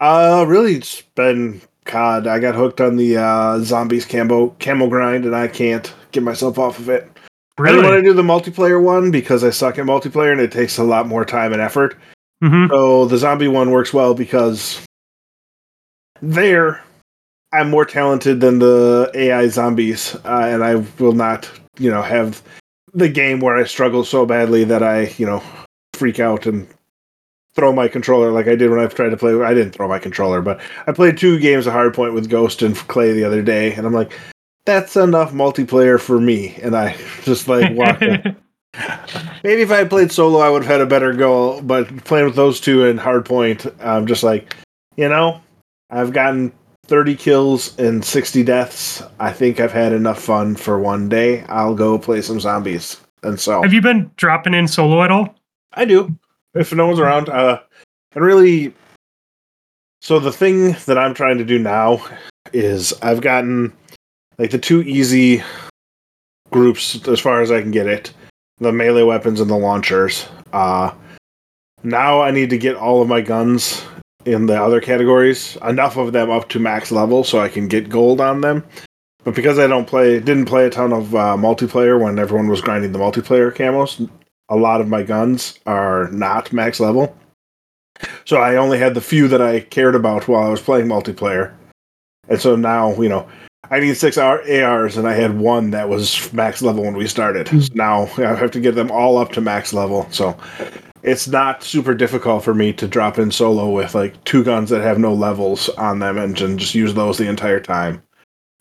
Uh, 0.00 0.44
really, 0.46 0.74
it's 0.76 1.02
been 1.16 1.60
COD. 1.88 2.26
I 2.28 2.38
got 2.38 2.54
hooked 2.54 2.80
on 2.80 2.96
the 2.96 3.16
uh, 3.16 3.58
zombies 3.60 4.04
camo 4.04 4.50
camel 4.60 4.88
grind, 4.88 5.24
and 5.24 5.34
I 5.34 5.48
can't 5.48 5.92
get 6.12 6.22
myself 6.22 6.58
off 6.58 6.78
of 6.78 6.88
it. 6.88 7.10
I 7.58 7.72
didn't 7.72 7.84
want 7.84 7.96
to 7.96 8.02
do 8.02 8.12
the 8.12 8.22
multiplayer 8.22 8.80
one 8.80 9.10
because 9.10 9.42
I 9.42 9.50
suck 9.50 9.78
at 9.78 9.84
multiplayer, 9.84 10.30
and 10.30 10.40
it 10.40 10.52
takes 10.52 10.78
a 10.78 10.84
lot 10.84 11.08
more 11.08 11.24
time 11.24 11.52
and 11.52 11.60
effort. 11.60 11.96
hmm 12.40 12.68
So 12.68 13.06
the 13.06 13.18
zombie 13.18 13.48
one 13.48 13.72
works 13.72 13.92
well 13.92 14.14
because 14.14 14.80
there 16.22 16.80
I'm 17.52 17.70
more 17.70 17.84
talented 17.84 18.40
than 18.40 18.58
the 18.58 19.10
AI 19.14 19.48
zombies, 19.48 20.14
uh, 20.24 20.46
and 20.46 20.62
I 20.62 20.76
will 20.98 21.12
not, 21.12 21.50
you 21.78 21.90
know, 21.90 22.02
have 22.02 22.42
the 22.92 23.08
game 23.08 23.40
where 23.40 23.56
I 23.56 23.64
struggle 23.64 24.04
so 24.04 24.26
badly 24.26 24.64
that 24.64 24.82
I, 24.82 25.14
you 25.16 25.26
know, 25.26 25.42
freak 25.94 26.20
out 26.20 26.46
and 26.46 26.68
throw 27.58 27.72
my 27.72 27.88
controller 27.88 28.30
like 28.30 28.46
I 28.46 28.54
did 28.54 28.70
when 28.70 28.78
I've 28.78 28.94
tried 28.94 29.08
to 29.10 29.16
play. 29.16 29.34
I 29.42 29.52
didn't 29.52 29.72
throw 29.72 29.88
my 29.88 29.98
controller, 29.98 30.40
but 30.40 30.60
I 30.86 30.92
played 30.92 31.18
two 31.18 31.40
games 31.40 31.66
of 31.66 31.74
Hardpoint 31.74 32.14
with 32.14 32.30
Ghost 32.30 32.62
and 32.62 32.76
Clay 32.76 33.12
the 33.12 33.24
other 33.24 33.42
day, 33.42 33.74
and 33.74 33.84
I'm 33.84 33.92
like, 33.92 34.12
that's 34.64 34.96
enough 34.96 35.32
multiplayer 35.32 35.98
for 36.00 36.20
me. 36.20 36.54
And 36.62 36.76
I 36.76 36.96
just 37.24 37.48
like 37.48 37.74
walked. 37.74 38.00
Maybe 39.42 39.62
if 39.62 39.72
I 39.72 39.78
had 39.78 39.90
played 39.90 40.12
solo, 40.12 40.38
I 40.38 40.50
would 40.50 40.62
have 40.62 40.70
had 40.70 40.80
a 40.80 40.86
better 40.86 41.12
goal. 41.12 41.60
But 41.62 42.04
playing 42.04 42.26
with 42.26 42.36
those 42.36 42.60
two 42.60 42.84
in 42.84 42.98
hardpoint, 42.98 43.74
I'm 43.84 44.06
just 44.06 44.22
like, 44.22 44.54
you 44.96 45.08
know, 45.08 45.40
I've 45.90 46.12
gotten 46.12 46.52
30 46.86 47.16
kills 47.16 47.76
and 47.78 48.04
60 48.04 48.44
deaths. 48.44 49.02
I 49.18 49.32
think 49.32 49.58
I've 49.58 49.72
had 49.72 49.92
enough 49.92 50.20
fun 50.20 50.54
for 50.54 50.78
one 50.78 51.08
day. 51.08 51.42
I'll 51.48 51.74
go 51.74 51.98
play 51.98 52.20
some 52.20 52.38
zombies. 52.38 53.00
And 53.22 53.40
so 53.40 53.62
Have 53.62 53.72
you 53.72 53.80
been 53.80 54.10
dropping 54.16 54.54
in 54.54 54.68
solo 54.68 55.02
at 55.02 55.10
all? 55.10 55.34
I 55.72 55.86
do. 55.86 56.14
If 56.58 56.72
no 56.72 56.88
one's 56.88 56.98
around, 56.98 57.28
uh, 57.28 57.60
and 58.14 58.24
really, 58.24 58.74
so 60.00 60.18
the 60.18 60.32
thing 60.32 60.72
that 60.86 60.98
I'm 60.98 61.14
trying 61.14 61.38
to 61.38 61.44
do 61.44 61.58
now 61.58 62.04
is 62.52 62.92
I've 63.00 63.20
gotten 63.20 63.72
like 64.38 64.50
the 64.50 64.58
two 64.58 64.82
easy 64.82 65.42
groups 66.50 67.06
as 67.06 67.20
far 67.20 67.42
as 67.42 67.52
I 67.52 67.60
can 67.60 67.70
get 67.70 67.86
it, 67.86 68.12
the 68.58 68.72
melee 68.72 69.04
weapons 69.04 69.40
and 69.40 69.48
the 69.48 69.56
launchers. 69.56 70.26
Uh, 70.52 70.92
now 71.84 72.22
I 72.22 72.32
need 72.32 72.50
to 72.50 72.58
get 72.58 72.74
all 72.74 73.00
of 73.00 73.08
my 73.08 73.20
guns 73.20 73.84
in 74.24 74.46
the 74.46 74.60
other 74.60 74.80
categories, 74.80 75.56
enough 75.62 75.96
of 75.96 76.12
them 76.12 76.28
up 76.28 76.48
to 76.48 76.58
max 76.58 76.90
level 76.90 77.22
so 77.22 77.38
I 77.38 77.48
can 77.48 77.68
get 77.68 77.88
gold 77.88 78.20
on 78.20 78.40
them. 78.40 78.64
But 79.22 79.34
because 79.34 79.60
I 79.60 79.68
don't 79.68 79.86
play, 79.86 80.18
didn't 80.18 80.46
play 80.46 80.66
a 80.66 80.70
ton 80.70 80.92
of 80.92 81.14
uh, 81.14 81.36
multiplayer 81.36 82.00
when 82.00 82.18
everyone 82.18 82.48
was 82.48 82.60
grinding 82.60 82.92
the 82.92 82.98
multiplayer 82.98 83.54
camos, 83.54 84.08
a 84.48 84.56
lot 84.56 84.80
of 84.80 84.88
my 84.88 85.02
guns 85.02 85.58
are 85.66 86.08
not 86.10 86.52
max 86.52 86.80
level. 86.80 87.16
So 88.24 88.36
I 88.38 88.56
only 88.56 88.78
had 88.78 88.94
the 88.94 89.00
few 89.00 89.28
that 89.28 89.42
I 89.42 89.60
cared 89.60 89.94
about 89.94 90.28
while 90.28 90.44
I 90.44 90.48
was 90.50 90.60
playing 90.60 90.86
multiplayer. 90.86 91.52
And 92.28 92.40
so 92.40 92.56
now, 92.56 92.94
you 93.00 93.08
know, 93.08 93.28
I 93.70 93.80
need 93.80 93.96
six 93.96 94.16
ARs 94.16 94.96
and 94.96 95.08
I 95.08 95.14
had 95.14 95.38
one 95.38 95.70
that 95.70 95.88
was 95.88 96.32
max 96.32 96.62
level 96.62 96.84
when 96.84 96.96
we 96.96 97.06
started. 97.06 97.48
So 97.48 97.68
now 97.74 98.02
I 98.18 98.34
have 98.34 98.50
to 98.52 98.60
get 98.60 98.74
them 98.74 98.90
all 98.90 99.18
up 99.18 99.32
to 99.32 99.40
max 99.40 99.72
level. 99.72 100.06
So 100.10 100.36
it's 101.02 101.28
not 101.28 101.62
super 101.62 101.94
difficult 101.94 102.44
for 102.44 102.54
me 102.54 102.72
to 102.74 102.86
drop 102.88 103.18
in 103.18 103.30
solo 103.30 103.70
with 103.70 103.94
like 103.94 104.22
two 104.24 104.44
guns 104.44 104.70
that 104.70 104.82
have 104.82 104.98
no 104.98 105.12
levels 105.12 105.68
on 105.70 105.98
them 105.98 106.18
and 106.18 106.36
just 106.36 106.74
use 106.74 106.94
those 106.94 107.18
the 107.18 107.28
entire 107.28 107.60
time 107.60 108.02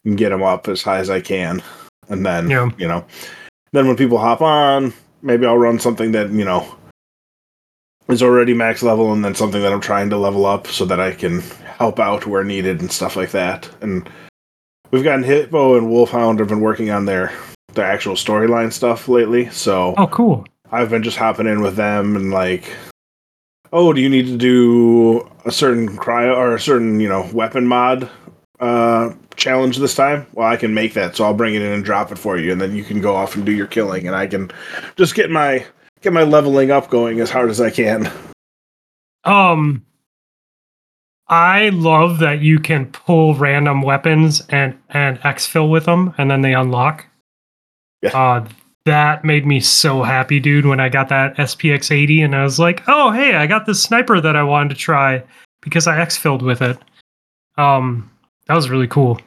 and 0.03 0.17
get 0.17 0.29
them 0.29 0.43
up 0.43 0.67
as 0.67 0.81
high 0.81 0.99
as 0.99 1.09
I 1.09 1.21
can. 1.21 1.61
And 2.09 2.25
then, 2.25 2.49
Yeah. 2.49 2.69
you 2.77 2.87
know, 2.87 3.05
then 3.73 3.87
when 3.87 3.97
people 3.97 4.17
hop 4.17 4.41
on, 4.41 4.93
maybe 5.21 5.45
I'll 5.45 5.57
run 5.57 5.79
something 5.79 6.11
that, 6.13 6.29
you 6.31 6.45
know, 6.45 6.75
is 8.07 8.23
already 8.23 8.53
max 8.53 8.83
level 8.83 9.11
and 9.11 9.23
then 9.23 9.35
something 9.35 9.61
that 9.61 9.73
I'm 9.73 9.81
trying 9.81 10.09
to 10.11 10.17
level 10.17 10.45
up 10.45 10.67
so 10.67 10.85
that 10.85 10.99
I 10.99 11.11
can 11.11 11.41
help 11.77 11.99
out 11.99 12.25
where 12.25 12.43
needed 12.43 12.79
and 12.79 12.91
stuff 12.91 13.15
like 13.15 13.31
that. 13.31 13.69
And 13.81 14.09
we've 14.91 15.03
gotten 15.03 15.23
Hippo 15.23 15.77
and 15.77 15.89
Wolfhound 15.89 16.39
have 16.39 16.47
been 16.47 16.61
working 16.61 16.89
on 16.89 17.05
their 17.05 17.31
their 17.73 17.85
actual 17.85 18.15
storyline 18.15 18.71
stuff 18.71 19.07
lately. 19.07 19.49
So 19.49 19.93
Oh, 19.97 20.07
cool. 20.07 20.45
I've 20.71 20.89
been 20.89 21.03
just 21.03 21.17
hopping 21.17 21.47
in 21.47 21.61
with 21.61 21.75
them 21.75 22.15
and 22.15 22.31
like, 22.31 22.73
oh, 23.71 23.93
do 23.93 24.01
you 24.01 24.09
need 24.09 24.25
to 24.27 24.37
do 24.37 25.29
a 25.45 25.51
certain 25.51 25.97
cryo 25.97 26.35
or 26.35 26.55
a 26.55 26.59
certain 26.59 26.99
you 26.99 27.09
know 27.09 27.29
weapon 27.33 27.67
mod 27.67 28.09
uh, 28.59 29.13
challenge 29.37 29.77
this 29.77 29.95
time? 29.95 30.25
Well, 30.33 30.47
I 30.47 30.57
can 30.57 30.73
make 30.73 30.93
that, 30.93 31.15
so 31.15 31.23
I'll 31.23 31.33
bring 31.33 31.55
it 31.55 31.61
in 31.61 31.71
and 31.71 31.85
drop 31.85 32.11
it 32.11 32.17
for 32.17 32.37
you, 32.37 32.51
and 32.51 32.59
then 32.59 32.75
you 32.75 32.83
can 32.83 32.99
go 32.99 33.15
off 33.15 33.35
and 33.35 33.45
do 33.45 33.51
your 33.51 33.67
killing, 33.67 34.07
and 34.07 34.15
I 34.15 34.27
can 34.27 34.51
just 34.97 35.15
get 35.15 35.29
my 35.29 35.65
get 36.01 36.13
my 36.13 36.23
leveling 36.23 36.71
up 36.71 36.89
going 36.89 37.19
as 37.19 37.29
hard 37.29 37.49
as 37.49 37.61
I 37.61 37.69
can. 37.69 38.11
Um, 39.23 39.85
I 41.27 41.69
love 41.69 42.19
that 42.19 42.41
you 42.41 42.59
can 42.59 42.85
pull 42.87 43.35
random 43.35 43.81
weapons 43.81 44.41
and 44.49 44.77
and 44.89 45.19
exfil 45.21 45.69
with 45.69 45.85
them, 45.85 46.13
and 46.17 46.31
then 46.31 46.41
they 46.41 46.53
unlock. 46.53 47.05
Yeah. 48.01 48.17
Uh, 48.17 48.47
that 48.85 49.25
made 49.25 49.45
me 49.45 49.59
so 49.59 50.01
happy, 50.01 50.39
dude. 50.39 50.65
When 50.65 50.79
I 50.79 50.87
got 50.87 51.09
that 51.09 51.35
SPX 51.35 51.91
eighty, 51.91 52.21
and 52.21 52.35
I 52.35 52.43
was 52.43 52.59
like, 52.59 52.83
"Oh, 52.87 53.11
hey, 53.11 53.35
I 53.35 53.47
got 53.47 53.65
this 53.65 53.83
sniper 53.83 54.21
that 54.21 54.35
I 54.35 54.43
wanted 54.43 54.69
to 54.69 54.75
try 54.75 55.23
because 55.61 55.87
I 55.87 55.97
exfilled 55.97 56.41
with 56.41 56.61
it." 56.61 56.77
Um, 57.57 58.09
that 58.47 58.55
was 58.55 58.69
really 58.69 58.87
cool. 58.87 59.19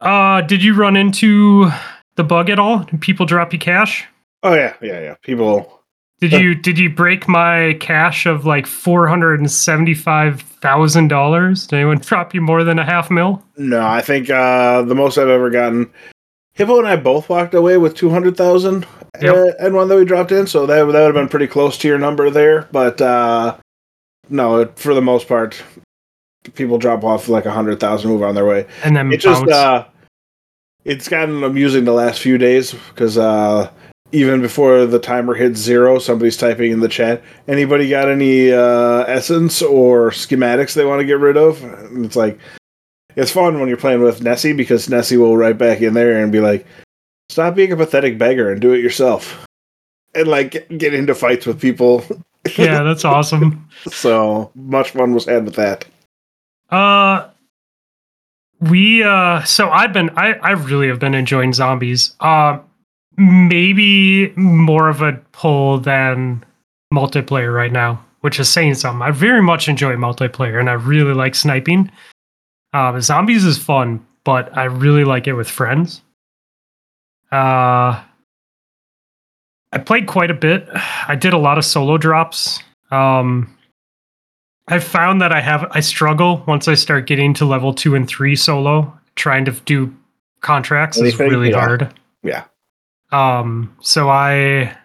Uh, 0.00 0.40
did 0.42 0.62
you 0.62 0.74
run 0.74 0.96
into 0.96 1.70
the 2.16 2.24
bug 2.24 2.50
at 2.50 2.58
all? 2.58 2.80
Did 2.84 3.00
people 3.00 3.26
drop 3.26 3.52
you 3.52 3.58
cash? 3.58 4.04
Oh 4.42 4.54
yeah, 4.54 4.74
yeah, 4.80 5.00
yeah. 5.00 5.14
People. 5.22 5.72
Did 6.20 6.32
you 6.32 6.54
did 6.54 6.78
you 6.78 6.88
break 6.88 7.28
my 7.28 7.76
cash 7.80 8.24
of 8.26 8.46
like 8.46 8.66
four 8.66 9.06
hundred 9.06 9.38
and 9.40 9.50
seventy 9.50 9.92
five 9.94 10.40
thousand 10.40 11.08
dollars? 11.08 11.66
Did 11.66 11.76
anyone 11.76 11.98
drop 12.02 12.34
you 12.34 12.40
more 12.40 12.64
than 12.64 12.78
a 12.78 12.84
half 12.84 13.10
mil? 13.10 13.42
No, 13.56 13.86
I 13.86 14.00
think 14.00 14.30
uh, 14.30 14.82
the 14.82 14.94
most 14.94 15.18
I've 15.18 15.28
ever 15.28 15.50
gotten. 15.50 15.90
Hippo 16.54 16.78
and 16.78 16.88
I 16.88 16.96
both 16.96 17.28
walked 17.28 17.52
away 17.54 17.76
with 17.76 17.94
two 17.94 18.08
hundred 18.08 18.36
thousand 18.36 18.86
Yep. 19.20 19.34
uh, 19.34 19.52
and 19.64 19.74
one 19.74 19.88
that 19.88 19.96
we 19.96 20.04
dropped 20.04 20.32
in, 20.32 20.46
so 20.46 20.64
that 20.66 20.74
that 20.74 20.84
would 20.86 20.94
have 20.94 21.14
been 21.14 21.28
pretty 21.28 21.46
close 21.46 21.76
to 21.78 21.88
your 21.88 21.98
number 21.98 22.30
there. 22.30 22.68
But 22.72 23.00
uh, 23.00 23.56
no, 24.30 24.66
for 24.76 24.94
the 24.94 25.02
most 25.02 25.28
part, 25.28 25.62
people 26.54 26.78
drop 26.78 27.04
off 27.04 27.28
like 27.28 27.46
a 27.46 27.50
hundred 27.50 27.80
thousand, 27.80 28.10
move 28.10 28.22
on 28.22 28.34
their 28.34 28.46
way. 28.46 28.66
And 28.84 28.96
then 28.96 29.12
It 29.12 29.18
just 29.18 29.46
uh, 29.48 29.84
it's 30.84 31.08
gotten 31.08 31.42
amusing 31.42 31.84
the 31.84 31.92
last 31.92 32.20
few 32.20 32.38
days 32.38 32.72
because 32.72 33.18
uh, 33.18 33.70
even 34.12 34.40
before 34.40 34.86
the 34.86 34.98
timer 34.98 35.34
hits 35.34 35.58
zero, 35.58 35.98
somebody's 35.98 36.36
typing 36.36 36.72
in 36.72 36.80
the 36.80 36.88
chat. 36.88 37.22
Anybody 37.48 37.88
got 37.88 38.08
any 38.08 38.52
uh, 38.52 39.02
essence 39.04 39.62
or 39.62 40.10
schematics 40.10 40.74
they 40.74 40.84
want 40.84 41.00
to 41.00 41.06
get 41.06 41.18
rid 41.18 41.36
of? 41.36 41.62
And 41.62 42.04
it's 42.04 42.16
like 42.16 42.38
it's 43.16 43.32
fun 43.32 43.58
when 43.58 43.68
you're 43.68 43.76
playing 43.76 44.02
with 44.02 44.22
Nessie 44.22 44.52
because 44.52 44.88
Nessie 44.88 45.16
will 45.16 45.36
right 45.36 45.56
back 45.56 45.80
in 45.80 45.94
there 45.94 46.22
and 46.22 46.30
be 46.30 46.40
like, 46.40 46.66
"Stop 47.30 47.54
being 47.54 47.72
a 47.72 47.76
pathetic 47.76 48.18
beggar 48.18 48.52
and 48.52 48.60
do 48.60 48.72
it 48.72 48.82
yourself," 48.82 49.44
and 50.14 50.28
like 50.28 50.52
get- 50.52 50.78
get 50.78 50.94
into 50.94 51.14
fights 51.14 51.46
with 51.46 51.60
people. 51.60 52.04
yeah, 52.56 52.84
that's 52.84 53.04
awesome. 53.04 53.68
so 53.88 54.50
much 54.54 54.90
fun 54.90 55.14
was 55.14 55.24
had 55.24 55.44
with 55.44 55.56
that. 55.56 55.84
Uh 56.70 57.28
we 58.60 59.02
uh 59.02 59.42
so 59.44 59.68
I've 59.70 59.92
been 59.92 60.10
I 60.16 60.32
I 60.34 60.52
really 60.52 60.88
have 60.88 60.98
been 60.98 61.14
enjoying 61.14 61.52
zombies. 61.52 62.14
Uh 62.20 62.58
maybe 63.16 64.32
more 64.36 64.88
of 64.88 65.02
a 65.02 65.12
pull 65.32 65.78
than 65.78 66.44
multiplayer 66.92 67.54
right 67.54 67.72
now, 67.72 68.04
which 68.20 68.38
is 68.40 68.48
saying 68.48 68.74
something. 68.74 69.02
I 69.02 69.10
very 69.10 69.42
much 69.42 69.68
enjoy 69.68 69.94
multiplayer 69.96 70.58
and 70.58 70.68
I 70.70 70.74
really 70.74 71.14
like 71.14 71.34
sniping. 71.34 71.90
Uh 72.72 72.98
zombies 73.00 73.44
is 73.44 73.58
fun, 73.58 74.04
but 74.24 74.56
I 74.56 74.64
really 74.64 75.04
like 75.04 75.26
it 75.26 75.34
with 75.34 75.48
friends. 75.50 76.02
Uh 77.30 78.02
I 79.72 79.78
played 79.78 80.06
quite 80.06 80.30
a 80.30 80.34
bit. 80.34 80.66
I 81.08 81.14
did 81.14 81.32
a 81.32 81.38
lot 81.38 81.58
of 81.58 81.64
solo 81.64 81.98
drops. 81.98 82.62
Um 82.90 83.55
I 84.68 84.78
found 84.80 85.20
that 85.22 85.32
I 85.32 85.40
have 85.40 85.66
I 85.72 85.80
struggle 85.80 86.42
once 86.46 86.66
I 86.68 86.74
start 86.74 87.06
getting 87.06 87.34
to 87.34 87.44
level 87.44 87.72
two 87.72 87.94
and 87.94 88.06
three 88.08 88.34
solo. 88.36 88.92
Trying 89.14 89.44
to 89.46 89.52
do 89.52 89.94
contracts 90.40 90.98
is 90.98 91.18
really 91.18 91.50
Yeah. 91.50 91.58
hard. 91.60 91.94
Yeah. 92.22 92.44
Um. 93.12 93.74
So 93.80 94.08
I 94.10 94.76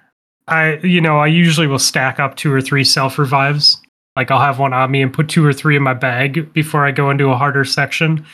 I 0.48 0.76
you 0.84 1.02
know 1.02 1.18
I 1.20 1.28
usually 1.28 1.68
will 1.68 1.80
stack 1.80 2.20
up 2.20 2.36
two 2.36 2.52
or 2.53 2.62
three 2.62 2.84
self 2.84 3.18
revives. 3.18 3.82
Like 4.16 4.30
I'll 4.30 4.41
have 4.41 4.60
one 4.60 4.74
on 4.74 4.91
me 4.91 5.02
and 5.02 5.12
put 5.14 5.30
two 5.30 5.45
or 5.45 5.53
three 5.53 5.76
in 5.76 5.84
my 5.84 5.94
bag 5.94 6.52
before 6.53 6.86
I 6.86 6.91
go 6.91 7.10
into 7.10 7.30
a 7.30 7.38
harder 7.38 7.64
section. 7.66 8.26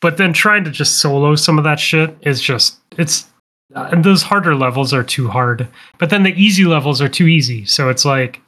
But 0.00 0.16
then 0.16 0.32
trying 0.32 0.64
to 0.64 0.70
just 0.70 0.98
solo 0.98 1.34
some 1.36 1.58
of 1.58 1.64
that 1.64 1.80
shit 1.80 2.16
is 2.22 2.40
just 2.40 2.78
it's 2.96 3.26
and 3.74 4.04
those 4.04 4.22
harder 4.22 4.54
levels 4.54 4.92
are 4.94 5.02
too 5.04 5.28
hard. 5.28 5.66
But 5.98 6.10
then 6.10 6.22
the 6.22 6.34
easy 6.40 6.64
levels 6.64 7.00
are 7.02 7.08
too 7.08 7.26
easy. 7.26 7.64
So 7.66 7.88
it's 7.88 8.04
like 8.04 8.40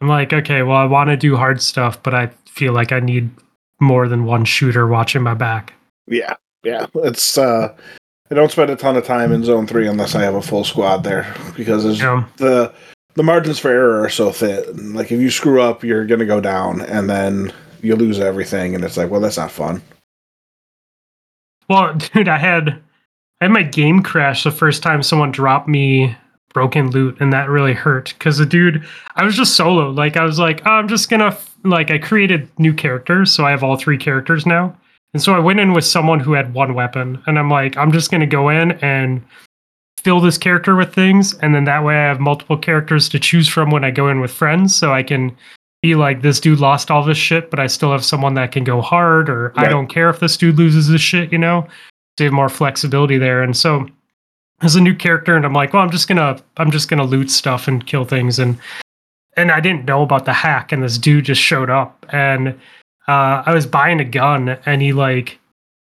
I'm 0.00 0.08
like, 0.08 0.32
okay, 0.32 0.62
well 0.62 0.76
I 0.76 0.84
want 0.84 1.10
to 1.10 1.16
do 1.16 1.36
hard 1.36 1.60
stuff, 1.62 2.02
but 2.02 2.14
I 2.14 2.26
feel 2.48 2.72
like 2.72 2.92
I 2.92 3.00
need 3.00 3.30
more 3.80 4.08
than 4.08 4.24
one 4.24 4.44
shooter 4.44 4.86
watching 4.86 5.22
my 5.22 5.34
back. 5.34 5.72
Yeah, 6.06 6.34
yeah. 6.62 6.86
It's 6.96 7.36
uh, 7.38 7.74
I 8.30 8.34
don't 8.34 8.50
spend 8.52 8.70
a 8.70 8.76
ton 8.76 8.96
of 8.96 9.04
time 9.04 9.32
in 9.32 9.44
zone 9.44 9.66
three 9.66 9.86
unless 9.88 10.14
I 10.14 10.22
have 10.22 10.34
a 10.34 10.42
full 10.42 10.64
squad 10.64 10.98
there 11.04 11.32
because 11.56 11.84
Yeah. 12.00 12.24
the 12.36 12.72
the 13.14 13.22
margins 13.24 13.58
for 13.58 13.70
error 13.70 14.00
are 14.02 14.08
so 14.10 14.30
thin. 14.30 14.94
Like 14.94 15.10
if 15.10 15.20
you 15.20 15.30
screw 15.30 15.60
up, 15.60 15.82
you're 15.82 16.06
gonna 16.06 16.24
go 16.26 16.40
down, 16.40 16.80
and 16.82 17.08
then 17.10 17.52
you 17.82 17.96
lose 17.96 18.20
everything, 18.20 18.74
and 18.74 18.84
it's 18.84 18.96
like, 18.96 19.10
well, 19.10 19.20
that's 19.20 19.36
not 19.38 19.50
fun. 19.50 19.82
Well, 21.68 21.94
dude, 22.14 22.28
I 22.28 22.38
had 22.38 22.68
I 23.40 23.44
had 23.44 23.50
my 23.52 23.62
game 23.62 24.02
crash 24.02 24.44
the 24.44 24.50
first 24.50 24.82
time 24.82 25.02
someone 25.02 25.30
dropped 25.32 25.68
me 25.68 26.16
broken 26.58 26.90
loot, 26.90 27.16
and 27.20 27.32
that 27.32 27.48
really 27.48 27.72
hurt 27.72 28.14
because 28.18 28.38
the 28.38 28.44
dude 28.46 28.84
I 29.14 29.22
was 29.22 29.36
just 29.36 29.54
solo. 29.54 29.90
Like 29.90 30.16
I 30.16 30.24
was 30.24 30.40
like, 30.40 30.60
oh, 30.66 30.70
I'm 30.70 30.88
just 30.88 31.08
gonna 31.08 31.28
f-" 31.28 31.54
like 31.62 31.92
I 31.92 31.98
created 31.98 32.48
new 32.58 32.74
characters, 32.74 33.30
so 33.30 33.44
I 33.46 33.50
have 33.50 33.62
all 33.62 33.76
three 33.76 33.96
characters 33.96 34.44
now. 34.44 34.76
And 35.14 35.22
so 35.22 35.34
I 35.34 35.38
went 35.38 35.60
in 35.60 35.72
with 35.72 35.84
someone 35.84 36.18
who 36.18 36.32
had 36.32 36.52
one 36.52 36.74
weapon, 36.74 37.22
and 37.28 37.38
I'm 37.38 37.48
like, 37.48 37.76
I'm 37.76 37.92
just 37.92 38.10
gonna 38.10 38.26
go 38.26 38.48
in 38.48 38.72
and 38.82 39.22
fill 40.02 40.20
this 40.20 40.36
character 40.36 40.74
with 40.74 40.92
things, 40.92 41.34
and 41.34 41.54
then 41.54 41.64
that 41.64 41.84
way 41.84 41.94
I 41.94 42.08
have 42.08 42.18
multiple 42.18 42.58
characters 42.58 43.08
to 43.10 43.20
choose 43.20 43.48
from 43.48 43.70
when 43.70 43.84
I 43.84 43.92
go 43.92 44.08
in 44.08 44.20
with 44.20 44.32
friends, 44.32 44.74
so 44.74 44.92
I 44.92 45.04
can 45.04 45.36
be 45.80 45.94
like, 45.94 46.22
this 46.22 46.40
dude 46.40 46.58
lost 46.58 46.90
all 46.90 47.04
this 47.04 47.18
shit, 47.18 47.50
but 47.50 47.60
I 47.60 47.68
still 47.68 47.92
have 47.92 48.04
someone 48.04 48.34
that 48.34 48.50
can 48.50 48.64
go 48.64 48.80
hard, 48.80 49.30
or 49.30 49.52
I 49.56 49.68
don't 49.68 49.86
care 49.86 50.10
if 50.10 50.18
this 50.18 50.36
dude 50.36 50.58
loses 50.58 50.88
this 50.88 51.00
shit, 51.00 51.30
you 51.30 51.38
know? 51.38 51.68
To 52.16 52.24
have 52.24 52.32
more 52.32 52.48
flexibility 52.48 53.16
there. 53.16 53.44
And 53.44 53.56
so 53.56 53.86
as 54.62 54.76
a 54.76 54.80
new 54.80 54.94
character, 54.94 55.36
and 55.36 55.44
I'm 55.44 55.52
like, 55.52 55.72
well, 55.72 55.82
I'm 55.82 55.90
just 55.90 56.08
gonna 56.08 56.40
I'm 56.56 56.70
just 56.70 56.88
gonna 56.88 57.04
loot 57.04 57.30
stuff 57.30 57.68
and 57.68 57.86
kill 57.86 58.04
things 58.04 58.38
and 58.38 58.58
and 59.36 59.52
I 59.52 59.60
didn't 59.60 59.84
know 59.84 60.02
about 60.02 60.24
the 60.24 60.32
hack, 60.32 60.72
and 60.72 60.82
this 60.82 60.98
dude 60.98 61.26
just 61.26 61.40
showed 61.40 61.70
up 61.70 62.04
and 62.10 62.58
uh, 63.08 63.42
I 63.46 63.54
was 63.54 63.66
buying 63.66 64.00
a 64.00 64.04
gun 64.04 64.58
and 64.66 64.82
he 64.82 64.92
like 64.92 65.38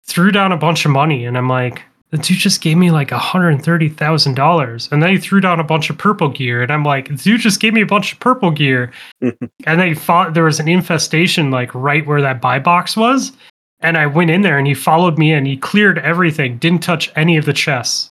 threw 0.05 0.31
down 0.31 0.53
a 0.53 0.57
bunch 0.57 0.85
of 0.85 0.93
money 0.93 1.25
and 1.25 1.37
I'm 1.37 1.49
like, 1.49 1.83
the 2.11 2.17
dude 2.17 2.39
just 2.39 2.63
gave 2.63 2.79
me 2.79 2.91
like 2.91 3.09
$130,000. 3.09 4.93
And 4.93 5.03
then 5.03 5.11
he 5.11 5.19
threw 5.19 5.41
down 5.41 5.61
a 5.61 5.65
bunch 5.65 5.91
of 5.91 5.99
purple 5.99 6.31
gear. 6.31 6.63
And 6.63 6.73
I'm 6.73 6.85
like, 6.85 7.09
the 7.09 7.17
dude 7.17 7.41
just 7.41 7.61
gave 7.61 7.75
me 7.75 7.83
a 7.83 7.87
bunch 7.87 8.15
of 8.15 8.21
purple 8.21 8.51
gear. 8.51 8.93
and 9.21 9.37
then 9.67 9.89
he 9.89 9.95
thought 9.95 10.33
there 10.33 10.45
was 10.45 10.61
an 10.61 10.69
infestation 10.69 11.51
like 11.51 11.75
right 11.75 12.07
where 12.07 12.23
that 12.23 12.41
buy 12.41 12.61
box 12.61 12.97
was. 12.97 13.33
And 13.81 13.99
I 13.99 14.07
went 14.07 14.31
in 14.31 14.41
there 14.41 14.59
and 14.59 14.67
he 14.67 14.75
followed 14.75 15.19
me 15.19 15.33
and 15.33 15.47
he 15.47 15.57
cleared 15.57 15.99
everything, 15.99 16.59
didn't 16.59 16.83
touch 16.83 17.13
any 17.15 17.37
of 17.37 17.45
the 17.45 17.53
chests. 17.53 18.11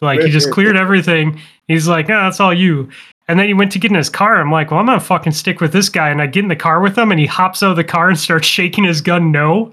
Like 0.00 0.20
he 0.20 0.30
just 0.30 0.50
cleared 0.50 0.76
everything. 0.76 1.40
He's 1.68 1.88
like, 1.88 2.08
no, 2.08 2.22
that's 2.22 2.40
all 2.40 2.52
you. 2.52 2.88
And 3.28 3.38
then 3.38 3.48
he 3.48 3.54
went 3.54 3.72
to 3.72 3.78
get 3.78 3.90
in 3.90 3.96
his 3.96 4.10
car. 4.10 4.40
I'm 4.40 4.52
like, 4.52 4.70
well, 4.70 4.78
I'm 4.78 4.86
gonna 4.86 5.00
fucking 5.00 5.32
stick 5.32 5.60
with 5.60 5.72
this 5.72 5.88
guy. 5.88 6.10
And 6.10 6.22
I 6.22 6.26
get 6.26 6.44
in 6.44 6.48
the 6.48 6.56
car 6.56 6.80
with 6.80 6.96
him, 6.96 7.10
and 7.10 7.18
he 7.18 7.26
hops 7.26 7.62
out 7.62 7.70
of 7.70 7.76
the 7.76 7.84
car 7.84 8.08
and 8.08 8.18
starts 8.18 8.46
shaking 8.46 8.84
his 8.84 9.00
gun 9.00 9.32
no. 9.32 9.72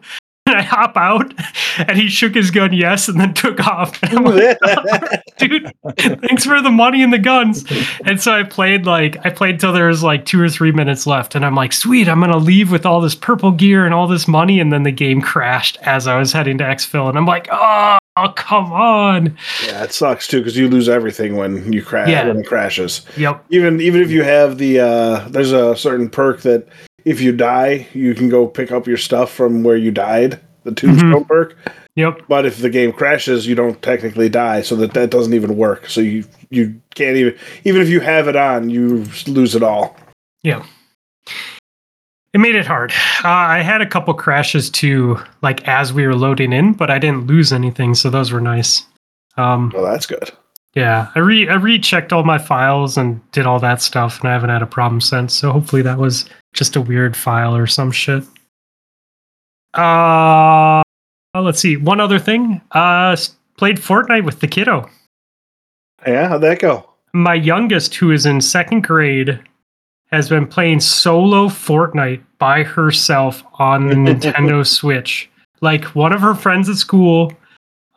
I 0.53 0.61
hop 0.61 0.95
out, 0.97 1.33
and 1.77 1.97
he 1.97 2.07
shook 2.09 2.35
his 2.35 2.51
gun 2.51 2.73
yes, 2.73 3.07
and 3.07 3.19
then 3.19 3.33
took 3.33 3.59
off. 3.65 3.99
Like, 4.13 4.57
dude, 5.37 5.71
thanks 5.97 6.45
for 6.45 6.61
the 6.61 6.69
money 6.71 7.03
and 7.03 7.11
the 7.11 7.17
guns. 7.19 7.65
And 8.05 8.21
so 8.21 8.31
I 8.31 8.43
played 8.43 8.85
like 8.85 9.17
I 9.25 9.29
played 9.29 9.59
till 9.59 9.73
there 9.73 9.87
was 9.87 10.03
like 10.03 10.25
two 10.25 10.39
or 10.39 10.49
three 10.49 10.71
minutes 10.71 11.05
left, 11.07 11.35
and 11.35 11.45
I'm 11.45 11.55
like, 11.55 11.73
sweet, 11.73 12.07
I'm 12.07 12.19
gonna 12.19 12.37
leave 12.37 12.71
with 12.71 12.85
all 12.85 13.01
this 13.01 13.15
purple 13.15 13.51
gear 13.51 13.85
and 13.85 13.93
all 13.93 14.07
this 14.07 14.27
money. 14.27 14.59
And 14.59 14.71
then 14.71 14.83
the 14.83 14.91
game 14.91 15.21
crashed 15.21 15.77
as 15.81 16.07
I 16.07 16.17
was 16.17 16.31
heading 16.31 16.57
to 16.59 16.63
exfil, 16.63 17.09
and 17.09 17.17
I'm 17.17 17.25
like, 17.25 17.47
oh, 17.51 17.97
come 18.35 18.71
on. 18.71 19.35
yeah, 19.65 19.83
it 19.83 19.91
sucks 19.93 20.27
too 20.27 20.39
because 20.39 20.55
you 20.55 20.69
lose 20.69 20.87
everything 20.87 21.35
when 21.35 21.71
you 21.73 21.81
crash 21.83 22.09
Yeah. 22.09 22.27
when 22.27 22.37
it 22.39 22.45
crashes. 22.47 23.01
Yep. 23.17 23.43
Even 23.49 23.81
even 23.81 24.01
if 24.01 24.11
you 24.11 24.23
have 24.23 24.57
the 24.57 24.79
uh, 24.79 25.27
there's 25.29 25.51
a 25.51 25.75
certain 25.75 26.09
perk 26.09 26.41
that 26.41 26.67
if 27.05 27.21
you 27.21 27.31
die, 27.31 27.87
you 27.93 28.13
can 28.15 28.29
go 28.29 28.47
pick 28.47 28.71
up 28.71 28.87
your 28.87 28.97
stuff 28.97 29.31
from 29.31 29.63
where 29.63 29.77
you 29.77 29.91
died. 29.91 30.39
The 30.63 30.71
tombstone 30.71 31.25
perk. 31.25 31.57
Yep. 31.95 32.21
But 32.27 32.45
if 32.45 32.57
the 32.57 32.69
game 32.69 32.91
crashes, 32.91 33.45
you 33.45 33.53
don't 33.53 33.79
technically 33.81 34.29
die, 34.29 34.61
so 34.61 34.75
that 34.77 34.93
that 34.93 35.09
doesn't 35.09 35.33
even 35.33 35.57
work. 35.57 35.89
So 35.89 36.01
you 36.01 36.23
you 36.49 36.79
can't 36.95 37.17
even 37.17 37.37
even 37.65 37.81
if 37.81 37.89
you 37.89 37.99
have 37.99 38.27
it 38.27 38.35
on, 38.35 38.69
you 38.69 39.05
lose 39.27 39.55
it 39.55 39.63
all. 39.63 39.95
Yeah. 40.41 40.65
It 42.33 42.39
made 42.39 42.55
it 42.55 42.65
hard. 42.65 42.91
Uh, 43.23 43.27
I 43.27 43.61
had 43.61 43.81
a 43.81 43.85
couple 43.85 44.13
crashes 44.15 44.71
too, 44.71 45.19
like 45.43 45.67
as 45.67 45.93
we 45.93 46.07
were 46.07 46.15
loading 46.15 46.51
in, 46.51 46.73
but 46.73 46.89
I 46.89 46.97
didn't 46.97 47.27
lose 47.27 47.53
anything, 47.53 47.93
so 47.93 48.09
those 48.09 48.31
were 48.31 48.41
nice. 48.41 48.87
Um, 49.37 49.71
Well, 49.73 49.83
that's 49.83 50.07
good. 50.07 50.31
Yeah, 50.75 51.11
I 51.15 51.19
re 51.19 51.47
I 51.47 51.55
rechecked 51.55 52.13
all 52.13 52.23
my 52.23 52.37
files 52.37 52.97
and 52.97 53.19
did 53.31 53.45
all 53.45 53.59
that 53.59 53.81
stuff, 53.81 54.19
and 54.19 54.29
I 54.29 54.33
haven't 54.33 54.49
had 54.49 54.61
a 54.61 54.67
problem 54.67 55.01
since. 55.01 55.33
So 55.33 55.51
hopefully 55.51 55.81
that 55.83 55.97
was 55.97 56.29
just 56.53 56.75
a 56.75 56.81
weird 56.81 57.15
file 57.15 57.55
or 57.55 57.67
some 57.67 57.91
shit. 57.91 58.23
Uh, 59.73 60.83
let's 61.35 61.59
see. 61.59 61.77
One 61.77 61.99
other 61.99 62.19
thing. 62.19 62.61
Uh, 62.71 63.15
played 63.57 63.77
Fortnite 63.77 64.25
with 64.25 64.39
the 64.39 64.47
kiddo. 64.47 64.89
Yeah, 66.05 66.27
how'd 66.27 66.41
that 66.41 66.59
go? 66.59 66.93
my 67.13 67.35
youngest, 67.35 67.95
who 67.95 68.11
is 68.11 68.25
in 68.25 68.41
second 68.41 68.83
grade, 68.83 69.39
has 70.11 70.29
been 70.29 70.47
playing 70.47 70.79
solo 70.79 71.47
Fortnite 71.47 72.21
by 72.39 72.63
herself 72.63 73.43
on 73.59 73.87
the 73.87 73.95
Nintendo 74.15 74.65
Switch. 74.65 75.29
Like 75.61 75.85
one 75.95 76.11
of 76.11 76.21
her 76.21 76.35
friends 76.35 76.67
at 76.69 76.75
school, 76.75 77.31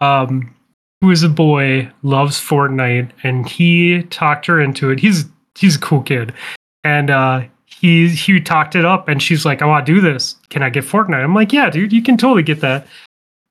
um, 0.00 0.54
who 1.00 1.10
is 1.10 1.22
a 1.22 1.28
boy, 1.28 1.90
loves 2.02 2.40
Fortnite, 2.40 3.10
and 3.22 3.48
he 3.48 4.02
talked 4.04 4.46
her 4.46 4.60
into 4.60 4.90
it. 4.90 5.00
He's 5.00 5.24
he's 5.56 5.76
a 5.76 5.80
cool 5.80 6.02
kid, 6.02 6.32
and 6.84 7.10
uh, 7.10 7.42
he 7.66 8.08
he 8.08 8.40
talked 8.40 8.74
it 8.74 8.84
up, 8.84 9.08
and 9.08 9.22
she's 9.22 9.44
like, 9.44 9.62
"I 9.62 9.66
want 9.66 9.86
to 9.86 9.94
do 9.94 10.00
this. 10.00 10.36
Can 10.48 10.62
I 10.62 10.70
get 10.70 10.84
Fortnite?" 10.84 11.22
I'm 11.22 11.34
like, 11.34 11.52
"Yeah, 11.52 11.70
dude, 11.70 11.92
you 11.92 12.02
can 12.02 12.16
totally 12.16 12.42
get 12.42 12.60
that." 12.60 12.86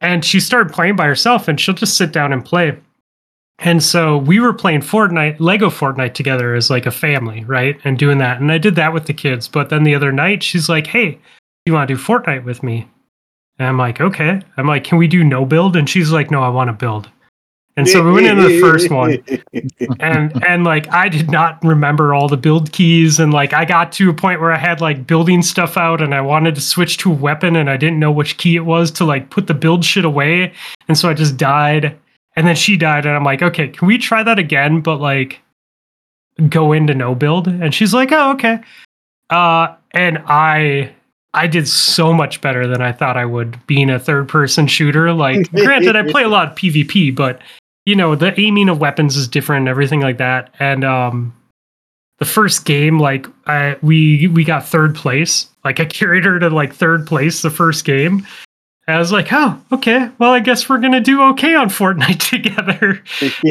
And 0.02 0.26
she 0.26 0.40
started 0.40 0.74
playing 0.74 0.96
by 0.96 1.06
herself, 1.06 1.48
and 1.48 1.60
she'll 1.60 1.76
just 1.76 1.98
sit 1.98 2.12
down 2.12 2.34
and 2.34 2.44
play. 2.44 2.78
And 3.60 3.82
so 3.82 4.18
we 4.18 4.40
were 4.40 4.54
playing 4.54 4.82
Fortnite, 4.82 5.40
Lego 5.40 5.70
Fortnite 5.70 6.14
together 6.14 6.56
as 6.56 6.70
like 6.70 6.86
a 6.86 6.92
family, 6.92 7.44
right? 7.46 7.80
And 7.86 7.98
doing 7.98 8.18
that. 8.18 8.42
And 8.42 8.52
I 8.52 8.58
did 8.58 8.76
that 8.76 8.94
with 8.94 9.06
the 9.06 9.14
kids. 9.14 9.48
But 9.48 9.70
then 9.70 9.84
the 9.84 9.96
other 9.96 10.12
night, 10.12 10.44
she's 10.44 10.68
like, 10.68 10.88
hey, 10.88 11.18
you 11.66 11.74
want 11.74 11.88
to 11.88 11.96
do 11.96 12.02
Fortnite 12.02 12.44
with 12.44 12.64
me? 12.64 12.88
And 13.58 13.68
I'm 13.68 13.78
like, 13.78 14.02
okay. 14.02 14.42
I'm 14.58 14.68
like, 14.68 14.84
can 14.84 14.98
we 14.98 15.08
do 15.08 15.24
no 15.24 15.46
build? 15.46 15.78
And 15.78 15.90
she's 15.90 16.12
like, 16.12 16.32
no, 16.32 16.44
I 16.44 16.50
want 16.50 16.68
to 16.68 16.74
build. 16.74 17.10
And 17.78 17.90
so 17.90 18.06
we 18.06 18.14
went 18.14 18.28
into 18.28 18.48
the 18.48 18.62
first 18.62 18.90
one. 18.90 19.24
And 20.00 20.44
and 20.46 20.64
like 20.64 20.92
I 20.92 21.10
did 21.10 21.30
not 21.30 21.64
remember 21.64 22.14
all 22.14 22.28
the 22.28 22.38
build 22.38 22.72
keys. 22.72 23.20
And 23.20 23.34
like 23.34 23.54
I 23.54 23.66
got 23.66 23.92
to 23.94 24.10
a 24.10 24.14
point 24.14 24.40
where 24.40 24.52
I 24.52 24.58
had 24.58 24.82
like 24.82 25.08
building 25.08 25.42
stuff 25.42 25.78
out 25.78 26.02
and 26.02 26.14
I 26.14 26.22
wanted 26.22 26.56
to 26.56 26.62
switch 26.62 26.98
to 27.00 27.12
a 27.12 27.16
weapon 27.16 27.56
and 27.56 27.70
I 27.70 27.78
didn't 27.78 28.00
know 28.00 28.12
which 28.12 28.38
key 28.38 28.56
it 28.56 28.66
was 28.66 28.92
to 28.92 29.06
like 29.06 29.30
put 29.30 29.48
the 29.48 29.54
build 29.54 29.84
shit 29.84 30.06
away. 30.06 30.54
And 30.88 30.98
so 30.98 31.10
I 31.10 31.14
just 31.14 31.38
died. 31.38 31.98
And 32.36 32.48
then 32.48 32.56
she 32.56 32.78
died. 32.78 33.06
And 33.06 33.16
I'm 33.16 33.24
like 33.24 33.42
okay 33.42 33.68
can 33.68 33.88
we 33.88 33.98
try 33.98 34.24
that 34.24 34.40
again 34.40 34.82
but 34.82 35.00
like 35.00 35.42
go 36.50 36.72
into 36.72 36.94
no 36.94 37.16
build? 37.16 37.48
And 37.48 37.74
she's 37.74 37.94
like 37.94 38.12
oh 38.12 38.32
okay. 38.32 38.60
Uh 39.30 39.76
and 39.92 40.20
I 40.28 40.94
I 41.34 41.48
did 41.48 41.68
so 41.68 42.14
much 42.14 42.42
better 42.42 42.68
than 42.68 42.82
I 42.82 42.92
thought 42.92 43.18
I 43.18 43.26
would 43.26 43.66
being 43.68 43.90
a 43.90 44.00
third 44.00 44.30
person 44.30 44.68
shooter. 44.68 45.14
Like 45.14 45.52
granted 45.52 45.96
I 45.96 46.10
play 46.10 46.24
a 46.24 46.30
lot 46.30 46.50
of 46.50 46.56
PvP 46.56 47.16
but 47.16 47.42
you 47.86 47.95
know 47.95 48.16
the 48.16 48.38
aiming 48.40 48.70
of 48.70 48.80
weapons 48.80 49.16
is 49.16 49.28
different 49.28 49.62
and 49.64 49.70
everything 49.70 50.02
like 50.02 50.18
that. 50.18 50.53
And 50.60 50.84
um 50.84 51.36
the 52.18 52.26
first 52.26 52.66
game 52.66 52.99
like 52.99 53.28
I, 53.45 53.78
we 53.82 54.28
we 54.28 54.44
got 54.44 54.66
third 54.66 54.95
place. 54.95 55.48
Like 55.64 55.80
i 55.80 55.86
carried 55.99 56.26
her 56.26 56.40
to 56.40 56.49
like 56.49 56.74
third 56.74 57.07
place 57.07 57.41
the 57.41 57.49
first 57.49 57.86
game. 57.86 58.26
And 58.88 58.98
i 58.98 58.99
was 58.99 59.12
like 59.12 59.28
oh 59.32 59.62
okay. 59.72 60.10
Well 60.20 60.32
i 60.32 60.40
guess 60.40 60.68
we're 60.68 60.80
gonna 60.80 61.02
do 61.02 61.22
okay 61.30 61.56
on 61.56 61.70
fortnite 61.70 62.30
together. 62.30 63.03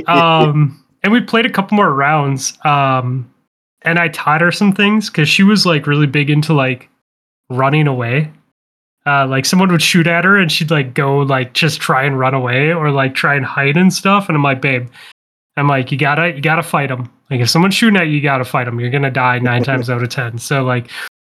Um 0.09 0.85
and 1.03 1.13
we 1.13 1.21
played 1.21 1.47
a 1.47 1.51
couple 1.51 1.77
more 1.77 1.93
rounds 1.93 2.59
um 2.65 3.31
and 3.83 3.99
i 3.99 4.09
taught 4.09 4.41
her 4.41 4.51
some 4.51 4.73
things 4.73 5.11
because 5.11 5.29
she 5.29 5.43
was 5.43 5.67
like 5.67 5.87
really 5.87 6.07
big 6.07 6.31
into 6.31 6.55
like 6.55 6.89
running 7.51 7.87
away 7.87 8.33
uh, 9.07 9.27
like 9.27 9.45
someone 9.45 9.71
would 9.71 9.83
shoot 9.83 10.07
at 10.07 10.25
her 10.25 10.37
and 10.37 10.51
she'd 10.51 10.71
like 10.71 10.95
go 10.95 11.19
like 11.19 11.53
just 11.53 11.81
try 11.81 12.05
and 12.05 12.19
run 12.19 12.35
away 12.35 12.73
or 12.73 12.91
like 12.91 13.15
try 13.15 13.35
and 13.35 13.45
hide 13.45 13.77
and 13.77 13.93
stuff. 13.93 14.29
And 14.29 14.37
i'm 14.37 14.43
like 14.43 14.61
babe 14.61 14.89
i'm 15.57 15.69
like 15.69 15.93
you 15.93 15.99
gotta 15.99 16.35
you 16.35 16.41
gotta 16.41 16.63
fight 16.63 16.89
them 16.89 17.11
like 17.31 17.41
if 17.41 17.51
someone's 17.51 17.75
shooting 17.75 18.01
at 18.01 18.07
you 18.07 18.15
you 18.15 18.21
gotta 18.21 18.45
fight 18.45 18.65
them 18.65 18.81
you're 18.81 18.91
gonna 18.91 19.11
die 19.11 19.39
nine 19.39 19.63
times 19.65 19.91
out 19.91 20.03
of 20.03 20.09
ten. 20.09 20.39
So 20.39 20.65
like 20.65 20.91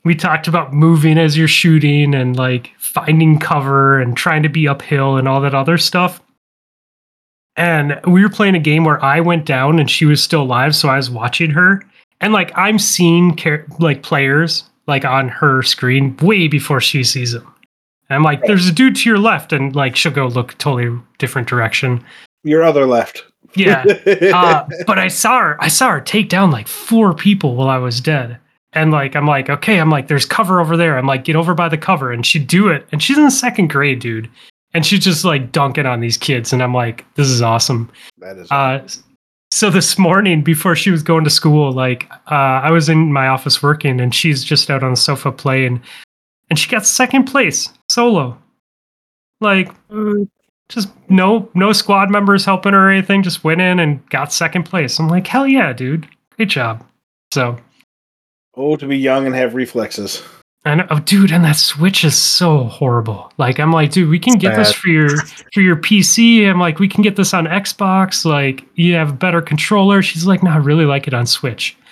we 0.04 0.14
talked 0.14 0.48
about 0.48 0.72
moving 0.72 1.18
as 1.18 1.36
you're 1.36 1.48
shooting 1.48 2.14
and 2.14 2.36
like 2.36 2.72
finding 2.78 3.38
cover 3.38 4.00
and 4.00 4.16
trying 4.16 4.42
to 4.42 4.48
be 4.48 4.66
uphill 4.66 5.16
and 5.16 5.28
all 5.28 5.40
that 5.42 5.54
other 5.54 5.76
stuff. 5.76 6.22
And 7.56 8.00
we 8.06 8.22
were 8.22 8.30
playing 8.30 8.54
a 8.54 8.60
game 8.60 8.84
where 8.84 9.02
i 9.04 9.20
went 9.20 9.44
down 9.44 9.78
and 9.78 9.90
she 9.90 10.06
was 10.06 10.22
still 10.22 10.42
alive 10.42 10.74
so 10.74 10.88
i 10.88 10.96
was 10.96 11.10
watching 11.10 11.50
her. 11.50 11.82
And 12.20 12.32
like 12.32 12.50
I'm 12.56 12.78
seeing 12.78 13.36
char- 13.36 13.66
like 13.78 14.02
players 14.02 14.64
like 14.86 15.04
on 15.04 15.28
her 15.28 15.62
screen 15.62 16.16
way 16.22 16.48
before 16.48 16.80
she 16.80 17.04
sees 17.04 17.32
them. 17.32 17.54
And 18.09 18.16
I'm 18.16 18.22
like, 18.22 18.43
there's 18.44 18.66
a 18.66 18.72
dude 18.72 18.97
to 18.97 19.09
your 19.09 19.18
left, 19.18 19.52
and 19.52 19.74
like 19.76 19.97
she'll 19.97 20.12
go 20.12 20.26
look 20.26 20.56
totally 20.59 20.98
different 21.18 21.48
direction. 21.48 22.05
Your 22.44 22.62
other 22.62 22.86
left. 22.86 23.24
Yeah, 23.55 23.85
uh, 24.35 24.66
but 24.86 24.98
I 24.98 25.09
saw 25.09 25.40
her. 25.40 25.62
I 25.62 25.68
saw 25.68 25.90
her 25.90 26.01
take 26.01 26.28
down 26.28 26.51
like 26.51 26.68
four 26.68 27.14
people 27.14 27.56
while 27.56 27.68
I 27.68 27.78
was 27.78 28.01
dead. 28.01 28.39
And 28.74 28.90
like 28.90 29.16
I'm 29.16 29.26
like, 29.26 29.48
okay, 29.48 29.78
I'm 29.78 29.90
like, 29.90 30.09
there's 30.09 30.26
cover 30.26 30.60
over 30.60 30.76
there. 30.76 30.98
I'm 30.98 31.06
like, 31.06 31.24
get 31.24 31.36
over 31.36 31.55
by 31.55 31.68
the 31.68 31.78
cover, 31.78 32.12
and 32.12 32.24
she'd 32.24 32.47
do 32.47 32.68
it. 32.68 32.86
And 32.93 33.02
she's 33.02 33.18
in 33.18 33.24
the 33.24 33.30
second 33.30 33.68
grade, 33.68 34.01
dude. 34.01 34.30
And 34.74 34.85
she's 34.85 35.01
just 35.01 35.24
like 35.24 35.52
dunking 35.52 35.86
on 35.86 36.01
these 36.01 36.18
kids, 36.18 36.52
and 36.52 36.62
I'm 36.62 36.74
like, 36.74 37.05
this 37.14 37.28
is 37.28 37.40
awesome. 37.40 37.90
that 38.18 38.36
is. 38.36 38.51
Uh, 38.51 38.86
so 39.51 39.70
this 39.70 39.98
morning 39.98 40.43
before 40.43 40.76
she 40.76 40.90
was 40.90 41.02
going 41.02 41.24
to 41.24 41.30
school, 41.30 41.72
like 41.72 42.10
uh, 42.30 42.60
I 42.62 42.70
was 42.70 42.89
in 42.89 43.12
my 43.12 43.28
office 43.28 43.62
working, 43.62 44.01
and 44.01 44.14
she's 44.14 44.44
just 44.44 44.70
out 44.70 44.82
on 44.82 44.90
the 44.90 44.97
sofa 44.97 45.32
playing, 45.32 45.82
and 46.50 46.58
she 46.58 46.70
got 46.70 46.86
second 46.86 47.24
place 47.24 47.70
solo. 47.88 48.38
Like, 49.40 49.72
mm. 49.88 50.28
just 50.68 50.88
no 51.08 51.48
no 51.54 51.72
squad 51.72 52.10
members 52.10 52.44
helping 52.44 52.72
her 52.72 52.88
or 52.88 52.90
anything. 52.90 53.22
Just 53.22 53.44
went 53.44 53.60
in 53.60 53.78
and 53.78 54.06
got 54.10 54.32
second 54.32 54.64
place. 54.64 54.98
I'm 54.98 55.08
like, 55.08 55.26
hell 55.26 55.46
yeah, 55.46 55.72
dude, 55.72 56.08
great 56.36 56.48
job. 56.48 56.84
So 57.32 57.58
oh, 58.54 58.76
to 58.76 58.86
be 58.86 58.98
young 58.98 59.26
and 59.26 59.34
have 59.34 59.54
reflexes. 59.54 60.22
and 60.64 60.84
oh, 60.90 60.98
dude, 60.98 61.30
and 61.30 61.44
that 61.44 61.56
Switch 61.56 62.04
is 62.04 62.16
so 62.16 62.64
horrible. 62.64 63.32
Like, 63.38 63.60
I'm 63.60 63.72
like, 63.72 63.92
dude, 63.92 64.10
we 64.10 64.18
can 64.18 64.34
It's 64.34 64.42
get 64.42 64.56
this 64.56 64.72
for 64.72 64.88
your 64.88 65.16
for 65.54 65.60
your 65.60 65.76
PC. 65.76 66.48
I'm 66.48 66.58
like, 66.58 66.78
we 66.78 66.88
can 66.88 67.02
get 67.02 67.16
this 67.16 67.32
on 67.32 67.46
Xbox. 67.46 68.24
Like, 68.24 68.64
you 68.74 68.94
have 68.94 69.10
a 69.10 69.14
better 69.14 69.40
controller. 69.40 70.02
She's 70.02 70.26
like, 70.26 70.42
no, 70.42 70.50
I 70.50 70.56
really 70.56 70.84
like 70.84 71.06
it 71.06 71.14
on 71.14 71.26
Switch. 71.26 71.76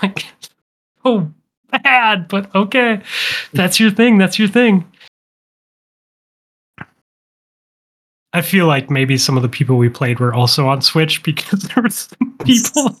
Like, 0.00 0.26
oh, 1.04 1.28
bad, 1.82 2.28
but 2.28 2.54
okay, 2.54 3.02
that's 3.52 3.80
your 3.80 3.90
thing. 3.90 4.18
That's 4.18 4.38
your 4.38 4.48
thing. 4.48 4.84
I 8.34 8.40
feel 8.40 8.66
like 8.66 8.90
maybe 8.90 9.18
some 9.18 9.36
of 9.36 9.42
the 9.42 9.48
people 9.48 9.76
we 9.76 9.90
played 9.90 10.18
were 10.18 10.32
also 10.32 10.66
on 10.68 10.80
Switch 10.80 11.22
because 11.22 11.62
there 11.74 11.82
were 11.82 11.90
some 11.90 12.36
people 12.44 12.96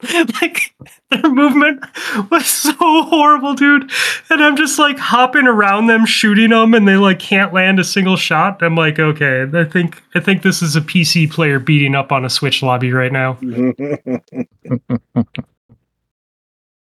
like 0.40 0.74
their 1.10 1.28
movement 1.28 1.84
was 2.30 2.46
so 2.46 2.72
horrible, 2.72 3.54
dude. 3.54 3.90
And 4.30 4.44
I'm 4.44 4.56
just 4.56 4.78
like 4.78 4.96
hopping 4.98 5.48
around 5.48 5.88
them, 5.88 6.06
shooting 6.06 6.50
them, 6.50 6.72
and 6.74 6.86
they 6.86 6.96
like 6.96 7.18
can't 7.18 7.52
land 7.52 7.80
a 7.80 7.84
single 7.84 8.16
shot. 8.16 8.62
I'm 8.62 8.76
like, 8.76 8.98
okay, 8.98 9.46
I 9.52 9.64
think 9.64 10.00
I 10.14 10.20
think 10.20 10.42
this 10.42 10.62
is 10.62 10.76
a 10.76 10.80
PC 10.80 11.30
player 11.30 11.58
beating 11.58 11.94
up 11.96 12.12
on 12.12 12.24
a 12.24 12.30
Switch 12.30 12.62
lobby 12.62 12.92
right 12.92 13.12
now. 13.12 13.38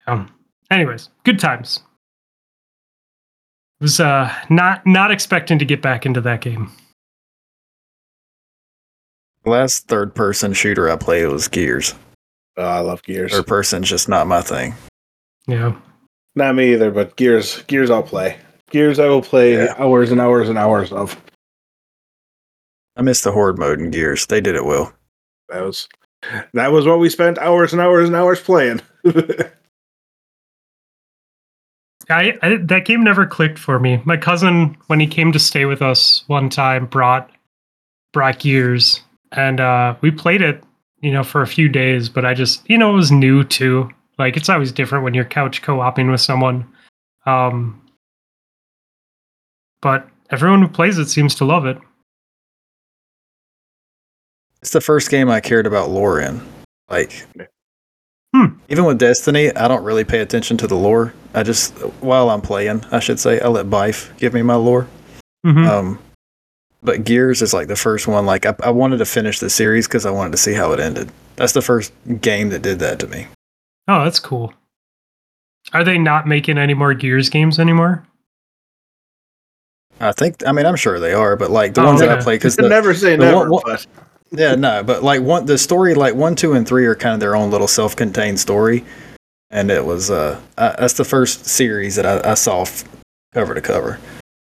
Um. 0.07 0.39
Anyways, 0.72 1.10
good 1.24 1.40
times. 1.40 1.80
Was 3.82 4.00
uh 4.00 4.34
not 4.50 4.86
not 4.86 5.12
expecting 5.12 5.58
to 5.60 5.66
get 5.66 5.82
back 5.82 6.06
into 6.06 6.22
that 6.22 6.41
game. 6.41 6.72
Last 9.46 9.88
third 9.88 10.14
person 10.14 10.54
shooter 10.54 10.90
I 10.90 10.96
played 10.98 11.28
was 11.28 11.48
Gears. 11.48 11.96
oh, 12.58 12.64
I 12.64 12.80
love 12.80 13.02
Gears. 13.04 13.32
Third 13.32 13.48
person's 13.48 13.90
just 13.90 14.10
not 14.10 14.28
my 14.28 14.41
thing. 14.41 14.76
Yeah. 15.48 15.76
Not 16.36 16.56
me 16.56 16.74
either, 16.74 16.91
but 16.91 17.16
Gears. 17.16 17.64
Gears, 17.64 17.90
I'll 17.90 18.04
play. 18.04 18.38
Gears, 18.70 19.00
I 19.00 19.08
will 19.08 19.22
play 19.22 19.54
Yeah. 19.54 19.74
hours 19.78 20.12
and 20.12 20.20
hours 20.22 20.50
and 20.50 20.58
hours 20.58 20.91
of. 20.91 21.20
I 22.98 23.02
miss 23.02 23.22
the 23.22 23.32
horde 23.32 23.58
mode 23.58 23.80
in 23.80 23.91
Gears. 23.91 24.26
They 24.26 24.41
did 24.41 24.56
it 24.56 24.66
well. 24.66 24.94
That 25.48 25.62
was 25.64 25.88
that 26.54 26.72
was 26.74 26.86
what 26.86 27.00
we 27.00 27.10
spent 27.10 27.38
hours 27.40 27.72
and 27.72 27.82
hours 27.82 28.08
and 28.08 28.16
hours 28.16 28.41
playing. 28.41 28.82
I, 32.10 32.38
I 32.41 32.57
that 32.57 32.86
game 32.86 33.03
never 33.03 33.26
clicked 33.26 33.60
for 33.60 33.80
me. 33.80 34.02
My 34.06 34.18
cousin, 34.18 34.76
when 34.88 34.99
he 34.99 35.07
came 35.07 35.31
to 35.31 35.40
stay 35.40 35.65
with 35.65 35.81
us 35.81 36.23
one 36.27 36.49
time, 36.49 36.86
brought 36.86 37.30
brought 38.14 38.40
Gears, 38.40 39.02
and 39.31 39.60
uh, 39.60 39.95
we 40.02 40.11
played 40.11 40.41
it, 40.41 40.64
you 41.02 41.11
know, 41.11 41.23
for 41.23 41.41
a 41.41 41.48
few 41.48 41.69
days. 41.69 42.10
But 42.10 42.26
I 42.26 42.34
just, 42.34 42.68
you 42.69 42.77
know, 42.77 42.91
it 42.91 42.95
was 42.95 43.11
new 43.11 43.44
too. 43.44 43.90
Like 44.18 44.36
it's 44.36 44.49
always 44.49 44.72
different 44.72 45.03
when 45.03 45.14
you're 45.14 45.26
couch 45.26 45.61
co-oping 45.61 46.10
with 46.11 46.22
someone. 46.22 46.68
Um, 47.26 47.81
but 49.81 50.07
everyone 50.30 50.61
who 50.61 50.68
plays 50.68 50.98
it 50.98 51.10
seems 51.10 51.36
to 51.36 51.45
love 51.45 51.65
it. 51.65 51.77
It's 54.61 54.72
the 54.72 54.81
first 54.81 55.10
game 55.10 55.30
I 55.30 55.40
cared 55.40 55.65
about 55.65 55.90
lore 55.90 56.19
in. 56.19 56.41
Like, 56.90 57.26
Hmm. 58.35 58.45
even 58.69 58.85
with 58.85 58.99
Destiny, 58.99 59.51
I 59.56 59.68
don't 59.68 59.84
really 59.84 60.03
pay 60.03 60.19
attention 60.19 60.56
to 60.57 60.68
the 60.68 60.76
lore. 60.76 61.14
I 61.34 61.41
just, 61.43 61.73
while 62.01 62.30
I'm 62.30 62.41
playing, 62.41 62.85
I 62.91 62.99
should 62.99 63.19
say, 63.19 63.39
I 63.39 63.47
let 63.47 63.65
Byf 63.68 64.15
give 64.18 64.34
me 64.35 64.43
my 64.43 64.53
lore. 64.56 64.88
Mhm. 65.45 65.68
Um, 65.68 65.99
but 66.84 67.03
Gears 67.03 67.41
is 67.41 67.53
like 67.53 67.68
the 67.68 67.76
first 67.76 68.07
one. 68.07 68.26
Like, 68.27 68.45
I, 68.45 68.53
I 68.64 68.69
wanted 68.69 68.97
to 68.97 69.06
finish 69.06 69.39
the 69.39 69.49
series 69.49 69.88
because 69.88 70.06
I 70.06 70.11
wanted 70.11 70.31
to 70.31 70.38
see 70.38 70.53
how 70.53 70.72
it 70.73 70.80
ended. 70.80 71.10
That's 71.38 71.53
the 71.53 71.61
first 71.64 71.91
game 72.22 72.49
that 72.49 72.61
did 72.61 72.80
that 72.80 72.99
to 72.99 73.07
me. 73.07 73.27
oh, 73.88 74.03
that's 74.03 74.19
cool. 74.19 74.53
Are 75.73 75.84
they 75.84 75.97
not 75.97 76.27
making 76.27 76.57
any 76.60 76.73
more 76.76 76.93
Gears 76.93 77.30
games 77.30 77.60
anymore? 77.60 78.06
I 79.99 80.11
think, 80.14 80.45
I 80.47 80.51
mean, 80.51 80.65
I'm 80.65 80.76
sure 80.76 80.99
they 80.99 81.14
are, 81.14 81.35
but 81.35 81.49
like 81.51 81.73
the 81.73 81.81
Oh, 81.81 81.85
ones 81.88 81.99
that 81.99 82.10
I 82.10 82.22
play, 82.22 82.35
because 82.35 82.57
never 82.60 82.93
say 82.93 83.15
the 83.15 83.26
never, 83.26 83.38
one- 83.38 83.49
one- 83.49 83.64
but 83.65 83.85
Yeah, 84.31 84.56
no, 84.56 84.84
but 84.84 85.03
like 85.03 85.22
one 85.22 85.45
the 85.45 85.57
story 85.57 85.95
like 85.95 86.14
one, 86.15 86.35
two, 86.35 86.53
and 86.53 86.68
three 86.68 86.85
are 86.85 86.95
kind 86.95 87.14
of 87.15 87.19
their 87.19 87.35
own 87.35 87.49
little 87.51 87.68
self-contained 87.68 88.39
story, 88.39 88.85
and 89.49 89.72
it 89.72 89.85
was 89.85 90.11
uh, 90.11 90.39
that's 90.56 90.93
the 90.93 91.03
first 91.06 91.45
series 91.45 91.95
that 91.95 92.06
I, 92.06 92.31
I 92.31 92.34
saw 92.35 92.61
f- 92.61 92.84
cover 93.34 93.56
to 93.56 93.61
cover. 93.61 93.99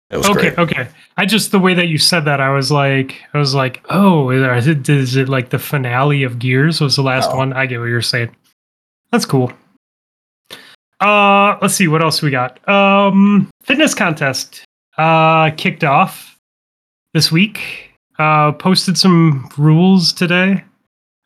It 0.09 0.17
was 0.17 0.27
okay, 0.29 0.51
great. 0.53 0.57
okay. 0.59 0.87
I 1.17 1.25
just 1.25 1.51
the 1.51 1.59
way 1.59 1.73
that 1.73 1.87
you 1.87 1.97
said 1.97 2.21
that, 2.25 2.39
I 2.41 2.49
was 2.49 2.71
like, 2.71 3.21
I 3.33 3.37
was 3.37 3.53
like, 3.55 3.83
oh, 3.89 4.29
is 4.29 4.67
it, 4.67 4.87
is 4.89 5.15
it 5.17 5.27
like 5.29 5.49
the 5.49 5.59
finale 5.59 6.23
of 6.23 6.39
Gears 6.39 6.79
was 6.81 6.95
the 6.95 7.01
last 7.01 7.29
Oh. 7.31 7.37
one? 7.37 7.51
I 7.53 7.65
get 7.65 7.79
what 7.79 7.85
you're 7.87 8.01
saying. 8.01 8.33
That's 9.11 9.25
cool. 9.25 9.51
Uh, 10.99 11.57
let's 11.61 11.75
see 11.75 11.87
what 11.87 12.01
else 12.01 12.21
we 12.21 12.31
got. 12.31 12.67
Um, 12.67 13.49
fitness 13.63 13.93
contest 13.93 14.63
uh 14.97 15.51
kicked 15.51 15.83
off 15.83 16.37
this 17.13 17.31
week. 17.31 17.86
Uh, 18.19 18.51
posted 18.51 18.97
some 18.97 19.49
rules 19.57 20.11
today. 20.11 20.63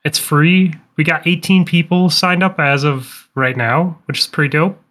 It's 0.03 0.19
free. 0.19 0.73
We 0.97 1.03
got 1.03 1.25
18 1.25 1.65
people 1.65 2.09
signed 2.09 2.43
up 2.43 2.59
as 2.59 2.83
of 2.83 3.29
right 3.35 3.55
now, 3.55 3.97
which 4.05 4.19
is 4.19 4.27
pretty 4.27 4.49
dope. 4.49 4.81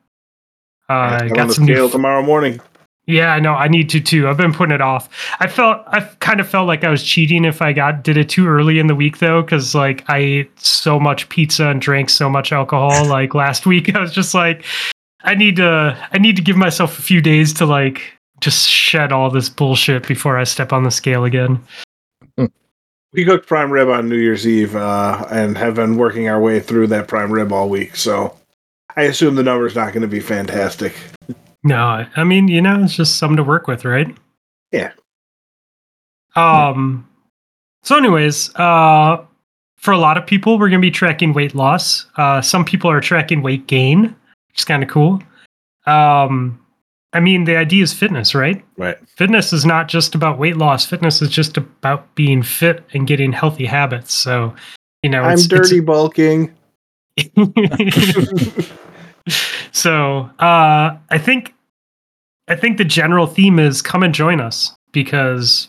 Uh, 0.89 1.28
got 1.28 1.52
some 1.52 1.66
new 1.66 1.74
scale 1.74 1.90
tomorrow 1.90 2.22
morning. 2.22 2.60
yeah, 3.06 3.32
I 3.32 3.39
know. 3.39 3.52
I 3.52 3.68
need 3.68 3.89
to 3.90 4.01
too. 4.01 4.28
I've 4.28 4.36
been 4.36 4.52
putting 4.52 4.74
it 4.74 4.81
off. 4.81 5.09
I 5.39 5.47
felt 5.47 5.82
I 5.86 6.01
kind 6.20 6.40
of 6.40 6.48
felt 6.48 6.66
like 6.66 6.82
I 6.82 6.90
was 6.90 7.05
cheating 7.05 7.44
if 7.44 7.62
I 7.62 7.72
got 7.72 8.02
did 8.02 8.16
it 8.16 8.28
too 8.28 8.48
early 8.48 8.78
in 8.78 8.86
the 8.89 8.94
week 8.94 9.18
though, 9.18 9.43
because 9.43 9.74
like 9.74 10.09
I 10.09 10.18
ate 10.18 10.60
so 10.60 10.98
much 10.98 11.28
pizza 11.28 11.68
and 11.68 11.81
drank 11.81 12.10
so 12.10 12.28
much 12.28 12.51
alcohol. 12.51 13.05
like 13.09 13.35
last 13.35 13.66
week, 13.66 13.94
I 13.94 14.01
was 14.01 14.12
just 14.12 14.35
like, 14.35 14.64
I 15.22 15.35
need 15.35 15.56
to 15.56 15.97
I 16.12 16.18
need 16.18 16.35
to 16.36 16.43
give 16.43 16.56
myself 16.56 16.98
a 16.98 17.02
few 17.02 17.20
days 17.20 17.52
to 17.55 17.66
like 17.66 18.02
just 18.40 18.68
shed 18.68 19.12
all 19.12 19.31
this 19.31 19.48
bullshit 19.48 20.09
before 20.09 20.39
I 20.39 20.44
step 20.44 20.72
on 20.72 20.82
the 20.82 20.90
scale 20.90 21.24
again. 21.24 21.62
We 23.12 23.24
cooked 23.24 23.47
prime 23.49 23.73
rib 23.73 23.89
on 23.89 24.09
New 24.09 24.16
Year's 24.16 24.47
Eve 24.47 24.77
uh, 24.77 25.27
and 25.31 25.59
have 25.59 25.74
been 25.74 25.97
working 25.97 26.28
our 26.28 26.41
way 26.41 26.61
through 26.61 26.87
that 26.89 27.09
prime 27.09 27.32
rib 27.32 27.53
all 27.53 27.69
week. 27.69 27.97
So 27.97 28.37
I 28.97 29.03
assume 29.03 29.35
the 29.35 29.43
number's 29.43 29.74
not 29.74 29.93
going 29.93 30.03
to 30.03 30.09
be 30.09 30.20
fantastic. 30.20 30.95
No, 31.65 32.07
I 32.16 32.24
mean, 32.24 32.49
you 32.49 32.62
know, 32.62 32.82
it's 32.82 32.95
just 32.95 33.19
something 33.19 33.37
to 33.37 33.45
work 33.45 33.66
with, 33.66 33.85
right? 33.85 34.16
Yeah. 34.73 34.93
Um 36.37 37.09
so 37.82 37.97
anyways, 37.97 38.55
uh 38.55 39.24
for 39.77 39.91
a 39.91 39.99
lot 39.99 40.16
of 40.16 40.27
people 40.27 40.59
we're 40.59 40.69
going 40.69 40.81
to 40.81 40.87
be 40.87 40.91
tracking 40.93 41.32
weight 41.32 41.55
loss. 41.55 42.07
Uh 42.16 42.41
some 42.41 42.65
people 42.65 42.89
are 42.89 43.01
tracking 43.01 43.43
weight 43.43 43.66
gain, 43.66 44.03
which 44.49 44.59
is 44.59 44.65
kind 44.65 44.82
of 44.85 44.89
cool. 44.89 45.20
Um 45.87 46.60
I 47.12 47.20
mean, 47.20 47.45
the 47.45 47.57
idea 47.57 47.82
is 47.82 47.93
fitness, 47.93 48.35
right? 48.35 48.65
Right. 48.77 48.97
Fitness 49.09 49.53
is 49.53 49.66
not 49.66 49.89
just 49.89 50.15
about 50.15 50.39
weight 50.39 50.57
loss. 50.57 50.87
Fitness 50.87 51.20
is 51.20 51.28
just 51.28 51.57
about 51.57 52.15
being 52.15 52.43
fit 52.43 52.85
and 52.93 53.07
getting 53.07 53.32
healthy 53.32 53.66
habits. 53.66 54.15
So, 54.15 54.55
you 55.03 55.11
know, 55.11 55.23
I'm 55.23 55.32
it's- 55.32 55.47
it's- 55.47 55.69
dirty 55.69 55.81
bulking. 55.81 56.55
so 59.73 60.31
uh 60.39 60.97
i 61.11 61.19
think 61.19 61.55
i 62.49 62.57
think 62.57 62.78
the 62.78 62.85
general 62.85 63.27
theme 63.27 63.59
is 63.59 63.82
come 63.82 64.03
and 64.03 64.15
join 64.15 64.41
us 64.41 64.74
because 64.93 65.69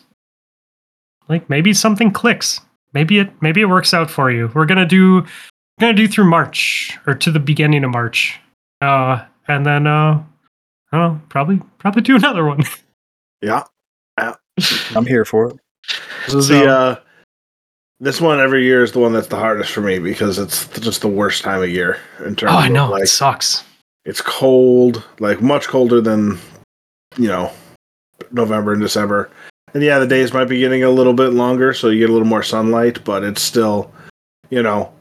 like 1.28 1.48
maybe 1.50 1.74
something 1.74 2.10
clicks 2.10 2.60
maybe 2.94 3.18
it 3.18 3.30
maybe 3.42 3.60
it 3.60 3.66
works 3.66 3.92
out 3.92 4.10
for 4.10 4.30
you 4.30 4.50
we're 4.54 4.66
gonna 4.66 4.86
do 4.86 5.16
we're 5.16 5.80
gonna 5.80 5.92
do 5.92 6.08
through 6.08 6.24
march 6.24 6.98
or 7.06 7.14
to 7.14 7.30
the 7.30 7.40
beginning 7.40 7.84
of 7.84 7.90
march 7.90 8.40
uh 8.80 9.22
and 9.48 9.66
then 9.66 9.86
uh 9.86 10.22
I 10.92 10.98
don't 10.98 11.14
know, 11.14 11.20
probably 11.28 11.60
probably 11.78 12.02
do 12.02 12.16
another 12.16 12.44
one 12.44 12.62
Yeah. 13.42 13.64
yeah. 14.18 14.34
I'm 14.94 15.06
here 15.06 15.24
for 15.24 15.48
it. 15.48 15.56
This 16.26 16.34
is 16.34 16.46
So- 16.48 16.54
the 16.54 16.66
uh, 16.70 16.96
This 18.00 18.20
one 18.20 18.40
every 18.40 18.64
year 18.64 18.82
is 18.82 18.92
the 18.92 18.98
one 19.00 19.12
that's 19.12 19.28
the 19.28 19.36
hardest 19.36 19.72
for 19.72 19.80
me 19.80 19.98
because 19.98 20.38
it's 20.38 20.66
just 20.80 21.00
the 21.00 21.08
worst 21.08 21.42
time 21.42 21.62
of 21.62 21.68
year 21.70 21.98
in 22.24 22.36
terms 22.36 22.52
Oh, 22.52 22.58
I 22.58 22.66
of 22.66 22.72
know. 22.72 22.90
like 22.90 23.04
it 23.04 23.08
sucks. 23.08 23.64
it's 24.04 24.20
cold, 24.20 25.02
like 25.18 25.40
much 25.40 25.66
colder 25.68 26.00
than 26.00 26.38
you 27.16 27.28
know 27.28 27.50
November 28.30 28.72
and 28.72 28.80
December. 28.82 29.30
And 29.74 29.82
yeah, 29.82 29.98
the 29.98 30.06
days 30.06 30.32
might 30.34 30.44
be 30.50 30.58
getting 30.58 30.84
a 30.84 30.90
little 30.90 31.14
bit 31.14 31.32
longer, 31.32 31.72
so 31.72 31.88
you 31.88 31.98
get 32.00 32.10
a 32.10 32.12
little 32.12 32.28
more 32.28 32.42
sunlight, 32.42 33.02
but 33.04 33.24
it's 33.24 33.40
still, 33.40 33.90
you 34.50 34.62
know, 34.62 34.92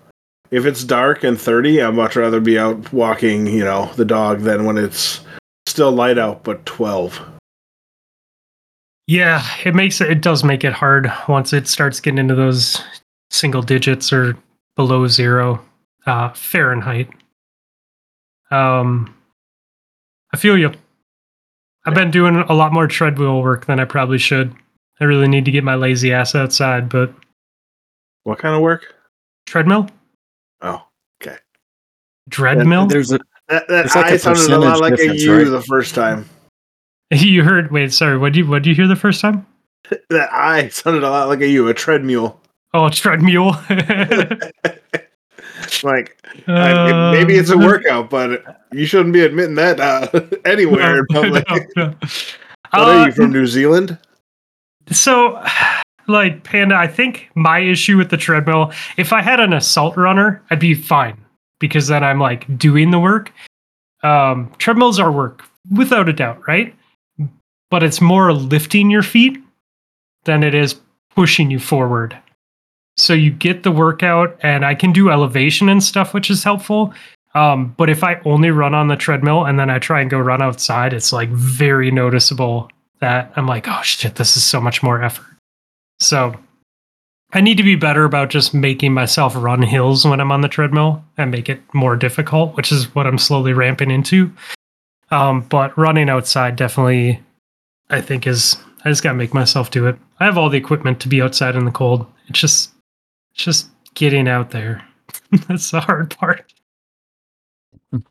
if 0.50 0.66
it's 0.66 0.84
dark 0.86 1.24
and 1.26 1.40
30, 1.40 1.82
I'd 1.82 1.94
much 1.94 2.16
rather 2.16 2.40
be 2.40 2.58
out 2.58 2.94
walking, 2.94 3.48
you 3.48 3.66
know, 3.66 3.92
the 3.98 4.06
dog 4.06 4.40
than 4.42 4.64
when 4.64 4.78
it's 4.78 5.20
still 5.72 5.92
light 5.92 6.18
out 6.20 6.44
but 6.44 6.64
12. 6.66 7.20
Yeah, 9.08 9.44
it 9.66 9.74
makes 9.74 10.00
it. 10.00 10.12
It 10.12 10.22
does 10.22 10.44
make 10.44 10.64
it 10.64 10.74
hard 10.74 11.12
once 11.28 11.52
it 11.54 11.68
starts 11.68 12.00
getting 12.00 12.20
into 12.20 12.36
those 12.36 12.82
single 13.30 13.62
digits 13.62 14.14
or 14.14 14.38
below 14.76 15.08
zero 15.08 15.60
uh, 16.06 16.30
Fahrenheit. 16.30 17.10
Um, 18.52 19.14
I 20.34 20.38
feel 20.38 20.58
you. 20.58 20.72
I've 21.86 21.96
been 21.96 22.12
doing 22.12 22.36
a 22.38 22.54
lot 22.54 22.74
more 22.74 22.88
treadmill 22.88 23.42
work 23.42 23.66
than 23.66 23.80
I 23.80 23.86
probably 23.86 24.20
should. 24.20 24.54
I 25.00 25.06
really 25.06 25.28
need 25.28 25.46
to 25.46 25.52
get 25.52 25.64
my 25.64 25.76
lazy 25.76 26.14
ass 26.14 26.36
outside, 26.36 26.88
but 26.90 27.12
What 28.24 28.38
kind 28.40 28.54
of 28.56 28.62
work? 28.62 28.94
treadmill, 29.48 29.90
Oh, 30.62 30.84
okay. 31.22 31.38
treadmill. 32.30 32.86
There's 32.86 33.12
a 33.12 33.20
that, 33.52 33.68
that 33.68 33.96
like 33.96 34.06
I 34.06 34.10
a 34.12 34.20
sounded 34.20 34.50
a 34.50 34.58
lot 34.60 34.80
like 34.82 34.94
a 34.94 34.98
difference, 34.98 35.22
you 35.24 35.38
right? 35.38 35.44
the 35.50 35.62
first 35.62 35.94
time. 35.96 36.28
You 37.12 37.44
heard? 37.44 37.72
Wait, 37.72 37.92
sorry. 37.94 38.18
What 38.18 38.34
did 38.34 38.38
you 38.40 38.48
what 38.48 38.64
did 38.64 38.70
you 38.70 38.76
hear 38.76 38.88
the 38.88 38.96
first 38.96 39.20
time? 39.22 39.46
That 40.10 40.32
I 40.32 40.70
sounded 40.70 41.04
a 41.04 41.10
lot 41.10 41.28
like 41.28 41.42
a 41.42 41.48
you, 41.48 41.68
a 41.68 41.74
treadmill. 41.74 42.40
Oh, 42.74 42.90
treadmill. 42.90 43.52
Like 45.84 46.18
I- 46.48 47.12
maybe 47.12 47.36
it's 47.36 47.50
a 47.50 47.54
Um, 47.54 47.64
workout, 47.66 48.10
but 48.10 48.62
you 48.72 48.86
shouldn't 48.86 49.14
be 49.14 49.22
admitting 49.22 49.56
that 49.56 49.80
uh, 49.80 50.08
anywhere 50.46 51.00
in 51.00 51.06
public. 51.08 51.46
no, 51.50 51.58
no. 51.78 51.88
What 52.72 52.82
are 52.82 53.02
Uh, 53.02 53.06
you 53.08 53.12
from 53.12 53.32
New 53.32 53.46
Zealand? 53.46 53.98
So, 54.92 55.44
like 56.08 56.44
Panda, 56.44 56.76
I 56.76 56.88
think 56.88 57.30
my 57.36 57.60
issue 57.60 57.98
with 57.98 58.10
the 58.10 58.18
treadmill, 58.18 58.72
if 58.98 59.14
I 59.14 59.22
had 59.22 59.40
an 59.40 59.54
assault 59.54 59.96
runner, 59.98 60.42
I'd 60.50 60.60
be 60.60 60.74
fine 60.74 61.21
because 61.62 61.88
then 61.88 62.04
I'm 62.04 62.20
like 62.20 62.58
doing 62.58 62.92
the 62.92 63.00
work. 63.00 63.32
Um, 64.04 64.52
treadmills 64.58 65.00
are 65.00 65.12
work 65.12 65.44
without 65.74 66.10
a 66.10 66.14
doubt, 66.14 66.46
right? 66.46 66.76
But 67.70 67.84
it's 67.84 68.02
more 68.02 68.34
lifting 68.34 68.90
your 68.90 69.04
feet 69.04 69.38
than 70.26 70.44
it 70.44 70.54
is 70.54 70.76
pushing 71.16 71.50
you 71.50 71.60
forward. 71.60 72.18
So 72.98 73.14
you 73.14 73.32
get 73.32 73.64
the 73.64 73.72
workout, 73.72 74.38
and 74.44 74.66
I 74.66 74.76
can 74.76 74.92
do 74.92 75.10
elevation 75.10 75.70
and 75.70 75.82
stuff, 75.82 76.14
which 76.14 76.30
is 76.30 76.44
helpful. 76.44 76.94
Um, 77.34 77.74
but 77.78 77.90
if 77.90 78.04
I 78.04 78.20
only 78.26 78.52
run 78.52 78.76
on 78.76 78.90
the 78.90 78.98
treadmill 78.98 79.46
and 79.46 79.58
then 79.58 79.70
I 79.70 79.80
try 79.80 80.02
and 80.02 80.10
go 80.10 80.20
run 80.20 80.42
outside, 80.42 80.92
it's 80.92 81.14
like 81.14 81.30
very 81.30 81.90
noticeable 81.90 82.70
that 83.00 83.32
I'm 83.38 83.48
like, 83.48 83.68
oh 83.70 83.82
shit, 83.84 84.16
this 84.16 84.36
is 84.36 84.44
so 84.44 84.60
much 84.60 84.84
more 84.84 85.02
effort. 85.02 85.26
So 86.02 86.36
I 87.34 87.42
need 87.42 87.58
to 87.58 87.64
be 87.64 87.76
better 87.76 88.04
about 88.04 88.30
just 88.30 88.54
making 88.54 88.94
myself 88.94 89.34
run 89.36 89.62
hills 89.62 90.06
when 90.06 90.20
I'm 90.20 90.32
on 90.32 90.42
the 90.42 90.50
treadmill 90.50 91.04
and 91.18 91.32
make 91.32 91.48
it 91.48 91.62
more 91.74 91.96
difficult, 91.96 92.58
which 92.58 92.72
is 92.72 92.94
what 92.94 93.08
I'm 93.08 93.18
slowly 93.18 93.54
ramping 93.54 93.90
into. 93.90 94.32
Um, 95.12 95.42
but 95.42 95.78
running 95.78 96.10
outside 96.10 96.58
definitely, 96.58 97.22
I 97.90 98.02
think, 98.02 98.28
is 98.28 98.58
I 98.84 98.90
just 98.90 99.04
gotta 99.04 99.18
make 99.18 99.34
myself 99.34 99.72
do 99.72 99.88
it. 99.88 99.98
I 100.20 100.26
have 100.26 100.38
all 100.38 100.50
the 100.50 100.58
equipment 100.58 101.00
to 101.02 101.08
be 101.08 101.22
outside 101.22 101.56
in 101.56 101.66
the 101.66 101.72
cold. 101.72 102.06
It's 102.28 102.40
just, 102.40 102.72
it's 103.34 103.44
just 103.46 103.70
getting 103.94 104.28
out 104.28 104.52
there. 104.52 104.86
That's 105.48 105.72
the 105.72 105.82
hard 105.82 106.16
part. 106.18 106.54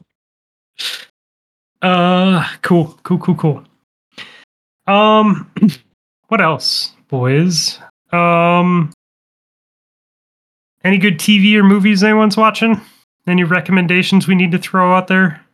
Uh, 1.83 2.47
cool, 2.61 2.99
cool, 3.05 3.17
cool, 3.17 3.35
cool. 3.37 3.65
Um, 4.87 5.51
what 6.29 6.43
else, 6.43 6.93
boys? 7.09 7.79
Um, 8.13 8.93
any 10.85 10.99
good 10.99 11.19
TV 11.19 11.55
or 11.55 11.63
movies 11.63 12.03
anyone's 12.03 12.37
watching? 12.37 12.81
Any 13.27 13.45
recommendations 13.45 14.27
we 14.27 14.35
need 14.35 14.53
to 14.53 14.59
throw 14.59 14.95
out 14.95 15.07
there? 15.09 15.45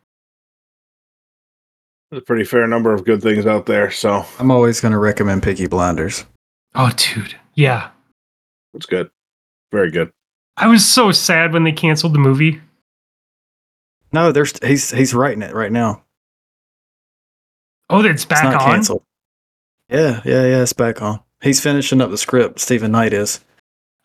There's 2.10 2.22
a 2.22 2.24
pretty 2.24 2.44
fair 2.44 2.66
number 2.66 2.92
of 2.94 3.04
good 3.04 3.20
things 3.22 3.46
out 3.46 3.66
there, 3.66 3.90
so 3.90 4.24
I'm 4.38 4.50
always 4.50 4.80
going 4.80 4.92
to 4.92 4.98
recommend 4.98 5.42
Peaky 5.42 5.66
Blinders. 5.66 6.24
Oh, 6.74 6.90
dude, 6.96 7.34
yeah. 7.54 7.90
it's 8.74 8.86
good. 8.86 9.10
Very 9.72 9.90
good. 9.90 10.12
I 10.56 10.68
was 10.68 10.86
so 10.86 11.10
sad 11.10 11.52
when 11.52 11.64
they 11.64 11.72
canceled 11.72 12.14
the 12.14 12.18
movie. 12.18 12.60
No, 14.12 14.30
there's 14.32 14.54
he's 14.64 14.90
he's 14.90 15.12
writing 15.12 15.42
it 15.42 15.52
right 15.54 15.72
now. 15.72 16.02
Oh, 17.90 18.00
it's 18.00 18.08
It's 18.22 18.24
back 18.24 18.44
not 18.44 18.54
on. 18.62 18.70
canceled. 18.70 19.02
Yeah, 19.90 20.20
yeah, 20.24 20.44
yeah. 20.46 20.62
It's 20.62 20.72
back 20.72 21.02
on. 21.02 21.20
He's 21.42 21.60
finishing 21.60 22.00
up 22.00 22.10
the 22.10 22.16
script. 22.18 22.60
Steven 22.60 22.92
Knight 22.92 23.12
is. 23.12 23.44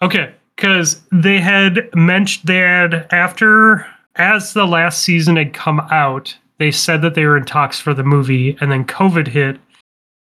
Okay, 0.02 0.34
because 0.62 1.02
they 1.12 1.40
had 1.40 1.90
mentioned 1.96 2.48
they 2.48 2.60
had 2.60 3.08
after 3.10 3.84
as 4.18 4.54
the 4.54 4.68
last 4.68 5.02
season 5.02 5.36
had 5.36 5.56
come 5.56 5.80
out, 5.90 6.38
they 6.60 6.70
said 6.70 7.02
that 7.02 7.16
they 7.16 7.26
were 7.26 7.38
in 7.38 7.46
talks 7.46 7.80
for 7.80 7.96
the 7.96 8.04
movie, 8.04 8.56
and 8.62 8.72
then 8.72 8.86
COVID 8.86 9.28
hit, 9.28 9.60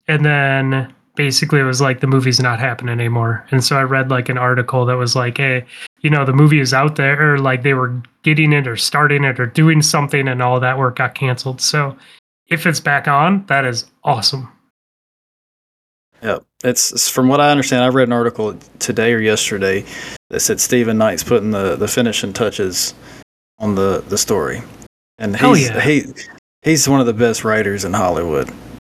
and 0.08 0.24
then 0.24 0.94
basically 1.16 1.60
it 1.60 1.66
was 1.66 1.82
like 1.82 2.00
the 2.00 2.08
movie's 2.08 2.40
not 2.40 2.58
happening 2.58 2.94
anymore. 2.94 3.46
And 3.52 3.62
so 3.62 3.78
I 3.78 3.84
read 3.84 4.10
like 4.10 4.30
an 4.30 4.38
article 4.38 4.86
that 4.86 4.96
was 4.96 5.14
like, 5.14 5.38
hey, 5.38 5.66
you 6.00 6.10
know, 6.10 6.24
the 6.24 6.32
movie 6.32 6.62
is 6.62 6.74
out 6.74 6.96
there, 6.96 7.34
or 7.34 7.40
like 7.40 7.64
they 7.64 7.74
were 7.74 8.02
getting 8.22 8.54
it 8.54 8.66
or 8.66 8.78
starting 8.78 9.26
it 9.26 9.42
or 9.42 9.46
doing 9.46 9.82
something, 9.82 10.30
and 10.30 10.42
all 10.42 10.58
that 10.62 10.78
work 10.78 10.96
got 10.96 11.16
canceled. 11.16 11.60
So 11.60 11.98
if 12.48 12.66
it's 12.66 12.80
back 12.80 13.10
on, 13.10 13.46
that 13.48 13.66
is 13.66 13.92
awesome. 14.06 14.53
Yep. 16.24 16.44
It's, 16.64 16.92
it's 16.94 17.10
from 17.10 17.28
what 17.28 17.42
I 17.42 17.52
understand. 17.52 17.84
I 17.84 17.90
read 17.90 18.08
an 18.08 18.14
article 18.14 18.58
today 18.80 19.14
or 19.14 19.20
yesterday 19.20 19.84
that 20.30 20.40
said 20.40 20.60
Steven 20.60 20.98
Knight's 20.98 21.24
putting 21.24 21.52
the, 21.52 21.76
the 21.76 21.88
finishing 21.88 22.34
touches 22.34 22.94
on 23.60 23.76
the, 23.76 24.04
the 24.08 24.18
story, 24.18 24.62
and 25.18 25.36
he's 25.36 25.70
yeah. 25.70 25.80
he 25.82 26.06
he's 26.64 26.88
one 26.90 27.00
of 27.00 27.06
the 27.06 27.14
best 27.14 27.44
writers 27.44 27.86
in 27.86 27.94
Hollywood. 27.94 28.50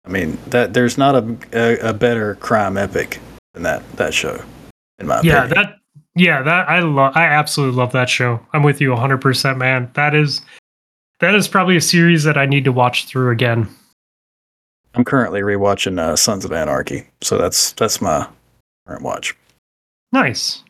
I 0.06 0.10
mean 0.10 0.38
that 0.48 0.74
there's 0.74 0.98
not 0.98 1.16
a, 1.16 1.38
a, 1.54 1.90
a 1.90 1.94
better 1.94 2.36
crime 2.36 2.78
epic 2.78 3.20
than 3.54 3.64
that 3.64 3.84
that 3.98 4.14
show, 4.14 4.42
in 5.00 5.08
my 5.08 5.22
yeah 5.22 5.46
opinion. 5.46 5.50
that 5.50 5.78
yeah 6.18 6.42
that 6.42 6.68
i 6.68 6.80
love 6.80 7.16
i 7.16 7.26
absolutely 7.26 7.78
love 7.78 7.92
that 7.92 8.10
show 8.10 8.40
i'm 8.54 8.64
with 8.64 8.82
you 8.82 8.90
100% 8.90 9.58
man 9.58 9.90
that 9.94 10.16
is 10.16 10.42
that 11.20 11.36
is 11.36 11.48
probably 11.48 11.78
a 11.78 11.82
series 11.82 12.24
that 12.24 12.38
i 12.38 12.46
need 12.46 12.64
to 12.64 12.72
watch 12.72 13.06
through 13.06 13.30
again 13.30 13.70
I'm 14.98 15.06
currently 15.06 15.42
rewatching 15.42 16.00
uh, 16.00 16.16
Sons 16.16 16.44
of 16.44 16.52
Anarchy, 16.52 17.06
so 17.22 17.38
that's 17.38 17.72
that's 17.74 18.02
my 18.02 18.28
current 18.88 19.04
watch. 19.04 19.36
nice. 20.12 20.64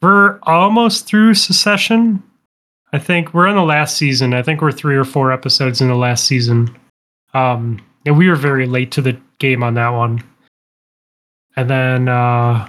We're 0.00 0.40
almost 0.42 1.06
through 1.06 1.34
secession. 1.34 2.24
I 2.92 2.98
think 2.98 3.32
we're 3.32 3.46
in 3.46 3.54
the 3.54 3.62
last 3.62 3.96
season. 3.96 4.34
I 4.34 4.42
think 4.42 4.60
we're 4.60 4.72
three 4.72 4.96
or 4.96 5.04
four 5.04 5.30
episodes 5.30 5.80
in 5.80 5.86
the 5.86 5.94
last 5.94 6.24
season. 6.26 6.76
Um 7.34 7.80
and 8.04 8.18
we 8.18 8.28
were 8.28 8.34
very 8.34 8.66
late 8.66 8.90
to 8.92 9.00
the 9.00 9.16
game 9.38 9.62
on 9.62 9.74
that 9.74 9.90
one. 9.90 10.24
And 11.54 11.70
then 11.70 12.08
uh 12.08 12.68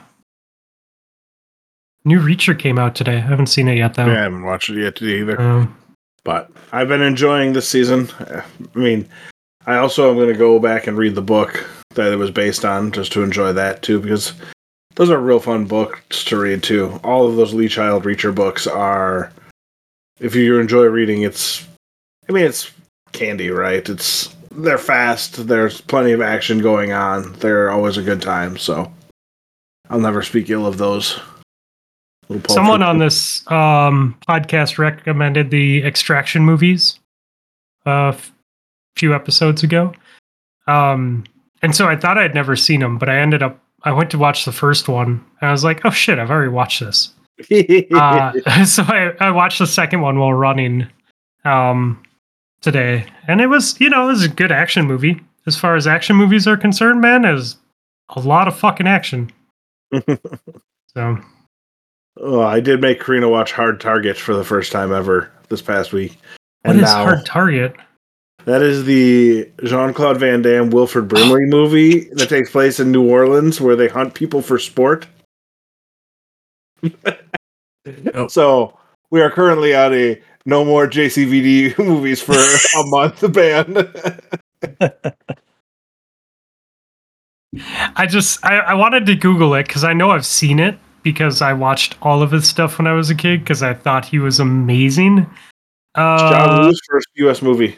new 2.05 2.19
reacher 2.19 2.57
came 2.57 2.77
out 2.77 2.93
today. 2.93 3.17
I 3.17 3.21
haven't 3.21 3.47
seen 3.47 3.67
it 3.67 3.77
yet 3.77 3.95
though. 3.95 4.05
Yeah, 4.05 4.19
I 4.19 4.23
haven't 4.23 4.43
watched 4.43 4.69
it 4.69 4.77
yet 4.81 5.01
either, 5.01 5.41
um, 5.41 5.75
but 6.23 6.51
I've 6.71 6.87
been 6.87 7.01
enjoying 7.01 7.53
this 7.53 7.67
season. 7.67 8.09
I 8.19 8.43
mean, 8.75 9.09
I 9.65 9.77
also 9.77 10.09
am 10.09 10.17
going 10.17 10.27
to 10.31 10.37
go 10.37 10.59
back 10.59 10.87
and 10.87 10.97
read 10.97 11.15
the 11.15 11.21
book 11.21 11.69
that 11.95 12.11
it 12.11 12.17
was 12.17 12.31
based 12.31 12.65
on 12.65 12.91
just 12.91 13.11
to 13.13 13.23
enjoy 13.23 13.53
that 13.53 13.81
too, 13.81 13.99
because 13.99 14.33
those 14.95 15.09
are 15.09 15.19
real 15.19 15.39
fun 15.39 15.65
books 15.65 16.23
to 16.25 16.39
read 16.39 16.63
too. 16.63 16.99
All 17.03 17.27
of 17.27 17.35
those 17.35 17.53
Lee 17.53 17.67
Child 17.67 18.03
Reacher 18.03 18.33
books 18.33 18.67
are, 18.67 19.31
if 20.19 20.35
you 20.35 20.59
enjoy 20.59 20.85
reading, 20.85 21.21
it's, 21.21 21.67
I 22.29 22.33
mean, 22.33 22.45
it's 22.45 22.71
candy, 23.11 23.49
right? 23.49 23.87
It's 23.87 24.35
they're 24.55 24.77
fast. 24.77 25.47
There's 25.47 25.81
plenty 25.81 26.11
of 26.11 26.21
action 26.21 26.59
going 26.59 26.91
on. 26.91 27.33
They're 27.33 27.71
always 27.71 27.97
a 27.97 28.03
good 28.03 28.21
time. 28.21 28.57
So 28.57 28.91
I'll 29.89 29.99
never 29.99 30.21
speak 30.21 30.49
ill 30.49 30.65
of 30.65 30.77
those. 30.77 31.19
Someone 32.47 32.81
on 32.81 32.99
this 32.99 33.45
um, 33.51 34.17
podcast 34.27 34.77
recommended 34.77 35.51
the 35.51 35.83
Extraction 35.83 36.43
movies 36.43 36.97
f- 37.85 38.31
few 38.95 39.13
episodes 39.13 39.63
ago. 39.63 39.93
Um, 40.67 41.23
and 41.61 41.75
so 41.75 41.87
I 41.87 41.95
thought 41.95 42.17
I'd 42.17 42.35
never 42.35 42.55
seen 42.55 42.79
them, 42.79 42.97
but 42.97 43.09
I 43.09 43.17
ended 43.17 43.43
up, 43.43 43.59
I 43.83 43.91
went 43.91 44.11
to 44.11 44.17
watch 44.17 44.45
the 44.45 44.51
first 44.51 44.87
one 44.87 45.23
and 45.41 45.49
I 45.49 45.51
was 45.51 45.63
like, 45.63 45.85
oh 45.85 45.89
shit, 45.91 46.19
I've 46.19 46.31
already 46.31 46.51
watched 46.51 46.79
this. 46.79 47.09
Uh, 47.91 48.63
so 48.65 48.83
I, 48.83 49.13
I 49.19 49.31
watched 49.31 49.59
the 49.59 49.67
second 49.67 50.01
one 50.01 50.19
while 50.19 50.33
running 50.33 50.87
um, 51.45 52.01
today. 52.61 53.05
And 53.27 53.41
it 53.41 53.47
was, 53.47 53.79
you 53.81 53.89
know, 53.89 54.05
it 54.05 54.11
was 54.11 54.23
a 54.23 54.29
good 54.29 54.51
action 54.51 54.85
movie. 54.85 55.19
As 55.45 55.57
far 55.57 55.75
as 55.75 55.87
action 55.87 56.15
movies 56.15 56.47
are 56.47 56.55
concerned, 56.55 57.01
man, 57.01 57.25
it 57.25 57.33
was 57.33 57.57
a 58.15 58.19
lot 58.19 58.47
of 58.47 58.57
fucking 58.57 58.87
action. 58.87 59.31
So 60.95 61.17
Oh, 62.17 62.41
I 62.41 62.59
did 62.59 62.81
make 62.81 63.03
Karina 63.03 63.27
watch 63.27 63.51
Hard 63.51 63.81
Target 63.81 64.17
for 64.17 64.35
the 64.35 64.43
first 64.43 64.71
time 64.71 64.93
ever 64.93 65.31
this 65.49 65.61
past 65.61 65.91
week. 65.91 66.17
And 66.63 66.77
What 66.77 66.83
is 66.83 66.91
Hard 66.91 67.25
Target? 67.25 67.75
That 68.45 68.61
is 68.61 68.83
the 68.85 69.49
Jean 69.63 69.93
Claude 69.93 70.17
Van 70.19 70.41
Damme 70.41 70.69
Wilford 70.69 71.07
Brimley 71.07 71.45
movie 71.45 72.09
that 72.13 72.27
takes 72.27 72.49
place 72.51 72.79
in 72.79 72.91
New 72.91 73.09
Orleans 73.09 73.61
where 73.61 73.75
they 73.75 73.87
hunt 73.87 74.13
people 74.13 74.41
for 74.41 74.59
sport. 74.59 75.07
Oh. 78.13 78.27
So 78.27 78.77
we 79.11 79.21
are 79.21 79.29
currently 79.29 79.73
on 79.75 79.93
a 79.93 80.21
no 80.45 80.65
more 80.65 80.87
JCVD 80.87 81.77
movies 81.85 82.21
for 82.21 82.33
a 82.33 82.85
month 82.87 83.31
ban. 83.33 83.91
I 87.95 88.05
just 88.07 88.43
I, 88.45 88.57
I 88.57 88.73
wanted 88.73 89.05
to 89.05 89.15
Google 89.15 89.53
it 89.53 89.67
because 89.67 89.83
I 89.83 89.93
know 89.93 90.11
I've 90.11 90.25
seen 90.25 90.59
it 90.59 90.77
because 91.03 91.41
I 91.41 91.53
watched 91.53 91.95
all 92.01 92.21
of 92.21 92.31
his 92.31 92.47
stuff 92.47 92.77
when 92.77 92.87
I 92.87 92.93
was 92.93 93.09
a 93.09 93.15
kid 93.15 93.41
because 93.41 93.61
I 93.61 93.73
thought 93.73 94.05
he 94.05 94.19
was 94.19 94.39
amazing. 94.39 95.29
John 95.95 96.49
Uh, 96.49 96.65
Woo's 96.65 96.81
first 96.89 97.07
US 97.15 97.41
movie. 97.41 97.77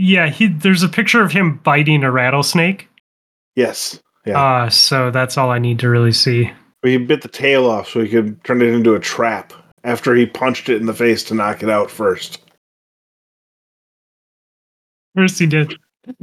Yeah, 0.00 0.28
he 0.28 0.48
there's 0.48 0.82
a 0.82 0.88
picture 0.88 1.22
of 1.22 1.32
him 1.32 1.58
biting 1.62 2.02
a 2.04 2.10
rattlesnake. 2.10 2.88
Yes. 3.56 4.00
Yeah. 4.26 4.40
Uh, 4.40 4.70
so 4.70 5.10
that's 5.10 5.36
all 5.38 5.50
I 5.50 5.58
need 5.58 5.78
to 5.80 5.88
really 5.88 6.12
see. 6.12 6.50
He 6.82 6.96
bit 6.98 7.22
the 7.22 7.28
tail 7.28 7.66
off 7.68 7.88
so 7.88 8.00
he 8.02 8.08
could 8.08 8.42
turn 8.44 8.62
it 8.62 8.68
into 8.68 8.94
a 8.94 9.00
trap 9.00 9.52
after 9.84 10.14
he 10.14 10.26
punched 10.26 10.68
it 10.68 10.76
in 10.80 10.86
the 10.86 10.94
face 10.94 11.22
to 11.24 11.34
knock 11.34 11.62
it 11.62 11.70
out 11.70 11.90
first. 11.90 12.38
Of 15.16 15.22
course 15.22 15.38
he 15.38 15.46
did. 15.46 15.74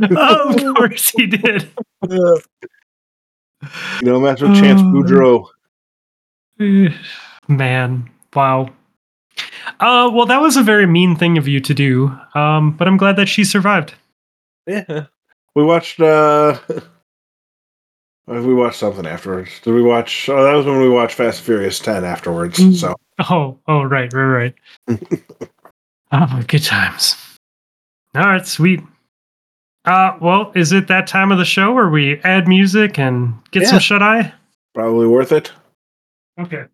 oh, 0.02 0.56
of 0.70 0.76
course 0.76 1.10
he 1.10 1.28
did. 1.28 1.70
You 2.10 2.40
know, 4.02 4.22
that's 4.22 4.41
with 4.41 4.56
Chance 4.56 4.82
Oh. 4.82 5.49
Boudreaux. 6.60 6.94
Man, 7.49 8.10
wow. 8.34 8.70
Uh, 9.80 10.10
well, 10.14 10.26
that 10.26 10.41
was 10.41 10.57
a 10.57 10.64
very 10.64 10.85
mean 10.85 11.15
thing 11.15 11.38
of 11.38 11.48
you 11.48 11.60
to 11.60 11.73
do. 11.73 12.18
Um, 12.35 12.72
but 12.77 12.88
I'm 12.88 12.98
glad 12.98 13.15
that 13.18 13.27
she 13.27 13.44
survived. 13.44 13.94
Yeah. 14.65 15.06
We 15.56 15.64
watched 15.64 15.99
uh 16.02 16.57
we 18.27 18.53
watched 18.53 18.80
something 18.80 19.06
afterwards. 19.06 19.49
Did 19.61 19.73
we 19.73 19.81
watch 19.81 20.27
oh 20.30 20.44
that 20.44 20.53
was 20.53 20.65
when 20.65 20.80
we 20.81 20.89
watched 20.89 21.15
Fast 21.15 21.39
and 21.39 21.45
Furious 21.45 21.80
10 21.80 22.03
afterwards. 22.03 22.60
Mm. 22.60 22.76
So 22.76 22.95
Oh, 23.30 23.57
oh, 23.68 23.84
right, 23.84 24.14
right, 24.14 24.53
right. 24.88 24.99
oh, 26.11 26.44
good 26.48 26.64
times. 26.64 27.15
All 28.15 28.22
right, 28.27 28.45
sweet. 28.45 28.81
Uh, 29.85 30.18
well, 30.22 30.52
is 30.53 30.72
it 30.72 30.88
that 30.89 31.07
time 31.07 31.31
of 31.31 31.38
the 31.39 31.45
show 31.45 31.73
where 31.73 31.89
we 31.89 32.19
add 32.23 32.48
music 32.48 32.99
and 32.99 33.34
get 33.52 33.64
Yeah. 33.64 33.69
some 33.69 33.80
shut 33.80 34.03
eye? 34.03 34.34
probably 34.76 35.07
worth 35.07 35.31
it. 35.31 35.52
Okay. 36.39 36.65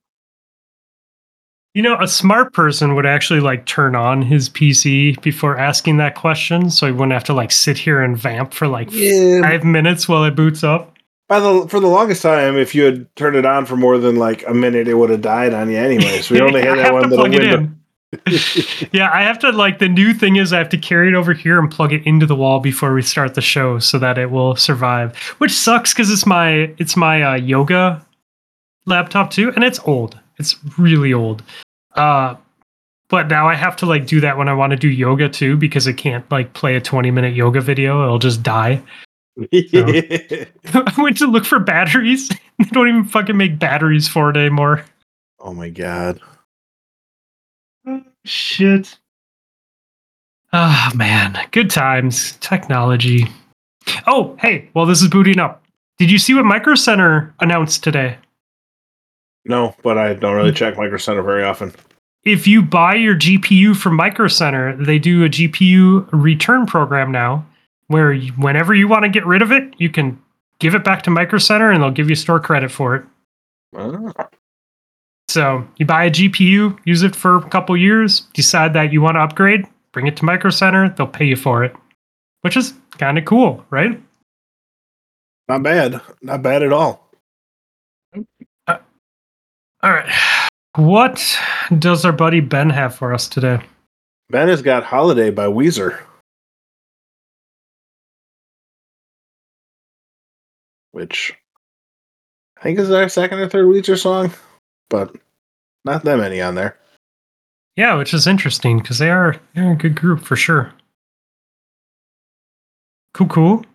You 1.74 1.82
know, 1.82 1.98
a 2.00 2.08
smart 2.08 2.54
person 2.54 2.94
would 2.94 3.06
actually 3.08 3.40
like 3.40 3.66
turn 3.66 3.96
on 3.96 4.22
his 4.22 4.48
PC 4.48 5.20
before 5.24 5.58
asking 5.58 5.98
that 5.98 6.14
question, 6.14 6.70
so 6.70 6.86
he 6.86 6.92
wouldn't 6.92 7.14
have 7.14 7.24
to 7.26 7.34
like 7.34 7.52
sit 7.52 7.80
here 7.80 8.00
and 8.02 8.16
vamp 8.16 8.54
for 8.54 8.68
like 8.68 8.90
Yeah. 8.92 9.42
five 9.42 9.64
minutes 9.64 10.08
while 10.08 10.24
it 10.24 10.36
boots 10.36 10.64
up. 10.64 10.96
By 11.28 11.40
the 11.40 11.68
for 11.68 11.80
the 11.80 11.88
longest 11.88 12.22
time, 12.22 12.58
if 12.58 12.76
you 12.76 12.84
had 12.84 13.16
turned 13.16 13.36
it 13.36 13.46
on 13.46 13.66
for 13.66 13.76
more 13.76 13.98
than 13.98 14.18
like 14.18 14.48
a 14.48 14.54
minute, 14.54 14.88
it 14.88 14.94
would 14.94 15.10
have 15.10 15.22
died 15.22 15.54
on 15.56 15.72
you 15.72 15.78
anyway. 15.78 16.22
So 16.22 16.36
we 16.36 16.42
only 16.42 16.62
had 16.62 16.78
that 16.80 16.94
one 16.94 17.10
little 17.10 17.28
window. 17.28 17.68
yeah, 18.92 19.10
I 19.12 19.24
have 19.24 19.40
to 19.40 19.52
like 19.52 19.80
the 19.80 19.90
new 19.90 20.14
thing 20.14 20.36
is 20.36 20.54
I 20.54 20.60
have 20.60 20.70
to 20.70 20.78
carry 20.78 21.08
it 21.08 21.16
over 21.16 21.34
here 21.34 21.58
and 21.58 21.72
plug 21.72 21.92
it 21.92 22.06
into 22.06 22.28
the 22.28 22.36
wall 22.36 22.60
before 22.60 22.94
we 22.94 23.02
start 23.02 23.34
the 23.34 23.42
show 23.42 23.80
so 23.80 23.98
that 23.98 24.20
it 24.20 24.30
will 24.30 24.56
survive. 24.56 25.18
Which 25.40 25.54
sucks 25.54 25.92
because 25.92 26.12
it's 26.12 26.28
my 26.28 26.72
it's 26.78 26.96
my 26.96 27.24
uh, 27.24 27.34
yoga 27.34 28.06
laptop 28.86 29.32
too, 29.32 29.52
and 29.56 29.64
it's 29.64 29.80
old. 29.86 30.20
It's 30.38 30.56
really 30.78 31.14
old. 31.14 31.42
Uh, 31.96 32.36
but 33.10 33.28
now 33.28 33.48
I 33.48 33.56
have 33.56 33.76
to 33.78 33.86
like 33.86 34.08
do 34.08 34.20
that 34.22 34.38
when 34.38 34.48
I 34.48 34.54
want 34.54 34.72
to 34.72 34.78
do 34.78 34.90
yoga 34.90 35.30
too 35.30 35.56
because 35.56 35.88
I 35.88 35.94
can't 35.94 36.30
like 36.32 36.54
play 36.54 36.76
a 36.76 36.82
twenty 36.82 37.12
minute 37.12 37.36
yoga 37.36 37.62
video. 37.62 38.04
It'll 38.04 38.20
just 38.20 38.42
die. 38.44 38.82
I 39.54 40.48
went 40.98 41.18
to 41.18 41.28
look 41.28 41.46
for 41.46 41.60
batteries. 41.60 42.30
they 42.60 42.66
don't 42.72 42.88
even 42.88 43.06
fucking 43.06 43.38
make 43.38 43.60
batteries 43.60 44.08
for 44.08 44.30
it 44.30 44.38
anymore. 44.38 44.86
oh 45.40 45.54
my 45.54 45.70
god. 45.70 46.20
Shit. 48.26 48.98
Ah, 50.56 50.92
man. 50.94 51.38
Good 51.52 51.72
times. 51.72 52.34
Technology. 52.38 53.28
Oh, 54.06 54.38
hey. 54.40 54.70
Well, 54.76 54.86
this 54.86 55.02
is 55.02 55.10
booting 55.10 55.40
up. 55.40 55.64
Did 55.98 56.12
you 56.12 56.20
see 56.20 56.36
what 56.36 56.46
Micro 56.46 56.76
Center 56.76 57.34
announced 57.40 57.84
today? 57.84 58.18
No, 59.46 59.76
but 59.84 59.98
I 59.98 60.14
don't 60.14 60.36
really 60.36 60.54
check 60.54 60.78
Micro 60.78 60.98
Center 60.98 61.22
very 61.22 61.44
often. 61.44 61.74
If 62.24 62.48
you 62.48 62.62
buy 62.62 62.96
your 62.96 63.16
GPU 63.16 63.76
from 63.76 63.96
Micro 63.96 64.28
Center, 64.28 64.76
they 64.78 64.98
do 64.98 65.26
a 65.26 65.30
GPU 65.30 66.08
return 66.12 66.66
program 66.66 67.12
now 67.12 67.46
where 67.88 68.14
you, 68.14 68.32
whenever 68.34 68.74
you 68.74 68.88
want 68.88 69.04
to 69.04 69.10
get 69.10 69.26
rid 69.26 69.42
of 69.42 69.52
it, 69.52 69.74
you 69.78 69.90
can 69.90 70.22
give 70.60 70.74
it 70.74 70.86
back 70.86 71.04
to 71.04 71.10
Micro 71.10 71.38
Center 71.38 71.72
and 71.72 71.84
they'll 71.84 71.92
give 71.92 72.10
you 72.10 72.16
store 72.16 72.40
credit 72.40 72.72
for 72.72 72.96
it. 72.96 73.06
Ah. 73.76 74.30
So 75.28 75.68
you 75.78 75.86
buy 75.86 76.06
a 76.06 76.12
GPU, 76.12 76.78
use 76.86 77.04
it 77.04 77.16
for 77.16 77.38
a 77.38 77.50
couple 77.50 77.76
years, 77.76 78.22
decide 78.34 78.74
that 78.74 78.94
you 78.94 79.02
want 79.02 79.16
to 79.16 79.22
upgrade, 79.22 79.66
bring 79.92 80.08
it 80.08 80.16
to 80.18 80.26
Micro 80.26 80.50
Center, 80.52 80.90
they'll 80.90 81.08
pay 81.08 81.26
you 81.26 81.36
for 81.36 81.64
it, 81.64 81.76
which 82.42 82.56
is 82.56 82.74
kind 82.98 83.18
of 83.18 83.26
cool, 83.26 83.66
right? 83.70 84.02
Not 85.50 85.64
bad. 85.64 86.00
Not 86.22 86.42
bad 86.42 86.64
at 86.64 86.72
all. 86.72 86.82
All 86.82 87.03
right. 89.92 90.10
What 90.76 91.38
does 91.78 92.06
our 92.06 92.12
buddy 92.12 92.40
Ben 92.40 92.70
have 92.70 92.96
for 92.96 93.14
us 93.14 93.28
today? 93.28 93.62
Ben 94.30 94.48
has 94.48 94.62
got 94.62 94.84
Holiday 94.84 95.30
by 95.30 95.46
Weezer. 95.46 96.00
Which 100.92 101.34
I 102.58 102.64
think 102.64 102.80
is 102.80 102.90
our 102.92 103.10
second 103.10 103.40
or 103.40 103.50
third 103.50 103.66
Weezer 103.66 104.00
song, 104.00 104.32
but 104.90 105.16
not 105.86 106.04
that 106.06 106.18
many 106.18 106.40
on 106.40 106.56
there. 106.56 106.78
Yeah, 107.76 107.96
which 107.96 108.14
is 108.14 108.28
interesting 108.28 108.80
because 108.80 109.00
they 109.00 109.10
are 109.10 109.36
they're 109.54 109.74
a 109.74 109.76
good 109.76 109.96
group 109.96 110.22
for 110.22 110.36
sure. 110.36 110.72
Cool, 113.14 113.28
cool. 113.28 113.66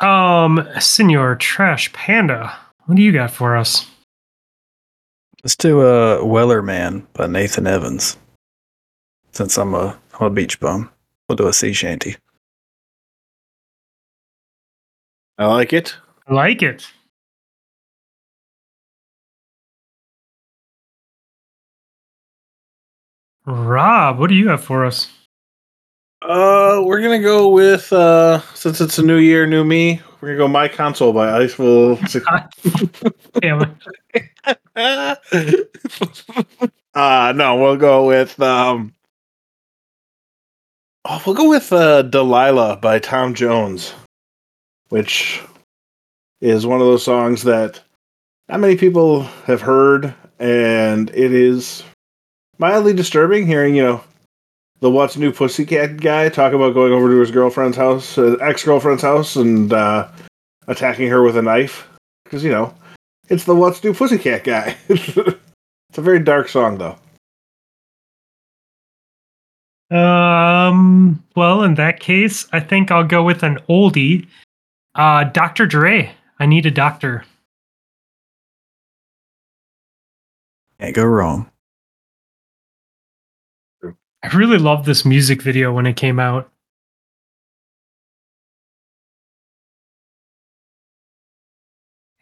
Um, 0.00 0.68
Senor 0.78 1.36
Trash 1.36 1.92
Panda, 1.92 2.56
what 2.86 2.96
do 2.96 3.02
you 3.02 3.12
got 3.12 3.30
for 3.30 3.56
us? 3.56 3.86
Let's 5.44 5.54
do 5.54 5.82
uh, 5.82 6.18
Wellerman 6.18 7.06
by 7.12 7.28
Nathan 7.28 7.68
Evans. 7.68 8.16
Since 9.30 9.56
I'm 9.56 9.72
a, 9.72 9.96
I'm 10.18 10.26
a 10.26 10.30
beach 10.30 10.58
bum, 10.58 10.90
we'll 11.28 11.36
do 11.36 11.46
a 11.46 11.52
sea 11.52 11.72
shanty. 11.72 12.16
I 15.38 15.46
like 15.46 15.72
it. 15.72 15.94
I 16.26 16.34
like 16.34 16.62
it. 16.62 16.90
Rob, 23.46 24.18
what 24.18 24.28
do 24.28 24.34
you 24.34 24.48
have 24.48 24.64
for 24.64 24.84
us? 24.84 25.08
Uh, 26.20 26.82
we're 26.84 27.00
gonna 27.00 27.22
go 27.22 27.48
with 27.48 27.92
uh, 27.92 28.40
since 28.54 28.80
it's 28.80 28.98
a 28.98 29.04
new 29.04 29.18
year, 29.18 29.46
new 29.46 29.62
me. 29.62 30.02
We're 30.20 30.30
gonna 30.30 30.38
go 30.38 30.48
my 30.48 30.66
console 30.66 31.12
by 31.12 31.30
Iceful. 31.30 31.94
Damn 33.40 33.76
it. 34.44 34.58
uh 36.94 37.32
no, 37.34 37.56
we'll 37.56 37.76
go 37.76 38.06
with 38.06 38.40
um. 38.40 38.94
Oh, 41.04 41.22
we'll 41.26 41.34
go 41.34 41.48
with 41.48 41.72
uh, 41.72 42.02
Delilah 42.02 42.76
by 42.76 42.98
Tom 42.98 43.34
Jones, 43.34 43.94
which 44.90 45.40
is 46.40 46.66
one 46.66 46.80
of 46.80 46.86
those 46.86 47.04
songs 47.04 47.44
that 47.44 47.80
not 48.48 48.60
many 48.60 48.76
people 48.76 49.22
have 49.46 49.62
heard, 49.62 50.14
and 50.38 51.10
it 51.10 51.32
is 51.32 51.82
mildly 52.58 52.92
disturbing 52.92 53.46
hearing 53.46 53.74
you 53.74 53.82
know 53.82 54.04
the 54.80 54.90
What's 54.90 55.16
New 55.16 55.32
Pussycat 55.32 55.96
guy 55.96 56.28
talk 56.28 56.52
about 56.52 56.74
going 56.74 56.92
over 56.92 57.08
to 57.08 57.20
his 57.20 57.30
girlfriend's 57.30 57.76
house, 57.76 58.16
uh, 58.16 58.36
ex 58.40 58.64
girlfriend's 58.64 59.02
house, 59.02 59.36
and 59.36 59.72
uh, 59.72 60.08
attacking 60.68 61.08
her 61.08 61.22
with 61.22 61.36
a 61.36 61.42
knife. 61.42 61.88
Because, 62.24 62.44
you 62.44 62.50
know, 62.50 62.72
it's 63.28 63.44
the 63.44 63.54
What's 63.54 63.82
New 63.82 63.94
Pussycat 63.94 64.44
guy. 64.44 64.76
it's 64.88 65.98
a 65.98 66.02
very 66.02 66.20
dark 66.20 66.48
song, 66.48 66.78
though. 66.78 66.96
Um, 69.90 71.24
well, 71.34 71.62
in 71.62 71.74
that 71.76 72.00
case, 72.00 72.46
I 72.52 72.60
think 72.60 72.90
I'll 72.90 73.04
go 73.04 73.22
with 73.22 73.42
an 73.42 73.58
oldie. 73.68 74.26
Uh, 74.94 75.24
Dr. 75.24 75.66
Dre. 75.66 76.12
I 76.38 76.46
need 76.46 76.66
a 76.66 76.70
doctor. 76.70 77.24
Can't 80.80 80.94
go 80.94 81.04
wrong. 81.04 81.50
I 84.22 84.36
really 84.36 84.58
loved 84.58 84.84
this 84.84 85.04
music 85.04 85.42
video 85.42 85.72
when 85.72 85.86
it 85.86 85.96
came 85.96 86.20
out. 86.20 86.50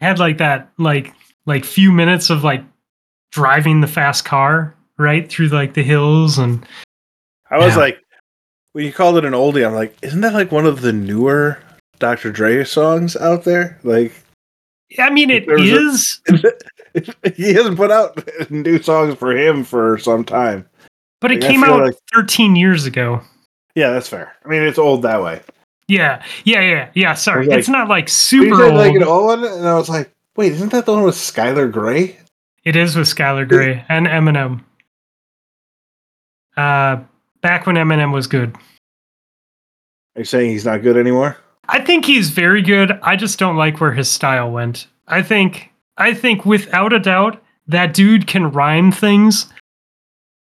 Had 0.00 0.18
like 0.18 0.38
that, 0.38 0.70
like 0.78 1.12
like 1.46 1.64
few 1.64 1.92
minutes 1.92 2.30
of 2.30 2.44
like 2.44 2.62
driving 3.32 3.80
the 3.80 3.86
fast 3.86 4.24
car 4.24 4.74
right 4.98 5.28
through 5.28 5.48
like 5.48 5.74
the 5.74 5.82
hills 5.82 6.38
and 6.38 6.66
I 7.50 7.58
was 7.58 7.74
Yeah. 7.74 7.80
like, 7.80 7.98
when 8.72 8.84
you 8.84 8.92
called 8.92 9.16
it 9.18 9.24
an 9.24 9.32
oldie, 9.32 9.64
I'm 9.66 9.74
like, 9.74 9.96
isn't 10.02 10.20
that 10.22 10.34
like 10.34 10.50
one 10.50 10.66
of 10.66 10.80
the 10.80 10.92
newer 10.92 11.58
Dr. 11.98 12.32
Dre 12.32 12.64
songs 12.64 13.16
out 13.16 13.44
there? 13.44 13.78
Like, 13.84 14.12
I 14.98 15.10
mean 15.10 15.30
it 15.30 15.44
is 15.48 16.20
a- 16.28 17.30
he 17.34 17.52
hasn't 17.54 17.76
put 17.76 17.90
out 17.90 18.26
new 18.50 18.80
songs 18.82 19.14
for 19.16 19.36
him 19.36 19.64
for 19.64 19.98
some 19.98 20.24
time. 20.24 20.68
but 21.20 21.30
it 21.32 21.40
like, 21.40 21.44
I 21.50 21.52
came 21.52 21.64
out 21.64 21.80
like- 21.82 21.94
13 22.14 22.56
years 22.56 22.86
ago. 22.86 23.20
Yeah, 23.74 23.90
that's 23.90 24.08
fair. 24.08 24.32
I 24.44 24.48
mean, 24.48 24.62
it's 24.62 24.78
old 24.78 25.02
that 25.02 25.22
way. 25.22 25.40
Yeah, 25.88 26.22
yeah, 26.44 26.60
yeah, 26.60 26.90
yeah. 26.94 27.14
Sorry, 27.14 27.46
like- 27.46 27.58
it's 27.58 27.68
not 27.68 27.88
like 27.88 28.08
super 28.08 28.64
old. 28.64 28.74
like 28.74 28.94
an 28.94 29.02
old 29.04 29.26
one, 29.26 29.44
and 29.44 29.66
I 29.68 29.74
was 29.74 29.88
like, 29.88 30.10
wait, 30.36 30.52
isn't 30.52 30.72
that 30.72 30.86
the 30.86 30.92
one 30.92 31.04
with 31.04 31.14
Skylar 31.14 31.70
Grey? 31.70 32.18
It 32.64 32.74
is 32.74 32.96
with 32.96 33.06
Skylar 33.06 33.48
Grey 33.48 33.84
and 33.88 34.06
Eminem. 34.06 34.64
Uh, 36.56 37.00
back 37.40 37.66
when 37.66 37.76
Eminem 37.76 38.12
was 38.12 38.26
good. 38.26 38.56
Are 40.16 40.20
you 40.20 40.24
saying 40.24 40.50
he's 40.50 40.64
not 40.64 40.82
good 40.82 40.96
anymore? 40.96 41.36
I 41.68 41.80
think 41.80 42.04
he's 42.04 42.30
very 42.30 42.62
good. 42.62 42.92
I 43.02 43.16
just 43.16 43.38
don't 43.38 43.56
like 43.56 43.80
where 43.80 43.92
his 43.92 44.10
style 44.10 44.50
went. 44.50 44.86
I 45.08 45.22
think 45.22 45.70
I 45.96 46.14
think 46.14 46.46
without 46.46 46.92
a 46.92 46.98
doubt 46.98 47.42
that 47.68 47.92
dude 47.94 48.26
can 48.26 48.50
rhyme 48.50 48.92
things 48.92 49.46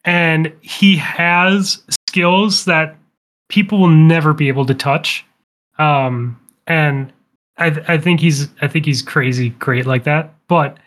and 0.05 0.53
he 0.61 0.97
has 0.97 1.83
skills 2.09 2.65
that 2.67 2.97
people 3.49 3.79
will 3.79 3.89
never 3.89 4.35
be 4.35 4.49
able 4.49 4.67
to 4.67 4.75
touch. 4.75 5.25
Um 5.79 6.39
and 6.67 7.13
I 7.57 7.67
I 7.89 7.99
think 7.99 8.21
he's 8.21 8.49
I 8.61 8.69
think 8.69 8.85
he's 8.85 9.03
crazy 9.03 9.51
great 9.51 9.87
like 9.87 10.05
that, 10.05 10.35
but 10.49 10.79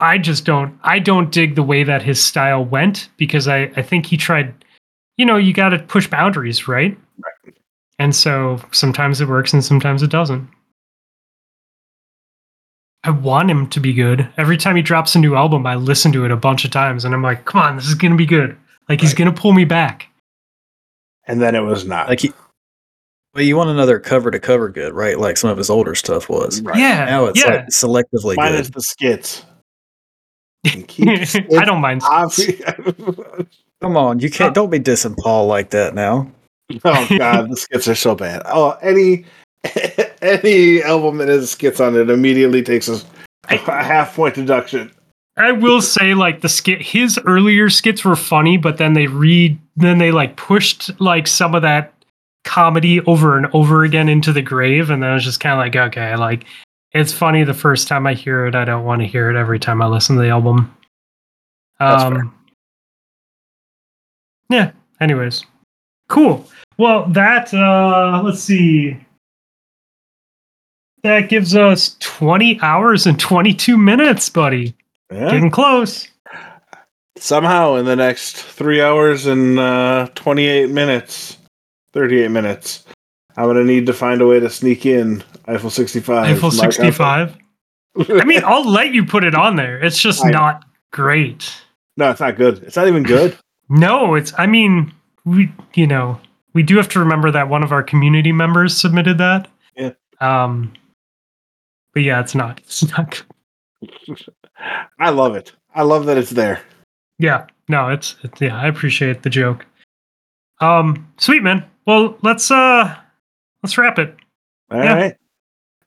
I 0.00 0.18
just 0.18 0.44
don't 0.44 0.78
I 0.82 0.98
don't 0.98 1.32
dig 1.32 1.54
the 1.54 1.62
way 1.62 1.84
that 1.84 2.02
his 2.02 2.22
style 2.22 2.64
went 2.64 3.08
because 3.16 3.48
I 3.48 3.72
I 3.76 3.82
think 3.82 4.06
he 4.06 4.16
tried 4.16 4.54
you 5.18 5.26
know, 5.26 5.36
you 5.36 5.52
got 5.52 5.70
to 5.70 5.78
push 5.78 6.08
boundaries, 6.08 6.66
right? 6.66 6.98
And 7.98 8.16
so 8.16 8.60
sometimes 8.72 9.20
it 9.20 9.28
works 9.28 9.52
and 9.52 9.64
sometimes 9.64 10.02
it 10.02 10.10
doesn't. 10.10 10.48
I 13.04 13.10
want 13.10 13.50
him 13.50 13.68
to 13.68 13.80
be 13.80 13.92
good. 13.92 14.28
Every 14.36 14.56
time 14.56 14.76
he 14.76 14.82
drops 14.82 15.14
a 15.14 15.18
new 15.18 15.34
album, 15.34 15.66
I 15.66 15.74
listen 15.74 16.12
to 16.12 16.24
it 16.24 16.30
a 16.30 16.36
bunch 16.36 16.64
of 16.64 16.70
times 16.70 17.04
and 17.04 17.14
I'm 17.14 17.22
like, 17.22 17.44
come 17.44 17.60
on, 17.60 17.76
this 17.76 17.86
is 17.86 17.94
going 17.94 18.12
to 18.12 18.18
be 18.18 18.26
good. 18.26 18.56
Like 18.88 19.00
he's 19.00 19.14
going 19.14 19.32
to 19.32 19.40
pull 19.40 19.52
me 19.52 19.64
back. 19.64 20.08
And 21.26 21.40
then 21.40 21.54
it 21.54 21.60
was 21.60 21.84
not. 21.84 22.08
Like, 22.08 22.20
he, 22.20 22.32
well, 23.34 23.44
you 23.44 23.56
want 23.56 23.70
another 23.70 23.98
cover 23.98 24.30
to 24.30 24.38
cover 24.38 24.68
good, 24.68 24.92
right? 24.92 25.18
Like 25.18 25.36
some 25.36 25.50
of 25.50 25.56
his 25.56 25.70
older 25.70 25.94
stuff 25.94 26.28
was. 26.28 26.60
Right. 26.60 26.78
Yeah. 26.78 27.04
Now 27.06 27.26
it's 27.26 27.40
yeah. 27.40 27.46
like 27.46 27.68
selectively 27.68 28.36
Minus 28.36 28.68
good. 28.68 28.74
the 28.74 28.80
skits. 28.82 29.44
Keep 30.86 31.26
skits 31.26 31.56
I 31.56 31.64
don't 31.64 31.80
mind. 31.80 32.02
Come 33.82 33.96
on, 33.96 34.20
you 34.20 34.30
can't. 34.30 34.50
Uh. 34.50 34.54
Don't 34.54 34.70
be 34.70 34.78
dissing 34.78 35.16
Paul 35.16 35.46
like 35.46 35.70
that 35.70 35.94
now. 35.94 36.30
oh 36.84 37.06
god, 37.18 37.50
the 37.50 37.56
skits 37.56 37.88
are 37.88 37.94
so 37.94 38.14
bad. 38.14 38.42
Oh, 38.46 38.78
any 38.82 39.24
any 40.22 40.82
album 40.82 41.18
that 41.18 41.28
has 41.28 41.50
skits 41.50 41.80
on 41.80 41.96
it 41.96 42.10
immediately 42.10 42.62
takes 42.62 42.88
a, 42.88 43.00
a 43.48 43.56
half 43.56 44.14
point 44.14 44.34
deduction. 44.34 44.92
I 45.36 45.52
will 45.52 45.80
say 45.80 46.14
like 46.14 46.40
the 46.40 46.48
skit 46.48 46.82
his 46.82 47.18
earlier 47.24 47.70
skits 47.70 48.04
were 48.04 48.16
funny, 48.16 48.56
but 48.56 48.76
then 48.76 48.92
they 48.92 49.06
read 49.06 49.58
then 49.76 49.98
they 49.98 50.12
like 50.12 50.36
pushed 50.36 51.00
like 51.00 51.26
some 51.26 51.54
of 51.54 51.62
that 51.62 51.94
comedy 52.44 53.00
over 53.02 53.38
and 53.38 53.46
over 53.54 53.84
again 53.84 54.08
into 54.08 54.32
the 54.32 54.42
grave 54.42 54.90
and 54.90 55.02
then 55.02 55.10
I 55.10 55.14
was 55.14 55.24
just 55.24 55.40
kind 55.40 55.54
of 55.54 55.58
like 55.58 55.76
okay, 55.90 56.16
like 56.16 56.44
it's 56.92 57.12
funny 57.12 57.44
the 57.44 57.54
first 57.54 57.88
time 57.88 58.06
I 58.06 58.14
hear 58.14 58.46
it. 58.46 58.54
I 58.54 58.64
don't 58.66 58.84
want 58.84 59.00
to 59.00 59.08
hear 59.08 59.30
it 59.30 59.36
every 59.36 59.58
time 59.58 59.80
I 59.80 59.86
listen 59.86 60.16
to 60.16 60.22
the 60.22 60.28
album. 60.28 60.76
Um. 61.80 62.34
Yeah, 64.50 64.72
anyways. 65.00 65.44
Cool. 66.08 66.46
Well, 66.76 67.06
that 67.06 67.54
uh 67.54 68.20
let's 68.22 68.42
see. 68.42 68.98
That 71.02 71.30
gives 71.30 71.56
us 71.56 71.96
20 71.98 72.60
hours 72.60 73.06
and 73.06 73.18
22 73.18 73.76
minutes, 73.76 74.28
buddy. 74.28 74.74
Yeah. 75.12 75.30
Getting 75.30 75.50
close. 75.50 76.08
Somehow 77.18 77.74
in 77.76 77.84
the 77.84 77.96
next 77.96 78.36
three 78.36 78.80
hours 78.80 79.26
and 79.26 79.58
uh, 79.58 80.08
twenty 80.14 80.46
eight 80.46 80.70
minutes, 80.70 81.36
thirty 81.92 82.22
eight 82.22 82.30
minutes, 82.30 82.84
I'm 83.36 83.46
gonna 83.46 83.64
need 83.64 83.86
to 83.86 83.92
find 83.92 84.20
a 84.22 84.26
way 84.26 84.40
to 84.40 84.48
sneak 84.50 84.86
in 84.86 85.22
Eiffel 85.46 85.70
sixty 85.70 86.00
five. 86.00 86.26
Eiffel 86.36 86.50
65. 86.50 87.36
I 87.94 88.24
mean, 88.24 88.42
I'll 88.44 88.66
let 88.68 88.94
you 88.94 89.04
put 89.04 89.22
it 89.22 89.34
on 89.34 89.56
there. 89.56 89.78
It's 89.84 90.00
just 90.00 90.24
I- 90.24 90.30
not 90.30 90.64
great. 90.92 91.52
no, 91.98 92.10
it's 92.10 92.20
not 92.20 92.36
good. 92.36 92.62
It's 92.62 92.76
not 92.76 92.88
even 92.88 93.02
good. 93.02 93.36
No, 93.68 94.16
it's, 94.16 94.34
I 94.36 94.46
mean, 94.46 94.92
we, 95.24 95.50
you 95.72 95.86
know, 95.86 96.20
we 96.52 96.62
do 96.62 96.76
have 96.76 96.88
to 96.90 96.98
remember 96.98 97.30
that 97.30 97.48
one 97.48 97.62
of 97.62 97.72
our 97.72 97.82
community 97.82 98.30
members 98.30 98.78
submitted 98.78 99.16
that. 99.16 99.48
Yeah. 99.76 99.92
Um, 100.20 100.74
but 101.94 102.02
yeah, 102.02 102.20
it's 102.20 102.34
not, 102.34 102.58
it's 102.64 102.86
not, 102.90 103.10
good. 103.12 103.22
I 104.98 105.10
love 105.10 105.34
it. 105.36 105.52
I 105.74 105.82
love 105.82 106.06
that 106.06 106.18
it's 106.18 106.30
there. 106.30 106.60
yeah, 107.18 107.46
no, 107.68 107.88
it's, 107.88 108.16
it's, 108.22 108.40
yeah, 108.40 108.56
I 108.56 108.66
appreciate 108.66 109.22
the 109.22 109.30
joke. 109.30 109.64
Um, 110.60 111.10
sweet, 111.18 111.42
man. 111.42 111.64
Well, 111.86 112.16
let's, 112.22 112.50
uh, 112.50 112.94
let's 113.62 113.76
wrap 113.78 113.98
it. 113.98 114.14
All 114.70 114.78
right. 114.78 114.98
Yeah. 114.98 115.12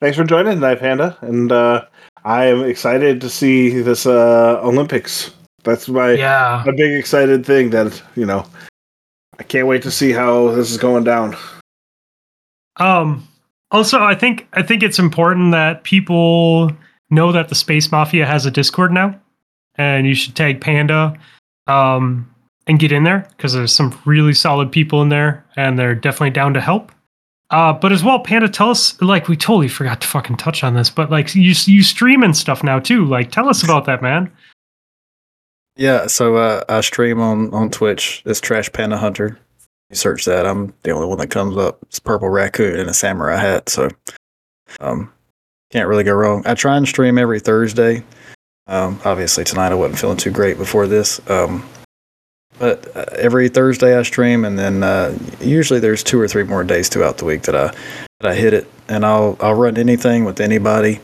Thanks 0.01 0.17
for 0.17 0.23
joining 0.25 0.55
tonight, 0.55 0.79
Panda. 0.79 1.17
And 1.21 1.51
uh, 1.51 1.85
I 2.25 2.45
am 2.45 2.63
excited 2.63 3.21
to 3.21 3.29
see 3.29 3.69
this 3.81 4.05
uh, 4.05 4.59
Olympics. 4.61 5.33
That's 5.63 5.87
my 5.87 6.11
Yeah. 6.11 6.63
a 6.67 6.71
big 6.73 6.97
excited 6.99 7.45
thing 7.45 7.69
that 7.71 8.01
you 8.15 8.25
know. 8.25 8.45
I 9.39 9.43
can't 9.43 9.67
wait 9.67 9.81
to 9.83 9.91
see 9.91 10.11
how 10.11 10.49
this 10.51 10.69
is 10.71 10.77
going 10.77 11.03
down. 11.05 11.35
Um, 12.77 13.27
also, 13.71 14.01
I 14.03 14.15
think 14.15 14.47
I 14.53 14.61
think 14.61 14.83
it's 14.83 14.99
important 14.99 15.51
that 15.53 15.83
people 15.83 16.71
know 17.15 17.31
that 17.31 17.49
the 17.49 17.55
Space 17.55 17.91
Mafia 17.91 18.25
has 18.25 18.45
a 18.45 18.51
Discord 18.51 18.91
now, 18.91 19.19
and 19.75 20.05
you 20.05 20.13
should 20.13 20.35
tag 20.35 20.61
Panda, 20.61 21.17
um, 21.67 22.29
and 22.67 22.79
get 22.79 22.91
in 22.91 23.03
there 23.03 23.27
because 23.31 23.53
there's 23.53 23.73
some 23.73 23.99
really 24.05 24.33
solid 24.33 24.71
people 24.71 25.01
in 25.01 25.09
there, 25.09 25.45
and 25.55 25.79
they're 25.79 25.95
definitely 25.95 26.31
down 26.31 26.53
to 26.53 26.61
help. 26.61 26.91
Uh, 27.51 27.71
but 27.73 27.91
as 27.91 28.03
well, 28.03 28.19
Panda, 28.19 28.49
tell 28.49 28.71
us 28.71 28.99
like 29.01 29.27
we 29.27 29.37
totally 29.37 29.67
forgot 29.67 30.01
to 30.01 30.07
fucking 30.07 30.37
touch 30.37 30.63
on 30.63 30.73
this, 30.73 30.89
but 30.89 31.11
like 31.11 31.33
you 31.35 31.53
you 31.65 31.83
stream 31.83 32.23
and 32.23 32.35
stuff 32.35 32.63
now 32.63 32.79
too. 32.79 33.05
Like, 33.05 33.31
tell 33.31 33.47
us 33.47 33.63
about 33.63 33.85
that, 33.85 34.01
man. 34.01 34.31
Yeah, 35.77 36.07
so 36.07 36.37
uh, 36.37 36.63
I 36.69 36.81
stream 36.81 37.19
on 37.19 37.53
on 37.53 37.69
Twitch. 37.69 38.23
It's 38.25 38.41
Trash 38.41 38.71
Panda 38.71 38.97
Hunter. 38.97 39.37
You 39.89 39.95
search 39.95 40.25
that. 40.25 40.47
I'm 40.47 40.73
the 40.83 40.91
only 40.91 41.07
one 41.07 41.19
that 41.19 41.29
comes 41.29 41.55
up. 41.57 41.79
It's 41.83 41.99
purple 41.99 42.29
raccoon 42.29 42.79
and 42.79 42.89
a 42.89 42.93
samurai 42.93 43.37
hat. 43.37 43.69
So, 43.69 43.89
um, 44.79 45.11
can't 45.75 45.89
really 45.89 46.05
go 46.05 46.13
wrong. 46.13 46.41
I 46.45 46.53
try 46.53 46.77
and 46.77 46.87
stream 46.87 47.17
every 47.17 47.41
Thursday. 47.41 48.01
Um, 48.65 48.97
obviously 49.03 49.43
tonight 49.43 49.73
I 49.73 49.75
wasn't 49.75 49.99
feeling 49.99 50.15
too 50.15 50.31
great 50.31 50.57
before 50.57 50.87
this. 50.87 51.19
Um, 51.29 51.67
but 52.57 52.95
uh, 52.95 53.03
every 53.17 53.49
Thursday 53.49 53.99
I 53.99 54.03
stream, 54.03 54.45
and 54.45 54.57
then 54.57 54.83
uh, 54.83 55.17
usually 55.41 55.81
there's 55.81 56.01
two 56.01 56.17
or 56.17 56.29
three 56.29 56.43
more 56.43 56.63
days 56.63 56.87
throughout 56.87 57.17
the 57.17 57.25
week 57.25 57.41
that 57.41 57.57
I 57.57 57.75
that 58.21 58.31
I 58.31 58.35
hit 58.35 58.53
it, 58.53 58.71
and 58.87 59.05
I'll 59.05 59.35
I'll 59.41 59.53
run 59.53 59.77
anything 59.77 60.23
with 60.23 60.39
anybody. 60.39 61.01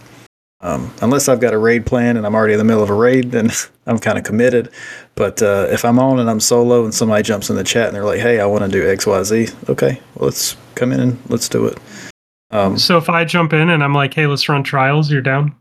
Um, 0.61 0.93
unless 1.01 1.27
I've 1.27 1.41
got 1.41 1.53
a 1.53 1.57
raid 1.57 1.85
plan 1.85 2.15
and 2.15 2.25
I'm 2.25 2.33
already 2.33 2.53
in 2.53 2.59
the 2.59 2.63
middle 2.63 2.83
of 2.83 2.89
a 2.89 2.93
raid, 2.93 3.31
then 3.31 3.49
I'm 3.85 3.99
kind 3.99 4.17
of 4.17 4.23
committed. 4.23 4.69
But 5.15 5.41
uh, 5.41 5.67
if 5.69 5.83
I'm 5.83 5.99
on 5.99 6.17
and 6.17 6.29
I'm 6.29 6.39
solo 6.39 6.85
and 6.85 6.93
somebody 6.93 7.23
jumps 7.23 7.49
in 7.49 7.57
the 7.57 7.65
chat 7.65 7.87
and 7.87 7.95
they're 7.95 8.05
like, 8.05 8.21
"Hey, 8.21 8.39
I 8.39 8.45
want 8.45 8.63
to 8.63 8.69
do 8.69 8.89
X, 8.89 9.05
Y, 9.05 9.21
Z," 9.23 9.47
okay, 9.67 9.99
well, 10.15 10.29
let's 10.29 10.55
come 10.75 10.93
in 10.93 11.01
and 11.01 11.19
let's 11.27 11.49
do 11.49 11.65
it. 11.65 11.77
Um, 12.51 12.77
So 12.77 12.97
if 12.97 13.09
I 13.09 13.23
jump 13.25 13.53
in 13.53 13.69
and 13.69 13.83
I'm 13.83 13.93
like, 13.93 14.13
"Hey, 14.13 14.27
let's 14.27 14.47
run 14.49 14.63
trials," 14.63 15.09
you're 15.11 15.21
down. 15.21 15.55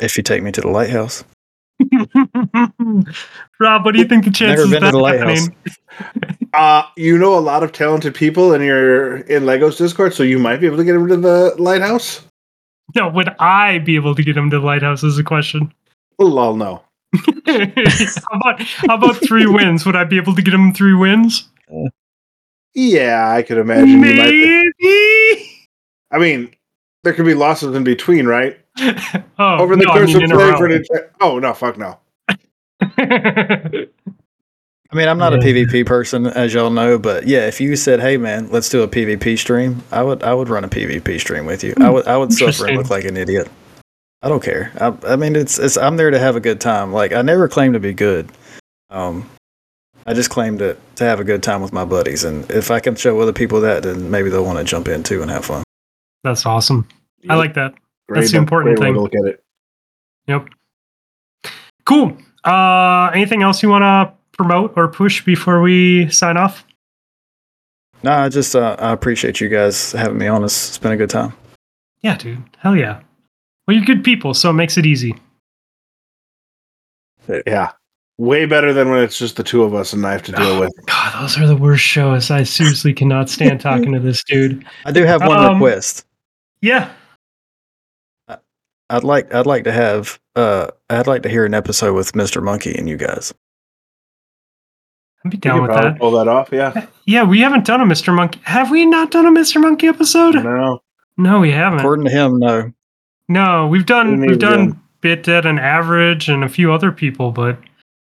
if 0.00 0.16
you 0.16 0.22
take 0.22 0.42
me 0.42 0.50
to 0.52 0.60
the 0.60 0.68
lighthouse, 0.68 1.24
Rob, 3.60 3.84
what 3.84 3.92
do 3.92 3.98
you 3.98 4.04
think 4.06 4.24
the 4.24 4.30
chances 4.30 4.70
Never 4.70 4.80
been 4.80 4.82
to 4.82 4.86
of 4.88 4.92
the 4.92 4.98
that 4.98 5.02
lighthouse. 5.02 5.48
happening? 5.48 6.36
Uh, 6.54 6.84
you 6.96 7.18
know 7.18 7.36
a 7.36 7.40
lot 7.40 7.64
of 7.64 7.72
talented 7.72 8.14
people, 8.14 8.52
and 8.54 8.62
you're 8.64 9.16
in 9.22 9.42
Legos 9.42 9.76
Discord, 9.76 10.14
so 10.14 10.22
you 10.22 10.38
might 10.38 10.58
be 10.60 10.66
able 10.66 10.76
to 10.76 10.84
get 10.84 10.94
into 10.94 11.16
the 11.16 11.52
lighthouse. 11.58 12.20
No, 12.94 13.08
would 13.08 13.28
I 13.40 13.78
be 13.78 13.96
able 13.96 14.14
to 14.14 14.22
get 14.22 14.36
him 14.36 14.50
to 14.50 14.60
the 14.60 14.64
lighthouse? 14.64 15.02
Is 15.02 15.16
the 15.16 15.24
question. 15.24 15.74
Lol, 16.20 16.54
no. 16.54 16.82
how 17.46 17.60
about 18.40 18.60
how 18.62 18.94
about 18.94 19.16
three 19.16 19.46
wins? 19.46 19.84
Would 19.84 19.96
I 19.96 20.04
be 20.04 20.16
able 20.16 20.32
to 20.36 20.42
get 20.42 20.54
him 20.54 20.72
three 20.72 20.94
wins? 20.94 21.48
Yeah, 22.74 23.30
I 23.32 23.42
could 23.42 23.58
imagine. 23.58 23.88
You 23.88 23.98
might. 23.98 24.72
Maybe. 24.80 25.43
I 26.14 26.18
mean, 26.18 26.54
there 27.02 27.12
could 27.12 27.26
be 27.26 27.34
losses 27.34 27.74
in 27.74 27.82
between, 27.82 28.26
right? 28.26 28.56
oh, 28.78 29.58
Over 29.58 29.74
the 29.74 29.84
no, 29.84 29.90
I 29.90 29.98
course 29.98 30.14
mean, 30.14 30.16
of 30.16 30.22
in 30.22 30.32
a 30.32 30.34
playing 30.36 30.52
row. 30.52 30.58
for 30.58 30.66
an. 30.66 30.84
Oh 31.20 31.38
no, 31.40 31.52
fuck 31.52 31.76
no. 31.76 31.98
I 32.80 33.88
mean, 34.96 35.08
I'm 35.08 35.18
not 35.18 35.34
a 35.34 35.38
PvP 35.38 35.86
person, 35.86 36.26
as 36.26 36.54
y'all 36.54 36.70
know, 36.70 37.00
but 37.00 37.26
yeah, 37.26 37.48
if 37.48 37.60
you 37.60 37.74
said, 37.74 37.98
"Hey, 37.98 38.16
man, 38.16 38.48
let's 38.50 38.68
do 38.68 38.82
a 38.82 38.88
PvP 38.88 39.36
stream," 39.36 39.82
I 39.90 40.04
would 40.04 40.22
I 40.22 40.34
would 40.34 40.48
run 40.48 40.62
a 40.62 40.68
PvP 40.68 41.18
stream 41.18 41.46
with 41.46 41.64
you. 41.64 41.74
I 41.80 41.90
would 41.90 42.06
I 42.06 42.16
would 42.16 42.32
suffer 42.32 42.68
and 42.68 42.76
look 42.76 42.90
like 42.90 43.04
an 43.04 43.16
idiot. 43.16 43.48
I 44.22 44.28
don't 44.28 44.42
care. 44.42 44.70
I, 44.80 45.14
I 45.14 45.16
mean, 45.16 45.34
it's 45.34 45.58
it's 45.58 45.76
I'm 45.76 45.96
there 45.96 46.12
to 46.12 46.18
have 46.20 46.36
a 46.36 46.40
good 46.40 46.60
time. 46.60 46.92
Like 46.92 47.12
I 47.12 47.22
never 47.22 47.48
claim 47.48 47.72
to 47.72 47.80
be 47.80 47.92
good. 47.92 48.30
Um, 48.90 49.28
I 50.06 50.14
just 50.14 50.30
claim 50.30 50.58
to 50.58 50.76
to 50.96 51.04
have 51.04 51.18
a 51.18 51.24
good 51.24 51.42
time 51.42 51.60
with 51.60 51.72
my 51.72 51.84
buddies, 51.84 52.22
and 52.22 52.48
if 52.50 52.70
I 52.70 52.78
can 52.78 52.94
show 52.94 53.18
other 53.20 53.32
people 53.32 53.60
that, 53.62 53.82
then 53.82 54.12
maybe 54.12 54.30
they'll 54.30 54.44
want 54.44 54.58
to 54.58 54.64
jump 54.64 54.86
in 54.86 55.02
too 55.02 55.22
and 55.22 55.30
have 55.30 55.44
fun. 55.44 55.64
That's 56.24 56.44
awesome. 56.46 56.88
I 57.28 57.36
like 57.36 57.54
that. 57.54 57.74
Great- 58.08 58.20
that's 58.22 58.32
the 58.32 58.38
important 58.38 58.76
great 58.76 58.80
way 58.80 58.86
thing. 58.88 58.94
to 58.94 59.00
Look 59.00 59.14
at 59.14 59.24
it. 59.26 59.44
Yep. 60.26 60.48
Cool. 61.86 62.16
Uh, 62.44 63.10
anything 63.14 63.42
else 63.42 63.62
you 63.62 63.68
want 63.68 63.82
to 63.82 64.12
promote 64.36 64.72
or 64.76 64.88
push 64.88 65.24
before 65.24 65.60
we 65.62 66.08
sign 66.10 66.36
off? 66.36 66.64
No, 68.02 68.12
I 68.12 68.28
just 68.28 68.56
uh, 68.56 68.76
I 68.78 68.92
appreciate 68.92 69.40
you 69.40 69.48
guys 69.48 69.92
having 69.92 70.18
me 70.18 70.26
on. 70.26 70.42
It's, 70.44 70.68
it's 70.68 70.78
been 70.78 70.92
a 70.92 70.96
good 70.96 71.08
time. 71.10 71.32
Yeah, 72.02 72.16
dude. 72.16 72.42
Hell 72.58 72.76
yeah. 72.76 73.00
Well, 73.66 73.76
you're 73.76 73.86
good 73.86 74.04
people, 74.04 74.34
so 74.34 74.50
it 74.50 74.54
makes 74.54 74.76
it 74.76 74.84
easy. 74.84 75.14
Yeah. 77.46 77.72
Way 78.18 78.44
better 78.46 78.72
than 78.72 78.90
when 78.90 79.02
it's 79.02 79.18
just 79.18 79.36
the 79.36 79.42
two 79.42 79.62
of 79.62 79.74
us 79.74 79.92
and 79.92 80.06
I 80.06 80.12
have 80.12 80.22
to 80.24 80.32
deal 80.32 80.60
with. 80.60 80.70
God, 80.86 81.20
those 81.22 81.38
are 81.38 81.46
the 81.46 81.56
worst 81.56 81.82
shows. 81.82 82.30
I 82.30 82.42
seriously 82.44 82.92
cannot 82.92 83.28
stand 83.30 83.60
talking 83.60 83.92
to 83.92 83.98
this 83.98 84.22
dude. 84.24 84.64
I 84.84 84.92
do 84.92 85.04
have 85.04 85.22
one 85.26 85.38
Um, 85.38 85.54
request. 85.54 86.04
Yeah. 86.64 86.90
I'd 88.88 89.04
like 89.04 89.34
I'd 89.34 89.44
like 89.46 89.64
to 89.64 89.72
have 89.72 90.18
uh 90.34 90.68
I'd 90.88 91.06
like 91.06 91.22
to 91.24 91.28
hear 91.28 91.44
an 91.44 91.52
episode 91.52 91.92
with 91.94 92.12
Mr. 92.12 92.42
Monkey 92.42 92.74
and 92.74 92.88
you 92.88 92.96
guys. 92.96 93.34
I'd 95.24 95.30
be 95.30 95.36
down 95.36 95.56
could 95.56 95.62
with 95.62 95.70
probably 95.72 95.90
that. 95.90 95.98
Pull 95.98 96.10
that 96.12 96.28
off. 96.28 96.48
Yeah. 96.52 96.86
Yeah, 97.04 97.24
we 97.24 97.40
haven't 97.40 97.66
done 97.66 97.82
a 97.82 97.84
Mr. 97.84 98.14
Monkey. 98.14 98.40
Have 98.44 98.70
we 98.70 98.86
not 98.86 99.10
done 99.10 99.26
a 99.26 99.30
Mr. 99.30 99.60
Monkey 99.60 99.88
episode? 99.88 100.36
No. 100.36 100.80
No, 101.18 101.40
we 101.40 101.50
haven't. 101.50 101.80
According 101.80 102.06
to 102.06 102.10
him, 102.10 102.38
no. 102.38 102.72
No, 103.28 103.66
we've 103.66 103.84
done 103.86 104.20
We 104.20 104.28
we've 104.28 104.38
done 104.38 104.68
done. 104.70 104.80
Bit 105.02 105.22
Dead 105.22 105.44
and 105.44 105.60
Average 105.60 106.30
and 106.30 106.44
a 106.44 106.48
few 106.48 106.72
other 106.72 106.90
people, 106.92 107.30
but 107.30 107.58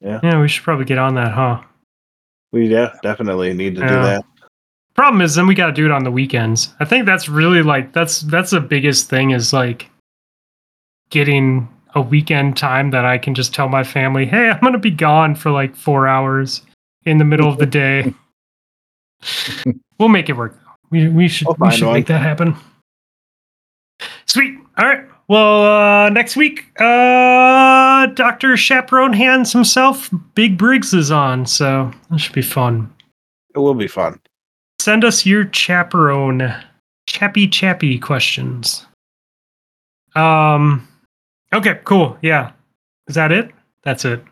Yeah. 0.01 0.21
yeah, 0.23 0.41
we 0.41 0.47
should 0.47 0.63
probably 0.63 0.85
get 0.85 0.99
on 0.99 1.17
that, 1.17 1.33
huh? 1.33 1.61
We 2.53 2.69
yeah 2.69 2.95
definitely 3.03 3.53
need 3.53 3.75
to 3.75 3.81
do 3.81 3.89
that. 3.89 4.25
Problem 4.95 5.23
is, 5.23 5.35
then 5.35 5.47
we 5.47 5.55
got 5.55 5.67
to 5.67 5.73
do 5.73 5.87
it 5.87 5.91
on 5.91 6.05
the 6.05 6.11
weekends. 6.11 6.73
I 6.81 6.85
think 6.85 7.05
that's 7.07 7.29
really 7.29 7.63
like 7.63 7.93
that's 7.93 8.21
that's 8.21 8.51
the 8.51 8.61
biggest 8.61 9.11
thing 9.11 9.31
is 9.31 9.53
like 9.53 9.91
getting 11.11 11.69
a 11.95 12.01
weekend 12.01 12.57
time 12.57 12.91
that 12.91 13.05
I 13.05 13.19
can 13.19 13.35
just 13.35 13.53
tell 13.53 13.69
my 13.69 13.83
family, 13.83 14.25
"Hey, 14.25 14.49
I'm 14.51 14.61
gonna 14.61 14.79
be 14.79 14.91
gone 14.91 15.35
for 15.35 15.51
like 15.51 15.75
four 15.75 16.07
hours 16.07 16.63
in 17.05 17.19
the 17.19 17.25
middle 17.25 17.49
of 17.49 17.59
the 17.59 17.67
day." 17.67 18.15
we'll 19.99 20.09
make 20.09 20.29
it 20.29 20.37
work. 20.37 20.59
We 20.91 21.09
we 21.09 21.29
should 21.29 21.49
we 21.59 21.71
should 21.71 21.87
one. 21.87 21.95
make 21.95 22.07
that 22.07 22.23
happen. 22.23 22.57
Sweet. 24.27 24.59
All 24.79 24.87
right. 24.87 25.05
Well, 25.27 25.63
uh, 25.63 26.11
next 26.11 26.37
week, 26.37 26.67
uh, 26.81 28.07
Doctor 28.07 28.57
Chaperone 28.59 29.15
Hands 29.15 29.51
himself, 29.51 30.11
Big 30.35 30.59
Briggs 30.59 30.93
is 30.93 31.11
on, 31.11 31.47
so 31.47 31.91
that 32.11 32.19
should 32.19 32.35
be 32.35 32.43
fun 32.43 32.93
It 33.55 33.59
will 33.59 33.75
be 33.75 33.89
fun. 33.89 34.21
Send 34.81 35.05
us 35.05 35.25
your 35.27 35.47
chaperone 35.47 36.55
chappy 37.07 37.49
chappy 37.49 37.99
questions. 37.99 38.87
Um 40.15 40.87
okay 41.53 41.81
cool. 41.85 42.19
Yeah. 42.23 42.53
Is 43.09 43.15
that 43.15 43.33
it? 43.33 43.51
That's 43.83 44.05
it 44.05 44.25